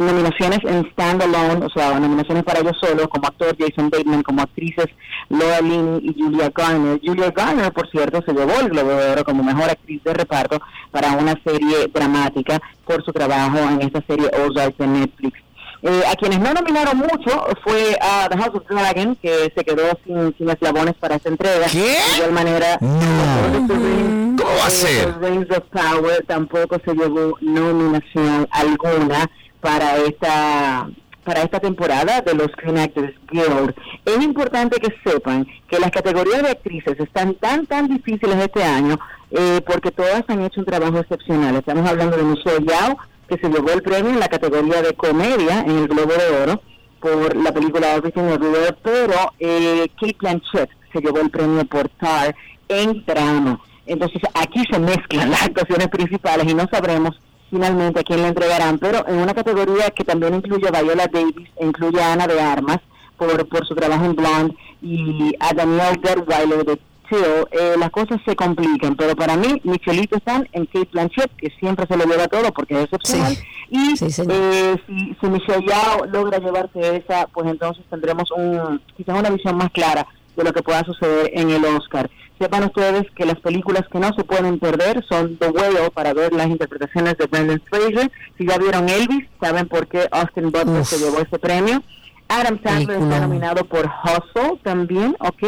nominaciones 0.00 0.58
en 0.64 0.90
standalone, 0.92 1.66
o 1.66 1.68
sea, 1.68 1.98
nominaciones 2.00 2.42
para 2.42 2.60
ellos 2.60 2.76
solos, 2.80 3.06
como 3.08 3.26
actor 3.28 3.54
Jason 3.58 3.90
Bateman, 3.90 4.22
como 4.22 4.40
actrices 4.42 4.86
Laura 5.28 5.60
Linney 5.60 6.00
y 6.02 6.20
Julia 6.20 6.50
Garner. 6.54 7.00
Julia 7.04 7.30
Garner, 7.30 7.70
por 7.72 7.88
cierto, 7.90 8.22
se 8.26 8.32
llevó 8.32 8.58
el 8.60 8.70
Globo 8.70 8.90
de 8.90 9.10
Oro 9.12 9.24
como 9.24 9.42
mejor 9.44 9.70
actriz 9.70 10.02
de 10.02 10.14
reparto 10.14 10.58
para 10.90 11.12
una 11.12 11.34
serie 11.44 11.86
dramática 11.92 12.60
por 12.86 13.04
su 13.04 13.12
trabajo 13.12 13.58
en 13.58 13.82
esta 13.82 14.00
serie 14.06 14.30
Ozark 14.46 14.76
de 14.78 14.86
Netflix. 14.86 15.43
Eh, 15.86 16.02
a 16.10 16.16
quienes 16.16 16.40
no 16.40 16.54
nominaron 16.54 16.96
mucho 16.96 17.46
fue 17.62 17.94
a 18.00 18.26
The 18.30 18.38
House 18.38 18.54
of 18.54 18.66
Dragon, 18.66 19.16
que 19.16 19.52
se 19.54 19.64
quedó 19.64 19.82
sin, 20.06 20.34
sin 20.38 20.48
eslabones 20.48 20.94
para 20.94 21.16
esta 21.16 21.28
entrega. 21.28 21.66
¿Qué? 21.70 21.78
De 21.78 22.16
igual 22.16 22.32
manera, 22.32 22.78
No. 22.80 23.68
Rings, 23.68 24.42
¿Cómo 24.42 24.56
va 24.56 24.64
a 24.64 24.68
eh, 24.68 24.70
ser? 24.70 25.20
The 25.20 25.28
Rings 25.28 25.50
of 25.50 25.64
Power 25.70 26.24
tampoco 26.26 26.80
se 26.82 26.94
llevó 26.94 27.36
nominación 27.42 28.48
alguna 28.50 29.30
para 29.60 29.98
esta 29.98 30.88
para 31.22 31.42
esta 31.42 31.60
temporada 31.60 32.20
de 32.20 32.34
los 32.34 32.48
Screen 32.52 32.78
Actors 32.78 33.14
Guild. 33.30 33.74
Es 34.04 34.22
importante 34.22 34.78
que 34.78 34.94
sepan 35.04 35.46
que 35.68 35.78
las 35.78 35.90
categorías 35.90 36.42
de 36.42 36.50
actrices 36.50 36.98
están 37.00 37.34
tan, 37.34 37.66
tan 37.66 37.88
difíciles 37.88 38.36
este 38.36 38.62
año 38.62 38.98
eh, 39.30 39.60
porque 39.66 39.90
todas 39.90 40.22
han 40.28 40.42
hecho 40.42 40.60
un 40.60 40.66
trabajo 40.66 40.98
excepcional. 40.98 41.56
Estamos 41.56 41.88
hablando 41.88 42.16
de 42.16 42.22
Michelle 42.22 42.64
Yao, 42.66 42.98
que 43.28 43.38
se 43.38 43.48
llevó 43.48 43.70
el 43.70 43.82
premio 43.82 44.10
en 44.10 44.20
la 44.20 44.28
categoría 44.28 44.82
de 44.82 44.94
comedia 44.94 45.60
en 45.60 45.78
el 45.78 45.88
Globo 45.88 46.12
de 46.12 46.42
Oro 46.42 46.62
por 47.00 47.36
la 47.36 47.52
película 47.52 47.94
Everything 47.94 48.22
Everywhere, 48.22 48.76
pero 48.82 49.32
eh, 49.38 49.86
Kate 50.00 50.16
Blanchett 50.18 50.70
se 50.92 51.00
llevó 51.00 51.20
el 51.20 51.30
premio 51.30 51.64
por 51.66 51.88
Tar 51.90 52.34
en 52.68 53.04
drama. 53.04 53.60
Entonces 53.86 54.22
aquí 54.34 54.62
se 54.70 54.78
mezclan 54.78 55.30
las 55.32 55.42
actuaciones 55.42 55.88
principales 55.88 56.50
y 56.50 56.54
no 56.54 56.66
sabremos 56.70 57.18
finalmente 57.50 58.00
a 58.00 58.02
quién 58.02 58.22
le 58.22 58.28
entregarán, 58.28 58.78
pero 58.78 59.06
en 59.06 59.16
una 59.16 59.34
categoría 59.34 59.90
que 59.90 60.04
también 60.04 60.34
incluye 60.34 60.66
a 60.66 60.82
Viola 60.82 61.06
Davis 61.06 61.50
e 61.56 61.66
incluye 61.66 62.00
a 62.00 62.12
Ana 62.12 62.26
de 62.26 62.40
Armas 62.40 62.78
por, 63.16 63.48
por 63.48 63.66
su 63.66 63.74
trabajo 63.74 64.04
en 64.04 64.16
Blonde 64.16 64.56
y 64.82 65.34
a 65.38 65.54
Daniel 65.54 66.00
Gerweiler 66.02 66.64
de 66.64 66.80
Eh, 67.10 67.74
las 67.78 67.90
cosas 67.90 68.20
se 68.24 68.34
complican, 68.34 68.96
pero 68.96 69.14
para 69.14 69.36
mí 69.36 69.60
Michelito 69.64 70.16
están 70.16 70.48
en 70.52 70.66
Kate 70.66 70.88
Blanchett, 70.92 71.34
que 71.36 71.50
siempre 71.58 71.86
se 71.86 71.96
lo 71.96 72.04
lleva 72.04 72.26
todo 72.28 72.52
porque 72.52 72.74
es 72.74 72.84
excepcional, 72.84 73.34
Sí. 73.36 73.44
y 73.70 73.96
Sí, 73.96 74.22
eh, 74.28 74.76
si, 74.86 75.16
si 75.20 75.26
Michelle 75.26 75.66
Yao 75.66 76.06
logra 76.06 76.38
llevarse 76.38 76.96
esa, 76.96 77.26
pues 77.28 77.48
entonces 77.50 77.84
tendremos 77.90 78.30
un 78.30 78.80
quizás 78.96 79.18
una 79.18 79.30
visión 79.30 79.56
más 79.56 79.70
clara 79.70 80.06
de 80.36 80.44
lo 80.44 80.52
que 80.52 80.62
pueda 80.62 80.82
suceder 80.84 81.30
en 81.34 81.50
el 81.50 81.64
Oscar. 81.64 82.10
Sepan 82.40 82.64
ustedes 82.64 83.08
que 83.14 83.24
las 83.24 83.38
películas 83.38 83.84
que 83.92 84.00
no 84.00 84.10
se 84.16 84.24
pueden 84.24 84.58
perder 84.58 85.04
son 85.08 85.36
The 85.36 85.48
Whale 85.50 85.90
para 85.94 86.12
ver 86.12 86.32
las 86.32 86.48
interpretaciones 86.48 87.16
de 87.16 87.26
Brendan 87.26 87.62
Fraser. 87.70 88.10
Si 88.36 88.44
ya 88.46 88.58
vieron 88.58 88.88
Elvis, 88.88 89.26
saben 89.40 89.68
por 89.68 89.86
qué 89.86 90.08
Austin 90.10 90.50
Butler 90.50 90.80
Uf. 90.80 90.88
se 90.88 90.98
llevó 90.98 91.20
ese 91.20 91.38
premio. 91.38 91.80
Adam 92.26 92.58
Sandler 92.64 93.00
está 93.02 93.20
nominado 93.20 93.64
por 93.66 93.86
Hustle 93.86 94.58
también, 94.64 95.14
¿ok? 95.20 95.44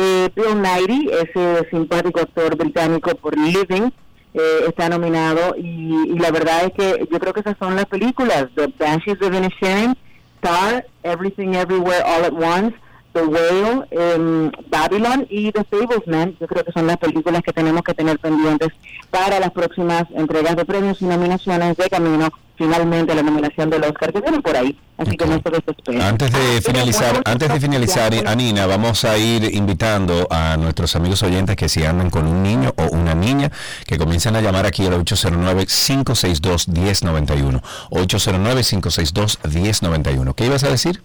Eh, 0.00 0.30
Bill 0.32 0.62
Nighy, 0.62 1.10
ese 1.10 1.68
simpático 1.70 2.20
actor 2.20 2.56
británico 2.56 3.10
por 3.16 3.36
Living, 3.36 3.90
eh, 4.32 4.60
está 4.68 4.88
nominado 4.88 5.56
y, 5.56 6.12
y 6.12 6.18
la 6.20 6.30
verdad 6.30 6.66
es 6.66 6.72
que 6.72 7.08
yo 7.10 7.18
creo 7.18 7.32
que 7.32 7.40
esas 7.40 7.58
son 7.58 7.74
las 7.74 7.86
películas, 7.86 8.46
The 8.54 8.72
Banshees 8.78 9.20
of 9.20 9.34
Inisherin, 9.34 9.96
Star, 10.36 10.86
Everything 11.02 11.54
Everywhere 11.54 12.04
All 12.04 12.24
at 12.26 12.32
Once, 12.32 12.76
The 13.12 13.22
Whale, 13.22 13.86
em, 13.90 14.50
Babylon 14.70 15.26
y 15.30 15.52
The 15.52 15.64
Fablesman. 15.64 16.36
Yo 16.40 16.46
creo 16.46 16.64
que 16.64 16.72
son 16.72 16.86
las 16.86 16.96
películas 16.98 17.42
que 17.42 17.52
tenemos 17.52 17.82
que 17.82 17.94
tener 17.94 18.18
pendientes 18.18 18.68
para 19.10 19.40
las 19.40 19.50
próximas 19.50 20.04
entregas 20.14 20.56
de 20.56 20.64
premios 20.64 21.02
y 21.02 21.06
nominaciones 21.06 21.76
de 21.76 21.88
camino 21.88 22.30
finalmente 22.58 23.14
la 23.14 23.22
nominación 23.22 23.70
del 23.70 23.84
Oscar 23.84 24.12
que 24.12 24.20
vienen 24.20 24.42
por 24.42 24.54
ahí. 24.56 24.76
Así 24.98 25.16
que 25.16 25.24
no 25.26 25.40
se 25.40 25.48
desesperen. 25.48 26.02
Antes 26.02 26.32
de 26.32 26.58
Ah, 26.58 26.60
finalizar, 26.60 27.22
antes 27.24 27.48
de 27.52 27.60
finalizar, 27.60 28.12
ya, 28.12 28.28
Anina, 28.28 28.66
vamos 28.66 29.04
a 29.04 29.16
ir 29.16 29.54
invitando 29.54 30.26
a 30.28 30.56
nuestros 30.56 30.96
amigos 30.96 31.22
oyentes 31.22 31.54
que 31.54 31.68
si 31.68 31.84
andan 31.84 32.10
con 32.10 32.26
un 32.26 32.42
niño 32.42 32.74
o 32.76 32.86
una 32.96 33.14
niña, 33.14 33.52
que 33.86 33.96
comiencen 33.96 34.34
a 34.34 34.40
llamar 34.40 34.66
aquí 34.66 34.84
al 34.86 34.94
809-562-1091. 35.04 37.62
809-562-1091. 37.90 40.34
¿Qué 40.34 40.46
ibas 40.46 40.64
a 40.64 40.70
decir? 40.70 41.00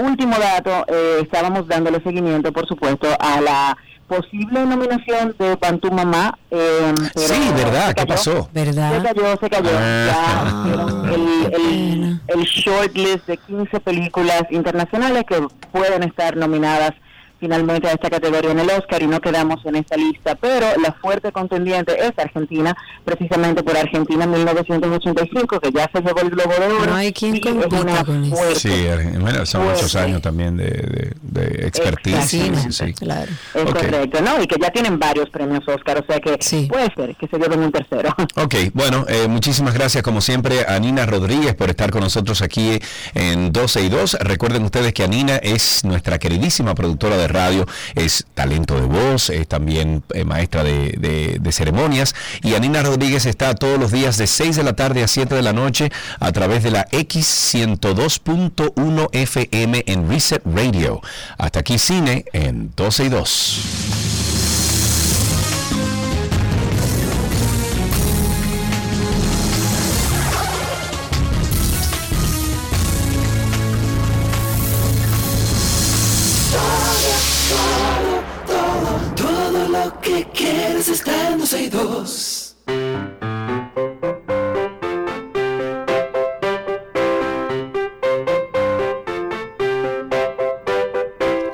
Último 0.00 0.36
dato, 0.38 0.84
eh, 0.88 1.18
estábamos 1.22 1.66
dándole 1.68 2.02
seguimiento, 2.02 2.52
por 2.52 2.66
supuesto, 2.66 3.08
a 3.18 3.40
la 3.40 3.76
posible 4.08 4.66
nominación 4.66 5.36
de 5.38 5.56
Pantú 5.56 5.90
Mamá. 5.92 6.36
eh, 6.50 6.92
pero 7.14 7.28
Sí, 7.28 7.50
¿verdad? 7.54 7.88
se 7.88 7.94
¿Qué 7.94 8.00
cayó. 8.02 8.08
pasó? 8.14 8.48
Se 8.52 8.64
¿Verdad? 8.64 9.02
cayó, 9.04 9.36
se 9.40 9.50
cayó. 9.50 9.70
Ah. 9.72 10.52
Ya 10.52 10.60
hicieron 10.64 11.08
el, 11.08 11.54
el, 11.54 12.20
el 12.26 12.40
shortlist 12.44 13.26
de 13.28 13.36
15 13.36 13.80
películas 13.80 14.42
internacionales 14.50 15.24
que 15.28 15.46
pueden 15.72 16.02
estar 16.02 16.36
nominadas 16.36 16.90
finalmente 17.40 17.88
a 17.88 17.92
esta 17.92 18.10
categoría 18.10 18.50
en 18.52 18.60
el 18.60 18.70
Oscar 18.70 19.02
y 19.02 19.06
no 19.06 19.20
quedamos 19.20 19.64
en 19.64 19.76
esta 19.76 19.96
lista. 19.96 20.34
Pero 20.36 20.66
la 20.80 20.92
fuerte 20.92 21.32
contendiente 21.32 21.96
es 21.98 22.12
Argentina, 22.18 22.76
precisamente 23.04 23.62
por 23.62 23.76
Argentina 23.76 24.26
1985, 24.26 25.60
que 25.60 25.70
ya 25.72 25.90
se 25.92 26.00
llevó 26.02 26.20
el 26.20 26.30
Globo 26.30 26.52
de 26.52 26.66
Oro. 26.66 26.86
No 26.86 26.94
hay 26.96 27.12
quien 27.12 27.40
compita 27.40 27.80
una 27.80 28.04
con 28.04 28.24
eso. 28.24 28.36
fuerte 28.36 28.54
Sí, 28.60 28.86
bueno, 29.18 29.46
son 29.46 29.62
Fuerte. 29.62 29.82
muchos 29.82 29.96
años 29.96 30.22
también 30.22 30.56
de, 30.56 30.64
de, 30.64 31.12
de 31.22 31.66
expertise. 31.66 32.24
Sí, 32.26 32.50
sí, 32.62 32.72
sí. 32.72 32.92
claro. 32.94 33.30
Es 33.54 33.64
correcto, 33.64 34.20
¿no? 34.22 34.42
Y 34.42 34.46
que 34.46 34.56
ya 34.60 34.70
tienen 34.70 34.98
varios 34.98 35.28
premios 35.30 35.66
Oscar, 35.66 35.98
o 35.98 36.06
sea 36.06 36.20
que 36.20 36.36
Sí. 36.40 36.66
puede 36.70 36.92
ser 36.94 37.16
que 37.16 37.26
se 37.26 37.38
lleven 37.38 37.60
un 37.60 37.72
tercero. 37.72 38.14
Ok, 38.36 38.54
bueno, 38.74 39.04
eh, 39.08 39.26
muchísimas 39.28 39.74
gracias 39.74 40.02
como 40.02 40.20
siempre 40.20 40.64
a 40.66 40.78
Nina 40.78 41.04
Rodríguez 41.06 41.54
por 41.54 41.68
estar 41.68 41.90
con 41.90 42.00
nosotros 42.02 42.42
aquí 42.42 42.78
en 43.14 43.52
12 43.52 43.82
y 43.82 43.88
2. 43.88 44.18
Recuerden 44.20 44.64
ustedes 44.64 44.92
que 44.92 45.02
Anina 45.04 45.36
es 45.36 45.84
nuestra 45.84 46.18
queridísima 46.18 46.74
productora 46.74 47.16
de 47.16 47.28
radio, 47.30 47.66
es 47.94 48.26
talento 48.34 48.74
de 48.74 48.82
voz, 48.86 49.30
es 49.30 49.48
también 49.48 50.02
eh, 50.14 50.24
maestra 50.24 50.62
de, 50.62 50.94
de- 50.98 51.38
de 51.40 51.52
ceremonias 51.52 52.14
y 52.42 52.54
Anina 52.54 52.82
Rodríguez 52.82 53.26
está 53.26 53.54
todos 53.54 53.78
los 53.78 53.90
días 53.92 54.16
de 54.18 54.26
6 54.26 54.56
de 54.56 54.62
la 54.62 54.74
tarde 54.74 55.02
a 55.02 55.08
7 55.08 55.34
de 55.34 55.42
la 55.42 55.52
noche 55.52 55.90
a 56.18 56.32
través 56.32 56.62
de 56.62 56.70
la 56.70 56.86
X102.1 56.88 59.08
FM 59.12 59.84
en 59.86 60.08
Reset 60.08 60.42
Radio. 60.44 61.00
Hasta 61.38 61.60
aquí 61.60 61.78
cine 61.78 62.24
en 62.32 62.72
12 62.76 63.04
y 63.04 63.08
2. 63.08 64.19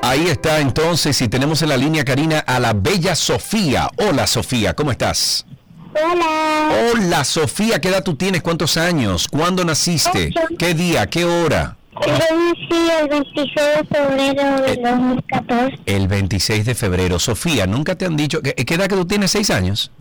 Ahí 0.03 0.27
está 0.27 0.59
entonces 0.59 1.19
y 1.19 1.27
tenemos 1.27 1.63
en 1.63 1.69
la 1.69 1.77
línea 1.77 2.05
Karina 2.05 2.39
a 2.41 2.59
la 2.59 2.73
bella 2.73 3.15
Sofía. 3.15 3.89
Hola 3.97 4.27
Sofía, 4.27 4.75
¿cómo 4.75 4.91
estás? 4.91 5.47
Hola. 5.95 6.91
Hola 6.93 7.23
Sofía, 7.23 7.81
¿qué 7.81 7.89
edad 7.89 8.03
tú 8.03 8.15
tienes? 8.15 8.43
¿Cuántos 8.43 8.77
años? 8.77 9.27
¿Cuándo 9.27 9.65
naciste? 9.65 10.31
¿Qué 10.59 10.75
día? 10.75 11.07
¿Qué 11.07 11.25
hora? 11.25 11.76
Yo 12.05 12.13
nací 12.13 12.89
el 13.01 13.09
26 13.09 13.55
de 13.55 13.85
febrero 13.95 14.61
del 14.61 14.81
2014. 14.83 15.79
El 15.85 16.07
26 16.07 16.65
de 16.65 16.75
febrero. 16.75 17.19
Sofía, 17.19 17.65
¿nunca 17.65 17.95
te 17.95 18.05
han 18.05 18.15
dicho 18.15 18.41
que, 18.41 18.53
qué 18.53 18.73
edad 18.75 18.87
que 18.87 18.95
tú 18.95 19.05
tienes? 19.05 19.31
¿Seis 19.31 19.49
años? 19.49 19.91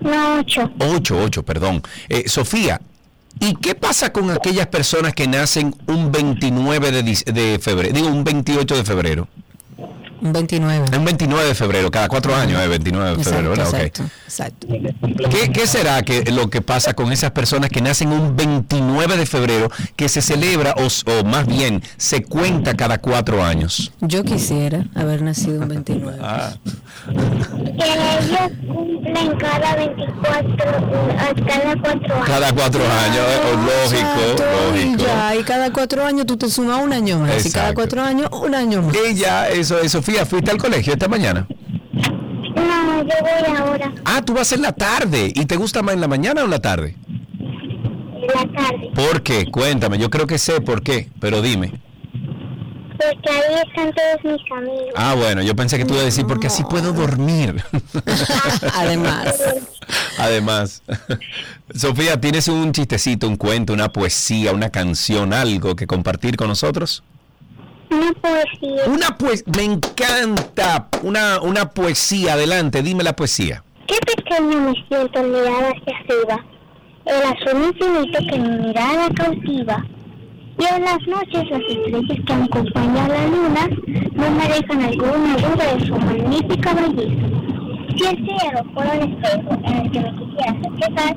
No, 0.00 0.38
8. 0.38 0.72
Ocho, 0.78 1.18
ocho, 1.22 1.42
perdón. 1.42 1.82
Eh, 2.08 2.28
Sofía, 2.28 2.80
¿y 3.38 3.54
qué 3.56 3.74
pasa 3.74 4.12
con 4.12 4.30
aquellas 4.30 4.66
personas 4.68 5.14
que 5.14 5.26
nacen 5.26 5.74
un 5.86 6.10
29 6.10 6.90
de, 6.90 7.02
de 7.02 7.58
febrero? 7.58 7.92
Digo, 7.94 8.08
un 8.08 8.24
28 8.24 8.76
de 8.76 8.84
febrero. 8.84 9.28
Un 10.20 10.32
29. 10.32 10.96
Un 10.96 11.04
29 11.04 11.46
de 11.48 11.54
febrero, 11.54 11.90
cada 11.90 12.08
cuatro 12.08 12.34
años, 12.34 12.62
eh, 12.62 12.68
29 12.68 13.16
de 13.16 13.24
febrero, 13.24 13.54
Exacto, 13.54 14.02
¿verdad? 14.02 14.12
Exacto, 14.26 14.68
exacto. 14.68 15.28
¿Qué, 15.30 15.50
qué 15.52 15.66
será 15.66 16.02
que 16.02 16.24
lo 16.30 16.50
que 16.50 16.60
pasa 16.60 16.94
con 16.94 17.12
esas 17.12 17.30
personas 17.30 17.70
que 17.70 17.80
nacen 17.80 18.12
un 18.12 18.36
29 18.36 19.16
de 19.16 19.26
febrero 19.26 19.70
que 19.96 20.08
se 20.08 20.22
celebra 20.22 20.74
o, 20.76 20.86
o 21.10 21.24
más 21.24 21.46
bien 21.46 21.82
se 21.96 22.22
cuenta 22.22 22.74
cada 22.74 22.98
cuatro 22.98 23.42
años? 23.42 23.92
Yo 24.00 24.24
quisiera 24.24 24.84
haber 24.94 25.22
nacido 25.22 25.60
un 25.62 25.68
29. 25.68 26.18
Ah, 26.22 26.52
ellos 27.84 28.50
cumplen 28.66 29.36
cada 29.38 29.76
24, 29.76 30.68
a 31.18 31.34
cada 31.34 31.76
4 31.76 32.14
años. 32.14 32.26
cada 32.26 32.52
cuatro 32.52 32.80
años, 32.82 33.24
eh, 33.26 33.40
lógico, 33.66 34.44
y 34.76 34.84
lógico. 34.84 35.04
ya, 35.04 35.36
y 35.36 35.42
cada 35.44 35.72
cuatro 35.72 36.04
años 36.04 36.26
tú 36.26 36.36
te 36.36 36.48
sumas 36.48 36.82
un 36.82 36.92
año 36.92 37.18
más. 37.18 37.44
Y 37.44 37.50
cada 37.50 37.74
cuatro 37.74 38.02
años, 38.02 38.28
un 38.32 38.54
año 38.54 38.82
más. 38.82 38.94
Ella, 38.96 39.48
eso 39.48 39.78
es, 39.80 39.92
Sofía, 39.92 40.24
¿fuiste 40.26 40.50
al 40.50 40.58
colegio 40.58 40.92
esta 40.92 41.08
mañana? 41.08 41.46
No, 42.54 43.02
yo 43.02 43.14
voy 43.20 43.56
ahora, 43.56 43.92
Ah, 44.04 44.22
tú 44.24 44.34
vas 44.34 44.52
en 44.52 44.62
la 44.62 44.72
tarde. 44.72 45.32
¿Y 45.34 45.46
te 45.46 45.56
gusta 45.56 45.82
más 45.82 45.94
en 45.94 46.00
la 46.00 46.08
mañana 46.08 46.42
o 46.42 46.44
en 46.44 46.50
la 46.50 46.60
tarde? 46.60 46.96
en 47.04 48.26
la 48.26 48.60
tarde. 48.62 48.90
¿Por 48.94 49.22
qué? 49.22 49.50
Cuéntame, 49.50 49.98
yo 49.98 50.10
creo 50.10 50.26
que 50.26 50.38
sé 50.38 50.60
por 50.60 50.82
qué, 50.82 51.08
pero 51.20 51.40
dime. 51.42 51.72
Porque 53.00 53.30
ahí 53.30 53.62
están 53.66 53.92
todos 53.94 54.24
mis 54.24 54.52
amigos. 54.52 54.92
Ah, 54.94 55.14
bueno, 55.14 55.42
yo 55.42 55.56
pensé 55.56 55.78
que 55.78 55.84
tú 55.84 55.92
ibas 55.94 56.02
a 56.02 56.06
decir 56.06 56.26
porque 56.26 56.48
así 56.48 56.62
puedo 56.64 56.92
dormir. 56.92 57.64
Además. 58.74 59.42
Además, 60.18 60.82
Sofía, 61.74 62.20
¿tienes 62.20 62.48
un 62.48 62.72
chistecito, 62.72 63.26
un 63.26 63.36
cuento, 63.36 63.72
una 63.72 63.88
poesía, 63.88 64.52
una 64.52 64.68
canción, 64.68 65.32
algo 65.32 65.76
que 65.76 65.86
compartir 65.86 66.36
con 66.36 66.48
nosotros? 66.48 67.02
Una 67.90 68.12
poesía. 68.12 68.84
Una 68.86 69.16
pues, 69.16 69.44
me 69.46 69.64
encanta 69.64 70.88
una, 71.02 71.40
una 71.40 71.70
poesía. 71.70 72.34
Adelante, 72.34 72.82
dime 72.82 73.02
la 73.02 73.16
poesía. 73.16 73.64
Qué 73.86 73.96
pequeño 74.14 74.60
me 74.60 74.74
siento 74.88 75.20
al 75.20 75.28
mirar 75.28 75.72
hacia 75.72 75.96
arriba. 75.98 76.44
El 77.06 77.22
azul 77.22 77.64
infinito 77.64 78.18
que 78.30 78.38
mi 78.38 78.66
mirada 78.66 79.08
cautiva. 79.14 79.84
Y 80.60 80.64
en 80.74 80.84
las 80.84 80.98
noches 81.06 81.50
las 81.50 81.60
estrellas 81.62 82.18
que 82.26 82.32
acompañan 82.34 83.08
la 83.08 83.26
luna 83.28 83.66
no 84.12 84.30
me 84.30 84.46
dejan 84.46 84.82
alguna 84.82 85.36
duda 85.36 85.74
de 85.74 85.86
su 85.86 85.94
magnífica 85.94 86.74
belleza. 86.74 87.26
Si 87.96 88.04
el 88.04 88.16
cielo 88.16 88.62
fuera 88.74 88.92
un 88.92 89.10
espejo 89.10 89.58
en 89.64 89.76
el 89.76 89.90
que 89.90 90.00
me 90.00 90.10
quisiera 90.18 90.52
reflejar, 90.52 91.16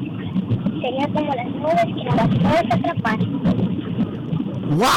sería 0.79 1.07
como 1.07 1.33
las 1.35 1.49
nubes 1.55 1.85
que 1.85 2.03
no 2.05 2.15
las 2.15 2.27
puedes 2.27 2.71
atrapar. 2.71 3.19
¡Wow! 4.65 4.87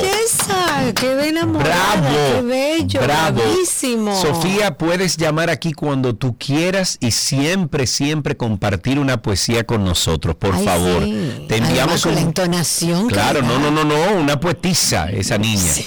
Belleza, 0.00 0.92
qué 0.94 1.28
enamorada, 1.28 2.00
Bravo, 2.00 2.16
qué 2.34 2.42
bello, 2.42 3.00
bravo. 3.02 3.40
bravísimo. 3.40 4.20
Sofía, 4.20 4.78
puedes 4.78 5.16
llamar 5.16 5.50
aquí 5.50 5.72
cuando 5.72 6.14
tú 6.14 6.36
quieras 6.38 6.98
y 7.00 7.10
siempre, 7.10 7.86
siempre 7.86 8.36
compartir 8.36 8.98
una 8.98 9.20
poesía 9.22 9.64
con 9.64 9.84
nosotros, 9.84 10.36
por 10.36 10.54
Ay, 10.54 10.64
favor. 10.64 11.02
sí. 11.04 11.44
Te 11.48 11.54
Además, 11.54 11.68
enviamos 11.70 12.02
con 12.04 12.14
la 12.14 12.20
entonación. 12.20 13.08
Claro, 13.08 13.42
no, 13.42 13.58
no, 13.58 13.70
no, 13.70 13.84
no, 13.84 14.12
una 14.20 14.38
poetisa, 14.38 15.10
esa 15.10 15.36
niña. 15.36 15.58
Sí. 15.72 15.84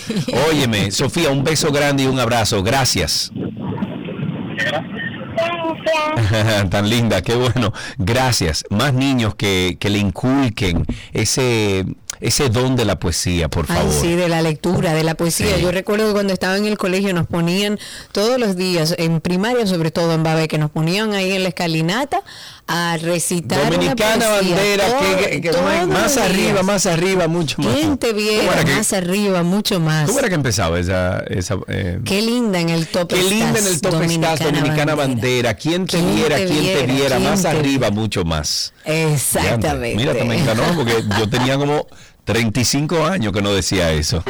Óyeme, 0.50 0.92
Sofía, 0.92 1.30
un 1.30 1.44
beso 1.44 1.72
grande 1.72 2.04
y 2.04 2.08
un 2.08 2.20
abrazo. 2.20 2.62
Gracias. 2.64 3.32
Gracias. 4.58 4.84
Tan 6.70 6.90
linda, 6.90 7.22
qué 7.22 7.36
bueno. 7.36 7.74
Gracias. 7.98 8.64
Más 8.70 8.94
niños 8.94 9.36
que, 9.36 9.78
que 9.80 9.90
le 9.90 10.00
inculquen 10.00 10.86
ese, 11.14 11.86
ese 12.20 12.50
don 12.50 12.76
de 12.76 12.86
la 12.86 13.00
poesía, 13.00 13.50
por 13.50 13.66
Ay, 13.70 13.78
favor. 13.78 13.94
sí, 13.94 14.14
de 14.16 14.30
la 14.30 14.42
lectura, 14.42 14.94
de 14.94 15.04
la 15.04 15.16
poesía. 15.16 15.56
Sí. 15.56 15.62
Yo 15.62 15.72
recuerdo 15.72 16.08
que 16.08 16.14
cuando 16.14 16.34
estaba 16.34 16.58
en 16.58 16.66
el 16.66 16.78
colegio 16.78 17.14
nos 17.14 17.28
ponían 17.28 17.80
todos 18.12 18.40
los 18.40 18.56
días, 18.56 18.96
en 18.98 19.22
primaria 19.22 19.66
sobre 19.68 19.92
todo 19.92 20.14
en 20.14 20.24
Babé, 20.24 20.48
que 20.48 20.58
nos 20.58 20.72
ponían 20.72 21.14
ahí 21.14 21.32
en 21.32 21.44
la 21.44 21.50
escalinata 21.50 22.22
a 22.68 22.96
recitar 22.98 23.60
una 23.60 23.72
Dominicana 23.72 24.26
poesía. 24.28 24.56
bandera, 24.56 24.86
Todo- 24.86 25.00
que, 25.42 25.88
más, 25.88 26.18
arriba, 26.18 26.64
más 26.64 26.86
arriba, 26.86 27.28
mucho 27.28 27.62
más. 27.62 27.74
¿Quién 27.76 27.98
te 27.98 28.08
¿Cómo 28.10 28.20
viera 28.22 28.54
era 28.54 28.64
que- 28.64 28.76
más 28.76 28.94
arriba, 28.94 29.44
mucho 29.44 29.80
más? 29.80 30.06
¿Cómo 30.08 30.20
era 30.20 30.30
que 30.30 30.36
empezaba 30.36 30.80
esa... 30.80 31.20
esa 31.28 31.58
eh, 31.68 32.00
Qué 32.06 32.22
linda 32.22 32.60
en 32.60 32.70
el 32.70 32.88
top 32.88 33.10
Qué 33.10 33.22
linda 33.24 33.60
en 33.60 33.68
el 33.68 33.82
top 33.82 34.02
estás, 34.02 34.40
Dominicana 34.40 34.96
Bandera. 34.96 35.56
¿Quién 35.62 35.86
te 35.86 35.98
¿Quién 36.00 36.16
viera, 36.16 36.38
te 36.38 36.46
quién 36.48 36.64
te 36.64 36.86
viera, 36.88 37.18
quién 37.18 37.30
Más 37.30 37.44
te 37.44 37.50
arriba, 37.50 37.92
mucho 37.92 38.26
más. 38.26 38.74
Exactamente. 38.84 39.96
Mira, 39.96 40.14
te 40.14 40.24
me 40.24 40.42
encanó 40.42 40.64
porque 40.76 41.04
yo 41.20 41.30
tenía 41.30 41.56
como 41.56 41.86
35 42.24 43.06
años 43.06 43.32
que 43.32 43.44
no 43.44 43.54
decía 43.54 43.92
eso. 43.92 44.24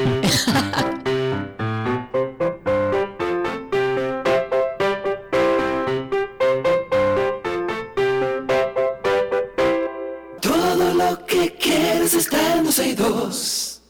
Todo 10.41 10.93
lo 10.95 11.25
que 11.25 11.55
quieres 11.55 12.13
está 12.13 12.57
en 12.57 12.65
12 12.65 12.87
y 12.89 12.93
2. 12.93 13.81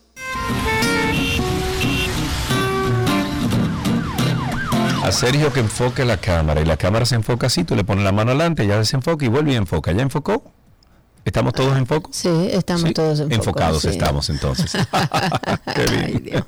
A 5.12 5.14
Sergio 5.14 5.52
que 5.52 5.60
enfoque 5.60 6.06
la 6.06 6.16
cámara 6.16 6.62
y 6.62 6.66
la 6.66 6.78
cámara 6.78 7.06
se 7.06 7.16
enfoca 7.16 7.48
así, 7.48 7.66
tú 7.66 7.76
le 7.76 7.84
pones 7.84 8.06
la 8.06 8.14
mano 8.14 8.32
adelante, 8.32 8.66
ya 8.66 8.78
desenfoca 8.78 9.26
y 9.26 9.28
vuelve 9.28 9.52
y 9.52 9.56
enfoca. 9.58 9.92
¿Ya 9.92 10.04
enfocó? 10.04 10.42
¿Estamos 11.26 11.52
todos 11.52 11.78
en 11.78 11.86
foco? 11.86 12.10
Sí, 12.14 12.30
estamos 12.50 12.84
Sí, 12.84 12.94
todos 12.94 13.20
en 13.20 13.26
foco, 13.26 13.36
enfocados 13.36 13.82
sí. 13.82 13.90
estamos 13.90 14.30
entonces. 14.30 14.72
Qué 15.76 15.86
bien. 15.92 16.46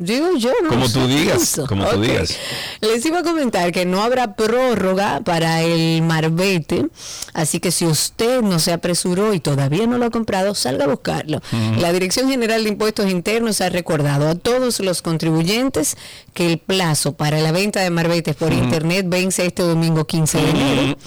Digo 0.00 0.36
yo, 0.36 0.52
¿no? 0.62 0.68
Como 0.68 0.88
tú 0.88 1.08
digas, 1.08 1.42
eso. 1.42 1.66
como 1.68 1.84
tú 1.86 1.96
Ok. 1.96 2.02
digas. 2.02 2.36
Les 2.80 3.04
iba 3.04 3.18
a 3.18 3.22
comentar 3.24 3.72
que 3.72 3.84
no 3.84 4.02
habrá 4.02 4.34
prórroga 4.36 5.20
para 5.24 5.62
el 5.62 6.02
Marbete, 6.02 6.86
así 7.34 7.58
que 7.58 7.72
si 7.72 7.84
usted 7.84 8.40
no 8.42 8.60
se 8.60 8.72
apresuró 8.72 9.34
y 9.34 9.40
todavía 9.40 9.86
no 9.88 9.98
lo 9.98 10.06
ha 10.06 10.10
comprado, 10.10 10.54
salga 10.54 10.84
a 10.84 10.88
buscarlo. 10.88 11.40
La 11.78 11.92
Dirección 11.92 12.28
General 12.30 12.62
de 12.62 12.68
Impuestos 12.70 13.10
Internos 13.10 13.60
ha 13.60 13.70
recordado 13.70 14.28
a 14.28 14.34
todos 14.36 14.78
los 14.80 15.02
contribuyentes 15.02 15.96
que 16.32 16.52
el 16.52 16.58
plazo 16.58 17.14
para 17.14 17.40
la 17.40 17.50
venta 17.50 17.80
de 17.80 17.90
Marbetes 17.90 18.36
por 18.36 18.52
internet 18.52 19.06
vence 19.08 19.46
este 19.46 19.62
domingo 19.64 20.06
15 20.06 20.38
de 20.38 20.50
enero. 20.50 20.98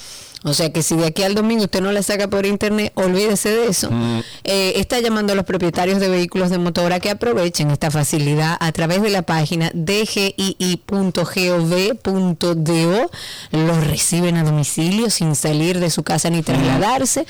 O 0.44 0.54
sea 0.54 0.72
que 0.74 0.82
si 0.82 0.96
de 0.96 1.06
aquí 1.06 1.22
al 1.24 1.36
domingo 1.36 1.66
usted 1.66 1.82
no 1.82 1.92
la 1.92 2.02
saca 2.02 2.28
por 2.28 2.48
internet, 2.48 2.92
olvídese 2.96 3.50
de 3.50 3.68
eso. 3.68 3.90
Eh, 4.44 4.74
está 4.78 5.00
llamando 5.00 5.34
a 5.34 5.36
los 5.36 5.46
propietarios 5.46 6.00
de 6.00 6.10
vehículos 6.10 6.50
de 6.50 6.58
motor 6.58 6.92
a 6.94 7.00
que 7.00 7.12
aprovechen 7.12 7.70
esta 7.70 7.92
facilidad 7.92 8.58
a 8.60 8.72
través 8.72 9.04
de 9.04 9.12
la 9.12 9.22
página 9.22 9.70
dgii.gov.do. 9.74 10.72
Los 13.52 13.88
reciben 13.88 14.38
a 14.38 14.44
domicilio 14.44 15.12
sin 15.12 15.36
salir 15.36 15.80
de 15.80 15.92
su 15.92 16.02
casa 16.04 16.32
ni 16.32 16.42
trasladarse. 16.42 17.26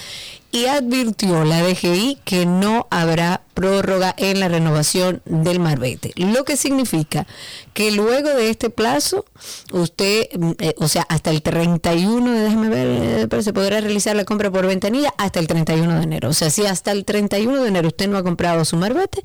Y 0.53 0.65
advirtió 0.65 1.45
la 1.45 1.61
DGI 1.63 2.19
que 2.25 2.45
no 2.45 2.85
habrá 2.89 3.41
prórroga 3.53 4.13
en 4.17 4.39
la 4.41 4.49
renovación 4.49 5.21
del 5.25 5.59
Marbete. 5.61 6.11
Lo 6.17 6.43
que 6.43 6.57
significa 6.57 7.25
que 7.73 7.91
luego 7.91 8.29
de 8.31 8.49
este 8.49 8.69
plazo, 8.69 9.23
usted, 9.71 10.27
mm, 10.37 10.51
eh, 10.59 10.73
o 10.77 10.89
sea, 10.89 11.03
hasta 11.07 11.29
el 11.29 11.41
31, 11.41 12.31
de- 12.33 12.39
déjame 12.41 12.69
ver, 12.69 13.29
pero 13.29 13.41
se 13.43 13.53
podrá 13.53 13.79
realizar 13.79 14.15
la 14.15 14.25
compra 14.25 14.51
por 14.51 14.65
ventanilla 14.67 15.13
hasta 15.17 15.39
el 15.39 15.47
31 15.47 15.95
de 15.97 16.03
enero. 16.03 16.29
O 16.29 16.33
sea, 16.33 16.49
si 16.49 16.65
hasta 16.65 16.91
el 16.91 17.05
31 17.05 17.61
de 17.63 17.69
enero 17.69 17.87
usted 17.87 18.09
no 18.09 18.17
ha 18.17 18.23
comprado 18.23 18.65
su 18.65 18.75
Marbete, 18.75 19.21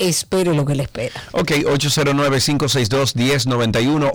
espere 0.00 0.54
lo 0.54 0.64
que 0.64 0.74
le 0.74 0.84
espera. 0.84 1.22
Ok, 1.32 1.50
809-562-1091, 1.50 4.12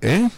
¿eh? 0.00 0.28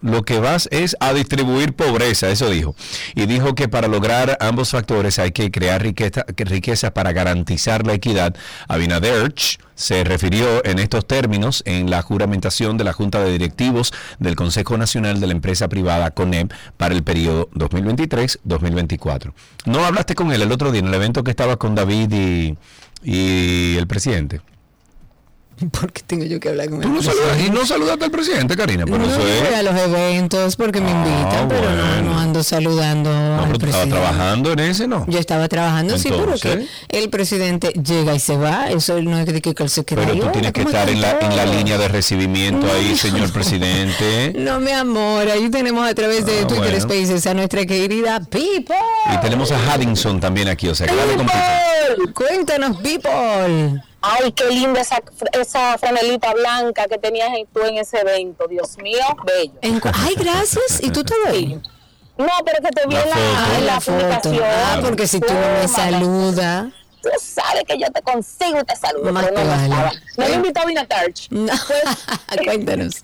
Lo 0.00 0.22
que 0.22 0.38
vas 0.40 0.68
es 0.70 0.96
a 1.00 1.12
distribuir 1.12 1.74
pobreza, 1.74 2.30
eso 2.30 2.48
dijo. 2.50 2.74
Y 3.14 3.26
dijo 3.26 3.54
que 3.54 3.68
para 3.68 3.88
lograr 3.88 4.36
ambos 4.40 4.70
factores 4.70 5.18
hay 5.18 5.32
que 5.32 5.50
crear 5.50 5.82
riqueza, 5.82 6.24
que 6.24 6.44
riqueza 6.44 6.92
para 6.94 7.12
garantizar 7.12 7.86
la 7.86 7.94
equidad. 7.94 8.34
Abinader 8.68 9.34
se 9.74 10.04
refirió 10.04 10.64
en 10.64 10.78
estos 10.78 11.06
términos 11.06 11.62
en 11.66 11.90
la 11.90 12.02
juramentación 12.02 12.76
de 12.76 12.84
la 12.84 12.92
Junta 12.92 13.22
de 13.22 13.32
Directivos 13.32 13.92
del 14.18 14.36
Consejo 14.36 14.76
Nacional 14.76 15.20
de 15.20 15.26
la 15.26 15.32
Empresa 15.32 15.68
Privada 15.68 16.10
CONEP 16.10 16.52
para 16.76 16.94
el 16.94 17.02
periodo 17.02 17.48
2023-2024. 17.54 19.32
¿No 19.66 19.84
hablaste 19.84 20.14
con 20.14 20.32
él 20.32 20.42
el 20.42 20.52
otro 20.52 20.72
día 20.72 20.80
en 20.80 20.88
el 20.88 20.94
evento 20.94 21.24
que 21.24 21.30
estaba 21.30 21.56
con 21.56 21.74
David 21.74 22.56
y 23.02 23.76
el 23.76 23.86
presidente? 23.86 24.40
¿Por 25.70 25.92
qué 25.92 26.02
tengo 26.06 26.24
yo 26.24 26.40
que 26.40 26.48
hablar 26.48 26.70
con 26.70 26.80
Tú 26.80 26.88
no 26.88 27.02
saludas, 27.02 27.38
y 27.46 27.50
no 27.50 27.66
saludaste 27.66 28.04
al 28.06 28.10
presidente, 28.10 28.56
Karina, 28.56 28.84
pero 28.86 28.98
no 28.98 29.04
eso 29.06 29.18
voy 29.18 29.54
a 29.54 29.62
los 29.62 29.76
eventos 29.78 30.56
porque 30.56 30.80
me 30.80 30.90
Ah, 30.90 30.92
invitan, 31.06 31.48
pero 31.48 31.70
no, 31.70 31.76
bueno. 31.82 32.02
no 32.12 32.18
ando 32.18 32.42
saludando 32.42 33.10
No, 33.12 33.42
al 33.44 33.58
presidente. 33.58 33.90
trabajando 33.90 34.52
en 34.52 34.58
ese, 34.60 34.88
¿no? 34.88 35.04
Yo 35.08 35.18
estaba 35.18 35.48
trabajando, 35.48 35.98
sí, 35.98 36.08
pero 36.10 36.22
Entonces. 36.34 36.68
que 36.88 36.98
el 36.98 37.10
presidente 37.10 37.68
llega 37.68 38.14
y 38.14 38.20
se 38.20 38.36
va, 38.36 38.70
eso 38.70 39.00
no 39.02 39.18
es 39.18 39.26
que, 39.26 39.40
que 39.54 39.62
él 39.62 39.68
se 39.68 39.84
queda 39.84 40.02
Pero 40.02 40.14
tú 40.16 40.22
"Hola, 40.22 40.32
tienes 40.32 40.52
que 40.52 40.62
¿cómo 40.64 40.70
estar 40.74 40.88
en 40.88 41.00
la, 41.00 41.10
en 41.20 41.36
la 41.36 41.44
todos?". 41.44 41.56
línea 41.56 41.78
de 41.78 41.88
recibimiento 41.88 42.66
ahí, 42.72 42.96
señor 42.96 43.30
presidente. 43.32 44.32
No, 44.36 44.60
mi 44.60 44.70
amor, 44.72 45.28
ahí 45.28 45.48
tenemos 45.50 45.86
a 45.88 45.94
través 45.94 46.24
de 46.26 46.40
Ah, 46.42 46.46
Twitter 46.46 46.70
bueno. 46.70 46.80
Spaces 46.80 47.26
a 47.26 47.34
nuestra 47.34 47.66
querida 47.66 48.20
People. 48.20 48.76
Y 49.12 49.20
tenemos 49.20 49.52
a 49.52 49.58
Haddington 49.72 50.20
también 50.20 50.48
aquí, 50.48 50.68
o 50.68 50.74
sea, 50.74 50.86
que 50.86 50.94
dale 50.96 51.14
con 51.16 51.26
People, 51.26 52.12
cuéntanos, 52.14 52.76
People. 52.78 53.82
Ay, 54.02 54.32
qué 54.32 54.46
linda 54.46 54.80
esa, 54.80 55.00
esa 55.32 55.76
franelita 55.78 56.32
blanca 56.32 56.86
que 56.86 56.96
tenías 56.98 57.28
en- 57.36 57.46
tú 57.46 57.60
en 57.62 57.76
ese 57.78 57.98
evento. 58.00 58.46
Dios 58.48 58.76
mío, 58.78 59.04
bello. 59.24 59.52
En 59.62 59.80
Ay, 59.94 60.14
gracias. 60.16 60.82
¿Y 60.82 60.90
tú 60.90 61.04
todo 61.04 61.18
ahí? 61.26 61.60
No, 62.16 62.28
pero 62.44 62.58
que 62.62 62.70
te 62.70 62.86
vi 62.86 62.94
La 62.94 63.02
en 63.02 63.08
la, 63.10 63.14
foto. 63.16 63.54
en 63.56 63.66
la 63.66 63.74
la 63.74 63.80
foto. 63.80 63.98
publicación. 63.98 64.44
Ah, 64.44 64.78
porque 64.82 65.06
si 65.06 65.20
tú 65.20 65.32
no 65.32 65.40
me 65.60 65.68
saludas. 65.68 66.66
Tú 67.02 67.08
sabes 67.18 67.64
que 67.66 67.78
yo 67.78 67.86
te 67.90 68.02
consigo 68.02 68.60
y 68.60 68.64
te 68.64 68.76
saludo. 68.76 69.10
Más 69.12 69.24
pero 69.24 69.36
no, 69.36 69.40
te 69.42 69.46
no 69.46 69.50
vale. 69.56 69.64
estaba. 69.64 69.92
No 70.18 70.28
me 70.28 70.34
invitó 70.34 70.60
a 70.60 70.64
Vinatarch. 70.66 71.28
No. 71.30 71.52
Cuéntanos. 72.44 72.96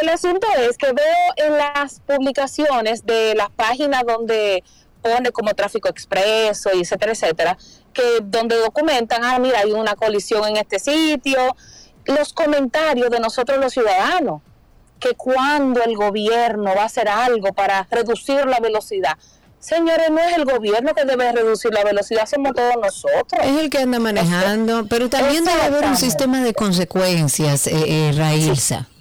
El 0.00 0.08
asunto 0.08 0.46
es 0.58 0.76
que 0.78 0.92
veo 0.92 1.14
en 1.36 1.56
las 1.56 2.00
publicaciones 2.06 3.04
de 3.06 3.34
las 3.36 3.50
páginas 3.50 4.02
donde 4.06 4.64
pone 5.02 5.30
como 5.30 5.52
tráfico 5.54 5.88
expreso, 5.88 6.70
y 6.74 6.80
etcétera, 6.80 7.12
etcétera, 7.12 7.58
que 7.94 8.18
donde 8.22 8.56
documentan, 8.56 9.24
ah, 9.24 9.38
mira, 9.38 9.60
hay 9.60 9.72
una 9.72 9.94
colisión 9.94 10.46
en 10.48 10.56
este 10.58 10.78
sitio, 10.78 11.56
los 12.04 12.32
comentarios 12.32 13.08
de 13.10 13.20
nosotros 13.20 13.58
los 13.58 13.72
ciudadanos, 13.72 14.42
que 15.00 15.14
cuando 15.14 15.82
el 15.82 15.96
gobierno 15.96 16.74
va 16.74 16.82
a 16.82 16.86
hacer 16.86 17.08
algo 17.08 17.52
para 17.52 17.86
reducir 17.90 18.46
la 18.46 18.60
velocidad. 18.60 19.16
Señores, 19.58 20.10
no 20.10 20.18
es 20.18 20.36
el 20.36 20.44
gobierno 20.44 20.92
que 20.92 21.06
debe 21.06 21.32
reducir 21.32 21.72
la 21.72 21.84
velocidad, 21.84 22.26
somos 22.26 22.52
todos 22.52 22.74
nosotros. 22.76 23.40
Es 23.42 23.56
el 23.56 23.70
que 23.70 23.78
anda 23.78 23.98
manejando, 23.98 24.86
pero 24.90 25.08
también 25.08 25.42
debe 25.42 25.62
haber 25.62 25.86
un 25.86 25.96
sistema 25.96 26.42
de 26.42 26.52
consecuencias, 26.52 27.66
eh, 27.66 27.72
eh, 27.72 28.12
Railsa. 28.14 28.86
Sí, 28.90 28.93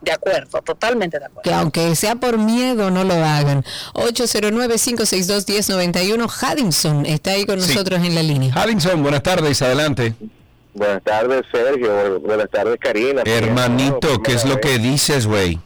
de 0.00 0.12
acuerdo, 0.12 0.60
totalmente 0.62 1.18
de 1.18 1.26
acuerdo. 1.26 1.42
Que 1.42 1.52
aunque 1.54 1.94
sea 1.94 2.16
por 2.16 2.38
miedo, 2.38 2.90
no 2.90 3.04
lo 3.04 3.14
hagan. 3.14 3.64
809-562-1091. 3.94 6.28
Haddington 6.28 7.06
está 7.06 7.32
ahí 7.32 7.44
con 7.46 7.60
Sí. 7.60 7.68
nosotros 7.68 8.00
en 8.04 8.14
la 8.14 8.22
línea. 8.22 8.52
Haddington, 8.54 9.02
buenas 9.02 9.22
tardes, 9.22 9.60
adelante. 9.62 10.14
Buenas 10.74 11.02
tardes, 11.02 11.42
Sergio. 11.52 12.20
Buenas 12.20 12.48
tardes, 12.50 12.78
Karina. 12.80 13.22
Hermanito, 13.24 14.22
¿qué 14.22 14.32
es 14.34 14.44
lo 14.44 14.60
que 14.60 14.78
dices, 14.78 15.26
güey? 15.26 15.58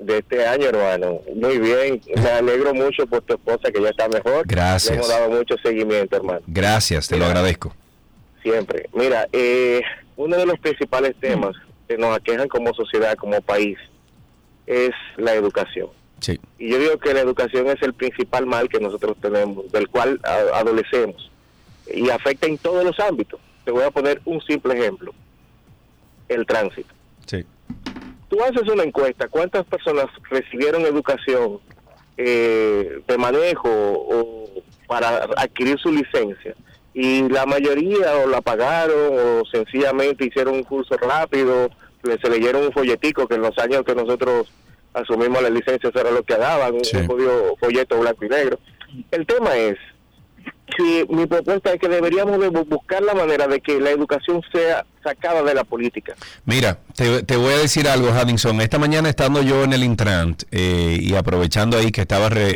De 0.00 0.18
este 0.18 0.46
año, 0.46 0.66
hermano. 0.68 1.20
Muy 1.34 1.58
bien. 1.58 2.00
Me 2.16 2.30
alegro 2.30 2.72
mucho 2.72 3.06
por 3.06 3.20
tu 3.22 3.34
esposa, 3.34 3.70
que 3.72 3.82
ya 3.82 3.88
está 3.90 4.08
mejor. 4.08 4.46
Gracias. 4.46 4.90
Le 4.90 4.96
hemos 4.96 5.08
dado 5.08 5.30
mucho 5.30 5.56
seguimiento, 5.62 6.16
hermano. 6.16 6.40
Gracias, 6.46 7.08
te 7.08 7.16
lo 7.16 7.26
agradezco. 7.26 7.74
Siempre. 8.42 8.88
Mira, 8.94 9.26
eh, 9.32 9.82
uno 10.16 10.36
de 10.36 10.46
los 10.46 10.58
principales 10.60 11.14
temas 11.20 11.54
que 11.88 11.96
nos 11.96 12.14
aquejan 12.14 12.48
como 12.48 12.74
sociedad, 12.74 13.16
como 13.16 13.40
país, 13.40 13.78
es 14.66 14.90
la 15.16 15.34
educación. 15.34 15.88
Sí. 16.20 16.38
Y 16.58 16.70
yo 16.70 16.78
digo 16.78 16.98
que 16.98 17.14
la 17.14 17.20
educación 17.20 17.68
es 17.68 17.80
el 17.82 17.94
principal 17.94 18.46
mal 18.46 18.68
que 18.68 18.80
nosotros 18.80 19.16
tenemos, 19.20 19.70
del 19.72 19.88
cual 19.88 20.20
adolecemos. 20.54 21.30
Y 21.92 22.10
afecta 22.10 22.46
en 22.46 22.58
todos 22.58 22.84
los 22.84 23.00
ámbitos. 23.00 23.40
Te 23.64 23.70
voy 23.70 23.84
a 23.84 23.90
poner 23.90 24.20
un 24.24 24.40
simple 24.42 24.74
ejemplo. 24.74 25.14
El 26.28 26.44
tránsito. 26.44 26.92
Sí. 27.24 27.44
Tú 28.28 28.42
haces 28.42 28.68
una 28.68 28.82
encuesta, 28.82 29.28
¿cuántas 29.28 29.64
personas 29.64 30.06
recibieron 30.28 30.82
educación 30.82 31.60
eh, 32.18 33.00
de 33.06 33.18
manejo 33.18 33.70
o 33.70 34.62
para 34.86 35.24
adquirir 35.36 35.78
su 35.78 35.90
licencia? 35.90 36.54
Y 37.00 37.28
la 37.28 37.46
mayoría 37.46 38.16
o 38.24 38.26
la 38.28 38.40
pagaron 38.40 38.96
o 39.12 39.42
sencillamente 39.52 40.24
hicieron 40.26 40.54
un 40.54 40.64
curso 40.64 40.96
rápido, 40.96 41.70
se 42.02 42.28
leyeron 42.30 42.64
un 42.64 42.72
folletico 42.72 43.28
que 43.28 43.36
en 43.36 43.42
los 43.42 43.56
años 43.58 43.84
que 43.86 43.94
nosotros 43.94 44.48
asumimos 44.94 45.40
la 45.42 45.50
licencia 45.50 45.90
eso 45.90 46.00
era 46.00 46.10
lo 46.10 46.22
que 46.24 46.34
daban, 46.36 46.72
un, 46.74 46.80
un 47.00 47.06
jodido 47.06 47.54
folleto 47.60 48.00
blanco 48.00 48.24
y 48.24 48.28
negro. 48.28 48.58
El 49.12 49.26
tema 49.26 49.54
es 49.56 49.76
que 50.76 51.06
mi 51.08 51.26
propuesta 51.26 51.72
es 51.72 51.80
que 51.80 51.88
deberíamos 51.88 52.40
de 52.40 52.50
bu- 52.50 52.66
buscar 52.66 53.02
la 53.02 53.14
manera 53.14 53.46
de 53.46 53.60
que 53.60 53.78
la 53.80 53.90
educación 53.90 54.42
sea 54.52 54.84
sacada 55.04 55.42
de 55.42 55.54
la 55.54 55.64
política. 55.64 56.14
Mira, 56.46 56.78
te, 56.96 57.22
te 57.22 57.36
voy 57.36 57.52
a 57.54 57.58
decir 57.58 57.88
algo, 57.88 58.08
Haddington. 58.10 58.60
Esta 58.60 58.78
mañana 58.78 59.08
estando 59.08 59.42
yo 59.42 59.62
en 59.64 59.72
el 59.72 59.84
Intrant 59.84 60.42
eh, 60.50 60.98
y 61.00 61.14
aprovechando 61.14 61.76
ahí 61.78 61.90
que 61.92 62.00
estaba 62.02 62.28
re- 62.28 62.50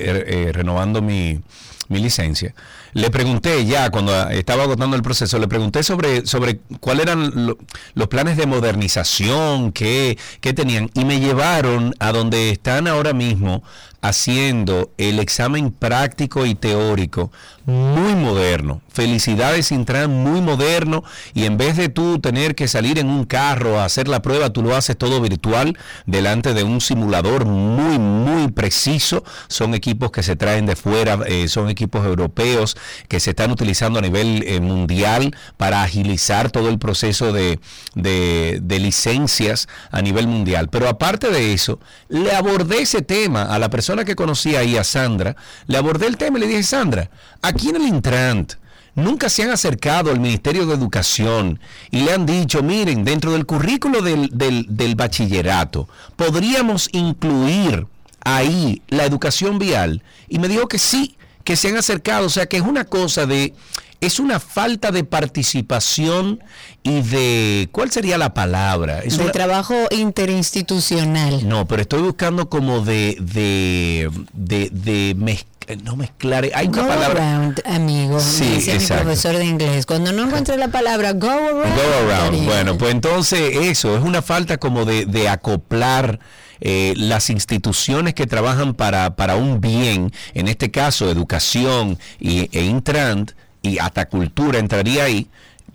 eh, 0.48 0.52
renovando 0.52 1.00
mi, 1.00 1.40
mi 1.88 2.00
licencia, 2.00 2.54
le 2.92 3.10
pregunté 3.10 3.64
ya 3.64 3.90
cuando 3.90 4.28
estaba 4.30 4.64
agotando 4.64 4.96
el 4.96 5.02
proceso, 5.02 5.38
le 5.38 5.48
pregunté 5.48 5.82
sobre, 5.82 6.26
sobre 6.26 6.60
cuáles 6.80 7.04
eran 7.06 7.46
lo- 7.46 7.58
los 7.94 8.08
planes 8.08 8.36
de 8.36 8.46
modernización 8.46 9.72
que, 9.72 10.18
que 10.40 10.52
tenían 10.52 10.90
y 10.94 11.04
me 11.04 11.18
llevaron 11.20 11.94
a 11.98 12.12
donde 12.12 12.50
están 12.50 12.86
ahora 12.86 13.12
mismo 13.12 13.62
haciendo 14.02 14.90
el 14.98 15.18
examen 15.20 15.70
práctico 15.70 16.44
y 16.44 16.54
teórico 16.54 17.30
muy 17.64 18.16
moderno. 18.16 18.82
Felicidades 18.88 19.70
Intran, 19.70 20.10
muy 20.10 20.40
moderno 20.40 21.04
y 21.32 21.44
en 21.44 21.56
vez 21.56 21.76
de 21.76 21.88
tú 21.88 22.18
tener 22.18 22.56
que 22.56 22.66
salir 22.66 22.98
en 22.98 23.08
un 23.08 23.24
carro 23.24 23.78
a 23.78 23.84
hacer 23.84 24.08
la 24.08 24.20
prueba, 24.20 24.50
tú 24.50 24.62
lo 24.62 24.74
haces 24.74 24.98
todo 24.98 25.20
virtual 25.20 25.78
delante 26.04 26.52
de 26.54 26.64
un 26.64 26.80
simulador 26.80 27.44
muy, 27.46 27.98
muy 28.00 28.50
preciso. 28.50 29.22
Son 29.48 29.74
equipos 29.74 30.10
que 30.10 30.24
se 30.24 30.34
traen 30.34 30.66
de 30.66 30.74
fuera, 30.74 31.20
eh, 31.26 31.46
son 31.46 31.70
equipos 31.70 32.04
europeos 32.04 32.76
que 33.08 33.20
se 33.20 33.30
están 33.30 33.52
utilizando 33.52 34.00
a 34.00 34.02
nivel 34.02 34.42
eh, 34.46 34.60
mundial 34.60 35.34
para 35.56 35.82
agilizar 35.84 36.50
todo 36.50 36.68
el 36.68 36.78
proceso 36.80 37.32
de, 37.32 37.60
de- 37.94 38.58
de 38.60 38.78
licencias 38.80 39.68
a 39.92 40.02
nivel 40.02 40.26
mundial. 40.26 40.68
Pero 40.68 40.88
aparte 40.88 41.30
de 41.30 41.52
eso, 41.52 41.78
le 42.08 42.32
abordé 42.34 42.82
ese 42.82 43.02
tema 43.02 43.44
a 43.44 43.58
la 43.60 43.70
persona 43.70 43.91
que 44.04 44.16
conocía 44.16 44.60
ahí, 44.60 44.76
a 44.76 44.84
Sandra, 44.84 45.36
le 45.66 45.76
abordé 45.78 46.06
el 46.06 46.16
tema 46.16 46.38
y 46.38 46.40
le 46.42 46.46
dije, 46.48 46.62
Sandra, 46.62 47.10
aquí 47.42 47.68
en 47.68 47.76
el 47.76 47.82
Intrant, 47.86 48.54
nunca 48.94 49.28
se 49.28 49.42
han 49.42 49.50
acercado 49.50 50.10
al 50.10 50.20
Ministerio 50.20 50.66
de 50.66 50.74
Educación 50.74 51.58
y 51.90 52.02
le 52.02 52.12
han 52.12 52.26
dicho, 52.26 52.62
miren, 52.62 53.04
dentro 53.04 53.32
del 53.32 53.46
currículo 53.46 54.02
del, 54.02 54.28
del- 54.32 54.66
del 54.68 54.94
bachillerato, 54.94 55.88
podríamos 56.16 56.88
incluir 56.92 57.86
ahí 58.24 58.82
la 58.88 59.04
educación 59.04 59.58
vial. 59.58 60.02
Y 60.28 60.38
me 60.38 60.48
dijo 60.48 60.68
que 60.68 60.78
sí, 60.78 61.16
que 61.44 61.56
se 61.56 61.68
han 61.68 61.76
acercado, 61.76 62.26
o 62.26 62.30
sea 62.30 62.46
que 62.46 62.56
es 62.56 62.62
una 62.62 62.84
cosa 62.84 63.26
de, 63.26 63.54
es 64.00 64.18
una 64.18 64.40
falta 64.40 64.90
de 64.90 65.04
participación 65.04 66.42
y 66.82 67.00
de, 67.02 67.68
¿cuál 67.72 67.90
sería 67.90 68.18
la 68.18 68.34
palabra? 68.34 69.00
Es 69.00 69.16
de 69.16 69.24
una- 69.24 69.32
trabajo 69.32 69.74
interinstitucional. 69.90 71.48
no, 71.48 71.66
pero 71.66 71.82
estoy 71.82 72.02
buscando 72.02 72.48
como 72.48 72.80
de, 72.80 73.16
de, 73.20 74.10
de, 74.32 74.70
de 74.70 75.16
mez- 75.16 75.46
no 75.84 75.94
mezclar, 75.96 76.48
hay 76.54 76.66
una 76.66 76.82
Go 76.82 76.88
palabra. 76.88 77.36
around, 77.36 77.62
amigo. 77.64 78.18
Sí, 78.20 78.44
dice 78.56 78.78
mi 78.78 78.86
profesor 78.86 79.36
de 79.36 79.44
inglés. 79.44 79.86
Cuando 79.86 80.12
no 80.12 80.24
encuentre 80.24 80.56
la 80.56 80.68
palabra 80.68 81.12
go 81.12 81.30
around. 81.30 81.74
Go 81.76 82.10
around. 82.12 82.44
Bueno, 82.44 82.76
pues 82.76 82.90
entonces 82.92 83.56
eso, 83.56 83.96
es 83.96 84.02
una 84.02 84.22
falta 84.22 84.58
como 84.58 84.84
de, 84.84 85.06
de 85.06 85.28
acoplar 85.28 86.18
eh, 86.64 86.94
las 86.96 87.28
instituciones 87.28 88.14
que 88.14 88.28
trabajan 88.28 88.74
para, 88.74 89.16
para 89.16 89.34
un 89.34 89.60
bien, 89.60 90.12
en 90.32 90.46
este 90.46 90.70
caso 90.70 91.10
educación 91.10 91.98
y, 92.20 92.48
e 92.56 92.64
Intrant, 92.64 93.32
y 93.62 93.78
hasta 93.78 94.08
cultura 94.08 94.60
entraría 94.60 95.04
ahí, 95.04 95.28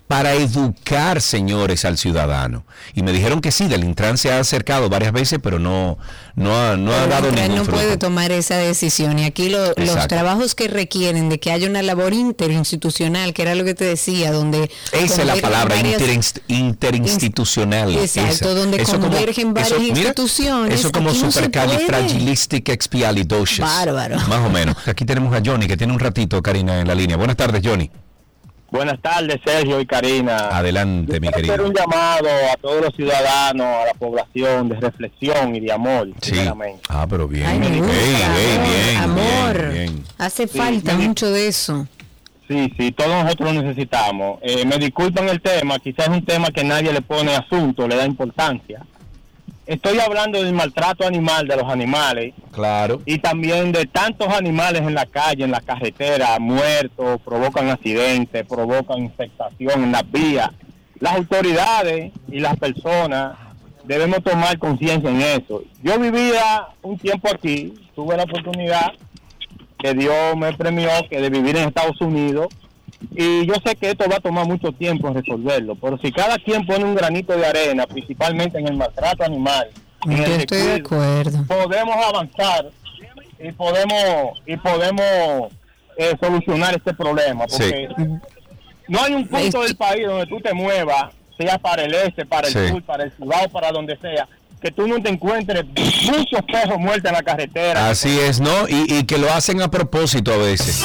para 0.07 0.33
educar, 0.33 1.21
señores, 1.21 1.83
al 1.83 1.97
ciudadano. 1.97 2.65
Y 2.93 3.03
me 3.03 3.11
dijeron 3.11 3.41
que 3.41 3.51
sí, 3.51 3.67
del 3.67 3.83
Intran 3.83 4.17
se 4.17 4.31
ha 4.31 4.39
acercado 4.39 4.87
varias 4.89 5.11
veces, 5.11 5.39
pero 5.43 5.59
no, 5.59 5.97
no 6.35 6.55
ha, 6.55 6.77
no 6.77 6.93
ha 6.93 7.07
dado 7.07 7.29
ningún 7.31 7.55
no 7.57 7.63
fruto. 7.65 7.71
puede 7.79 7.97
tomar 7.97 8.31
esa 8.31 8.55
decisión 8.55 9.19
y 9.19 9.25
aquí 9.25 9.49
lo- 9.49 9.73
los 9.75 10.07
trabajos 10.07 10.55
que 10.55 10.69
requieren 10.69 11.27
de 11.27 11.39
que 11.39 11.51
haya 11.51 11.67
una 11.69 11.81
labor 11.81 12.13
interinstitucional, 12.13 13.33
que 13.33 13.41
era 13.41 13.53
lo 13.55 13.65
que 13.65 13.73
te 13.73 13.83
decía, 13.83 14.31
donde 14.31 14.71
Esa 14.93 15.03
es 15.03 15.09
la 15.17 15.33
convergen 15.33 15.41
palabra, 15.41 15.75
varias- 15.75 16.01
interinst- 16.01 16.41
interinstitucional. 16.47 17.95
Exacto, 17.97 18.31
esa. 18.31 18.49
donde 18.53 18.81
Eso 18.81 18.93
como- 18.93 19.09
convergen 19.09 19.53
varias 19.53 19.71
eso- 19.73 19.81
mira, 19.81 19.97
instituciones, 19.99 20.79
Eso 20.79 20.91
como 20.91 21.13
supercalifragilistic 21.13 22.69
expialidocious. 22.69 23.67
Bárbaro. 23.67 24.17
Más 24.27 24.39
o 24.45 24.49
menos. 24.49 24.75
Aquí 24.87 25.05
tenemos 25.05 25.35
a 25.35 25.41
Johnny, 25.45 25.67
que 25.67 25.77
tiene 25.77 25.93
un 25.93 25.99
ratito, 25.99 26.41
Karina, 26.41 26.79
en 26.79 26.87
la 26.87 26.95
línea. 26.95 27.17
Buenas 27.17 27.35
tardes, 27.35 27.61
Johnny. 27.63 27.89
Buenas 28.69 29.01
tardes, 29.01 29.37
Sergio 29.45 29.79
y 29.79 29.85
Karina. 29.85 30.49
Adelante, 30.49 31.19
mi 31.21 31.29
Quiero 31.29 31.37
hacer 31.37 31.45
querido. 31.47 31.67
un 31.69 31.73
llamado 31.73 32.27
a 32.53 32.57
todos 32.57 32.81
los 32.81 32.95
ciudadanos, 32.95 33.65
a 33.65 33.85
la 33.85 33.93
población, 33.93 34.67
de 34.69 34.75
reflexión 34.79 35.55
y 35.55 35.61
de 35.61 35.71
amor, 35.71 36.09
Sí. 36.21 36.35
Ah, 36.89 37.07
pero 37.09 37.27
bien. 37.29 37.45
Ay, 37.47 37.59
me 37.59 37.67
Ey, 37.67 37.79
gusta, 37.79 37.93
ey, 37.95 38.15
amor, 38.23 38.67
bien, 38.67 38.97
amor. 38.97 39.57
bien, 39.73 39.93
bien. 39.95 40.03
Hace 40.17 40.47
Sí, 40.47 40.57
falta 40.57 40.93
me- 40.95 41.07
mucho 41.07 41.31
de 41.31 41.47
eso. 41.47 41.87
Sí, 42.49 42.71
sí, 42.77 42.91
todos 42.91 43.23
nosotros 43.23 43.53
lo 43.55 43.61
necesitamos. 43.61 44.39
Eh, 44.41 44.65
me 44.65 44.77
disculpan 44.77 45.27
el 45.29 45.41
tema, 45.41 45.79
quizás 45.79 46.07
es 46.07 46.13
un 46.13 46.25
tema 46.25 46.49
que 46.49 46.63
nadie 46.63 46.91
le 46.93 47.01
pone 47.01 47.35
asunto, 47.35 47.87
le 47.87 47.95
da 47.95 48.05
importancia. 48.05 48.81
Estoy 49.67 49.99
hablando 49.99 50.41
del 50.41 50.53
maltrato 50.53 51.05
animal 51.05 51.45
de 51.47 51.57
los 51.57 51.69
animales 51.69 52.33
Claro. 52.53 53.01
y 53.05 53.19
también 53.19 53.73
de 53.73 53.85
tantos 53.85 54.29
animales 54.29 54.81
en 54.81 54.93
la 54.93 55.05
calle, 55.05 55.43
en 55.43 55.51
la 55.51 55.59
carretera, 55.59 56.39
muertos, 56.39 57.19
provocan 57.23 57.69
accidentes, 57.69 58.45
provocan 58.47 58.99
infectación 58.99 59.83
en 59.83 59.91
las 59.91 60.09
vías. 60.09 60.49
Las 61.01 61.15
autoridades 61.17 62.13
y 62.29 62.39
las 62.39 62.55
personas 62.57 63.37
debemos 63.83 64.23
tomar 64.23 64.57
conciencia 64.57 65.09
en 65.09 65.21
eso. 65.21 65.61
Yo 65.83 65.99
vivía 65.99 66.67
un 66.81 66.97
tiempo 66.97 67.27
aquí, 67.29 67.73
tuve 67.93 68.15
la 68.15 68.23
oportunidad 68.23 68.93
que 69.77 69.93
Dios 69.93 70.35
me 70.37 70.53
premió 70.53 70.89
que 71.09 71.19
de 71.21 71.29
vivir 71.29 71.57
en 71.57 71.67
Estados 71.67 71.99
Unidos 72.01 72.47
y 73.15 73.45
yo 73.45 73.53
sé 73.65 73.75
que 73.75 73.91
esto 73.91 74.05
va 74.09 74.15
a 74.17 74.19
tomar 74.19 74.45
mucho 74.47 74.71
tiempo 74.71 75.07
en 75.07 75.15
resolverlo, 75.15 75.75
pero 75.75 75.97
si 75.99 76.11
cada 76.11 76.37
quien 76.37 76.65
pone 76.65 76.83
un 76.83 76.95
granito 76.95 77.33
de 77.35 77.45
arena, 77.45 77.85
principalmente 77.85 78.57
en 78.59 78.67
el 78.67 78.75
maltrato 78.77 79.23
animal, 79.23 79.67
en 80.05 80.17
Yo 80.17 80.23
el 80.25 80.31
estoy 80.41 80.61
de 80.61 80.73
acuerdo. 80.75 81.43
podemos 81.47 81.95
avanzar 82.05 82.69
y 83.39 83.51
podemos 83.51 84.41
y 84.45 84.57
podemos 84.57 85.51
eh, 85.97 86.15
solucionar 86.19 86.75
este 86.75 86.93
problema 86.93 87.45
porque 87.47 87.87
no 88.87 89.03
hay 89.03 89.13
un 89.13 89.27
punto 89.27 89.61
del 89.61 89.75
país 89.75 90.05
donde 90.07 90.25
tú 90.27 90.39
te 90.39 90.53
muevas 90.53 91.13
sea 91.37 91.57
para 91.59 91.83
el 91.83 91.93
este 91.93 92.25
para 92.25 92.47
el 92.47 92.53
Sí. 92.53 92.67
sur 92.69 92.81
para 92.83 93.03
el 93.03 93.11
Cibao 93.11 93.47
para 93.49 93.71
donde 93.71 93.95
sea 93.97 94.27
que 94.61 94.71
tú 94.71 94.87
no 94.87 94.99
te 95.01 95.09
encuentres 95.09 95.63
muchos 95.67 96.41
perros 96.51 96.79
muertos 96.79 97.11
en 97.11 97.13
la 97.15 97.21
carretera. 97.21 97.89
Así 97.89 98.19
es, 98.19 98.39
¿no? 98.39 98.67
Y, 98.67 98.91
y 98.91 99.03
que 99.03 99.19
lo 99.19 99.31
hacen 99.31 99.61
a 99.61 99.69
propósito 99.69 100.33
a 100.33 100.37
veces. 100.37 100.83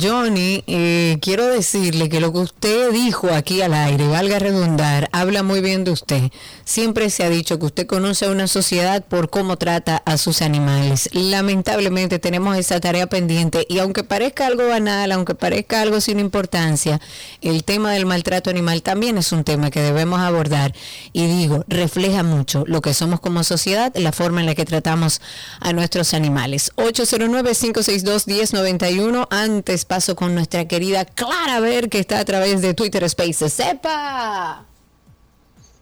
Johnny, 0.00 0.64
eh, 0.66 1.18
quiero 1.20 1.46
decirle 1.46 2.08
que 2.08 2.20
lo 2.20 2.32
que 2.32 2.38
usted 2.38 2.92
dijo 2.92 3.28
aquí 3.32 3.62
al 3.62 3.74
aire, 3.74 4.06
valga 4.08 4.38
redundar, 4.38 5.08
habla 5.12 5.42
muy 5.42 5.60
bien 5.60 5.84
de 5.84 5.90
usted. 5.90 6.30
Siempre 6.64 7.10
se 7.10 7.24
ha 7.24 7.30
dicho 7.30 7.58
que 7.58 7.66
usted 7.66 7.86
conoce 7.86 8.26
a 8.26 8.30
una 8.30 8.46
sociedad 8.46 9.04
por 9.04 9.30
cómo 9.30 9.56
trata 9.56 10.02
a 10.06 10.16
sus 10.16 10.42
animales. 10.42 11.08
Lamentablemente 11.12 12.18
tenemos 12.18 12.56
esa 12.56 12.80
tarea 12.80 13.08
pendiente 13.08 13.66
y 13.68 13.78
aunque 13.78 14.04
parezca 14.04 14.46
algo 14.46 14.68
banal, 14.68 15.12
aunque 15.12 15.34
parezca 15.34 15.82
algo 15.82 16.00
sin 16.00 16.20
importancia, 16.20 17.00
el 17.40 17.64
tema 17.64 17.92
del 17.92 18.06
maltrato 18.06 18.50
animal 18.50 18.82
también 18.82 19.18
es 19.18 19.32
un 19.32 19.44
tema 19.44 19.70
que 19.70 19.80
debemos 19.80 20.20
abordar 20.20 20.74
y 21.12 21.26
digo, 21.26 21.64
refleja 21.68 22.22
mucho 22.22 22.64
lo 22.66 22.80
que 22.80 22.94
somos 22.94 23.20
como 23.20 23.44
sociedad, 23.44 23.92
la 23.96 24.12
forma 24.12 24.40
en 24.40 24.46
la 24.46 24.54
que 24.54 24.64
tratamos 24.64 25.20
a 25.60 25.72
nuestros 25.72 26.14
animales. 26.14 26.72
809-562-1091. 26.76 29.26
Antes 29.30 29.81
paso 29.84 30.16
con 30.16 30.34
nuestra 30.34 30.66
querida 30.66 31.04
Clara 31.04 31.60
Ver, 31.60 31.88
que 31.88 31.98
está 31.98 32.18
a 32.18 32.24
través 32.24 32.62
de 32.62 32.74
Twitter 32.74 33.08
Spaces. 33.08 33.52
¡Sepa! 33.52 34.64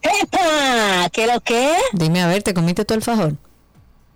¡Epa! 0.02 1.08
¿Qué 1.12 1.26
lo 1.26 1.40
que? 1.40 1.76
Dime 1.92 2.22
a 2.22 2.26
ver, 2.26 2.42
¿te 2.42 2.54
comiste 2.54 2.84
todo 2.84 2.96
el 2.96 3.04
fajón? 3.04 3.38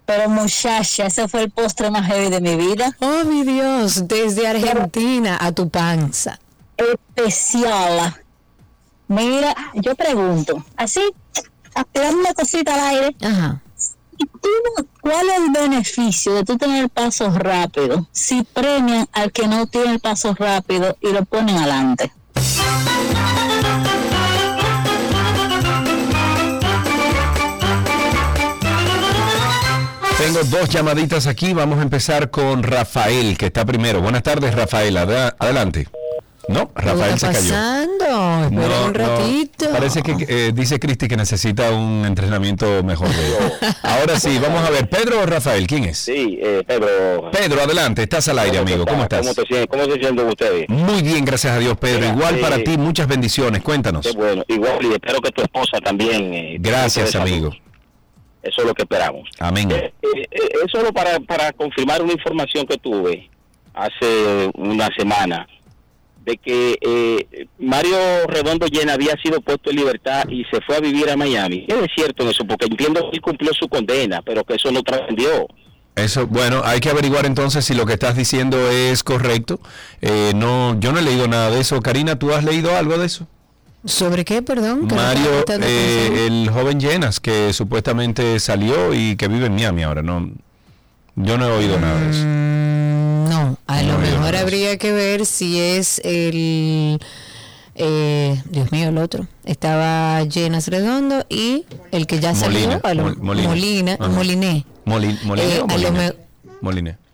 Pero 0.06 0.28
muchacha, 0.28 1.06
ese 1.06 1.28
fue 1.28 1.42
el 1.42 1.50
postre 1.50 1.90
más 1.90 2.06
heavy 2.06 2.28
de 2.28 2.40
mi 2.40 2.56
vida. 2.56 2.94
Oh, 3.00 3.24
mi 3.24 3.42
Dios, 3.42 4.06
desde 4.06 4.46
Argentina 4.46 5.38
a 5.40 5.52
tu 5.52 5.70
panza. 5.70 6.38
Especial. 6.76 8.14
Mira, 9.08 9.54
yo 9.74 9.94
pregunto, 9.94 10.64
así, 10.76 11.00
a 11.74 11.84
tirar 11.84 12.14
una 12.14 12.34
cosita 12.34 12.74
al 12.74 12.80
aire. 12.80 13.16
Ajá. 13.22 13.60
¿Y 14.24 14.38
tú 14.38 14.48
no- 14.78 14.86
¿Cuál 15.00 15.28
es 15.28 15.36
el 15.38 15.50
beneficio 15.50 16.34
de 16.34 16.44
tú 16.44 16.56
tener 16.56 16.88
pasos 16.88 17.34
rápidos 17.36 18.06
si 18.12 18.42
premian 18.42 19.06
al 19.12 19.32
que 19.32 19.46
no 19.46 19.66
tiene 19.66 19.92
el 19.92 20.00
paso 20.00 20.34
rápido 20.34 20.96
y 21.00 21.12
lo 21.12 21.24
ponen 21.26 21.56
adelante? 21.58 22.10
Tengo 30.18 30.42
dos 30.44 30.68
llamaditas 30.70 31.26
aquí. 31.26 31.52
Vamos 31.52 31.78
a 31.80 31.82
empezar 31.82 32.30
con 32.30 32.62
Rafael, 32.62 33.36
que 33.36 33.46
está 33.46 33.64
primero. 33.64 34.00
Buenas 34.00 34.22
tardes, 34.22 34.54
Rafael. 34.54 34.96
Adelante. 34.96 35.88
No, 36.46 36.70
Rafael 36.74 37.14
¿Qué 37.14 37.18
se 37.20 37.26
está 37.26 37.32
cayó. 37.32 37.50
pasando? 37.50 38.04
Espera 38.44 38.50
No, 38.50 38.86
un 38.86 38.92
no. 38.92 38.98
ratito. 38.98 39.70
Parece 39.72 40.02
que 40.02 40.14
eh, 40.28 40.52
dice 40.54 40.78
Cristi 40.78 41.08
que 41.08 41.16
necesita 41.16 41.70
un 41.70 42.04
entrenamiento 42.06 42.82
mejor. 42.84 43.08
de- 43.08 43.34
Ahora 43.82 44.20
sí, 44.20 44.38
vamos 44.42 44.62
a 44.66 44.70
ver. 44.70 44.86
¿Pedro 44.88 45.20
o 45.22 45.26
Rafael? 45.26 45.66
¿Quién 45.66 45.84
es? 45.84 45.98
Sí, 45.98 46.38
eh, 46.42 46.62
Pedro. 46.66 47.30
Pedro, 47.32 47.62
adelante. 47.62 48.02
Estás 48.02 48.28
al 48.28 48.38
aire, 48.40 48.58
amigo. 48.58 48.84
¿Cómo 48.84 49.04
estás? 49.04 49.20
¿Cómo, 49.20 49.34
te 49.34 49.66
cómo 49.68 49.84
se 49.84 49.92
sienten 49.94 50.26
ustedes? 50.28 50.68
Muy 50.68 51.00
bien, 51.02 51.24
gracias 51.24 51.54
a 51.54 51.58
Dios, 51.58 51.78
Pedro. 51.78 52.00
Mira, 52.00 52.12
Igual 52.12 52.38
para 52.40 52.56
eh, 52.56 52.60
ti, 52.64 52.76
muchas 52.76 53.08
bendiciones. 53.08 53.62
Cuéntanos. 53.62 54.06
Qué 54.06 54.12
bueno. 54.12 54.44
Igual, 54.48 54.78
y 54.84 54.92
espero 54.92 55.20
que 55.20 55.30
tu 55.30 55.40
esposa 55.42 55.78
también. 55.82 56.34
eh, 56.34 56.56
Gracias, 56.60 57.12
salud. 57.12 57.26
amigo. 57.32 57.50
Eso 58.42 58.60
es 58.60 58.66
lo 58.66 58.74
que 58.74 58.82
esperamos. 58.82 59.30
Amén. 59.38 59.70
Eh, 59.70 59.94
eh, 60.02 60.26
eh, 60.30 60.48
es 60.62 60.70
solo 60.70 60.92
para, 60.92 61.18
para 61.20 61.52
confirmar 61.52 62.02
una 62.02 62.12
información 62.12 62.66
que 62.66 62.76
tuve 62.76 63.30
hace 63.72 64.50
una 64.54 64.88
semana 64.96 65.46
de 66.24 66.38
que 66.38 66.78
eh, 66.80 67.46
Mario 67.58 67.96
Redondo 68.26 68.66
Llena 68.66 68.94
había 68.94 69.14
sido 69.22 69.40
puesto 69.40 69.70
en 69.70 69.76
libertad 69.76 70.24
y 70.28 70.44
se 70.44 70.60
fue 70.62 70.76
a 70.76 70.80
vivir 70.80 71.10
a 71.10 71.16
Miami. 71.16 71.66
Es 71.68 71.90
cierto 71.94 72.24
en 72.24 72.30
eso, 72.30 72.44
porque 72.46 72.66
entiendo 72.66 73.10
que 73.10 73.16
él 73.16 73.20
cumplió 73.20 73.52
su 73.52 73.68
condena, 73.68 74.22
pero 74.22 74.44
que 74.44 74.54
eso 74.54 74.70
no 74.70 74.82
trascendió. 74.82 75.46
Eso, 75.96 76.26
bueno, 76.26 76.62
hay 76.64 76.80
que 76.80 76.90
averiguar 76.90 77.24
entonces 77.24 77.64
si 77.64 77.74
lo 77.74 77.86
que 77.86 77.92
estás 77.92 78.16
diciendo 78.16 78.68
es 78.70 79.04
correcto. 79.04 79.60
Eh, 80.00 80.32
no, 80.34 80.78
yo 80.80 80.92
no 80.92 80.98
he 80.98 81.02
leído 81.02 81.28
nada 81.28 81.50
de 81.50 81.60
eso. 81.60 81.80
Karina, 81.80 82.18
¿tú 82.18 82.32
has 82.32 82.42
leído 82.42 82.76
algo 82.76 82.98
de 82.98 83.06
eso? 83.06 83.28
¿Sobre 83.84 84.24
qué, 84.24 84.40
perdón? 84.42 84.88
Mario, 84.88 85.44
eh, 85.46 86.26
el 86.26 86.50
joven 86.50 86.80
Llenas, 86.80 87.20
que 87.20 87.52
supuestamente 87.52 88.40
salió 88.40 88.94
y 88.94 89.14
que 89.16 89.28
vive 89.28 89.46
en 89.46 89.54
Miami 89.54 89.82
ahora. 89.82 90.02
No, 90.02 90.30
yo 91.16 91.38
no 91.38 91.46
he 91.46 91.52
oído 91.52 91.78
nada 91.78 92.00
de 92.00 92.10
eso. 92.10 92.73
A 93.66 93.82
No 93.82 93.92
lo 93.94 93.98
mejor 93.98 94.36
habría 94.36 94.76
que 94.76 94.92
ver 94.92 95.24
si 95.26 95.58
es 95.58 96.00
el... 96.04 97.00
eh, 97.74 98.42
Dios 98.50 98.70
mío, 98.72 98.88
el 98.90 98.98
otro. 98.98 99.26
Estaba 99.44 100.22
Llenas 100.24 100.68
Redondo 100.68 101.24
y 101.28 101.64
el 101.90 102.06
que 102.06 102.20
ya 102.20 102.34
salió, 102.34 102.60
Molina, 102.60 102.80
a 102.82 102.94
lo- 102.94 103.04
Mol- 103.04 103.16
Molina. 103.18 103.48
Molina, 103.48 103.92
Ajá. 103.98 104.08
Moliné. 104.08 104.66
Molin, 104.84 105.18
Moliné 105.24 105.54
Eh, 105.56 105.78
lo 105.80 105.92
me- 105.92 106.12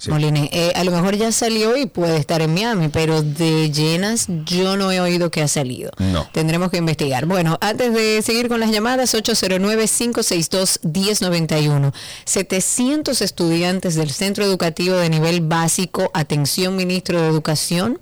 sí. 0.01 0.11
Moliné. 0.11 0.51
Eh, 0.53 0.73
a 0.75 0.83
lo 0.85 0.91
mejor 0.91 1.17
ya 1.17 1.31
salió 1.31 1.77
y 1.77 1.87
puede 1.87 2.17
estar 2.17 2.43
en 2.43 2.55
Miami, 2.55 2.89
pero 2.89 3.23
de 3.23 3.71
Llenas 3.71 4.27
yo 4.45 4.77
no 4.77 4.91
he 4.91 5.01
oído 5.01 5.31
que 5.31 5.43
ha 5.43 5.49
salido. 5.49 5.93
No. 5.99 6.29
Tendremos 6.33 6.71
que 6.71 6.79
investigar. 6.79 7.27
Bueno, 7.27 7.59
antes 7.61 7.95
de 7.95 8.23
seguir 8.23 8.49
con 8.49 8.59
las 8.61 8.71
llamadas, 8.71 9.15
809-562-1091. 9.15 11.93
700 12.25 13.21
estudiantes 13.23 13.95
del 13.95 14.11
Centro 14.11 14.45
Educativo 14.45 14.97
de 14.97 15.11
Nivel 15.11 15.43
Básico, 15.43 16.11
atención 16.15 16.77
Ministro 16.77 17.21
de 17.21 17.29
Educación, 17.29 17.99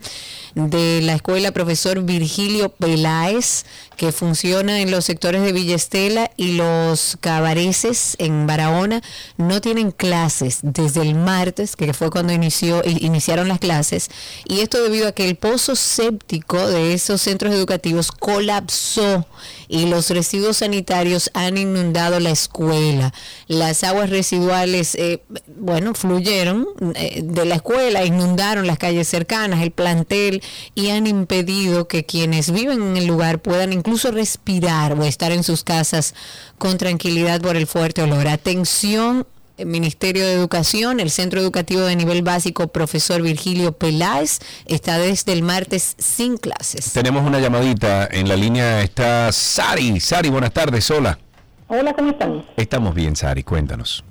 de 0.55 1.01
la 1.03 1.15
Escuela 1.15 1.53
Profesor 1.53 2.03
Virgilio 2.03 2.71
Peláez, 2.71 3.65
que 3.97 4.13
funciona 4.13 4.81
en 4.81 4.91
los 4.91 5.05
sectores 5.05 5.43
de 5.43 5.53
Villa 5.53 5.77
Estela 5.77 6.31
y 6.37 6.53
los 6.53 7.19
Cabareces 7.21 8.17
en 8.19 8.47
Barahona, 8.47 9.03
no 9.37 9.61
tienen 9.61 9.91
clases 9.91 10.61
desde 10.63 11.03
el 11.03 11.15
martes, 11.15 11.77
que 11.77 11.88
fue 11.95 12.11
cuando 12.11 12.33
inició, 12.33 12.83
iniciaron 12.85 13.49
las 13.49 13.59
clases, 13.59 14.11
y 14.47 14.61
esto 14.61 14.83
debido 14.83 15.09
a 15.09 15.13
que 15.13 15.29
el 15.29 15.37
pozo 15.37 15.77
séptico 15.77 16.69
de 16.69 16.95
esos 16.95 17.21
centros 17.23 17.55
educativos 17.55 18.13
colapsó 18.13 19.27
y 19.69 19.87
los 19.87 20.11
residuos 20.11 20.59
sanitarios 20.59 21.31
han 21.35 21.59
inundado 21.59 22.21
la 22.21 22.31
escuela. 22.31 23.13
Las 23.47 23.85
aguas 23.85 24.11
residuales, 24.11 24.95
eh, 24.95 25.23
bueno, 25.47 25.95
fluyeron 25.95 26.67
eh, 26.95 27.21
de 27.23 27.45
la 27.45 27.57
escuela, 27.57 28.05
inundaron 28.05 28.67
las 28.67 28.79
calles 28.79 29.09
cercanas, 29.09 29.63
el 29.63 29.71
plantel 29.71 30.43
y 30.75 30.89
han 30.89 31.07
impedido 31.07 31.87
que 31.87 32.05
quienes 32.05 32.51
viven 32.51 32.83
en 32.83 32.97
el 32.97 33.07
lugar 33.07 33.41
puedan 33.41 33.73
incluso 33.73 34.11
respirar 34.11 34.95
o 34.95 35.05
estar 35.05 35.33
en 35.33 35.45
sus 35.45 35.65
casas 35.65 36.15
con 36.57 36.79
tranquilidad 36.79 37.41
por 37.41 37.57
el 37.57 37.67
fuerte 37.67 38.03
olor. 38.03 38.27
Atención. 38.29 39.27
El 39.59 39.67
Ministerio 39.67 40.25
de 40.25 40.33
Educación, 40.33 41.01
el 41.01 41.11
Centro 41.11 41.41
Educativo 41.41 41.83
de 41.83 41.97
Nivel 41.97 42.23
Básico, 42.23 42.69
profesor 42.69 43.21
Virgilio 43.23 43.73
Peláez, 43.73 44.39
está 44.67 44.99
desde 44.99 45.33
el 45.33 45.43
martes 45.43 45.97
sin 45.99 46.37
clases. 46.37 46.93
Tenemos 46.93 47.27
una 47.27 47.41
llamadita. 47.41 48.09
En 48.11 48.29
la 48.29 48.37
línea 48.37 48.83
está 48.83 49.33
Sari. 49.33 49.99
Sari, 49.99 50.31
buenas 50.31 50.53
tardes. 50.53 50.89
Hola. 50.91 51.19
Hola, 51.67 51.93
¿cómo 51.93 52.11
están? 52.11 52.45
Estamos 52.57 52.95
bien, 52.95 53.17
Sari. 53.17 53.43
Cuéntanos. 53.43 54.05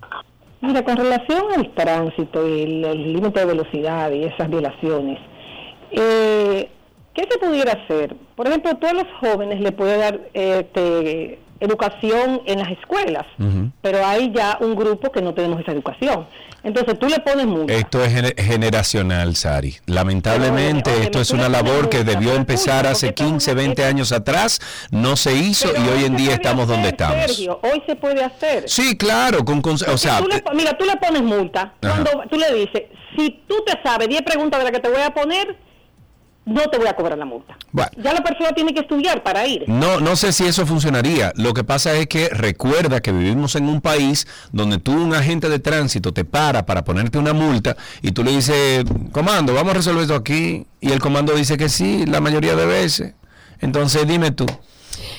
Mira, 0.61 0.83
con 0.83 0.97
relación 0.97 1.43
al 1.55 1.73
tránsito 1.73 2.47
y 2.47 2.63
el, 2.63 3.13
límite 3.13 3.39
de 3.39 3.45
velocidad 3.45 4.11
y 4.11 4.25
esas 4.25 4.49
violaciones, 4.49 5.19
eh, 5.91 6.69
¿qué 7.13 7.27
se 7.29 7.37
pudiera 7.37 7.71
hacer? 7.71 8.15
Por 8.35 8.47
ejemplo, 8.47 8.75
tú 8.75 8.87
a 8.87 8.93
los 8.93 9.07
jóvenes 9.21 9.61
le 9.61 9.71
puedes 9.71 9.97
dar 9.99 10.19
este, 10.33 11.39
educación 11.59 12.41
en 12.45 12.59
las 12.59 12.69
escuelas, 12.71 13.25
pero 13.81 14.05
hay 14.05 14.31
ya 14.33 14.57
un 14.61 14.75
grupo 14.75 15.11
que 15.11 15.21
no 15.21 15.33
tenemos 15.33 15.59
esa 15.61 15.71
educación. 15.71 16.27
Entonces 16.63 16.97
tú 16.99 17.07
le 17.07 17.19
pones 17.19 17.45
multa. 17.45 17.73
Esto 17.73 18.03
es 18.03 18.11
gener- 18.13 18.35
generacional, 18.41 19.35
Sari. 19.35 19.75
Lamentablemente, 19.85 20.91
esto 21.03 21.21
es 21.21 21.31
una 21.31 21.47
labor 21.47 21.87
que 21.89 22.03
debió 22.03 22.33
empezar 22.33 22.85
hace 22.87 23.07
porque 23.07 23.23
esto 23.23 23.23
es 23.23 23.29
15, 23.31 23.51
una- 23.51 23.61
20 23.61 23.85
años 23.85 24.11
atrás, 24.11 24.59
no 24.91 25.15
se 25.15 25.33
hizo 25.35 25.69
y 25.69 25.87
hoy 25.89 26.05
en 26.05 26.17
día 26.17 26.33
estamos 26.33 26.67
donde 26.67 26.87
hacer, 26.89 26.93
estamos. 26.99 27.25
Sergio, 27.27 27.59
hoy 27.63 27.83
se 27.85 27.95
puede 27.95 28.23
hacer. 28.23 28.67
Sí, 28.67 28.97
claro, 28.97 29.45
con, 29.45 29.61
con- 29.61 29.75
o 29.75 29.97
sea, 29.97 30.19
tú 30.19 30.27
le 30.27 30.43
mira, 30.55 30.77
tú 30.77 30.85
le 30.85 30.95
pones 30.97 31.21
multa. 31.21 31.73
Ajá. 31.81 32.03
Cuando 32.03 32.23
tú 32.29 32.37
le 32.37 32.53
dices, 32.53 32.83
si 33.15 33.43
tú 33.47 33.55
te 33.65 33.73
sabes 33.83 34.09
10 34.09 34.21
preguntas 34.23 34.59
de 34.59 34.63
las 34.65 34.73
que 34.73 34.79
te 34.79 34.89
voy 34.89 35.01
a 35.01 35.11
poner, 35.13 35.55
no 36.47 36.61
te 36.69 36.77
voy 36.77 36.87
a 36.87 36.95
cobrar 36.95 37.17
la 37.17 37.25
multa. 37.25 37.57
Bueno. 37.71 37.91
Ya 37.97 38.13
la 38.13 38.23
persona 38.23 38.53
tiene 38.53 38.73
que 38.73 38.79
estudiar 38.79 39.21
para 39.21 39.45
ir. 39.45 39.65
No, 39.67 39.99
no 39.99 40.15
sé 40.15 40.31
si 40.31 40.45
eso 40.45 40.65
funcionaría. 40.65 41.33
Lo 41.35 41.53
que 41.53 41.65
pasa 41.65 41.93
es 41.93 42.07
que 42.07 42.29
recuerda 42.29 43.01
que 43.01 43.11
vivimos 43.11 43.55
en 43.55 43.67
un 43.67 43.81
país 43.81 44.25
donde 44.53 44.77
tú, 44.77 44.93
un 44.93 45.13
agente 45.13 45.49
de 45.49 45.59
tránsito, 45.59 46.13
te 46.13 46.23
para 46.23 46.65
para 46.65 46.85
ponerte 46.85 47.17
una 47.17 47.33
multa 47.33 47.75
y 48.01 48.13
tú 48.13 48.23
le 48.23 48.31
dices, 48.31 48.85
comando, 49.11 49.53
vamos 49.53 49.71
a 49.71 49.75
resolver 49.75 50.03
esto 50.03 50.15
aquí. 50.15 50.65
Y 50.79 50.91
el 50.91 50.99
comando 50.99 51.33
dice 51.33 51.57
que 51.57 51.67
sí, 51.67 52.05
la 52.05 52.21
mayoría 52.21 52.55
de 52.55 52.65
veces. 52.65 53.13
Entonces 53.59 54.07
dime 54.07 54.31
tú. 54.31 54.45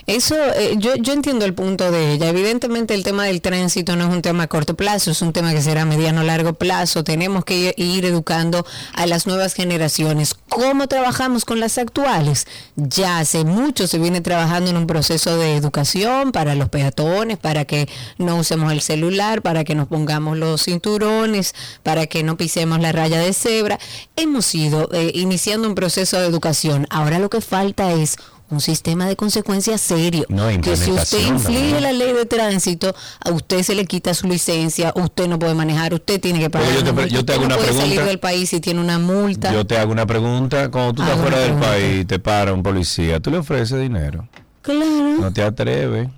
Eso, 0.07 0.37
eh, 0.57 0.77
yo, 0.79 0.97
yo 0.97 1.13
entiendo 1.13 1.45
el 1.45 1.55
punto 1.55 1.91
de 1.91 2.13
ella. 2.13 2.29
Evidentemente 2.29 2.95
el 2.95 3.05
tema 3.05 3.25
del 3.25 3.41
tránsito 3.41 3.97
no 3.97 4.09
es 4.09 4.11
un 4.11 4.23
tema 4.23 4.45
a 4.45 4.49
corto 4.49 4.75
plazo, 4.75 5.11
es 5.11 5.23
un 5.23 5.33
tema 5.33 5.53
que 5.53 5.63
será 5.63 5.83
a 5.83 5.85
mediano 5.85 6.23
largo 6.23 6.55
plazo. 6.55 7.05
Tenemos 7.05 7.45
que 7.45 7.75
ir 7.77 8.05
educando 8.05 8.67
a 8.95 9.07
las 9.07 9.27
nuevas 9.27 9.55
generaciones. 9.55 10.35
¿Cómo 10.49 10.89
trabajamos 10.89 11.45
con 11.45 11.61
las 11.61 11.79
actuales? 11.79 12.47
Ya 12.77 13.19
hace 13.19 13.45
mucho 13.45 13.87
se 13.87 13.99
viene 13.99 14.21
trabajando 14.21 14.71
en 14.71 14.77
un 14.77 14.87
proceso 14.87 15.37
de 15.37 15.57
educación 15.57 16.33
para 16.33 16.55
los 16.55 16.69
peatones, 16.69 17.39
para 17.39 17.65
que 17.65 17.89
no 18.19 18.37
usemos 18.37 18.73
el 18.73 18.81
celular, 18.81 19.43
para 19.43 19.65
que 19.65 19.75
nos 19.75 19.89
pongamos 19.89 20.37
los 20.37 20.65
cinturones, 20.65 21.55
para 21.83 22.07
que 22.07 22.23
no 22.23 22.37
pisemos 22.37 22.81
la 22.81 22.93
raya 22.93 23.19
de 23.19 23.33
cebra. 23.33 23.79
Hemos 24.17 24.55
ido 24.55 24.89
eh, 24.93 25.13
iniciando 25.15 25.69
un 25.69 25.75
proceso 25.75 26.21
de 26.21 26.27
educación. 26.27 26.87
Ahora 26.91 27.19
lo 27.19 27.31
que 27.31 27.41
falta 27.41 27.93
es 27.93 28.17
un 28.51 28.61
sistema 28.61 29.07
de 29.07 29.17
consecuencias 29.17 29.81
serio. 29.81 30.25
No, 30.29 30.49
que 30.61 30.77
si 30.77 30.91
usted 30.91 31.19
inflige 31.27 31.81
la 31.81 31.93
ley 31.93 32.13
de 32.13 32.25
tránsito, 32.27 32.95
a 33.25 33.31
usted 33.31 33.63
se 33.63 33.75
le 33.75 33.85
quita 33.87 34.15
su 34.15 34.27
licencia, 34.29 34.93
usted 34.97 35.29
no 35.29 35.39
puede 35.39 35.55
manejar, 35.55 35.93
usted 35.95 36.21
tiene 36.21 36.39
que 36.41 36.51
pagar. 36.51 36.69
Oye, 36.69 36.79
yo 36.79 36.85
te 36.85 36.91
una 36.91 36.95
pre- 36.95 37.03
multa, 37.05 37.15
yo 37.17 37.25
te 37.25 37.33
usted 37.33 37.41
no 37.41 37.47
una 37.47 37.57
puede 37.57 37.73
salir 37.81 38.03
del 38.05 38.19
país 38.19 38.49
si 38.51 38.61
tiene 38.61 38.81
una 38.81 38.99
multa. 38.99 39.53
Yo 39.53 39.67
te 39.67 39.77
hago 39.79 39.93
una 39.93 40.07
pregunta. 40.07 40.71
Cuando 40.71 40.95
tú 40.95 41.03
estás 41.03 41.19
fuera 41.21 41.39
del 41.39 41.55
país 41.55 42.01
y 42.01 42.05
te 42.05 42.19
para 42.19 42.53
un 42.53 42.63
policía, 42.63 43.21
¿tú 43.21 43.31
le 43.31 43.39
ofreces 43.39 43.81
dinero? 43.81 44.29
Claro. 44.63 45.17
No 45.21 45.33
te 45.33 45.43
atreves. 45.43 46.09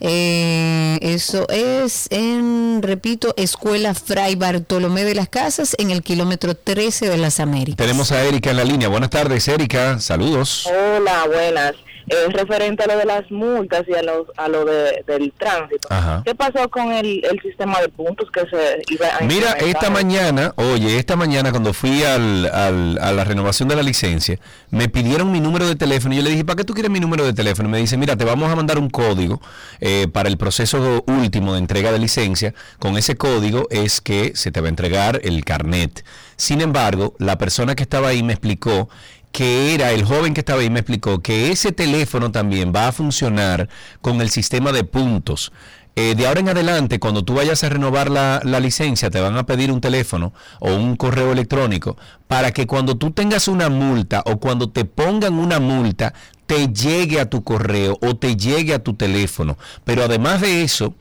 Eh, 0.00 0.98
eso 1.00 1.48
es 1.48 2.08
en, 2.10 2.82
repito, 2.82 3.32
Escuela 3.36 3.94
Fray 3.94 4.34
Bartolomé 4.34 5.04
de 5.04 5.14
las 5.14 5.28
Casas 5.28 5.74
en 5.78 5.90
el 5.90 6.02
kilómetro 6.02 6.54
13 6.54 7.08
de 7.08 7.16
las 7.16 7.40
Américas. 7.40 7.78
Tenemos 7.78 8.12
a 8.12 8.22
Erika 8.24 8.50
en 8.50 8.56
la 8.58 8.64
línea. 8.64 8.88
Buenas 8.88 9.10
tardes, 9.10 9.48
Erika. 9.48 9.98
Saludos. 10.00 10.66
Hola, 10.66 11.26
buenas. 11.26 11.74
Es 12.06 12.32
referente 12.32 12.84
a 12.84 12.86
lo 12.86 12.96
de 12.98 13.04
las 13.04 13.30
multas 13.30 13.82
y 13.88 13.94
a 13.94 14.02
lo, 14.02 14.26
a 14.36 14.48
lo 14.48 14.64
de, 14.64 15.02
del 15.06 15.32
tránsito. 15.32 15.88
Ajá. 15.90 16.22
¿Qué 16.24 16.34
pasó 16.34 16.68
con 16.68 16.92
el, 16.92 17.24
el 17.24 17.40
sistema 17.42 17.80
de 17.80 17.88
puntos 17.88 18.30
que 18.30 18.40
se 18.48 18.82
iba 18.90 19.08
a 19.08 19.24
Mira, 19.24 19.52
esta 19.52 19.90
mañana, 19.90 20.52
oye, 20.56 20.98
esta 20.98 21.16
mañana 21.16 21.50
cuando 21.50 21.72
fui 21.72 22.04
al, 22.04 22.46
al- 22.46 22.98
a 23.00 23.12
la 23.12 23.24
renovación 23.24 23.68
de 23.68 23.74
la 23.76 23.82
licencia, 23.82 24.38
me 24.70 24.88
pidieron 24.88 25.32
mi 25.32 25.40
número 25.40 25.66
de 25.66 25.74
teléfono 25.74 26.14
y 26.14 26.18
yo 26.18 26.22
le 26.22 26.30
dije, 26.30 26.44
¿para 26.44 26.56
qué 26.58 26.64
tú 26.64 26.74
quieres 26.74 26.90
mi 26.92 27.00
número 27.00 27.24
de 27.24 27.32
teléfono? 27.32 27.68
Y 27.68 27.72
me 27.72 27.78
dice, 27.78 27.96
mira, 27.96 28.16
te 28.16 28.24
vamos 28.24 28.50
a 28.52 28.54
mandar 28.56 28.78
un 28.78 28.88
código 28.88 29.40
eh, 29.80 30.06
para 30.12 30.28
el 30.28 30.36
proceso 30.38 31.02
último 31.08 31.54
de 31.54 31.58
entrega 31.58 31.90
de 31.90 31.98
licencia. 31.98 32.54
Con 32.78 32.96
ese 32.96 33.16
código 33.16 33.66
es 33.70 34.00
que 34.00 34.32
se 34.36 34.52
te 34.52 34.60
va 34.60 34.66
a 34.66 34.70
entregar 34.70 35.20
el 35.24 35.44
carnet. 35.44 36.04
Sin 36.36 36.60
embargo, 36.60 37.14
la 37.18 37.36
persona 37.38 37.74
que 37.74 37.82
estaba 37.82 38.08
ahí 38.08 38.22
me 38.22 38.32
explicó 38.34 38.88
que 39.36 39.74
era 39.74 39.92
el 39.92 40.02
joven 40.02 40.32
que 40.32 40.40
estaba 40.40 40.62
ahí 40.62 40.70
me 40.70 40.80
explicó 40.80 41.20
que 41.20 41.52
ese 41.52 41.70
teléfono 41.70 42.32
también 42.32 42.72
va 42.74 42.88
a 42.88 42.92
funcionar 42.92 43.68
con 44.00 44.22
el 44.22 44.30
sistema 44.30 44.72
de 44.72 44.82
puntos. 44.82 45.52
Eh, 45.94 46.14
de 46.14 46.26
ahora 46.26 46.40
en 46.40 46.48
adelante, 46.48 46.98
cuando 46.98 47.22
tú 47.22 47.34
vayas 47.34 47.62
a 47.62 47.68
renovar 47.68 48.10
la, 48.10 48.40
la 48.44 48.60
licencia, 48.60 49.10
te 49.10 49.20
van 49.20 49.36
a 49.36 49.44
pedir 49.44 49.70
un 49.70 49.82
teléfono 49.82 50.32
o 50.58 50.72
un 50.72 50.96
correo 50.96 51.32
electrónico 51.32 51.98
para 52.26 52.50
que 52.52 52.66
cuando 52.66 52.96
tú 52.96 53.10
tengas 53.10 53.46
una 53.46 53.68
multa 53.68 54.22
o 54.24 54.38
cuando 54.38 54.70
te 54.70 54.86
pongan 54.86 55.34
una 55.34 55.60
multa, 55.60 56.14
te 56.46 56.68
llegue 56.68 57.20
a 57.20 57.28
tu 57.28 57.44
correo 57.44 57.98
o 58.00 58.16
te 58.16 58.36
llegue 58.36 58.72
a 58.72 58.82
tu 58.82 58.94
teléfono. 58.94 59.58
Pero 59.84 60.02
además 60.02 60.40
de 60.40 60.62
eso, 60.62 60.94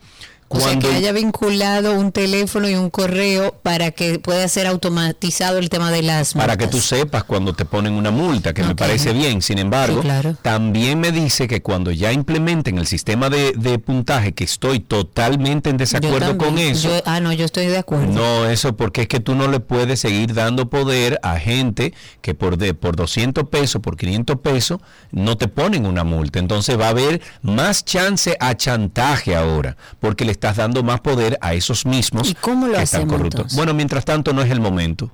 O 0.48 0.58
sea, 0.58 0.68
cuando... 0.68 0.88
que 0.88 0.94
haya 0.94 1.12
vinculado 1.12 1.94
un 1.94 2.12
teléfono 2.12 2.68
y 2.68 2.74
un 2.76 2.88
correo 2.90 3.54
para 3.62 3.90
que 3.90 4.18
pueda 4.20 4.46
ser 4.48 4.66
automatizado 4.66 5.58
el 5.58 5.68
tema 5.70 5.90
de 5.90 6.02
las 6.02 6.34
para 6.34 6.56
que 6.56 6.66
tú 6.68 6.80
sepas 6.80 7.24
cuando 7.24 7.52
te 7.54 7.64
ponen 7.64 7.94
una 7.94 8.10
multa, 8.10 8.54
que 8.54 8.62
me 8.62 8.74
parece 8.76 9.12
bien. 9.12 9.42
Sin 9.42 9.58
embargo, 9.58 9.96
Sí, 9.96 10.02
claro. 10.02 10.36
también 10.42 11.00
me 11.00 11.10
dice 11.12 11.48
que 11.48 11.62
cuando 11.62 11.90
ya 11.90 12.12
implementen 12.12 12.78
el 12.78 12.86
sistema 12.86 13.28
de, 13.28 13.52
de 13.56 13.78
puntaje, 13.78 14.32
que 14.32 14.44
estoy 14.44 14.80
totalmente 14.80 15.70
en 15.70 15.76
desacuerdo 15.76 16.36
con 16.38 16.58
eso. 16.58 16.88
Yo- 16.88 17.02
ah, 17.06 17.20
no, 17.20 17.32
yo 17.32 17.44
estoy 17.44 17.66
de 17.66 17.78
acuerdo. 17.78 18.12
No, 18.12 18.46
eso 18.48 18.76
porque 18.76 19.02
es 19.02 19.08
que 19.08 19.20
tú 19.20 19.34
no 19.34 19.48
le 19.48 19.60
puedes 19.60 20.00
seguir 20.00 20.32
dando 20.34 20.68
poder 20.70 21.18
a 21.22 21.38
gente 21.38 21.92
que 22.22 22.34
por 22.34 22.56
de 22.56 22.74
por 22.74 22.96
200 22.96 23.48
pesos, 23.48 23.80
por 23.82 23.96
500 23.96 24.38
pesos, 24.40 24.80
no 25.10 25.36
te 25.36 25.48
ponen 25.48 25.86
una 25.86 26.04
multa. 26.04 26.38
Entonces 26.38 26.78
va 26.78 26.86
a 26.86 26.90
haber 26.90 27.20
más 27.42 27.84
chance 27.84 28.36
a 28.40 28.54
chantaje 28.56 29.34
ahora, 29.34 29.76
porque 30.00 30.24
le 30.24 30.32
estás 30.36 30.56
dando 30.56 30.82
más 30.82 31.00
poder 31.00 31.36
a 31.40 31.52
esos 31.54 31.84
mismos 31.84 32.28
¿Y 32.30 32.34
cómo 32.34 32.66
lo 32.68 32.74
que 32.74 32.82
están 32.82 33.06
corruptos. 33.08 33.34
entonces? 33.40 33.56
Bueno, 33.56 33.74
mientras 33.74 34.04
tanto 34.04 34.32
no 34.32 34.42
es 34.42 34.50
el 34.50 34.60
momento. 34.60 35.10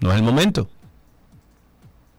No 0.00 0.10
es 0.12 0.16
el 0.16 0.22
momento. 0.22 0.68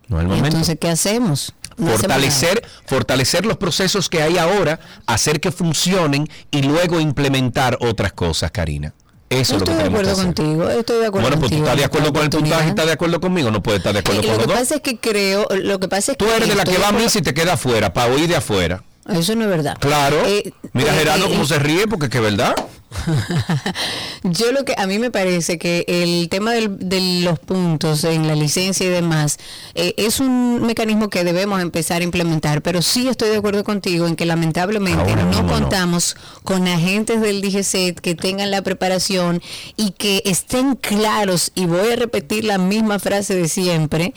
No 0.08 0.18
es 0.18 0.22
el 0.24 0.28
momento. 0.28 0.48
Entonces, 0.48 0.78
¿qué 0.80 0.90
hacemos? 0.90 1.54
No 1.78 1.86
hacemos 1.88 2.00
fortalecer, 2.02 2.68
fortalecer 2.86 3.46
los 3.46 3.58
procesos 3.58 4.10
que 4.10 4.22
hay 4.24 4.38
ahora, 4.38 4.80
hacer 5.06 5.40
que 5.40 5.52
funcionen 5.52 6.28
y 6.50 6.62
luego 6.64 7.00
implementar 7.00 7.78
otras 7.82 8.14
cosas, 8.14 8.50
Karina. 8.52 8.94
Eso 9.30 9.52
Yo 9.52 9.58
es 9.58 9.60
lo 9.60 9.66
que 9.66 9.72
estoy 9.72 9.76
de 9.76 9.84
tenemos 9.84 10.00
que 10.02 10.10
acuerdo 10.10 10.12
hacer. 10.14 10.26
contigo, 10.26 10.70
estoy 10.70 11.00
de 11.02 11.06
acuerdo 11.08 11.28
Bueno, 11.28 11.40
pues 11.42 11.52
tú 11.52 11.58
estás 11.58 11.76
de 11.78 11.84
acuerdo 11.84 12.14
con 12.14 12.24
el 12.24 12.30
puntaje 12.30 12.70
estás 12.70 12.86
de 12.86 12.92
acuerdo 12.94 13.20
conmigo, 13.20 13.52
no 13.52 13.62
puedes 13.62 13.80
estar 13.80 13.92
de 13.94 14.00
acuerdo 14.00 14.22
Eh, 14.22 14.24
con 14.24 14.32
lo 14.32 14.38
los 14.38 14.46
que 14.48 14.54
dos. 14.54 14.60
pasa 14.62 14.76
es 14.76 14.82
que 14.82 15.00
creo, 15.00 15.48
lo 15.62 15.80
que 15.82 15.88
pasa 15.90 16.12
es 16.14 16.18
Tú 16.18 16.26
que 16.26 16.36
eres 16.38 16.48
de 16.48 16.56
la 16.56 16.62
estoy 16.64 16.76
que 16.76 16.80
va 16.80 16.86
a 16.86 16.90
acuerdo- 16.92 17.06
misa 17.06 17.20
y 17.20 17.22
te 17.24 17.34
queda 17.34 17.54
afuera, 17.54 17.92
para 17.92 18.14
oír 18.14 18.30
de 18.30 18.38
afuera. 18.38 18.84
Eso 19.14 19.36
no 19.36 19.44
es 19.44 19.50
verdad. 19.50 19.78
Claro. 19.80 20.18
Eh, 20.26 20.52
Mira 20.74 20.94
eh, 20.96 21.00
Gerardo 21.00 21.26
eh, 21.26 21.30
cómo 21.30 21.46
se 21.46 21.60
ríe, 21.60 21.88
porque 21.88 22.06
es 22.06 22.12
que 22.12 22.18
es 22.18 22.24
verdad. 22.24 22.56
Yo 24.24 24.52
lo 24.52 24.64
que 24.66 24.74
a 24.78 24.88
mí 24.88 24.98
me 25.00 25.12
parece 25.12 25.58
que 25.58 25.84
el 25.88 26.30
tema 26.30 26.52
del- 26.54 26.78
de 26.80 27.22
los 27.24 27.38
puntos 27.40 28.04
en 28.06 28.28
la 28.28 28.36
licencia 28.36 28.86
y 28.86 28.90
demás 28.90 29.38
eh, 29.76 29.94
es 29.98 30.20
un 30.20 30.62
mecanismo 30.66 31.10
que 31.10 31.24
debemos 31.24 31.62
empezar 31.62 32.02
a 32.02 32.06
implementar, 32.06 32.62
pero 32.62 32.82
sí 32.82 33.08
estoy 33.08 33.30
de 33.30 33.38
acuerdo 33.38 33.64
contigo 33.64 34.08
en 34.08 34.16
que 34.16 34.26
lamentablemente 34.26 35.02
Ahora 35.02 35.24
no 35.24 35.30
mismo 35.30 35.44
no. 35.44 35.54
contamos 35.54 36.16
con 36.44 36.68
agentes 36.68 37.22
del 37.22 37.42
DGCET 37.42 38.00
que 38.00 38.16
tengan 38.16 38.52
la 38.52 38.62
preparación 38.62 39.42
y 39.76 39.92
que 39.92 40.22
estén 40.26 40.76
claros, 40.76 41.52
y 41.56 41.66
voy 41.66 41.92
a 41.92 41.96
repetir 41.96 42.46
la 42.46 42.58
misma 42.58 43.00
frase 43.00 43.36
de 43.36 43.48
siempre, 43.48 44.14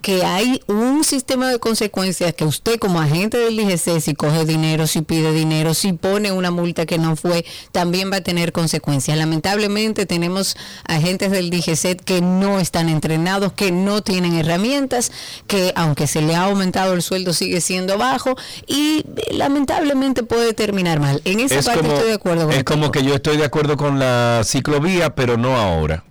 que 0.00 0.24
hay 0.24 0.62
un 0.66 1.04
sistema 1.04 1.48
de 1.48 1.58
consecuencias 1.58 2.32
que 2.34 2.44
usted 2.44 2.78
como 2.78 3.00
agente 3.00 3.36
del 3.36 3.56
DGC, 3.56 4.00
si 4.00 4.14
coge 4.14 4.44
dinero, 4.44 4.86
si 4.86 5.02
pide 5.02 5.32
dinero, 5.32 5.74
si 5.74 5.92
pone 5.92 6.32
una 6.32 6.50
multa 6.50 6.86
que 6.86 6.98
no 6.98 7.16
fue, 7.16 7.44
también 7.72 8.10
va 8.10 8.16
a 8.16 8.20
tener 8.22 8.52
consecuencias. 8.52 9.18
Lamentablemente 9.18 10.06
tenemos 10.06 10.56
agentes 10.86 11.30
del 11.30 11.50
DGC 11.50 12.02
que 12.02 12.20
no 12.22 12.58
están 12.58 12.88
entrenados, 12.88 13.52
que 13.52 13.70
no 13.70 14.02
tienen 14.02 14.34
herramientas, 14.34 15.12
que 15.46 15.72
aunque 15.76 16.06
se 16.06 16.22
le 16.22 16.34
ha 16.34 16.44
aumentado 16.44 16.94
el 16.94 17.02
sueldo 17.02 17.32
sigue 17.32 17.60
siendo 17.60 17.98
bajo 17.98 18.36
y 18.66 19.04
lamentablemente 19.30 20.22
puede 20.22 20.54
terminar 20.54 21.00
mal. 21.00 21.20
En 21.24 21.40
esa 21.40 21.58
es 21.58 21.66
parte 21.66 21.82
como, 21.82 21.94
estoy 21.94 22.08
de 22.08 22.14
acuerdo 22.14 22.46
con 22.46 22.54
es 22.54 22.64
como 22.64 22.92
que 22.92 23.02
yo 23.02 23.14
estoy 23.14 23.36
de 23.36 23.44
acuerdo 23.44 23.76
con 23.76 23.98
la 23.98 24.42
ciclovía, 24.44 25.14
pero 25.14 25.36
no 25.36 25.56
ahora. 25.56 26.04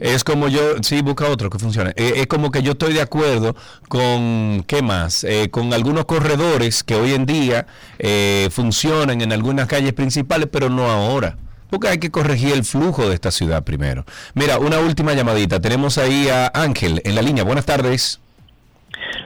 Es 0.00 0.24
como 0.24 0.48
yo, 0.48 0.82
sí, 0.82 1.02
busca 1.02 1.28
otro 1.28 1.50
que 1.50 1.58
funcione. 1.58 1.92
Eh, 1.96 2.14
es 2.16 2.26
como 2.26 2.50
que 2.50 2.62
yo 2.62 2.72
estoy 2.72 2.92
de 2.92 3.00
acuerdo 3.00 3.54
con, 3.88 4.64
¿qué 4.66 4.82
más? 4.82 5.24
Eh, 5.24 5.48
con 5.50 5.72
algunos 5.72 6.04
corredores 6.04 6.82
que 6.82 6.94
hoy 6.94 7.12
en 7.12 7.26
día 7.26 7.66
eh, 7.98 8.48
funcionan 8.50 9.20
en 9.20 9.32
algunas 9.32 9.66
calles 9.66 9.92
principales, 9.92 10.48
pero 10.50 10.68
no 10.68 10.90
ahora. 10.90 11.36
Porque 11.70 11.88
hay 11.88 11.98
que 11.98 12.10
corregir 12.10 12.52
el 12.52 12.64
flujo 12.64 13.08
de 13.08 13.14
esta 13.14 13.30
ciudad 13.30 13.64
primero. 13.64 14.04
Mira, 14.34 14.58
una 14.58 14.78
última 14.78 15.12
llamadita. 15.12 15.60
Tenemos 15.60 15.98
ahí 15.98 16.28
a 16.28 16.50
Ángel 16.54 17.00
en 17.04 17.14
la 17.14 17.22
línea. 17.22 17.42
Buenas 17.42 17.64
tardes. 17.64 18.20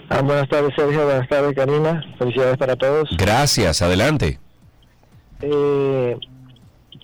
Ah, 0.08 0.22
buenas 0.22 0.48
tardes, 0.48 0.72
Sergio. 0.74 1.04
Buenas 1.04 1.28
tardes, 1.28 1.54
Karina. 1.54 2.02
Felicidades 2.18 2.56
para 2.56 2.76
todos. 2.76 3.10
Gracias, 3.18 3.82
adelante. 3.82 4.38
Eh, 5.42 6.16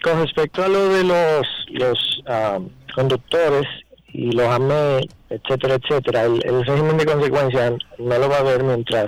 con 0.04 0.20
respecto 0.20 0.62
a 0.62 0.68
lo 0.68 0.90
de 0.90 1.02
los, 1.02 1.46
los 1.70 2.22
ah, 2.26 2.58
conductores 2.94 3.66
y 4.12 4.30
los 4.32 4.46
AME, 4.46 5.00
etcétera, 5.30 5.76
etcétera. 5.76 6.24
El, 6.24 6.44
el 6.44 6.64
régimen 6.64 6.98
de 6.98 7.06
consecuencia 7.06 7.70
no 7.98 8.18
lo 8.18 8.28
va 8.28 8.36
a 8.36 8.42
ver 8.42 8.62
mientras 8.62 9.06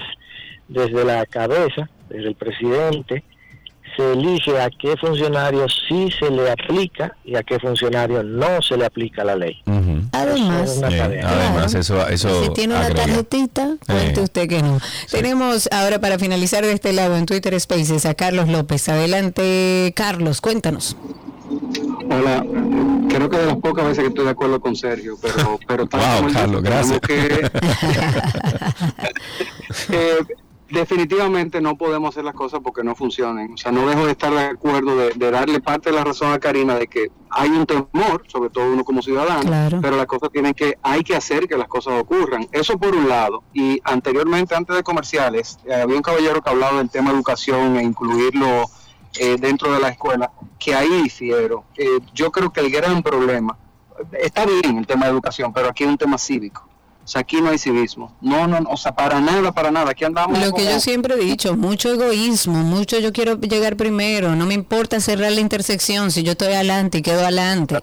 desde 0.68 1.04
la 1.04 1.26
cabeza, 1.26 1.90
desde 2.08 2.28
el 2.28 2.34
presidente, 2.34 3.22
se 3.96 4.12
elige 4.12 4.60
a 4.60 4.68
qué 4.70 4.96
funcionario 4.96 5.66
sí 5.88 6.08
se 6.18 6.30
le 6.30 6.50
aplica 6.50 7.16
y 7.24 7.34
a 7.36 7.42
qué 7.42 7.58
funcionario 7.58 8.22
no 8.22 8.60
se 8.62 8.76
le 8.76 8.84
aplica 8.86 9.24
la 9.24 9.36
ley. 9.36 9.56
Además, 10.12 10.70
Es 10.70 10.76
una 10.78 10.90
Sí, 10.90 10.96
tarea. 10.98 11.28
además, 11.28 11.74
eso, 11.74 12.06
eso 12.08 12.44
si 12.44 12.50
tiene 12.52 12.74
una 12.74 12.86
agrega. 12.86 13.06
tarjetita, 13.06 13.76
cuente 13.86 14.20
usted 14.20 14.48
que 14.48 14.62
no. 14.62 14.78
Tenemos 15.10 15.68
ahora 15.72 15.98
para 16.00 16.18
finalizar 16.18 16.64
de 16.64 16.72
este 16.72 16.92
lado 16.92 17.16
en 17.16 17.26
Twitter 17.26 17.58
Spaces 17.60 18.04
a 18.06 18.14
Carlos 18.14 18.48
López. 18.48 18.88
Adelante, 18.88 19.92
Carlos, 19.96 20.40
cuéntanos. 20.40 20.96
Hola, 22.10 22.44
creo 23.08 23.28
que 23.30 23.36
de 23.38 23.46
las 23.46 23.56
pocas 23.56 23.84
veces 23.86 24.02
que 24.04 24.08
estoy 24.08 24.24
de 24.26 24.30
acuerdo 24.30 24.60
con 24.60 24.76
Sergio, 24.76 25.16
pero, 25.20 25.58
pero 25.66 25.86
Wow, 25.92 26.32
Carlos, 26.32 26.62
gracias. 26.62 27.00
que- 27.00 27.50
eh, 29.90 30.16
definitivamente 30.68 31.60
no 31.60 31.76
podemos 31.76 32.10
hacer 32.10 32.24
las 32.24 32.34
cosas 32.34 32.60
porque 32.62 32.82
no 32.82 32.94
funcionen. 32.94 33.52
O 33.54 33.56
sea, 33.56 33.72
no 33.72 33.86
dejo 33.86 34.04
de 34.06 34.12
estar 34.12 34.32
de 34.32 34.40
acuerdo 34.44 34.96
de, 34.96 35.10
de 35.14 35.30
darle 35.30 35.60
parte 35.60 35.90
de 35.90 35.96
la 35.96 36.04
razón 36.04 36.32
a 36.32 36.38
Karina 36.38 36.74
de 36.76 36.86
que 36.86 37.10
hay 37.30 37.50
un 37.50 37.66
temor, 37.66 38.24
sobre 38.28 38.50
todo 38.50 38.72
uno 38.72 38.84
como 38.84 39.02
ciudadano, 39.02 39.42
Claro. 39.42 39.78
pero 39.80 39.96
las 39.96 40.06
cosas 40.06 40.30
tienen 40.30 40.54
que, 40.54 40.78
hay 40.82 41.02
que 41.02 41.14
hacer 41.16 41.46
que 41.48 41.56
las 41.56 41.68
cosas 41.68 42.00
ocurran. 42.00 42.46
Eso 42.52 42.78
por 42.78 42.94
un 42.94 43.08
lado. 43.08 43.42
Y 43.52 43.80
anteriormente, 43.84 44.54
antes 44.54 44.74
de 44.76 44.82
comerciales, 44.82 45.58
eh, 45.66 45.74
había 45.74 45.96
un 45.96 46.02
caballero 46.02 46.40
que 46.42 46.50
hablaba 46.50 46.78
del 46.78 46.90
tema 46.90 47.10
educación 47.10 47.76
e 47.76 47.82
incluirlo 47.82 48.64
eh, 49.18 49.36
dentro 49.38 49.72
de 49.72 49.80
la 49.80 49.88
escuela, 49.88 50.30
que 50.58 50.74
ahí 50.74 51.02
difiero. 51.02 51.64
Eh, 51.76 52.00
yo 52.14 52.30
creo 52.32 52.52
que 52.52 52.60
el 52.60 52.70
gran 52.70 53.02
problema, 53.02 53.56
está 54.20 54.44
bien 54.44 54.78
el 54.78 54.86
tema 54.86 55.06
de 55.06 55.12
educación, 55.12 55.52
pero 55.52 55.68
aquí 55.68 55.84
es 55.84 55.90
un 55.90 55.96
tema 55.98 56.18
cívico. 56.18 56.68
O 57.06 57.08
sea, 57.08 57.20
aquí 57.20 57.40
no 57.40 57.50
hay 57.50 57.58
civismo. 57.58 58.16
No, 58.20 58.48
no, 58.48 58.60
no, 58.60 58.68
o 58.68 58.76
sea, 58.76 58.92
para 58.96 59.20
nada, 59.20 59.52
para 59.52 59.70
nada. 59.70 59.92
Aquí 59.92 60.04
andamos. 60.04 60.36
Lo 60.40 60.46
que 60.46 60.62
como- 60.64 60.70
yo 60.72 60.80
siempre 60.80 61.14
he 61.14 61.18
dicho, 61.18 61.56
mucho 61.56 61.92
egoísmo, 61.92 62.64
mucho 62.64 62.98
yo 62.98 63.12
quiero 63.12 63.40
llegar 63.40 63.76
primero, 63.76 64.34
no 64.34 64.44
me 64.44 64.54
importa 64.54 64.98
cerrar 65.00 65.30
la 65.30 65.40
intersección 65.40 66.10
si 66.10 66.24
yo 66.24 66.32
estoy 66.32 66.48
adelante 66.54 66.98
y 66.98 67.02
quedo 67.02 67.20
adelante. 67.20 67.76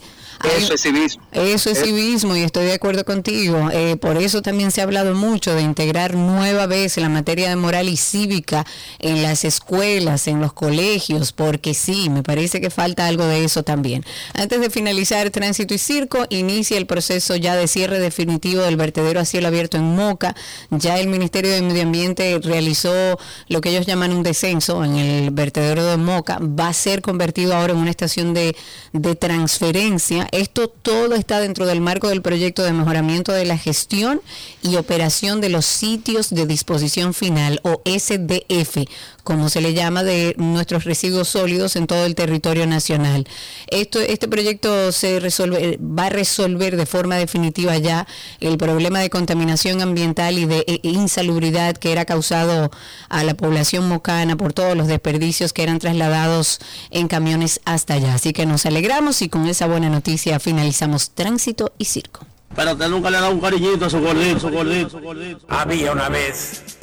Eso 0.57 0.73
es 0.73 0.81
civismo. 0.81 1.23
Eso 1.31 1.69
es 1.69 1.77
Es- 1.77 1.85
civismo 1.85 2.35
y 2.35 2.41
estoy 2.41 2.65
de 2.65 2.73
acuerdo 2.73 3.05
contigo. 3.05 3.69
Eh, 3.71 3.95
por 3.95 4.17
eso 4.17 4.41
también 4.41 4.71
se 4.71 4.81
ha 4.81 4.83
hablado 4.83 5.15
mucho 5.15 5.53
de 5.55 5.61
integrar 5.61 6.15
nueva 6.15 6.65
vez 6.65 6.97
la 6.97 7.07
materia 7.07 7.47
de 7.47 7.55
moral 7.55 7.87
y 7.87 7.95
cívica 7.95 8.65
en 8.99 9.23
las 9.23 9.45
escuelas, 9.45 10.27
en 10.27 10.41
los 10.41 10.51
colegios, 10.51 11.31
porque 11.31 11.73
sí, 11.73 12.09
me 12.09 12.23
parece 12.23 12.59
que 12.59 12.69
falta 12.69 13.07
algo 13.07 13.25
de 13.25 13.45
eso 13.45 13.63
también. 13.63 14.03
Antes 14.33 14.59
de 14.59 14.69
finalizar 14.69 15.29
Tránsito 15.29 15.73
y 15.75 15.77
Circo, 15.77 16.25
inicia 16.29 16.77
el 16.77 16.87
proceso 16.87 17.37
ya 17.37 17.55
de 17.55 17.69
cierre 17.69 17.99
definitivo 17.99 18.63
del 18.63 18.75
vertedero 18.75 19.12
a 19.19 19.25
cielo 19.25 19.47
abierto 19.47 19.77
en 19.77 19.95
Moca. 19.95 20.35
Ya 20.69 20.99
el 20.99 21.07
Ministerio 21.07 21.51
de 21.51 21.61
Medio 21.61 21.83
Ambiente 21.83 22.39
realizó 22.41 23.19
lo 23.47 23.61
que 23.61 23.69
ellos 23.69 23.85
llaman 23.85 24.13
un 24.13 24.23
descenso 24.23 24.83
en 24.83 24.95
el 24.95 25.31
vertedero 25.31 25.85
de 25.85 25.97
Moca. 25.97 26.39
Va 26.39 26.67
a 26.67 26.73
ser 26.73 27.01
convertido 27.01 27.55
ahora 27.55 27.73
en 27.73 27.79
una 27.79 27.91
estación 27.91 28.33
de, 28.33 28.55
de 28.91 29.15
transferencia. 29.15 30.27
Esto 30.31 30.67
todo 30.67 31.15
está 31.15 31.39
dentro 31.39 31.65
del 31.65 31.81
marco 31.81 32.09
del 32.09 32.21
proyecto 32.21 32.63
de 32.63 32.73
mejoramiento 32.73 33.31
de 33.31 33.45
la 33.45 33.57
gestión 33.57 34.21
y 34.61 34.75
operación 34.75 35.41
de 35.41 35.49
los 35.49 35.65
sitios 35.65 36.29
de 36.29 36.45
disposición 36.45 37.13
final 37.13 37.59
o 37.63 37.81
SDF, 37.85 38.85
como 39.23 39.49
se 39.49 39.61
le 39.61 39.73
llama 39.73 40.03
de 40.03 40.35
nuestros 40.37 40.83
residuos 40.83 41.29
sólidos 41.29 41.75
en 41.75 41.87
todo 41.87 42.05
el 42.05 42.15
territorio 42.15 42.67
nacional. 42.67 43.27
Esto, 43.67 43.99
este 43.99 44.27
proyecto 44.27 44.91
se 44.91 45.19
resuelve, 45.19 45.79
va 45.79 46.07
a 46.07 46.09
resolver 46.09 46.75
de 46.75 46.85
forma 46.85 47.15
definitiva 47.15 47.77
ya 47.77 48.05
el 48.39 48.57
problema 48.57 48.99
de 48.99 49.09
contaminación 49.09 49.81
ambiental 49.81 50.37
y 50.37 50.45
de 50.45 50.65
eh, 50.67 50.79
insalubridad 50.83 51.77
que 51.77 51.91
era 51.91 52.05
causado 52.05 52.71
a 53.09 53.23
la 53.23 53.33
población 53.33 53.87
mocana 53.87 54.35
por 54.35 54.53
todos 54.53 54.75
los 54.75 54.87
desperdicios 54.87 55.53
que 55.53 55.63
eran 55.63 55.79
trasladados 55.79 56.59
en 56.91 57.07
camiones 57.07 57.61
hasta 57.65 57.95
allá. 57.95 58.15
Así 58.15 58.33
que 58.33 58.45
nos 58.45 58.65
alegramos 58.65 59.21
y 59.21 59.29
con 59.29 59.47
esa 59.47 59.67
buena 59.67 59.89
noticia 59.89 60.39
finalizamos 60.39 61.11
tránsito 61.11 61.73
y 61.77 61.85
circo. 61.85 62.25
Pero 62.55 62.73
usted 62.73 62.87
nunca 62.89 63.09
le 63.09 63.17
ha 63.17 63.21
dado 63.21 63.33
un 63.33 63.41
cariñito 63.41 63.85
a 63.85 63.89
su 63.89 63.99
gordito, 63.99 64.39
su 64.39 64.49
gordito, 64.49 64.89
su 64.89 64.99
gordito. 64.99 65.45
Había 65.47 65.91
una 65.91 66.09
vez 66.09 66.82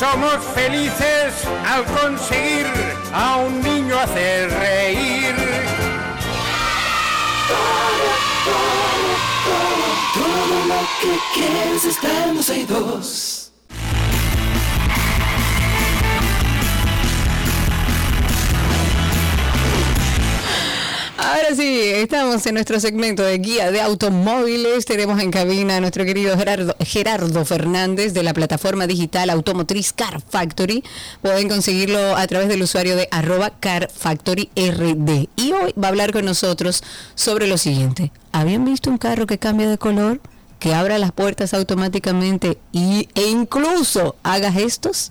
Somos 0.00 0.42
felices 0.54 1.44
al 1.68 1.84
conseguir 1.84 2.66
a 3.12 3.36
un 3.36 3.60
niño 3.60 3.98
hacer 3.98 4.50
reír. 4.50 5.34
Todo 10.14 10.64
lo 10.68 10.80
que 11.02 11.18
quieres 11.34 11.84
está 11.84 12.28
en 12.28 12.36
los 12.36 12.48
Ahora 21.22 21.54
sí, 21.54 21.82
estamos 21.84 22.46
en 22.46 22.54
nuestro 22.54 22.80
segmento 22.80 23.22
de 23.22 23.36
guía 23.36 23.70
de 23.70 23.82
automóviles. 23.82 24.86
Tenemos 24.86 25.20
en 25.20 25.30
cabina 25.30 25.76
a 25.76 25.80
nuestro 25.80 26.06
querido 26.06 26.34
Gerardo, 26.34 26.74
Gerardo 26.80 27.44
Fernández 27.44 28.14
de 28.14 28.22
la 28.22 28.32
plataforma 28.32 28.86
digital 28.86 29.28
automotriz 29.28 29.92
Car 29.92 30.22
Factory. 30.22 30.82
Pueden 31.20 31.50
conseguirlo 31.50 32.16
a 32.16 32.26
través 32.26 32.48
del 32.48 32.62
usuario 32.62 32.96
de 32.96 33.06
arroba 33.10 33.50
Car 33.50 33.90
Factory 33.94 34.48
RD. 34.56 35.28
Y 35.36 35.52
hoy 35.52 35.74
va 35.78 35.88
a 35.88 35.90
hablar 35.90 36.10
con 36.12 36.24
nosotros 36.24 36.82
sobre 37.16 37.46
lo 37.48 37.58
siguiente. 37.58 38.12
¿Habían 38.32 38.64
visto 38.64 38.88
un 38.88 38.96
carro 38.96 39.26
que 39.26 39.36
cambia 39.36 39.68
de 39.68 39.76
color? 39.76 40.22
Que 40.58 40.72
abra 40.72 40.96
las 40.96 41.12
puertas 41.12 41.52
automáticamente 41.52 42.56
y, 42.72 43.10
e 43.14 43.28
incluso 43.28 44.16
haga 44.22 44.50
gestos. 44.50 45.10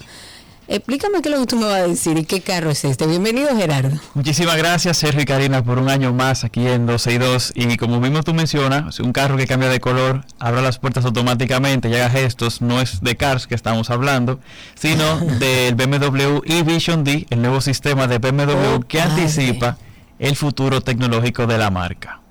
Explícame 0.72 1.24
qué 1.24 1.30
es 1.30 1.36
lo 1.36 1.42
que 1.42 1.48
tú 1.48 1.56
me 1.56 1.66
vas 1.66 1.82
a 1.82 1.88
decir 1.88 2.16
y 2.20 2.26
qué 2.26 2.42
carro 2.42 2.70
es 2.70 2.86
este. 2.86 3.08
Bienvenido 3.08 3.58
Gerardo. 3.58 3.98
Muchísimas 4.14 4.56
gracias 4.56 4.98
Sergio 4.98 5.24
y 5.24 5.26
Karina 5.26 5.64
por 5.64 5.80
un 5.80 5.90
año 5.90 6.14
más 6.14 6.44
aquí 6.44 6.68
en 6.68 6.86
262 6.86 7.54
y 7.56 7.76
como 7.78 8.00
mismo 8.00 8.22
tú 8.22 8.36
mencionas, 8.36 9.00
un 9.00 9.12
carro 9.12 9.36
que 9.36 9.48
cambia 9.48 9.68
de 9.68 9.80
color, 9.80 10.26
abra 10.38 10.62
las 10.62 10.78
puertas 10.78 11.06
automáticamente 11.06 11.90
y 11.90 11.96
haga 11.96 12.12
gestos, 12.12 12.62
no 12.62 12.80
es 12.82 13.02
de 13.02 13.18
Cars 13.18 13.48
que 13.48 13.56
estamos 13.56 13.90
hablando, 13.90 14.40
sino 14.76 15.18
del 15.40 15.74
BMW 15.74 16.42
e-Vision 16.46 17.04
D, 17.04 17.26
el 17.32 17.42
nuevo 17.42 17.62
sistema 17.62 18.06
de 18.06 18.20
BMW 18.20 18.82
que 18.88 19.02
anticipa 19.02 19.76
el 20.20 20.36
futuro 20.36 20.82
tecnológico 20.82 21.48
de 21.48 21.58
la 21.58 21.72
marca. 21.72 22.22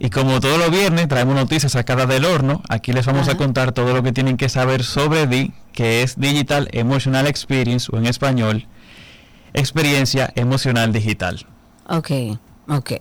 Y 0.00 0.10
como 0.10 0.40
todos 0.40 0.58
los 0.58 0.72
viernes 0.72 1.06
traemos 1.06 1.36
noticias 1.36 1.70
sacadas 1.70 2.08
del 2.08 2.24
horno, 2.24 2.62
aquí 2.68 2.92
les 2.92 3.06
vamos 3.06 3.28
a 3.28 3.36
contar 3.36 3.70
todo 3.70 3.94
lo 3.94 4.02
que 4.02 4.10
tienen 4.10 4.38
que 4.38 4.48
saber 4.48 4.82
sobre 4.82 5.28
D, 5.28 5.52
que 5.72 6.02
es 6.02 6.18
Digital 6.18 6.68
Emotional 6.72 7.26
Experience 7.26 7.88
o 7.92 7.98
en 7.98 8.06
español, 8.06 8.66
experiencia 9.52 10.32
emocional 10.36 10.92
digital. 10.92 11.46
Ok, 11.88 12.10
ok. 12.70 12.92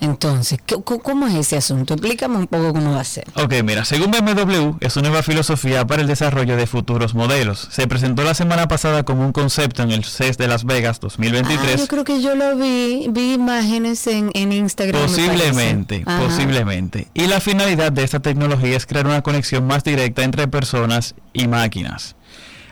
Entonces, 0.00 0.58
¿qué- 0.64 0.76
cu- 0.76 1.00
¿cómo 1.00 1.26
es 1.26 1.34
ese 1.34 1.56
asunto? 1.56 1.94
Explícame 1.94 2.36
un 2.36 2.46
poco 2.46 2.72
cómo 2.72 2.92
va 2.94 3.00
a 3.00 3.04
ser. 3.04 3.24
Ok, 3.34 3.54
mira, 3.64 3.84
según 3.84 4.10
BMW, 4.10 4.76
es 4.80 4.96
una 4.96 5.08
nueva 5.08 5.22
filosofía 5.22 5.86
para 5.86 6.02
el 6.02 6.08
desarrollo 6.08 6.56
de 6.56 6.66
futuros 6.66 7.14
modelos. 7.14 7.68
Se 7.70 7.86
presentó 7.86 8.22
la 8.24 8.34
semana 8.34 8.68
pasada 8.68 9.02
como 9.04 9.24
un 9.24 9.32
concepto 9.32 9.82
en 9.82 9.90
el 9.92 10.04
CES 10.04 10.38
de 10.38 10.48
Las 10.48 10.64
Vegas 10.64 10.96
Ah, 10.96 11.00
2023. 11.02 11.80
yo 11.80 11.86
creo 11.88 12.04
que 12.04 12.22
yo 12.22 12.34
lo 12.34 12.56
vi, 12.56 13.06
vi 13.10 13.34
imágenes 13.34 14.06
en, 14.06 14.30
en 14.34 14.52
Instagram. 14.52 15.00
me 15.02 15.06
Posiblemente, 15.08 16.04
posiblemente. 16.04 17.08
Y 17.14 17.26
la 17.26 17.40
finalidad 17.40 17.92
de 17.92 18.04
esta 18.04 18.20
tecnología 18.20 18.76
es 18.76 18.86
crear 18.86 19.06
una 19.06 19.22
conexión 19.22 19.66
más 19.66 19.84
directa 19.84 20.22
entre 20.22 20.48
personas 20.48 21.14
y 21.32 21.48
máquinas. 21.48 22.14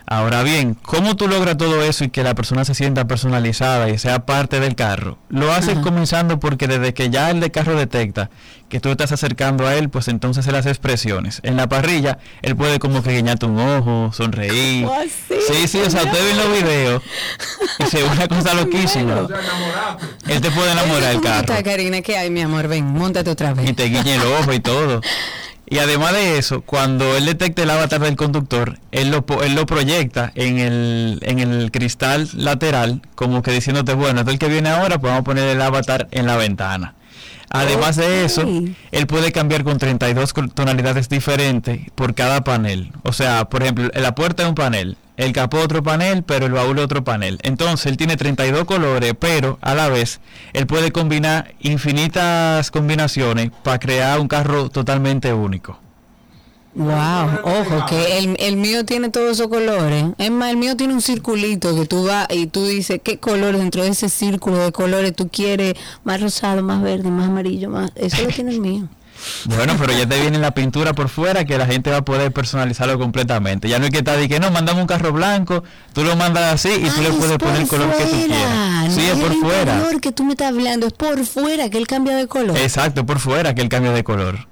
Ahora 0.07 0.43
bien, 0.43 0.75
¿cómo 0.83 1.17
tú 1.17 1.29
logras 1.29 1.57
todo 1.57 1.83
eso 1.83 2.05
y 2.05 2.11
que 2.11 2.23
la 2.23 2.35
persona 2.35 2.67
se 2.67 2.75
sienta 2.75 3.07
personalizada 3.07 3.89
y 3.89 3.97
sea 3.99 4.27
parte 4.27 4.61
del 4.61 4.75
carro? 4.75 5.17
Lo 5.31 5.51
haces 5.51 5.75
Ajá. 5.75 5.81
comenzando 5.83 6.39
porque 6.39 6.69
desde 6.69 6.93
que 6.93 7.09
ya 7.09 7.31
el 7.31 7.41
de 7.41 7.51
carro 7.51 7.75
detecta 7.75 8.29
que 8.69 8.81
tú 8.81 8.91
estás 8.91 9.13
acercando 9.13 9.67
a 9.67 9.75
él, 9.77 9.89
pues 9.89 10.09
entonces 10.09 10.47
él 10.47 10.57
hace 10.57 10.69
expresiones. 10.69 11.41
En 11.43 11.57
la 11.57 11.69
parrilla, 11.69 12.19
él 12.43 12.55
puede 12.55 12.79
como 12.79 13.03
que 13.03 13.13
guiñarte 13.13 13.47
un 13.47 13.59
ojo, 13.59 14.11
sonreír. 14.13 14.85
¿Cómo 14.85 15.01
así? 15.01 15.35
Sí, 15.49 15.69
sí, 15.69 15.81
o 15.81 15.89
sea, 15.91 16.03
ustedes 16.05 16.25
ven 16.25 16.37
los 16.37 16.53
videos 16.63 17.03
y 17.79 17.87
se 17.87 18.03
ve 18.03 18.09
una 18.09 18.29
cosa 18.29 18.53
loquísima. 18.55 19.27
Él 20.29 20.41
te 20.41 20.51
puede 20.51 20.73
enamorar 20.73 21.13
el 21.13 21.17
¿Cómo 21.17 21.29
carro 21.29 21.41
está, 21.41 21.63
Karina? 21.63 22.03
¿Qué 22.03 22.19
hay, 22.19 22.31
mi 22.31 22.43
amor? 22.43 22.69
Ven, 22.69 22.85
montate 22.85 23.31
otra 23.31 23.55
vez. 23.55 23.71
y 23.71 23.73
te 23.73 23.85
guiña 23.85 24.17
el 24.17 24.23
ojo 24.23 24.53
y 24.53 24.61
todo. 24.61 25.01
Y 25.67 25.79
además 25.79 26.13
de 26.13 26.37
eso, 26.39 26.61
cuando 26.61 27.17
él 27.17 27.25
detecte 27.25 27.63
el 27.63 27.71
avatar 27.71 28.01
del 28.01 28.17
conductor, 28.17 28.79
él 28.93 29.11
lo, 29.11 29.25
él 29.43 29.55
lo 29.55 29.65
proyecta 29.67 30.31
en 30.35 30.59
el, 30.59 31.19
en 31.23 31.39
el 31.39 31.71
cristal 31.71 32.29
lateral, 32.35 33.01
como 33.15 33.43
que 33.43 33.51
diciéndote, 33.53 33.95
bueno, 33.95 34.21
es 34.21 34.29
el 34.29 34.39
que 34.39 34.49
viene 34.49 34.69
ahora, 34.69 34.99
pues 34.99 35.11
vamos 35.11 35.21
a 35.21 35.25
poner 35.25 35.49
el 35.49 35.63
avatar 35.63 36.07
en 36.11 36.27
la 36.27 36.37
ventana. 36.37 36.95
Además 37.51 37.97
de 37.97 38.25
eso, 38.25 38.43
él 38.91 39.07
puede 39.07 39.31
cambiar 39.31 39.63
con 39.65 39.79
32 39.79 40.33
col- 40.33 40.51
tonalidades 40.53 41.09
diferentes 41.09 41.81
por 41.95 42.15
cada 42.15 42.43
panel. 42.43 42.91
O 43.05 43.13
sea, 43.13 43.45
por 43.45 43.63
ejemplo, 43.63 43.91
la 43.95 44.15
puerta 44.15 44.43
es 44.43 44.49
un 44.49 44.55
panel, 44.57 44.97
el 45.17 45.33
capó 45.33 45.59
otro 45.59 45.83
panel, 45.83 46.23
pero 46.23 46.47
el 46.47 46.53
baúl 46.53 46.79
otro 46.79 47.05
panel. 47.05 47.39
Entonces, 47.43 47.87
él 47.87 47.97
tiene 47.97 48.17
32 48.17 48.65
colores, 48.65 49.15
pero 49.19 49.59
a 49.61 49.75
la 49.75 49.89
vez, 49.89 50.21
él 50.53 50.67
puede 50.67 50.93
combinar 50.93 51.55
infinitas 51.61 52.71
combinaciones 52.71 53.51
para 53.63 53.79
crear 53.79 54.21
un 54.21 54.29
carro 54.29 54.69
totalmente 54.71 55.33
único. 55.33 55.79
Wow, 56.77 57.39
ojo, 57.45 57.87
que 57.89 58.19
el, 58.19 58.37
el 58.41 58.57
mío 58.57 58.85
tiene 58.85 59.09
todos 59.09 59.39
esos 59.39 59.47
colores. 59.47 60.07
Es 60.19 60.31
más, 60.33 60.51
el 60.51 60.57
mío 60.57 60.77
tiene 60.77 60.93
un 60.93 61.03
circulito 61.03 61.77
que 61.77 61.87
tú 61.87 62.07
vas 62.07 62.27
y 62.31 62.49
tú 62.49 62.67
dices 62.67 63.01
qué 63.03 63.19
color 63.19 63.57
dentro 63.57 63.85
de 63.85 63.91
ese 63.91 64.09
círculo 64.09 64.59
de 64.59 64.73
colores 64.73 65.15
tú 65.15 65.29
quieres, 65.29 65.75
más 66.03 66.21
rosado, 66.21 66.65
más 66.65 66.83
verde, 66.83 67.11
más 67.11 67.29
amarillo, 67.29 67.71
más... 67.71 67.93
Eso 67.95 68.25
lo 68.25 68.29
tiene 68.29 68.51
el 68.51 68.61
mío. 68.61 68.89
Bueno, 69.45 69.75
pero 69.79 69.93
ya 69.93 70.07
te 70.07 70.21
viene 70.21 70.39
la 70.39 70.53
pintura 70.53 70.93
por 70.93 71.09
fuera 71.09 71.45
que 71.45 71.59
la 71.59 71.67
gente 71.67 71.91
va 71.91 71.99
a 71.99 72.05
poder 72.05 72.33
personalizarlo 72.33 72.99
completamente. 72.99 73.69
Ya 73.69 73.79
no 73.79 73.85
hay 73.85 73.91
que 73.91 73.99
estar 73.99 74.19
de 74.19 74.29
que 74.29 74.41
no, 74.41 74.51
mandamos 74.51 74.83
un 74.83 74.87
carro 74.87 75.13
blanco, 75.13 75.65
tú 75.93 76.03
lo 76.05 76.17
mandas 76.17 76.55
así 76.55 76.71
y 76.71 76.89
tú 76.91 77.03
le 77.03 77.11
puedes 77.13 77.39
poner 77.39 77.63
el 77.63 77.69
color 77.69 77.95
que 77.97 78.05
tú 78.05 78.17
quieras. 78.27 78.95
Sí, 78.95 79.01
es 79.07 79.17
no 79.17 79.23
por 79.23 79.33
el 79.33 79.39
fuera. 79.39 79.75
interior 79.75 80.01
que 80.01 80.13
tú 80.13 80.25
me 80.25 80.33
estás 80.33 80.49
hablando, 80.49 80.87
es 80.87 80.93
por 80.93 81.25
fuera 81.25 81.69
que 81.71 81.79
él 81.79 81.87
cambia 81.87 82.17
de 82.17 82.27
color. 82.27 82.57
Exacto, 82.57 83.07
por 83.07 83.19
fuera 83.19 83.55
que 83.55 83.63
el 83.63 83.69
cambio 83.69 83.93
de 83.93 84.05
color. 84.05 84.47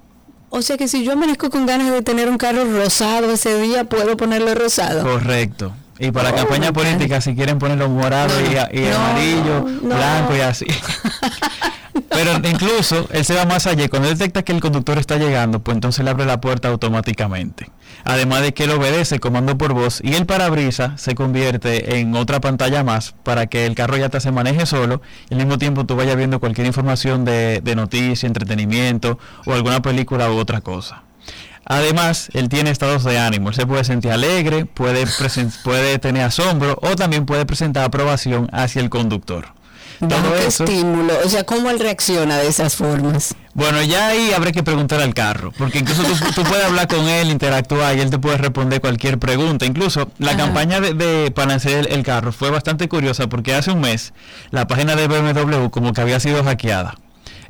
O 0.55 0.61
sea 0.61 0.77
que 0.77 0.87
si 0.87 1.03
yo 1.03 1.13
amanezco 1.13 1.49
con 1.49 1.65
ganas 1.65 1.91
de 1.91 2.03
tener 2.03 2.29
un 2.29 2.37
carro 2.37 2.65
rosado 2.65 3.31
ese 3.33 3.59
día, 3.61 3.85
puedo 3.85 4.19
ponerlo 4.19 4.55
rosado. 4.55 5.03
Correcto. 5.03 5.73
Y 5.99 6.11
para 6.11 6.31
Oh, 6.31 6.35
campaña 6.35 6.73
política, 6.73 7.21
si 7.21 7.35
quieren 7.35 7.59
ponerlo 7.59 7.89
morado 7.89 8.33
y, 8.51 8.57
a- 8.57 8.69
y 8.73 8.81
no, 8.81 8.97
amarillo, 8.97 9.61
no. 9.83 9.95
blanco 9.97 10.37
y 10.37 10.41
así. 10.41 10.67
Pero 12.09 12.33
incluso 12.49 13.07
él 13.13 13.25
se 13.25 13.35
va 13.35 13.45
más 13.45 13.67
allá. 13.67 13.89
Cuando 13.89 14.09
detecta 14.09 14.43
que 14.43 14.53
el 14.53 14.61
conductor 14.61 14.99
está 14.99 15.17
llegando, 15.17 15.61
pues 15.61 15.75
entonces 15.75 16.05
le 16.05 16.11
abre 16.11 16.25
la 16.25 16.41
puerta 16.41 16.69
automáticamente. 16.69 17.71
Además 18.05 18.43
de 18.43 18.53
que 18.55 18.65
él 18.65 18.71
obedece 18.71 19.19
comando 19.21 19.57
por 19.59 19.73
voz 19.75 20.01
y 20.03 20.15
el 20.15 20.27
parabrisas 20.27 21.01
se 21.01 21.15
convierte 21.15 21.99
en 22.01 22.15
otra 22.17 22.41
pantalla 22.41 22.83
más 22.83 23.15
para 23.23 23.47
que 23.47 23.67
el 23.67 23.75
carro 23.75 23.97
ya 23.97 24.09
te 24.09 24.21
se 24.21 24.31
maneje 24.33 24.67
solo 24.67 25.03
y 25.31 25.35
al 25.35 25.41
mismo 25.41 25.59
tiempo 25.59 25.85
tú 25.85 25.95
vayas 25.97 26.17
viendo 26.17 26.41
cualquier 26.41 26.67
información 26.67 27.25
de, 27.25 27.61
de 27.63 27.77
noticia, 27.77 28.27
entretenimiento 28.27 29.19
o 29.47 29.53
alguna 29.53 29.81
película 29.83 30.31
u 30.31 30.37
otra 30.39 30.61
cosa. 30.63 31.03
Además, 31.65 32.29
él 32.35 32.49
tiene 32.49 32.71
estados 32.71 33.05
de 33.05 33.19
ánimo. 33.19 33.49
Él 33.51 33.55
se 33.55 33.67
puede 33.67 33.85
sentir 33.85 34.11
alegre, 34.13 34.65
puede, 34.67 35.07
puede 35.65 35.99
tener 35.99 36.25
asombro 36.25 36.79
o 36.83 36.97
también 36.97 37.25
puede 37.27 37.47
presentar 37.47 37.85
aprobación 37.85 38.49
hacia 38.53 38.81
el 38.83 38.91
conductor. 38.91 39.47
Todo 40.01 40.35
eso. 40.35 40.65
estímulo, 40.65 41.15
o 41.25 41.29
sea, 41.29 41.45
cómo 41.45 41.71
él 41.71 41.79
reacciona 41.79 42.37
de 42.39 42.49
esas 42.49 42.75
formas. 42.75 43.37
Bueno, 43.55 43.81
ya 43.83 44.09
ahí 44.09 44.33
habrá 44.33 44.51
que 44.51 44.65
preguntar 44.65 45.01
al 45.01 45.15
carro, 45.15 45.53
porque 45.57 45.79
incluso 45.79 46.03
tú, 46.03 46.13
tú 46.35 46.43
puedes 46.43 46.65
hablar 46.65 46.89
con 46.89 47.07
él, 47.07 47.31
interactuar 47.31 47.97
y 47.97 48.01
él 48.01 48.11
te 48.11 48.19
puede 48.19 48.37
responder 48.37 48.81
cualquier 48.81 49.21
pregunta. 49.21 49.65
Incluso 49.65 50.11
la 50.19 50.37
campaña 50.37 50.81
de, 50.81 50.95
de- 50.95 51.31
para 51.31 51.55
hacer 51.55 51.87
el, 51.87 51.93
el 51.93 52.03
carro 52.03 52.33
fue 52.33 52.51
bastante 52.51 52.89
curiosa 52.89 53.29
porque 53.29 53.55
hace 53.55 53.71
un 53.71 53.81
mes 53.81 54.13
la 54.51 54.67
página 54.67 54.97
de 54.97 55.07
BMW 55.07 55.69
como 55.69 55.93
que 55.93 56.01
había 56.01 56.19
sido 56.19 56.43
hackeada. 56.43 56.97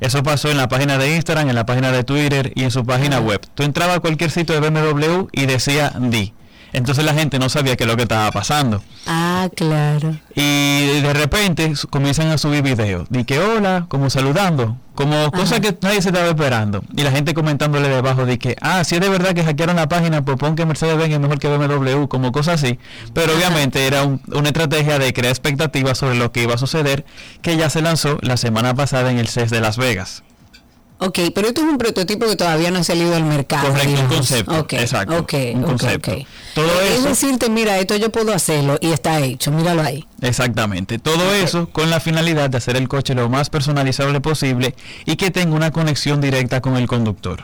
Eso 0.03 0.21
pasó 0.21 0.51
en 0.51 0.57
la 0.57 0.67
página 0.67 0.97
de 0.97 1.15
Instagram, 1.15 1.47
en 1.47 1.55
la 1.55 1.65
página 1.65 1.89
de 1.93 2.03
Twitter 2.03 2.51
y 2.55 2.63
en 2.63 2.71
su 2.71 2.85
página 2.85 3.21
web. 3.21 3.39
Tú 3.55 3.63
entrabas 3.63 3.95
a 3.95 3.99
cualquier 4.01 4.31
sitio 4.31 4.59
de 4.59 4.69
BMW 4.69 5.27
y 5.31 5.45
decía 5.45 5.93
D. 5.97 6.33
Entonces 6.73 7.05
la 7.05 7.13
gente 7.13 7.39
no 7.39 7.49
sabía 7.49 7.75
qué 7.75 7.83
es 7.83 7.89
lo 7.89 7.95
que 7.95 8.03
estaba 8.03 8.31
pasando. 8.31 8.81
Ah, 9.05 9.47
claro. 9.55 10.15
Y 10.35 10.99
de 11.01 11.13
repente 11.13 11.73
comienzan 11.89 12.27
a 12.31 12.37
subir 12.37 12.63
videos. 12.63 13.07
De 13.09 13.23
que 13.25 13.39
hola, 13.39 13.85
como 13.89 14.09
saludando, 14.09 14.75
como 14.95 15.31
cosas 15.31 15.59
que 15.59 15.77
nadie 15.81 16.01
se 16.01 16.09
estaba 16.09 16.27
esperando. 16.27 16.83
Y 16.95 17.03
la 17.03 17.11
gente 17.11 17.33
comentándole 17.35 17.89
debajo 17.89 18.25
de 18.25 18.39
que, 18.39 18.55
ah, 18.61 18.83
si 18.83 18.95
es 18.95 19.01
de 19.01 19.09
verdad 19.09 19.33
que 19.33 19.43
hackearon 19.43 19.75
la 19.75 19.87
página, 19.87 20.23
pues 20.25 20.37
pon 20.37 20.55
que 20.55 20.65
Mercedes-Benz 20.65 21.13
es 21.13 21.19
mejor 21.19 21.39
que 21.39 21.47
BMW, 21.47 22.07
como 22.07 22.31
cosas 22.31 22.63
así. 22.63 22.79
Pero 23.13 23.33
obviamente 23.35 23.85
era 23.85 24.03
un- 24.03 24.21
una 24.33 24.47
estrategia 24.47 24.97
de 24.99 25.13
crear 25.13 25.29
expectativas 25.31 25.97
sobre 25.99 26.15
lo 26.15 26.31
que 26.31 26.43
iba 26.43 26.55
a 26.55 26.57
suceder, 26.57 27.05
que 27.41 27.55
ya 27.55 27.69
se 27.69 27.81
lanzó 27.83 28.17
la 28.21 28.37
semana 28.37 28.73
pasada 28.73 29.11
en 29.11 29.19
el 29.19 29.27
CES 29.27 29.51
de 29.51 29.61
Las 29.61 29.77
Vegas. 29.77 30.23
Ok, 31.05 31.19
pero 31.35 31.49
esto 31.49 31.61
es 31.61 31.67
un 31.67 31.77
prototipo 31.77 32.25
que 32.27 32.35
todavía 32.35 32.71
no 32.71 32.79
ha 32.79 32.83
salido 32.83 33.13
al 33.15 33.25
mercado. 33.25 33.67
Correcto, 33.67 33.89
un 33.89 33.95
digamos. 33.95 34.15
concepto, 34.15 34.59
Ok, 34.59 34.73
exacto, 34.73 35.17
ok, 35.17 35.33
un 35.55 35.63
concepto. 35.63 36.11
Todo 36.55 36.81
es 36.81 37.03
decirte, 37.03 37.49
mira, 37.49 37.77
esto 37.79 37.95
yo 37.97 38.09
puedo 38.09 38.33
hacerlo 38.33 38.77
y 38.79 38.91
está 38.91 39.19
hecho, 39.19 39.51
míralo 39.51 39.81
ahí. 39.81 40.05
Exactamente. 40.21 40.99
Todo 40.99 41.33
eso 41.33 41.67
con 41.69 41.89
la 41.89 41.99
finalidad 41.99 42.49
de 42.49 42.57
hacer 42.57 42.77
el 42.77 42.87
coche 42.87 43.15
lo 43.15 43.27
más 43.27 43.49
personalizable 43.49 44.21
posible 44.21 44.75
y 45.05 45.17
que 45.17 45.29
tenga 45.29 45.55
una 45.55 45.71
conexión 45.71 46.21
directa 46.21 46.61
con 46.61 46.77
el 46.77 46.87
conductor. 46.87 47.43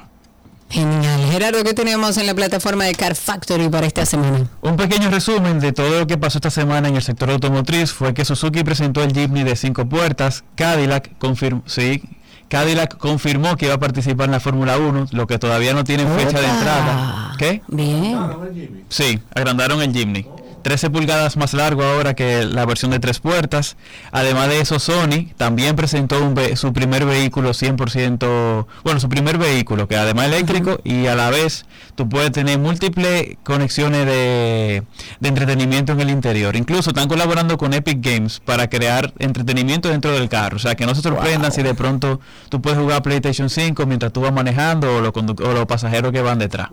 Genial. 0.72 1.22
Gerardo, 1.32 1.64
¿qué 1.64 1.74
tenemos 1.74 2.16
en 2.18 2.28
la 2.28 2.36
plataforma 2.36 2.86
de 2.86 2.94
Car 2.94 3.16
Factory 3.16 3.70
para 3.70 3.88
esta 3.88 4.06
semana? 4.06 4.48
Un 4.62 4.78
pequeño 4.78 5.10
resumen 5.10 5.60
de 5.60 5.72
todo 5.74 6.02
lo 6.02 6.06
que 6.08 6.20
pasó 6.20 6.38
esta 6.38 6.52
semana 6.52 6.88
en 6.90 6.96
el 6.96 7.02
sector 7.02 7.32
automotriz 7.32 7.92
fue 7.92 8.14
que 8.14 8.24
Suzuki 8.24 8.64
presentó 8.64 9.02
el 9.04 9.12
Jeepney 9.12 9.44
de 9.44 9.56
cinco 9.56 9.90
puertas, 9.90 10.44
Cadillac 10.56 11.18
confirmó, 11.18 11.64
sí, 11.66 12.04
Cadillac 12.50 12.98
confirmó 12.98 13.56
que 13.56 13.68
iba 13.68 13.76
a 13.76 13.80
participar 13.80 14.26
en 14.26 14.32
la 14.32 14.40
Fórmula 14.40 14.78
1, 14.78 15.08
lo 15.12 15.28
que 15.28 15.38
todavía 15.38 15.74
no 15.74 15.84
tiene 15.84 16.06
fecha 16.06 16.42
de 16.42 16.48
entrada. 16.48 17.34
¿Qué? 17.38 17.62
Bien. 17.68 18.86
Sí, 18.90 19.20
agrandaron 19.34 19.82
el 19.82 19.94
Jimny. 19.94 20.26
13 20.62 20.90
pulgadas 20.90 21.38
más 21.38 21.54
largo 21.54 21.84
ahora 21.84 22.14
que 22.14 22.46
la 22.46 22.66
versión 22.66 22.92
de 22.92 23.00
tres 23.00 23.20
puertas. 23.20 23.78
Además 24.12 24.48
de 24.50 24.60
eso, 24.62 24.80
Sony 24.80 25.28
también 25.38 25.76
presentó 25.76 26.24
un 26.24 26.34
ve- 26.36 26.56
su 26.56 26.74
primer 26.74 27.06
vehículo 27.06 27.54
100%, 27.54 28.68
bueno, 28.84 29.00
su 29.00 29.10
primer 29.10 29.38
vehículo 29.38 29.88
que 29.88 29.96
además 29.98 30.26
eléctrico 30.28 30.80
y 30.84 31.08
a 31.08 31.16
la 31.16 31.30
vez 31.30 31.66
tú 31.96 32.08
puedes 32.10 32.32
tener 32.32 32.58
múltiples 32.60 33.38
conexiones 33.44 34.06
de, 34.06 34.84
de 35.20 35.30
entretenimiento 35.30 35.94
en 35.94 36.02
el 36.02 36.10
interior. 36.10 36.56
Incluso 36.56 36.90
están 36.92 37.08
colaborando 37.08 37.58
con 37.58 37.74
Epic 37.74 38.00
Games 38.02 38.40
para 38.44 38.70
crear 38.70 39.14
entretenimiento 39.20 39.90
dentro 39.90 40.12
del 40.12 40.30
carro. 40.30 40.58
O 40.58 40.60
sea, 40.60 40.76
que 40.76 40.86
no 40.86 40.96
se 40.96 41.02
sorprendan 41.02 41.52
si 41.52 41.64
de 41.64 41.74
pronto 41.74 42.20
tú 42.50 42.62
puedes 42.62 42.80
jugar 42.80 43.02
PlayStation 43.02 43.50
5 43.50 43.86
mientras 43.86 44.12
tú 44.14 44.22
vas 44.22 44.34
manejando 44.34 44.88
o 44.98 45.00
o 45.10 45.54
los 45.54 45.66
pasajeros 45.66 46.12
que 46.12 46.22
van 46.22 46.40
detrás. 46.40 46.70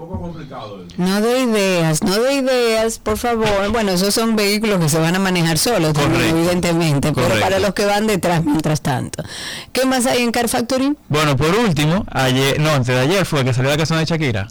No 0.96 1.20
de 1.20 1.40
ideas, 1.40 2.02
no 2.02 2.18
de 2.20 2.34
ideas, 2.34 2.98
por 2.98 3.16
favor. 3.18 3.70
Bueno, 3.76 3.92
esos 3.92 4.14
son 4.14 4.36
vehículos 4.36 4.80
que 4.80 4.88
se 4.88 4.98
van 4.98 5.14
a 5.16 5.18
manejar 5.18 5.58
solos, 5.58 5.92
también, 5.92 6.30
evidentemente, 6.30 7.12
pero 7.12 7.38
para 7.38 7.58
los 7.58 7.74
que 7.74 7.84
van 7.84 8.06
detrás, 8.06 8.42
mientras 8.42 8.80
tanto. 8.80 9.22
¿Qué 9.74 9.84
más 9.84 10.06
hay 10.06 10.22
en 10.22 10.32
Car 10.32 10.48
Factory? 10.48 10.96
Bueno, 11.10 11.36
por 11.36 11.54
último, 11.54 12.06
ayer, 12.10 12.58
no, 12.58 12.70
antes 12.70 12.94
de 12.94 12.98
ayer 13.02 13.26
fue 13.26 13.44
que 13.44 13.52
salió 13.52 13.68
la 13.70 13.76
canción 13.76 13.98
de 13.98 14.06
Shakira. 14.06 14.48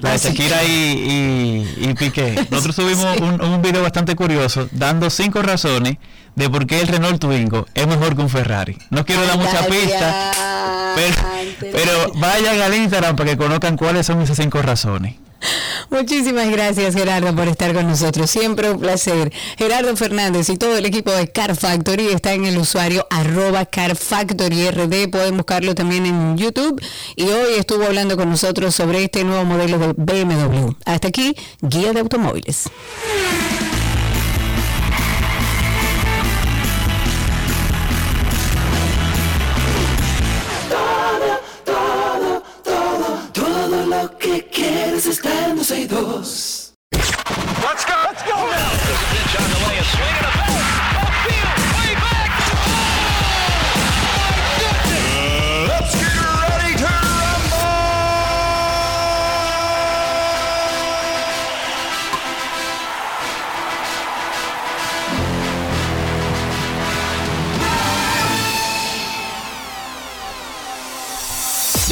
La 0.00 0.12
de 0.12 0.14
Ah. 0.14 0.18
Shakira 0.18 0.64
y, 0.64 0.70
y, 0.70 1.84
y 1.90 1.94
Piqué. 1.94 2.46
Nosotros 2.50 2.74
subimos 2.76 3.20
un, 3.20 3.42
un 3.44 3.60
video 3.60 3.82
bastante 3.82 4.16
curioso 4.16 4.66
dando 4.72 5.10
cinco 5.10 5.42
razones 5.42 5.98
de 6.34 6.48
por 6.48 6.66
qué 6.66 6.80
el 6.80 6.88
Renault 6.88 7.20
Twingo 7.20 7.66
es 7.74 7.86
mejor 7.86 8.16
que 8.16 8.22
un 8.22 8.30
Ferrari. 8.30 8.78
No 8.88 9.04
quiero 9.04 9.20
dar 9.26 9.36
mucha 9.36 9.66
pista, 9.66 10.32
pero, 10.94 11.72
pero 11.72 12.12
vayan 12.14 12.58
al 12.62 12.72
Instagram 12.74 13.16
para 13.16 13.32
que 13.32 13.36
conozcan 13.36 13.76
cuáles 13.76 14.06
son 14.06 14.22
esas 14.22 14.38
cinco 14.38 14.62
razones. 14.62 15.16
Muchísimas 15.90 16.50
gracias 16.50 16.94
Gerardo 16.94 17.34
por 17.34 17.48
estar 17.48 17.74
con 17.74 17.86
nosotros, 17.86 18.30
siempre 18.30 18.70
un 18.70 18.80
placer. 18.80 19.32
Gerardo 19.58 19.94
Fernández 19.96 20.48
y 20.48 20.56
todo 20.56 20.76
el 20.76 20.86
equipo 20.86 21.10
de 21.10 21.28
Car 21.28 21.56
Factory 21.56 22.08
está 22.08 22.32
en 22.32 22.44
el 22.44 22.58
usuario 22.58 23.06
arroba 23.10 23.66
Car 23.66 23.96
Factory 23.96 24.70
RD, 24.70 25.10
pueden 25.10 25.36
buscarlo 25.36 25.74
también 25.74 26.06
en 26.06 26.36
YouTube 26.36 26.82
y 27.16 27.24
hoy 27.24 27.54
estuvo 27.58 27.84
hablando 27.84 28.16
con 28.16 28.30
nosotros 28.30 28.74
sobre 28.74 29.04
este 29.04 29.24
nuevo 29.24 29.44
modelo 29.44 29.78
de 29.78 29.92
BMW. 29.92 30.72
Hasta 30.84 31.08
aquí, 31.08 31.34
Guía 31.60 31.92
de 31.92 32.00
Automóviles. 32.00 32.68
Estando 45.12 45.62
Let's 46.90 47.84
go! 47.84 47.94
Let's 48.02 48.22
go 48.22 48.34
now! 48.34 48.70
Pitch 49.12 49.36
on 49.42 49.50
the 49.50 49.68
way, 49.68 49.76
a 49.76 49.84
swing 49.84 50.08
and 50.08 50.26
a 50.26 50.30
back. 50.38 50.51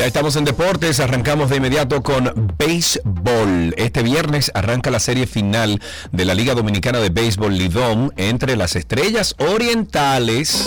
Ya 0.01 0.07
estamos 0.07 0.35
en 0.37 0.47
deportes, 0.47 0.99
arrancamos 0.99 1.51
de 1.51 1.57
inmediato 1.57 2.03
con 2.03 2.55
béisbol. 2.57 3.75
Este 3.77 4.03
viernes 4.03 4.51
arranca 4.55 4.91
la 4.91 4.99
serie 4.99 5.27
final 5.27 5.79
de 6.11 6.25
la 6.25 6.33
Liga 6.33 6.55
Dominicana 6.55 7.01
de 7.01 7.11
Béisbol 7.11 7.55
Lidom 7.55 8.09
entre 8.17 8.57
las 8.57 8.77
estrellas 8.77 9.35
orientales. 9.39 10.65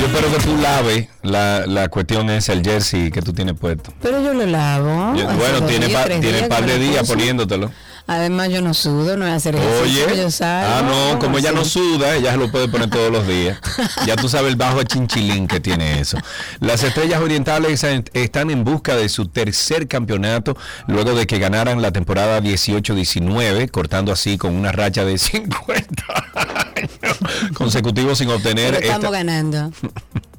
Yo 0.00 0.06
espero 0.08 0.32
que 0.36 0.42
tú 0.44 0.56
laves 0.60 1.08
la, 1.22 1.64
la 1.66 1.88
cuestión 1.88 2.28
es 2.30 2.48
el 2.48 2.62
jersey 2.64 3.10
que 3.10 3.22
tú 3.22 3.32
tienes 3.32 3.54
puesto. 3.54 3.92
Pero 4.02 4.20
yo 4.22 4.34
lo 4.34 4.44
lavo. 4.46 5.14
Yo- 5.16 5.26
bueno, 5.36 5.62
tiene, 5.66 5.88
pa- 5.90 6.04
tiene 6.06 6.42
par 6.48 6.66
de 6.66 6.78
días 6.78 7.06
poniéndotelo. 7.08 7.70
Además, 8.06 8.50
yo 8.50 8.60
no 8.60 8.74
sudo, 8.74 9.16
no 9.16 9.24
voy 9.24 9.32
a 9.32 9.36
hacer 9.36 9.54
ejercicio. 9.54 10.06
Oye, 10.06 10.16
yo 10.16 10.30
salgo, 10.30 10.74
ah 10.74 10.82
no, 11.12 11.18
como 11.18 11.38
ella 11.38 11.52
no 11.52 11.64
suda, 11.64 12.16
ella 12.16 12.32
se 12.32 12.36
lo 12.36 12.50
puede 12.50 12.68
poner 12.68 12.90
todos 12.90 13.10
los 13.12 13.26
días. 13.26 13.58
Ya 14.06 14.16
tú 14.16 14.28
sabes 14.28 14.48
el 14.50 14.56
bajo 14.56 14.82
chinchilín 14.82 15.46
que 15.46 15.60
tiene 15.60 16.00
eso. 16.00 16.18
Las 16.60 16.82
estrellas 16.82 17.20
orientales 17.20 17.84
en- 17.84 18.04
están 18.12 18.50
en 18.50 18.64
busca 18.64 18.96
de 18.96 19.08
su 19.08 19.26
tercer 19.28 19.86
campeonato 19.86 20.56
luego 20.88 21.14
de 21.14 21.26
que 21.26 21.38
ganaran 21.38 21.80
la 21.80 21.92
temporada 21.92 22.40
18-19, 22.40 23.70
cortando 23.70 24.12
así 24.12 24.36
con 24.38 24.54
una 24.56 24.72
racha 24.72 25.04
de 25.04 25.16
50 25.18 26.04
años 26.34 27.18
consecutivos 27.54 28.18
sin 28.18 28.30
obtener 28.30 28.74
Pero 28.74 28.78
estamos 28.80 29.04
esta- 29.04 29.16
ganando. 29.16 29.72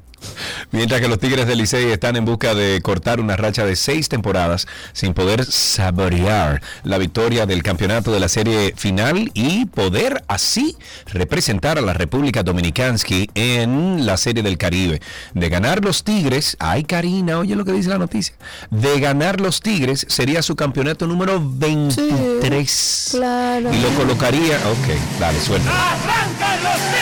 Mientras 0.70 1.00
que 1.00 1.08
los 1.08 1.18
Tigres 1.18 1.46
del 1.46 1.58
Licey 1.58 1.90
están 1.90 2.16
en 2.16 2.24
busca 2.24 2.54
de 2.54 2.80
cortar 2.82 3.20
una 3.20 3.36
racha 3.36 3.64
de 3.64 3.76
seis 3.76 4.08
temporadas 4.08 4.66
sin 4.92 5.14
poder 5.14 5.44
saborear 5.44 6.62
la 6.82 6.98
victoria 6.98 7.46
del 7.46 7.62
campeonato 7.62 8.12
de 8.12 8.20
la 8.20 8.28
serie 8.28 8.74
final 8.76 9.30
y 9.34 9.66
poder 9.66 10.24
así 10.28 10.76
representar 11.06 11.78
a 11.78 11.82
la 11.82 11.92
República 11.92 12.42
Dominicansky 12.42 13.30
en 13.34 14.06
la 14.06 14.16
serie 14.16 14.42
del 14.42 14.58
Caribe. 14.58 15.00
De 15.34 15.48
ganar 15.48 15.84
los 15.84 16.04
Tigres, 16.04 16.56
ay 16.58 16.84
Karina, 16.84 17.38
oye 17.38 17.56
lo 17.56 17.64
que 17.64 17.72
dice 17.72 17.88
la 17.88 17.98
noticia, 17.98 18.34
de 18.70 19.00
ganar 19.00 19.40
los 19.40 19.60
Tigres 19.60 20.06
sería 20.08 20.42
su 20.42 20.56
campeonato 20.56 21.06
número 21.06 21.40
23. 21.42 23.08
Claro. 23.12 23.72
Y 23.72 23.78
lo 23.80 23.88
colocaría, 23.90 24.56
ok, 24.56 25.18
dale, 25.20 25.40
suelta. 25.40 25.70
¡Arrancan 25.70 26.62
los 26.62 26.93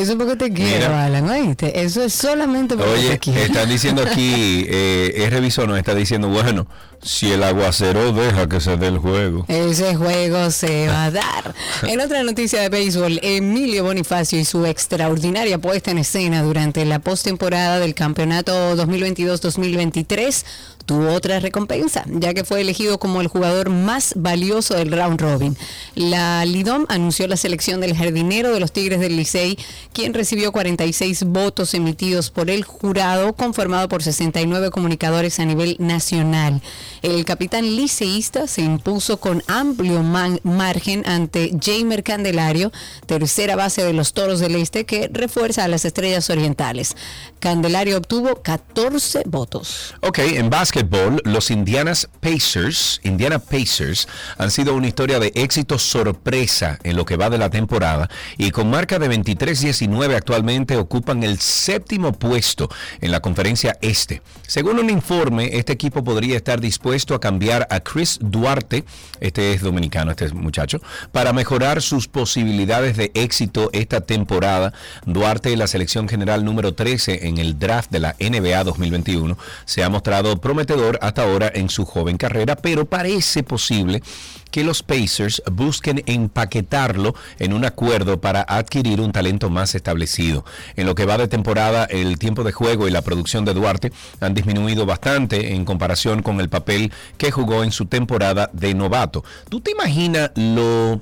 Eso 0.00 0.12
es 0.12 0.18
porque 0.18 0.36
te 0.36 0.52
quiero, 0.52 0.88
Mira. 0.88 1.04
Alan, 1.04 1.28
¿oíste? 1.28 1.82
Eso 1.82 2.02
es 2.02 2.12
solamente 2.12 2.76
porque 2.76 2.92
Oye, 2.92 3.10
te 3.10 3.18
quiero. 3.18 3.40
están 3.40 3.68
diciendo 3.68 4.02
aquí, 4.02 4.64
eh, 4.68 5.12
es 5.16 5.30
revisor, 5.30 5.68
nos 5.68 5.78
está 5.78 5.94
diciendo, 5.94 6.28
bueno, 6.28 6.66
si 7.02 7.32
el 7.32 7.42
aguacero 7.42 8.12
deja 8.12 8.48
que 8.48 8.60
se 8.60 8.76
dé 8.76 8.88
el 8.88 8.98
juego. 8.98 9.44
Ese 9.48 9.94
juego 9.94 10.50
se 10.50 10.88
va 10.88 11.04
a 11.04 11.10
dar. 11.10 11.54
En 11.82 12.00
otra 12.00 12.22
noticia 12.22 12.60
de 12.60 12.68
béisbol, 12.68 13.20
Emilio 13.22 13.84
Bonifacio 13.84 14.38
y 14.38 14.44
su 14.44 14.66
extraordinaria 14.66 15.58
puesta 15.58 15.90
en 15.90 15.98
escena 15.98 16.42
durante 16.42 16.84
la 16.84 16.98
postemporada 16.98 17.78
del 17.78 17.94
campeonato 17.94 18.76
2022-2023 18.76 20.44
tuvo 20.90 21.12
otra 21.12 21.38
recompensa, 21.38 22.04
ya 22.08 22.34
que 22.34 22.42
fue 22.42 22.60
elegido 22.60 22.98
como 22.98 23.20
el 23.20 23.28
jugador 23.28 23.70
más 23.70 24.12
valioso 24.16 24.74
del 24.74 24.90
round 24.90 25.20
robin. 25.20 25.56
La 25.94 26.44
Lidom 26.44 26.84
anunció 26.88 27.28
la 27.28 27.36
selección 27.36 27.80
del 27.80 27.96
jardinero 27.96 28.52
de 28.52 28.58
los 28.58 28.72
Tigres 28.72 28.98
del 28.98 29.16
Licey, 29.16 29.56
quien 29.92 30.14
recibió 30.14 30.50
46 30.50 31.24
votos 31.26 31.74
emitidos 31.74 32.30
por 32.30 32.50
el 32.50 32.64
jurado, 32.64 33.34
conformado 33.34 33.88
por 33.88 34.02
69 34.02 34.70
comunicadores 34.70 35.38
a 35.38 35.44
nivel 35.44 35.76
nacional. 35.78 36.60
El 37.02 37.24
capitán 37.24 37.64
liceísta 37.76 38.46
se 38.46 38.60
impuso 38.60 39.18
con 39.18 39.42
amplio 39.46 40.02
margen 40.02 41.02
ante 41.06 41.50
Jamer 41.58 42.02
Candelario, 42.02 42.72
tercera 43.06 43.56
base 43.56 43.82
de 43.82 43.94
los 43.94 44.12
Toros 44.12 44.40
del 44.40 44.56
Este, 44.56 44.84
que 44.84 45.08
refuerza 45.10 45.64
a 45.64 45.68
las 45.68 45.84
Estrellas 45.84 46.28
Orientales. 46.28 46.96
Candelario 47.40 47.96
obtuvo 47.96 48.42
14 48.42 49.22
votos. 49.24 49.94
Ok, 50.02 50.18
en 50.18 50.50
básquetbol, 50.50 51.22
los 51.24 51.50
Indianas 51.50 52.08
Pacers, 52.20 53.00
Indiana 53.02 53.38
Pacers, 53.38 54.06
han 54.36 54.50
sido 54.50 54.74
una 54.74 54.86
historia 54.86 55.18
de 55.18 55.32
éxito 55.34 55.78
sorpresa 55.78 56.78
en 56.82 56.96
lo 56.96 57.06
que 57.06 57.16
va 57.16 57.30
de 57.30 57.38
la 57.38 57.48
temporada 57.48 58.10
y 58.36 58.50
con 58.50 58.68
marca 58.68 58.98
de 58.98 59.08
23-19 59.08 60.14
actualmente 60.14 60.76
ocupan 60.76 61.22
el 61.22 61.40
séptimo 61.40 62.12
puesto 62.12 62.68
en 63.00 63.10
la 63.10 63.20
conferencia 63.20 63.78
este. 63.80 64.20
Según 64.46 64.78
un 64.78 64.90
informe, 64.90 65.56
este 65.56 65.72
equipo 65.72 66.04
podría 66.04 66.36
estar 66.36 66.60
dispuesto 66.60 67.14
a 67.14 67.20
cambiar 67.20 67.66
a 67.70 67.80
Chris 67.80 68.18
Duarte, 68.20 68.84
este 69.18 69.54
es 69.54 69.62
dominicano, 69.62 70.10
este 70.10 70.28
muchacho, 70.34 70.82
para 71.10 71.32
mejorar 71.32 71.80
sus 71.80 72.06
posibilidades 72.06 72.98
de 72.98 73.10
éxito 73.14 73.70
esta 73.72 74.02
temporada. 74.02 74.74
Duarte, 75.06 75.56
la 75.56 75.66
selección 75.66 76.06
general 76.06 76.44
número 76.44 76.74
13 76.74 77.28
en 77.28 77.29
el 77.38 77.58
draft 77.58 77.90
de 77.90 78.00
la 78.00 78.16
NBA 78.18 78.64
2021, 78.64 79.36
se 79.64 79.82
ha 79.82 79.88
mostrado 79.88 80.40
prometedor 80.40 80.98
hasta 81.02 81.22
ahora 81.22 81.50
en 81.54 81.68
su 81.68 81.84
joven 81.84 82.16
carrera, 82.16 82.56
pero 82.56 82.84
parece 82.84 83.42
posible 83.42 84.02
que 84.50 84.64
los 84.64 84.82
Pacers 84.82 85.42
busquen 85.50 86.02
empaquetarlo 86.06 87.14
en 87.38 87.52
un 87.52 87.64
acuerdo 87.64 88.20
para 88.20 88.42
adquirir 88.42 89.00
un 89.00 89.12
talento 89.12 89.48
más 89.48 89.74
establecido. 89.74 90.44
En 90.76 90.86
lo 90.86 90.94
que 90.94 91.06
va 91.06 91.18
de 91.18 91.28
temporada, 91.28 91.84
el 91.84 92.18
tiempo 92.18 92.44
de 92.44 92.52
juego 92.52 92.88
y 92.88 92.90
la 92.90 93.02
producción 93.02 93.44
de 93.44 93.54
Duarte 93.54 93.92
han 94.20 94.34
disminuido 94.34 94.86
bastante 94.86 95.54
en 95.54 95.64
comparación 95.64 96.22
con 96.22 96.40
el 96.40 96.48
papel 96.48 96.92
que 97.16 97.30
jugó 97.30 97.62
en 97.64 97.72
su 97.72 97.86
temporada 97.86 98.50
de 98.52 98.74
novato. 98.74 99.24
¿Tú 99.48 99.60
te 99.60 99.70
imaginas 99.70 100.30
lo 100.34 101.00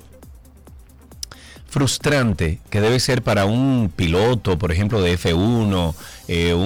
frustrante 1.69 2.61
que 2.71 2.81
debe 2.81 2.99
ser 2.99 3.23
para 3.23 3.45
un 3.45 3.93
piloto, 3.95 4.59
por 4.59 4.73
ejemplo, 4.73 5.01
de 5.03 5.17
F1, 5.19 5.95
eh, 6.29 6.55
un, 6.55 6.65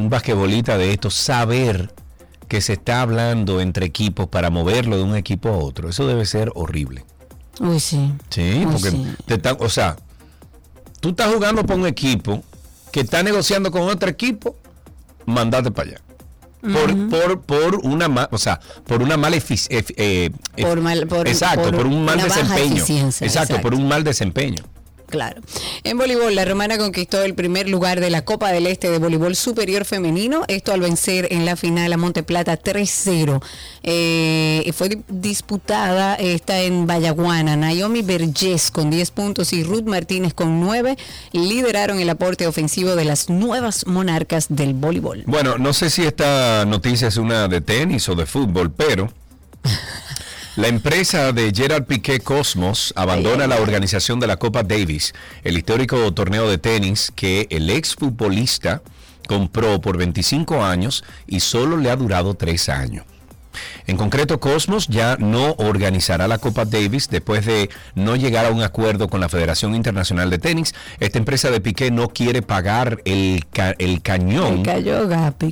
un 0.00 0.08
basquetbolista 0.10 0.78
de 0.78 0.92
estos, 0.92 1.14
saber 1.14 1.92
que 2.48 2.60
se 2.60 2.74
está 2.74 3.02
hablando 3.02 3.60
entre 3.60 3.86
equipos 3.86 4.28
para 4.28 4.50
moverlo 4.50 4.96
de 4.96 5.02
un 5.02 5.16
equipo 5.16 5.48
a 5.48 5.56
otro. 5.58 5.88
Eso 5.88 6.06
debe 6.06 6.24
ser 6.26 6.50
horrible. 6.54 7.04
Uy, 7.60 7.80
sí. 7.80 8.12
Sí, 8.30 8.64
Uy, 8.64 8.66
porque 8.72 8.90
sí. 8.90 9.06
te 9.26 9.34
están- 9.34 9.56
o 9.60 9.68
sea, 9.68 9.96
tú 11.00 11.10
estás 11.10 11.32
jugando 11.32 11.64
por 11.64 11.76
un 11.76 11.86
equipo 11.86 12.42
que 12.92 13.00
está 13.00 13.22
negociando 13.22 13.70
con 13.70 13.82
otro 13.82 14.08
equipo, 14.08 14.56
mandate 15.26 15.70
para 15.70 15.90
allá. 15.90 16.00
Por, 16.72 16.90
Ujú. 16.92 17.08
por, 17.10 17.40
por 17.42 17.76
una 17.84 18.08
ma- 18.08 18.28
o 18.32 18.38
sea, 18.38 18.58
por 18.86 19.02
una 19.02 19.18
mala 19.18 19.36
efic- 19.36 19.68
ef- 19.68 19.92
eh, 19.98 20.30
ef- 20.56 20.66
Por 20.66 20.80
mal- 20.80 21.06
por- 21.06 21.28
exacto, 21.28 21.64
por 21.64 21.76
por, 21.76 21.86
un 21.86 22.04
mal 22.06 22.18
desempeño. 22.20 22.76
eficiencia, 22.76 23.26
exacto, 23.26 23.56
por 23.60 23.72
exacto. 23.74 23.76
un 23.82 23.88
mal 23.88 24.02
desempeño. 24.02 24.64
Claro. 25.14 25.40
En 25.84 25.96
voleibol, 25.96 26.34
la 26.34 26.44
romana 26.44 26.76
conquistó 26.76 27.22
el 27.22 27.34
primer 27.34 27.68
lugar 27.68 28.00
de 28.00 28.10
la 28.10 28.24
Copa 28.24 28.50
del 28.50 28.66
Este 28.66 28.90
de 28.90 28.98
Voleibol 28.98 29.36
Superior 29.36 29.84
Femenino, 29.84 30.42
esto 30.48 30.72
al 30.72 30.80
vencer 30.80 31.28
en 31.30 31.44
la 31.46 31.54
final 31.54 31.92
a 31.92 31.96
Monte 31.96 32.24
Plata 32.24 32.58
3-0. 32.60 33.40
Eh, 33.84 34.72
fue 34.76 34.88
di- 34.88 35.02
disputada 35.08 36.16
esta 36.16 36.60
en 36.62 36.86
Vallaguana. 36.88 37.56
Naomi 37.56 38.02
Vergés 38.02 38.72
con 38.72 38.90
10 38.90 39.10
puntos 39.12 39.52
y 39.52 39.62
Ruth 39.62 39.84
Martínez 39.84 40.34
con 40.34 40.58
9 40.60 40.96
lideraron 41.32 42.00
el 42.00 42.10
aporte 42.10 42.46
ofensivo 42.48 42.96
de 42.96 43.04
las 43.04 43.28
nuevas 43.30 43.86
monarcas 43.86 44.46
del 44.48 44.74
voleibol. 44.74 45.22
Bueno, 45.26 45.58
no 45.58 45.72
sé 45.72 45.90
si 45.90 46.02
esta 46.02 46.64
noticia 46.66 47.06
es 47.08 47.16
una 47.18 47.46
de 47.46 47.60
tenis 47.60 48.08
o 48.08 48.16
de 48.16 48.26
fútbol, 48.26 48.72
pero 48.72 49.12
la 50.56 50.68
empresa 50.68 51.32
de 51.32 51.52
Gerard 51.52 51.84
Piqué 51.84 52.20
Cosmos 52.20 52.92
abandona 52.96 53.48
la 53.48 53.60
organización 53.60 54.20
de 54.20 54.28
la 54.28 54.36
Copa 54.36 54.62
Davis, 54.62 55.12
el 55.42 55.58
histórico 55.58 56.12
torneo 56.14 56.48
de 56.48 56.58
tenis 56.58 57.12
que 57.14 57.48
el 57.50 57.70
exfutbolista 57.70 58.80
compró 59.26 59.80
por 59.80 59.96
25 59.96 60.64
años 60.64 61.02
y 61.26 61.40
solo 61.40 61.76
le 61.76 61.90
ha 61.90 61.96
durado 61.96 62.34
3 62.34 62.68
años. 62.68 63.04
En 63.86 63.96
concreto, 63.96 64.40
Cosmos 64.40 64.88
ya 64.88 65.16
no 65.18 65.52
organizará 65.58 66.28
la 66.28 66.38
Copa 66.38 66.64
Davis 66.64 67.08
después 67.10 67.44
de 67.46 67.70
no 67.94 68.16
llegar 68.16 68.46
a 68.46 68.50
un 68.50 68.62
acuerdo 68.62 69.08
con 69.08 69.20
la 69.20 69.28
Federación 69.28 69.74
Internacional 69.74 70.30
de 70.30 70.38
Tenis. 70.38 70.74
Esta 71.00 71.18
empresa 71.18 71.50
de 71.50 71.60
Piqué 71.60 71.90
no 71.90 72.08
quiere 72.08 72.42
pagar 72.42 73.00
el, 73.04 73.44
ca- 73.52 73.74
el 73.78 74.02
cañón 74.02 74.62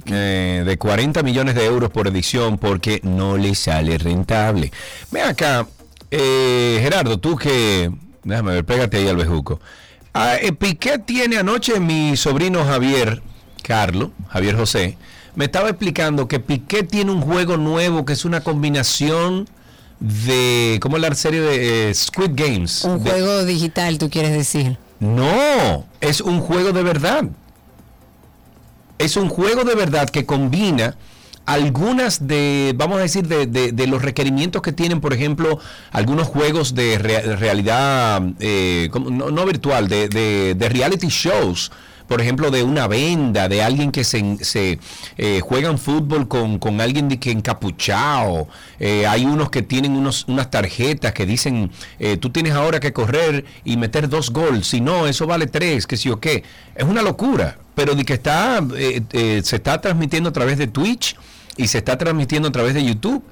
eh, 0.07 0.63
de 0.67 0.79
40 0.79 1.23
millones 1.23 1.55
de 1.55 1.65
euros 1.67 1.91
por 1.91 2.07
edición 2.09 2.59
porque 2.59 3.01
no 3.03 3.37
le 3.37 3.55
sale 3.55 3.99
rentable. 3.99 4.73
Ve 5.11 5.23
acá, 5.23 5.67
eh, 6.11 6.79
Gerardo, 6.83 7.19
tú 7.19 7.37
que... 7.37 7.91
Déjame 8.25 8.53
ver, 8.53 8.65
pégate 8.65 8.99
ahí 8.99 9.09
al 9.09 9.17
bejuco. 9.17 9.61
Ah, 10.15 10.37
eh, 10.41 10.53
Piqué 10.53 10.99
tiene 10.99 11.39
anoche 11.39 11.81
mi 11.81 12.17
sobrino 12.17 12.65
Javier, 12.65 13.23
Carlos, 13.63 14.11
Javier 14.29 14.57
José, 14.57 14.97
me 15.35 15.47
estaba 15.47 15.69
explicando 15.71 16.29
que 16.29 16.41
Piqué 16.41 16.83
tiene 16.83 17.11
un 17.11 17.21
juego 17.23 17.57
nuevo 17.57 18.05
que 18.05 18.13
es 18.13 18.25
una 18.25 18.41
combinación 18.43 19.49
de... 20.01 20.79
¿Cómo 20.83 20.97
es 20.97 21.03
la 21.03 21.15
serie 21.15 21.41
de 21.41 21.91
eh, 21.91 21.95
Squid 21.95 22.33
Games? 22.35 22.85
Un 22.85 23.03
De- 23.03 23.11
juego 23.11 23.45
digital, 23.45 23.99
tú 23.99 24.11
quieres 24.11 24.33
decir. 24.33 24.77
no, 25.01 25.87
es 26.01 26.21
un 26.21 26.41
juego 26.41 26.73
de 26.73 26.83
verdad. 26.83 27.25
Es 28.99 29.17
un 29.17 29.29
juego 29.29 29.65
de 29.65 29.75
verdad 29.75 30.09
que 30.11 30.27
combina 30.27 30.97
algunas 31.45 32.29
de, 32.29 32.73
vamos 32.77 32.99
a 32.99 33.03
decir, 33.03 33.27
de, 33.27 33.47
de- 33.47 33.73
de 33.73 33.87
los 33.89 34.01
requerimientos 34.03 34.63
que 34.63 34.73
tienen, 34.73 35.01
por 35.01 35.13
ejemplo, 35.13 35.59
algunos 35.91 36.29
juegos 36.29 36.75
de 36.75 36.99
rea- 36.99 37.37
realidad, 37.37 38.23
eh, 38.39 38.91
no, 39.11 39.31
no 39.33 39.45
virtual, 39.45 39.89
de, 39.89 40.09
de- 40.09 40.55
de 40.55 40.69
reality 40.69 41.09
shows. 41.09 41.73
Por 42.09 42.21
ejemplo, 42.21 42.51
de 42.51 42.63
una 42.63 42.87
venda, 42.87 43.49
de 43.49 43.63
alguien 43.63 43.93
que 43.93 44.05
se, 44.05 44.39
se 44.45 44.79
eh, 45.17 45.41
fútbol 45.79 46.29
con, 46.29 46.59
con 46.59 46.81
alguien 46.81 47.09
de 47.09 47.19
que 47.19 47.31
encapuchado. 47.31 48.49
Eh, 48.79 49.07
hay 49.07 49.25
unos 49.25 49.51
que 49.51 49.63
tienen 49.63 49.97
unos, 49.97 50.25
unas 50.29 50.51
tarjetas 50.51 51.13
que 51.13 51.27
dicen, 51.27 51.71
eh, 51.99 52.17
tú 52.17 52.31
tienes 52.31 52.53
ahora 52.53 52.81
que 52.81 52.93
correr 52.93 53.45
y 53.65 53.77
meter 53.77 54.09
dos 54.09 54.31
gols. 54.31 54.67
Si 54.67 54.81
no, 54.81 55.07
eso 55.07 55.27
vale 55.27 55.47
tres, 55.47 55.87
que 55.87 55.97
sí 55.97 56.11
o 56.11 56.21
qué. 56.21 56.43
Es 56.75 56.85
una 56.85 57.03
locura. 57.03 57.59
Pero 57.75 57.95
de 57.95 58.05
que 58.05 58.15
está, 58.15 58.63
eh, 58.77 59.41
se 59.43 59.57
está 59.57 59.81
transmitiendo 59.81 60.29
a 60.29 60.33
través 60.33 60.59
de 60.59 60.67
Twitch 60.67 61.17
y 61.57 61.69
se 61.69 61.79
está 61.79 61.97
transmitiendo 61.97 62.49
a 62.49 62.53
través 62.53 62.75
de 62.75 62.85
YouTube. 62.85 63.23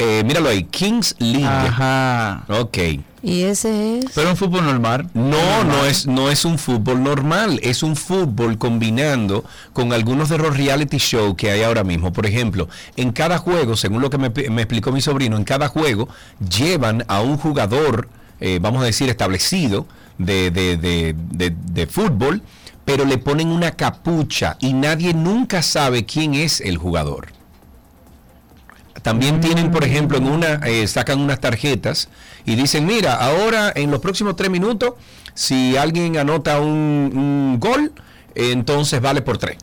Eh, 0.00 0.22
míralo 0.24 0.48
ahí, 0.48 0.64
Kings 0.64 1.14
League. 1.18 1.44
Ajá. 1.46 2.44
Ok. 2.48 2.78
Y 3.22 3.42
ese 3.42 3.98
es. 3.98 4.06
Pero 4.14 4.30
un 4.30 4.36
fútbol 4.36 4.64
normal. 4.64 5.10
No, 5.12 5.62
no 5.64 5.84
es, 5.84 6.06
no 6.06 6.30
es 6.30 6.46
un 6.46 6.58
fútbol 6.58 7.02
normal, 7.02 7.60
es 7.62 7.82
un 7.82 7.94
fútbol 7.96 8.56
combinando 8.56 9.44
con 9.74 9.92
algunos 9.92 10.30
de 10.30 10.38
los 10.38 10.56
reality 10.56 10.96
show 10.96 11.36
que 11.36 11.50
hay 11.50 11.62
ahora 11.62 11.84
mismo. 11.84 12.14
Por 12.14 12.24
ejemplo, 12.24 12.68
en 12.96 13.12
cada 13.12 13.36
juego, 13.36 13.76
según 13.76 14.00
lo 14.00 14.08
que 14.08 14.16
me, 14.16 14.30
me 14.30 14.62
explicó 14.62 14.90
mi 14.90 15.02
sobrino, 15.02 15.36
en 15.36 15.44
cada 15.44 15.68
juego 15.68 16.08
llevan 16.48 17.04
a 17.08 17.20
un 17.20 17.36
jugador, 17.36 18.08
eh, 18.40 18.58
vamos 18.62 18.80
a 18.82 18.86
decir, 18.86 19.10
establecido 19.10 19.86
de, 20.16 20.50
de- 20.50 20.78
de- 20.78 21.14
de- 21.30 21.50
de 21.72 21.86
fútbol, 21.86 22.40
pero 22.86 23.04
le 23.04 23.18
ponen 23.18 23.48
una 23.48 23.72
capucha 23.72 24.56
y 24.60 24.72
nadie 24.72 25.12
nunca 25.12 25.60
sabe 25.62 26.06
quién 26.06 26.32
es 26.34 26.62
el 26.62 26.78
jugador. 26.78 27.28
También 29.02 29.40
tienen, 29.40 29.70
por 29.70 29.84
ejemplo, 29.84 30.18
en 30.18 30.26
una, 30.28 30.54
eh, 30.66 30.86
sacan 30.86 31.20
unas 31.20 31.40
tarjetas 31.40 32.08
y 32.44 32.54
dicen, 32.54 32.84
mira, 32.86 33.14
ahora 33.14 33.72
en 33.74 33.90
los 33.90 34.00
próximos 34.00 34.36
tres 34.36 34.50
minutos, 34.50 34.94
si 35.34 35.76
alguien 35.76 36.16
anota 36.18 36.60
un, 36.60 36.68
un 37.14 37.56
gol, 37.60 37.92
eh, 38.34 38.50
entonces 38.52 39.00
vale 39.00 39.22
por 39.22 39.38
tres. 39.38 39.56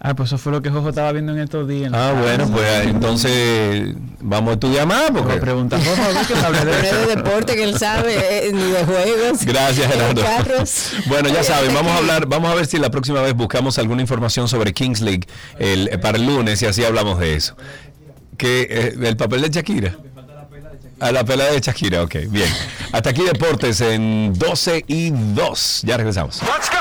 Ah, 0.00 0.14
pues 0.14 0.28
eso 0.28 0.38
fue 0.38 0.52
lo 0.52 0.62
que 0.62 0.70
Jojo 0.70 0.90
estaba 0.90 1.10
viendo 1.10 1.32
en 1.32 1.40
estos 1.40 1.66
días. 1.66 1.90
Ah, 1.92 2.14
bueno, 2.16 2.48
pues 2.52 2.64
eh, 2.64 2.82
entonces 2.84 3.94
vamos 4.20 4.50
a 4.50 4.52
estudiar 4.54 4.86
más. 4.86 5.10
Porque... 5.10 5.38
pregunta, 5.38 5.76
Jojo, 5.76 6.40
sabe 6.40 6.64
de 6.64 7.16
deporte 7.16 7.56
que 7.56 7.64
él 7.64 7.76
sabe, 7.76 8.14
eh, 8.46 8.52
ni 8.52 8.62
de 8.62 8.84
juegos. 8.84 9.44
Gracias, 9.44 9.88
ni 9.88 9.92
de 9.92 9.98
Gerardo. 9.98 10.22
carros. 10.22 10.92
Bueno, 11.06 11.28
ya 11.30 11.42
saben, 11.42 11.74
vamos 11.74 11.90
a 11.90 11.96
hablar, 11.96 12.26
vamos 12.26 12.48
a 12.48 12.54
ver 12.54 12.66
si 12.66 12.78
la 12.78 12.90
próxima 12.90 13.22
vez 13.22 13.34
buscamos 13.34 13.76
alguna 13.78 14.00
información 14.00 14.46
sobre 14.46 14.72
Kings 14.72 15.00
League 15.00 15.26
el- 15.58 15.88
eh, 15.88 15.98
para 15.98 16.16
el 16.16 16.26
lunes 16.26 16.62
y 16.62 16.66
así 16.66 16.84
hablamos 16.84 17.18
de 17.18 17.34
eso. 17.34 17.56
Que 18.38 18.62
eh, 18.62 18.94
el 19.02 19.16
papel 19.16 19.42
de 19.42 19.50
Shakira. 19.50 19.94
A 21.00 21.12
la 21.12 21.24
pelea 21.24 21.52
de 21.52 21.60
Shakira, 21.60 22.02
ok, 22.02 22.14
bien. 22.28 22.48
Hasta 22.92 23.10
aquí 23.10 23.22
deportes 23.22 23.80
en 23.80 24.32
12 24.34 24.84
y 24.88 25.10
2. 25.10 25.82
Ya 25.84 25.96
regresamos. 25.96 26.40
Let's 26.42 26.70
go. 26.70 26.77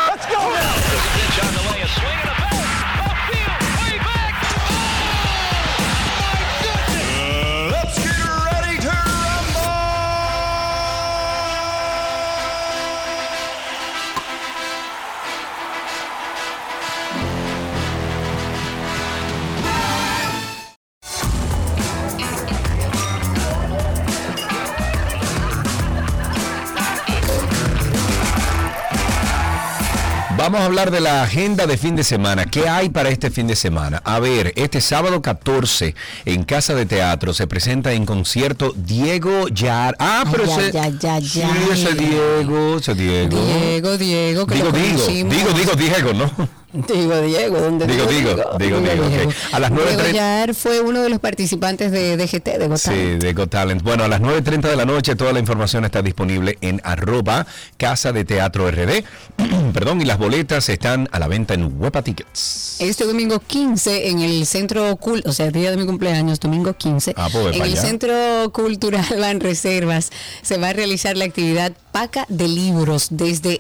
Vamos 30.48 30.62
a 30.62 30.66
hablar 30.66 30.92
de 30.92 31.02
la 31.02 31.24
agenda 31.24 31.68
de 31.68 31.78
fin 31.78 31.98
de 31.98 32.06
semana. 32.06 32.46
¿Qué 32.46 32.70
hay 32.70 32.88
para 32.88 33.10
este 33.10 33.30
fin 33.30 33.48
de 33.48 33.56
semana? 33.58 34.02
A 34.06 34.22
ver, 34.22 34.54
este 34.56 34.80
sábado 34.80 35.22
14 35.22 35.94
en 36.24 36.46
Casa 36.46 36.74
de 36.74 36.86
Teatro 36.86 37.34
se 37.34 37.48
presenta 37.48 37.92
en 37.92 38.06
concierto 38.06 38.72
Diego 38.74 39.50
Yar. 39.50 39.98
Ah, 40.00 40.24
pero 40.32 40.46
Ay, 40.46 40.70
ese, 40.70 40.80
ay, 40.80 40.98
ay, 41.04 41.10
ay, 41.10 41.26
sí, 41.28 41.42
ese 41.70 41.94
Diego, 41.96 42.78
ese 42.78 42.96
Diego. 42.96 43.46
Diego, 43.46 43.98
Diego, 43.98 44.48
que 44.48 44.56
digo, 44.56 44.68
lo 44.68 44.72
digo, 44.72 45.06
digo, 45.06 45.52
digo, 45.52 45.72
Diego, 45.74 46.14
¿no? 46.14 46.32
Digo, 46.74 47.22
Diego, 47.22 47.60
¿dónde 47.62 47.88
Digo, 47.88 48.06
digo, 48.08 48.36
digo, 48.60 48.80
digo, 48.82 49.06
ok. 49.06 49.34
A 49.54 49.60
las 49.60 49.72
Diego 49.72 49.86
9.30 49.90 50.12
Yar 50.14 50.54
fue 50.54 50.82
uno 50.82 51.02
de 51.02 51.10
los 51.10 51.20
participantes 51.20 51.92
de 51.94 52.18
DGT, 52.18 52.46
de 52.60 52.68
Got 52.68 52.78
Sí, 52.78 52.90
Talent. 52.90 53.24
de 53.24 53.34
Got 53.34 53.50
Talent. 53.50 53.82
Bueno, 53.84 54.04
a 54.04 54.08
las 54.10 54.20
9.30 54.22 54.62
de 54.70 54.76
la 54.76 54.84
noche 54.86 55.16
toda 55.16 55.32
la 55.32 55.40
información 55.40 55.86
está 55.86 56.02
disponible 56.02 56.58
en 56.60 56.82
arroba 56.84 57.48
Casa 57.78 58.12
de 58.12 58.26
Teatro 58.26 58.70
RD. 58.70 59.04
Perdón, 59.74 60.02
y 60.02 60.06
las 60.06 60.18
boletas 60.18 60.68
están 60.68 61.08
a 61.14 61.20
la 61.20 61.28
venta 61.28 61.54
en 61.54 61.82
Huepa 61.82 62.02
Tickets. 62.02 62.76
Este 62.80 63.06
domingo 63.06 63.40
15 63.40 64.10
en 64.10 64.20
el 64.20 64.46
Centro 64.46 64.94
Cul, 64.98 65.24
o 65.26 65.32
sea, 65.32 65.46
el 65.48 65.54
día 65.54 65.72
de 65.72 65.78
mi 65.78 65.86
cumpleaños, 65.86 66.40
domingo 66.42 66.74
15, 66.74 67.14
Ah, 67.16 67.30
pues 67.32 67.48
en 67.56 67.62
el 67.64 67.72
allá. 67.74 67.82
Centro 67.82 68.52
Cultural 68.52 69.06
Van 69.20 69.40
Reservas 69.40 70.10
se 70.42 70.58
va 70.58 70.70
a 70.70 70.74
realizar 70.74 71.16
la 71.16 71.26
actividad 71.26 71.72
De 72.30 72.48
Libros 72.48 73.08
desde 73.10 73.60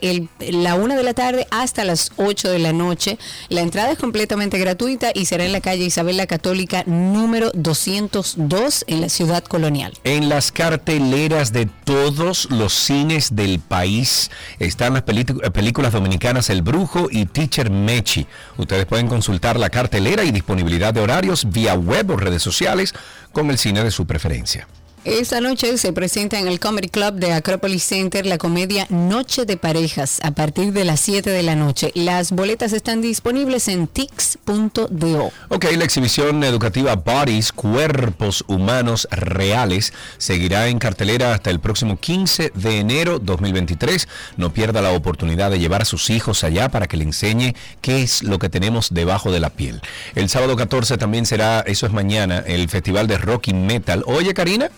la 0.51 0.75
1 0.75 0.95
de 0.95 1.01
la 1.01 1.15
tarde 1.15 1.47
hasta 1.49 1.83
las 1.83 2.11
8 2.17 2.49
de 2.51 2.59
la 2.59 2.71
noche. 2.71 3.17
La 3.49 3.61
entrada 3.61 3.91
es 3.91 3.97
completamente 3.97 4.59
gratuita 4.59 5.09
y 5.11 5.25
será 5.25 5.43
en 5.43 5.51
la 5.53 5.59
calle 5.59 5.85
Isabel 5.85 6.17
la 6.17 6.27
Católica 6.27 6.83
número 6.85 7.49
202 7.55 8.85
en 8.87 9.01
la 9.01 9.09
ciudad 9.09 9.43
colonial. 9.43 9.93
En 10.03 10.29
las 10.29 10.51
carteleras 10.51 11.51
de 11.51 11.65
todos 11.65 12.51
los 12.51 12.73
cines 12.73 13.35
del 13.35 13.59
país 13.59 14.29
están 14.59 14.93
las 14.93 15.01
peli- 15.01 15.23
películas 15.51 15.93
dominicanas 15.93 16.51
El 16.51 16.61
Brujo 16.61 17.07
y 17.09 17.25
Teacher 17.25 17.71
Mechi. 17.71 18.27
Ustedes 18.57 18.85
pueden 18.85 19.07
consultar 19.07 19.57
la 19.57 19.71
cartelera 19.71 20.23
y 20.23 20.31
disponibilidad 20.31 20.93
de 20.93 21.01
horarios 21.01 21.49
vía 21.51 21.73
web 21.73 22.11
o 22.11 22.17
redes 22.17 22.43
sociales 22.43 22.93
con 23.31 23.49
el 23.49 23.57
cine 23.57 23.83
de 23.83 23.89
su 23.89 24.05
preferencia. 24.05 24.67
Esta 25.07 25.39
noche 25.39 25.77
se 25.77 25.93
presenta 25.93 26.37
en 26.37 26.49
el 26.49 26.59
Comedy 26.59 26.89
Club 26.89 27.13
de 27.13 27.31
Acropolis 27.31 27.85
Center 27.85 28.25
la 28.25 28.37
comedia 28.37 28.87
Noche 28.89 29.45
de 29.45 29.55
Parejas 29.55 30.19
a 30.21 30.31
partir 30.31 30.73
de 30.73 30.83
las 30.83 30.99
7 30.99 31.29
de 31.29 31.43
la 31.43 31.55
noche. 31.55 31.93
Las 31.95 32.33
boletas 32.33 32.73
están 32.73 33.01
disponibles 33.01 33.69
en 33.69 33.87
tix.do. 33.87 35.31
Ok, 35.47 35.65
la 35.77 35.85
exhibición 35.85 36.43
educativa 36.43 36.95
Bodies, 36.97 37.53
Cuerpos 37.53 38.43
Humanos 38.47 39.07
Reales, 39.09 39.93
seguirá 40.17 40.67
en 40.67 40.77
cartelera 40.77 41.33
hasta 41.33 41.51
el 41.51 41.61
próximo 41.61 41.95
15 41.95 42.51
de 42.53 42.79
enero 42.79 43.19
2023. 43.19 44.09
No 44.35 44.51
pierda 44.51 44.81
la 44.81 44.91
oportunidad 44.91 45.51
de 45.51 45.59
llevar 45.59 45.83
a 45.83 45.85
sus 45.85 46.09
hijos 46.09 46.43
allá 46.43 46.67
para 46.67 46.87
que 46.87 46.97
le 46.97 47.05
enseñe 47.05 47.55
qué 47.79 48.01
es 48.01 48.23
lo 48.23 48.39
que 48.39 48.49
tenemos 48.49 48.93
debajo 48.93 49.31
de 49.31 49.39
la 49.39 49.51
piel. 49.51 49.79
El 50.15 50.27
sábado 50.27 50.57
14 50.57 50.97
también 50.97 51.25
será, 51.25 51.61
eso 51.61 51.85
es 51.85 51.93
mañana, 51.93 52.43
el 52.45 52.67
Festival 52.67 53.07
de 53.07 53.17
Rock 53.17 53.47
y 53.47 53.53
Metal. 53.53 54.03
Oye, 54.05 54.33
Karina, 54.33 54.69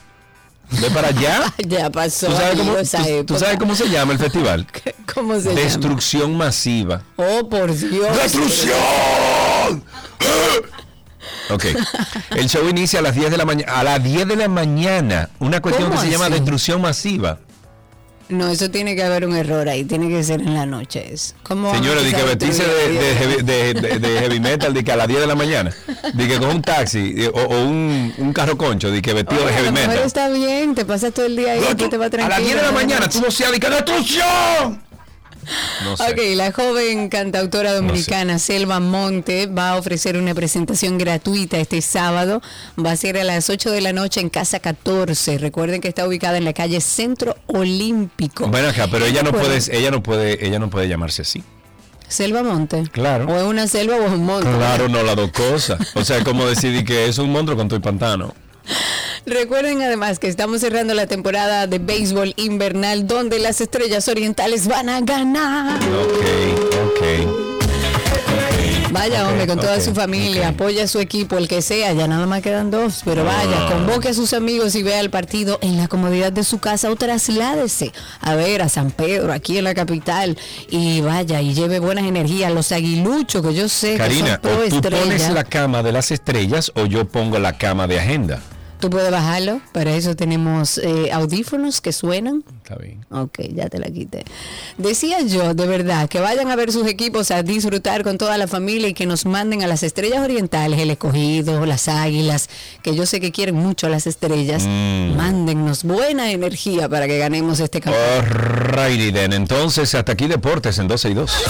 ve 0.72 0.90
para 0.92 1.10
allá. 1.10 1.54
ya 1.68 1.90
pasó. 1.90 2.28
¿Tú 2.28 2.34
sabes, 2.34 2.50
cómo, 2.52 2.62
amigo, 2.64 2.78
esa 2.80 2.98
tú- 3.00 3.04
tú 3.04 3.10
época. 3.10 3.40
sabes 3.40 3.58
cómo 3.60 3.76
se 3.76 3.90
llama 3.90 4.14
el 4.14 4.20
festival? 4.20 4.68
¿Cómo 5.14 5.36
se 5.40 5.50
llama? 5.50 5.60
Destrucción 5.62 6.38
masiva. 6.38 7.02
Oh, 7.16 7.50
por 7.50 7.74
Dios. 7.76 8.16
¡Destrucción! 8.16 9.84
Ok. 11.52 11.66
El 12.32 12.48
show 12.48 12.68
inicia 12.70 13.00
a 13.00 13.02
las 13.02 13.16
10 13.16 13.32
de 13.32 13.38
la 13.38 13.46
mañana. 13.46 13.80
A 13.80 13.84
las 13.84 14.04
10 14.04 14.28
de 14.28 14.36
la 14.36 14.48
mañana. 14.48 15.30
Una 15.40 15.60
cuestión 15.62 15.90
que 15.90 15.96
¿Cómo 15.96 16.06
se 16.06 16.12
llama 16.12 16.30
destrucción 16.30 16.80
masiva. 16.80 17.40
No, 18.30 18.48
eso 18.50 18.70
tiene 18.70 18.96
que 18.96 19.04
haber 19.04 19.26
un 19.26 19.36
error 19.36 19.68
ahí. 19.68 19.84
Tiene 19.84 20.08
que 20.08 20.24
ser 20.24 20.40
en 20.42 20.54
la 20.54 20.66
noche. 20.66 21.14
Es 21.14 21.34
como 21.44 21.74
Señores, 21.74 22.04
de 22.04 22.14
que 22.14 22.24
vestirse 22.24 22.64
de, 22.64 22.90
de 22.94 23.16
heavy, 23.16 23.44
de- 23.44 23.74
de- 23.74 24.00
de 24.00 24.20
heavy 24.20 24.40
metal, 24.40 24.74
de 24.74 24.84
que 24.84 24.92
a 24.92 24.96
las 24.96 25.08
10 25.08 25.22
de 25.22 25.28
la 25.28 25.36
mañana, 25.36 25.72
de 26.14 26.28
que 26.28 26.38
con 26.38 26.50
un 26.50 26.62
taxi 26.62 27.26
o, 27.34 27.40
o 27.40 27.60
un, 27.62 28.14
un 28.20 28.32
carro 28.34 28.56
concho, 28.58 28.92
de 28.92 29.02
que 29.02 29.14
vestido 29.14 29.44
de 29.46 29.50
a 29.52 29.54
heavy 29.56 29.72
metal. 29.72 29.98
está 30.06 30.30
bien, 30.30 30.76
te 30.76 30.86
pasas 30.86 31.12
todo 31.14 31.26
el 31.26 31.36
día 31.36 31.54
ahí, 31.54 31.64
tú 31.76 31.90
te 31.90 31.98
vas 31.98 32.08
A 32.08 32.10
tranquilo. 32.12 32.38
las 32.38 32.46
10 32.46 32.56
de 32.56 32.62
la 32.62 32.68
¿no? 32.68 32.74
mañana, 32.74 33.10
tú 33.10 33.20
no 33.20 33.32
seas 33.32 33.52
de 33.52 33.60
que 33.60 33.70
destrucción. 33.70 34.89
No 35.84 35.98
sé. 35.98 36.04
Ok, 36.04 36.20
la 36.36 36.52
joven 36.52 37.10
cantautora 37.10 37.74
dominicana 37.74 38.40
Selva 38.40 38.80
Monte 38.80 39.48
va 39.48 39.72
a 39.72 39.76
ofrecer 39.78 40.18
una 40.18 40.34
presentación 40.34 40.98
gratuita 40.98 41.58
este 41.58 41.82
sábado. 41.82 42.42
Va 42.84 42.92
a 42.92 42.96
ser 42.96 43.18
a 43.18 43.24
las 43.24 43.50
8 43.50 43.72
de 43.72 43.82
la 43.82 43.94
noche 43.94 44.22
en 44.22 44.30
Casa 44.30 44.60
14. 44.60 45.38
Recuerden 45.38 45.82
que 45.82 45.88
está 45.88 46.08
ubicada 46.08 46.38
en 46.38 46.46
la 46.46 46.54
calle 46.54 46.82
Centro 46.82 47.36
Olímpico. 47.48 48.48
Bueno, 48.48 48.70
acá, 48.70 48.88
pero 48.90 49.06
ella 49.06 49.24
no 49.24 49.32
puede, 49.32 49.60
ella 49.76 49.92
no 49.92 50.04
puede, 50.04 50.46
ella 50.46 50.60
no 50.60 50.70
puede 50.70 50.88
llamarse 50.88 51.22
así. 51.24 51.44
Selva 52.08 52.42
Monte. 52.42 52.84
Claro. 52.92 53.28
O 53.28 53.38
es 53.38 53.44
una 53.44 53.68
selva 53.68 53.96
o 53.96 54.04
es 54.04 54.12
un 54.12 54.26
monte. 54.26 54.50
Claro, 54.50 54.90
no 54.90 55.04
las 55.04 55.16
dos 55.16 55.32
cosas. 55.32 55.80
O 55.96 56.04
sea, 56.04 56.24
como 56.24 56.46
decir 56.46 56.84
que 56.84 57.08
es 57.08 57.20
un 57.20 57.32
monstruo 57.32 57.56
con 57.56 57.70
tu 57.70 57.80
pantano. 57.80 58.34
Recuerden 59.26 59.82
además 59.82 60.20
que 60.20 60.28
estamos 60.28 60.62
cerrando 60.62 60.94
la 60.94 61.08
temporada 61.08 61.68
de 61.68 61.80
béisbol 61.80 62.34
invernal 62.38 63.06
donde 63.08 63.40
las 63.40 63.62
estrellas 63.62 64.08
orientales 64.08 64.68
van 64.68 64.90
a 64.90 65.02
ganar. 65.02 65.78
Ok, 65.84 66.26
ok. 66.88 67.04
Vaya, 68.92 69.28
hombre, 69.30 69.46
con 69.46 69.60
toda 69.60 69.80
su 69.82 69.94
familia, 69.94 70.48
apoya 70.50 70.86
a 70.86 70.88
su 70.88 71.00
equipo, 71.00 71.38
el 71.38 71.48
que 71.48 71.62
sea, 71.62 71.94
ya 71.94 72.08
nada 72.08 72.26
más 72.26 72.42
quedan 72.42 72.72
dos, 72.72 73.02
pero 73.06 73.24
vaya, 73.24 73.68
Ah. 73.68 73.70
convoque 73.72 74.10
a 74.10 74.14
sus 74.16 74.34
amigos 74.34 74.74
y 74.74 74.82
vea 74.82 75.00
el 75.00 75.12
partido 75.12 75.60
en 75.62 75.78
la 75.78 75.88
comodidad 75.88 76.32
de 76.32 76.44
su 76.44 76.58
casa 76.58 76.90
o 76.90 76.96
trasládese 76.96 77.92
a 78.20 78.34
ver 78.34 78.64
a 78.64 78.68
San 78.68 78.90
Pedro, 78.90 79.32
aquí 79.32 79.60
en 79.60 79.66
la 79.66 79.76
capital, 79.76 80.38
y 80.72 81.02
vaya, 81.02 81.40
y 81.40 81.54
lleve 81.54 81.80
buenas 81.80 82.06
energías, 82.06 82.52
los 82.52 82.72
aguiluchos, 82.72 83.46
que 83.46 83.54
yo 83.54 83.70
sé 83.70 83.92
que 83.92 83.98
Karina, 84.00 84.32
son 84.32 84.42
pro 84.42 84.52
o 84.54 84.56
tú 84.68 84.76
estrella. 84.78 85.04
pones 85.04 85.30
la 85.30 85.44
cama 85.44 85.84
de 85.84 85.92
las 85.92 86.10
estrellas 86.10 86.72
o 86.76 86.88
yo 86.88 87.06
pongo 87.08 87.38
la 87.38 87.58
cama 87.60 87.86
de 87.86 88.00
agenda. 88.00 88.42
Tú 88.80 88.90
puedes 88.90 89.12
bajarlo, 89.12 89.60
para 89.74 89.94
eso 89.94 90.16
tenemos 90.16 90.78
eh, 90.78 91.12
audífonos 91.12 91.82
que 91.82 91.92
suenan. 91.92 92.46
Está 92.64 92.76
bien. 92.76 93.06
Ok, 93.12 93.40
ya 93.54 93.68
te 93.68 93.78
la 93.78 93.88
quité. 93.88 94.24
Decía 94.78 95.22
yo, 95.22 95.54
de 95.54 95.68
verdad, 95.68 96.08
que 96.08 96.22
vayan 96.22 96.50
a 96.50 96.56
ver 96.56 96.72
sus 96.72 96.88
equipos 96.88 97.30
a 97.32 97.44
disfrutar 97.44 98.04
con 98.04 98.18
toda 98.18 98.38
la 98.38 98.48
familia 98.48 98.88
y 98.88 98.94
que 98.94 99.06
nos 99.06 99.26
manden 99.26 99.64
a 99.64 99.68
las 99.68 99.84
estrellas 99.84 100.22
orientales, 100.22 100.80
el 100.80 100.92
escogido, 100.92 101.66
las 101.66 101.90
águilas, 101.90 102.50
que 102.82 102.96
yo 102.96 103.06
sé 103.06 103.20
que 103.20 103.34
quieren 103.34 103.56
mucho 103.56 103.88
a 103.88 103.90
las 103.90 104.08
estrellas. 104.08 104.64
Mm. 104.66 105.18
Mándennos 105.18 105.84
buena 105.84 106.32
energía 106.32 106.88
para 106.88 107.06
que 107.08 107.18
ganemos 107.18 107.60
este 107.60 107.82
campeonato. 107.82 108.34
Alrighty 108.34 109.12
then. 109.12 109.34
Entonces, 109.34 109.94
hasta 109.94 110.14
aquí 110.14 110.28
deportes 110.28 110.80
en 110.80 110.88
12 110.88 111.10
y 111.10 111.14
2. 111.16 111.44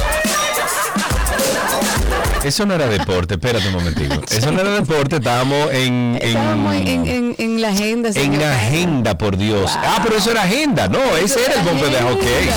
Eso 2.44 2.66
no 2.66 2.74
era 2.74 2.88
deporte, 2.88 3.34
espérate 3.36 3.68
un 3.68 3.74
momentico. 3.74 4.22
Eso 4.32 4.52
no 4.52 4.62
era 4.62 4.72
deporte, 4.72 5.18
estábamos 5.18 5.72
en, 5.74 6.18
en, 6.22 6.28
Estábamos 6.30 6.76
en, 6.76 6.88
en- 6.88 7.08
en- 7.08 7.36
en 7.38 7.62
la 7.62 7.70
agenda. 7.70 8.10
en 8.16 8.40
la 8.40 8.54
agenda, 8.56 9.18
por 9.18 9.38
Dios. 9.38 9.70
Ah, 9.76 10.00
pero 10.04 10.16
eso 10.18 10.32
era 10.32 10.44
agenda. 10.44 10.88
No, 10.88 11.00
ese 11.18 11.44
era 11.46 11.56
el 11.56 11.62
bombe 11.68 11.90
de 11.90 12.02
hockey. 12.02 12.50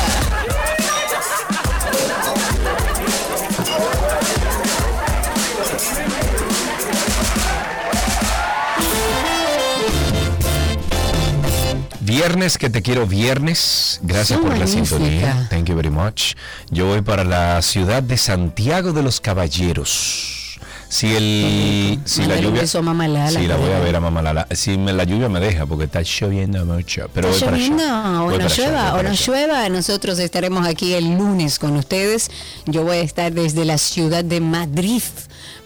Viernes 12.13 12.59
que 12.59 12.69
te 12.69 12.83
quiero 12.83 13.07
viernes. 13.07 13.99
Gracias 14.03 14.39
por 14.39 14.59
la 14.59 14.67
sintonía. 14.67 15.47
Thank 15.49 15.71
you 15.71 15.75
very 15.75 15.89
much. 15.89 16.35
Yo 16.71 16.85
voy 16.85 17.01
para 17.01 17.25
la 17.25 17.63
ciudad 17.63 18.03
de 18.03 18.19
Santiago 18.19 18.93
de 18.93 19.03
los 19.03 19.19
Caballeros. 19.19 20.59
Si 20.91 21.07
el 21.17 22.01
si 22.05 22.27
la 22.27 22.39
lluvia 22.39 22.67
Sí, 22.67 23.47
la 23.47 23.57
voy 23.57 23.71
a 23.73 23.79
ver 23.79 23.97
a 23.97 24.01
Mamá 24.01 24.21
Lala. 24.21 24.47
Si 24.51 24.77
me, 24.77 24.93
la 24.93 25.05
lluvia 25.05 25.31
me 25.31 25.41
deja 25.41 25.65
porque 25.65 25.85
está 25.85 26.03
lloviendo 26.03 26.67
mucho, 26.67 27.09
pero 27.15 27.31
voy 27.31 27.41
para 27.41 27.57
allá. 27.57 27.67
lloviendo, 27.67 28.25
Voy 28.25 28.35
o 28.35 28.39
no 28.39 28.45
para 28.45 28.57
llueva, 28.57 28.95
o 28.97 29.03
no 29.03 29.13
llueva. 29.13 29.69
Nosotros 29.71 30.19
estaremos 30.19 30.67
aquí 30.67 30.93
el 30.93 31.17
lunes 31.17 31.59
con 31.59 31.79
ustedes. 31.79 32.31
Yo 32.67 32.83
voy 32.83 32.99
a 32.99 33.01
estar 33.01 33.33
desde 33.33 33.65
la 33.65 33.79
ciudad 33.79 34.23
de 34.23 34.43
Madrid, 34.43 35.03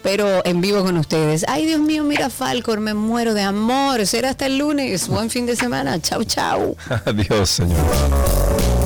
pero 0.03 0.45
en 0.45 0.61
vivo 0.61 0.83
con 0.83 0.97
ustedes. 0.97 1.45
Ay, 1.47 1.65
Dios 1.65 1.79
mío, 1.79 2.03
mira 2.03 2.29
Falcor, 2.29 2.79
me 2.79 2.93
muero 2.93 3.33
de 3.33 3.41
amor. 3.41 4.05
Será 4.05 4.29
hasta 4.29 4.45
el 4.45 4.57
lunes. 4.57 5.07
Buen 5.07 5.29
fin 5.29 5.45
de 5.45 5.55
semana. 5.55 5.99
Chau, 6.01 6.23
chau. 6.23 6.75
Adiós, 7.05 7.49
señor. 7.49 8.76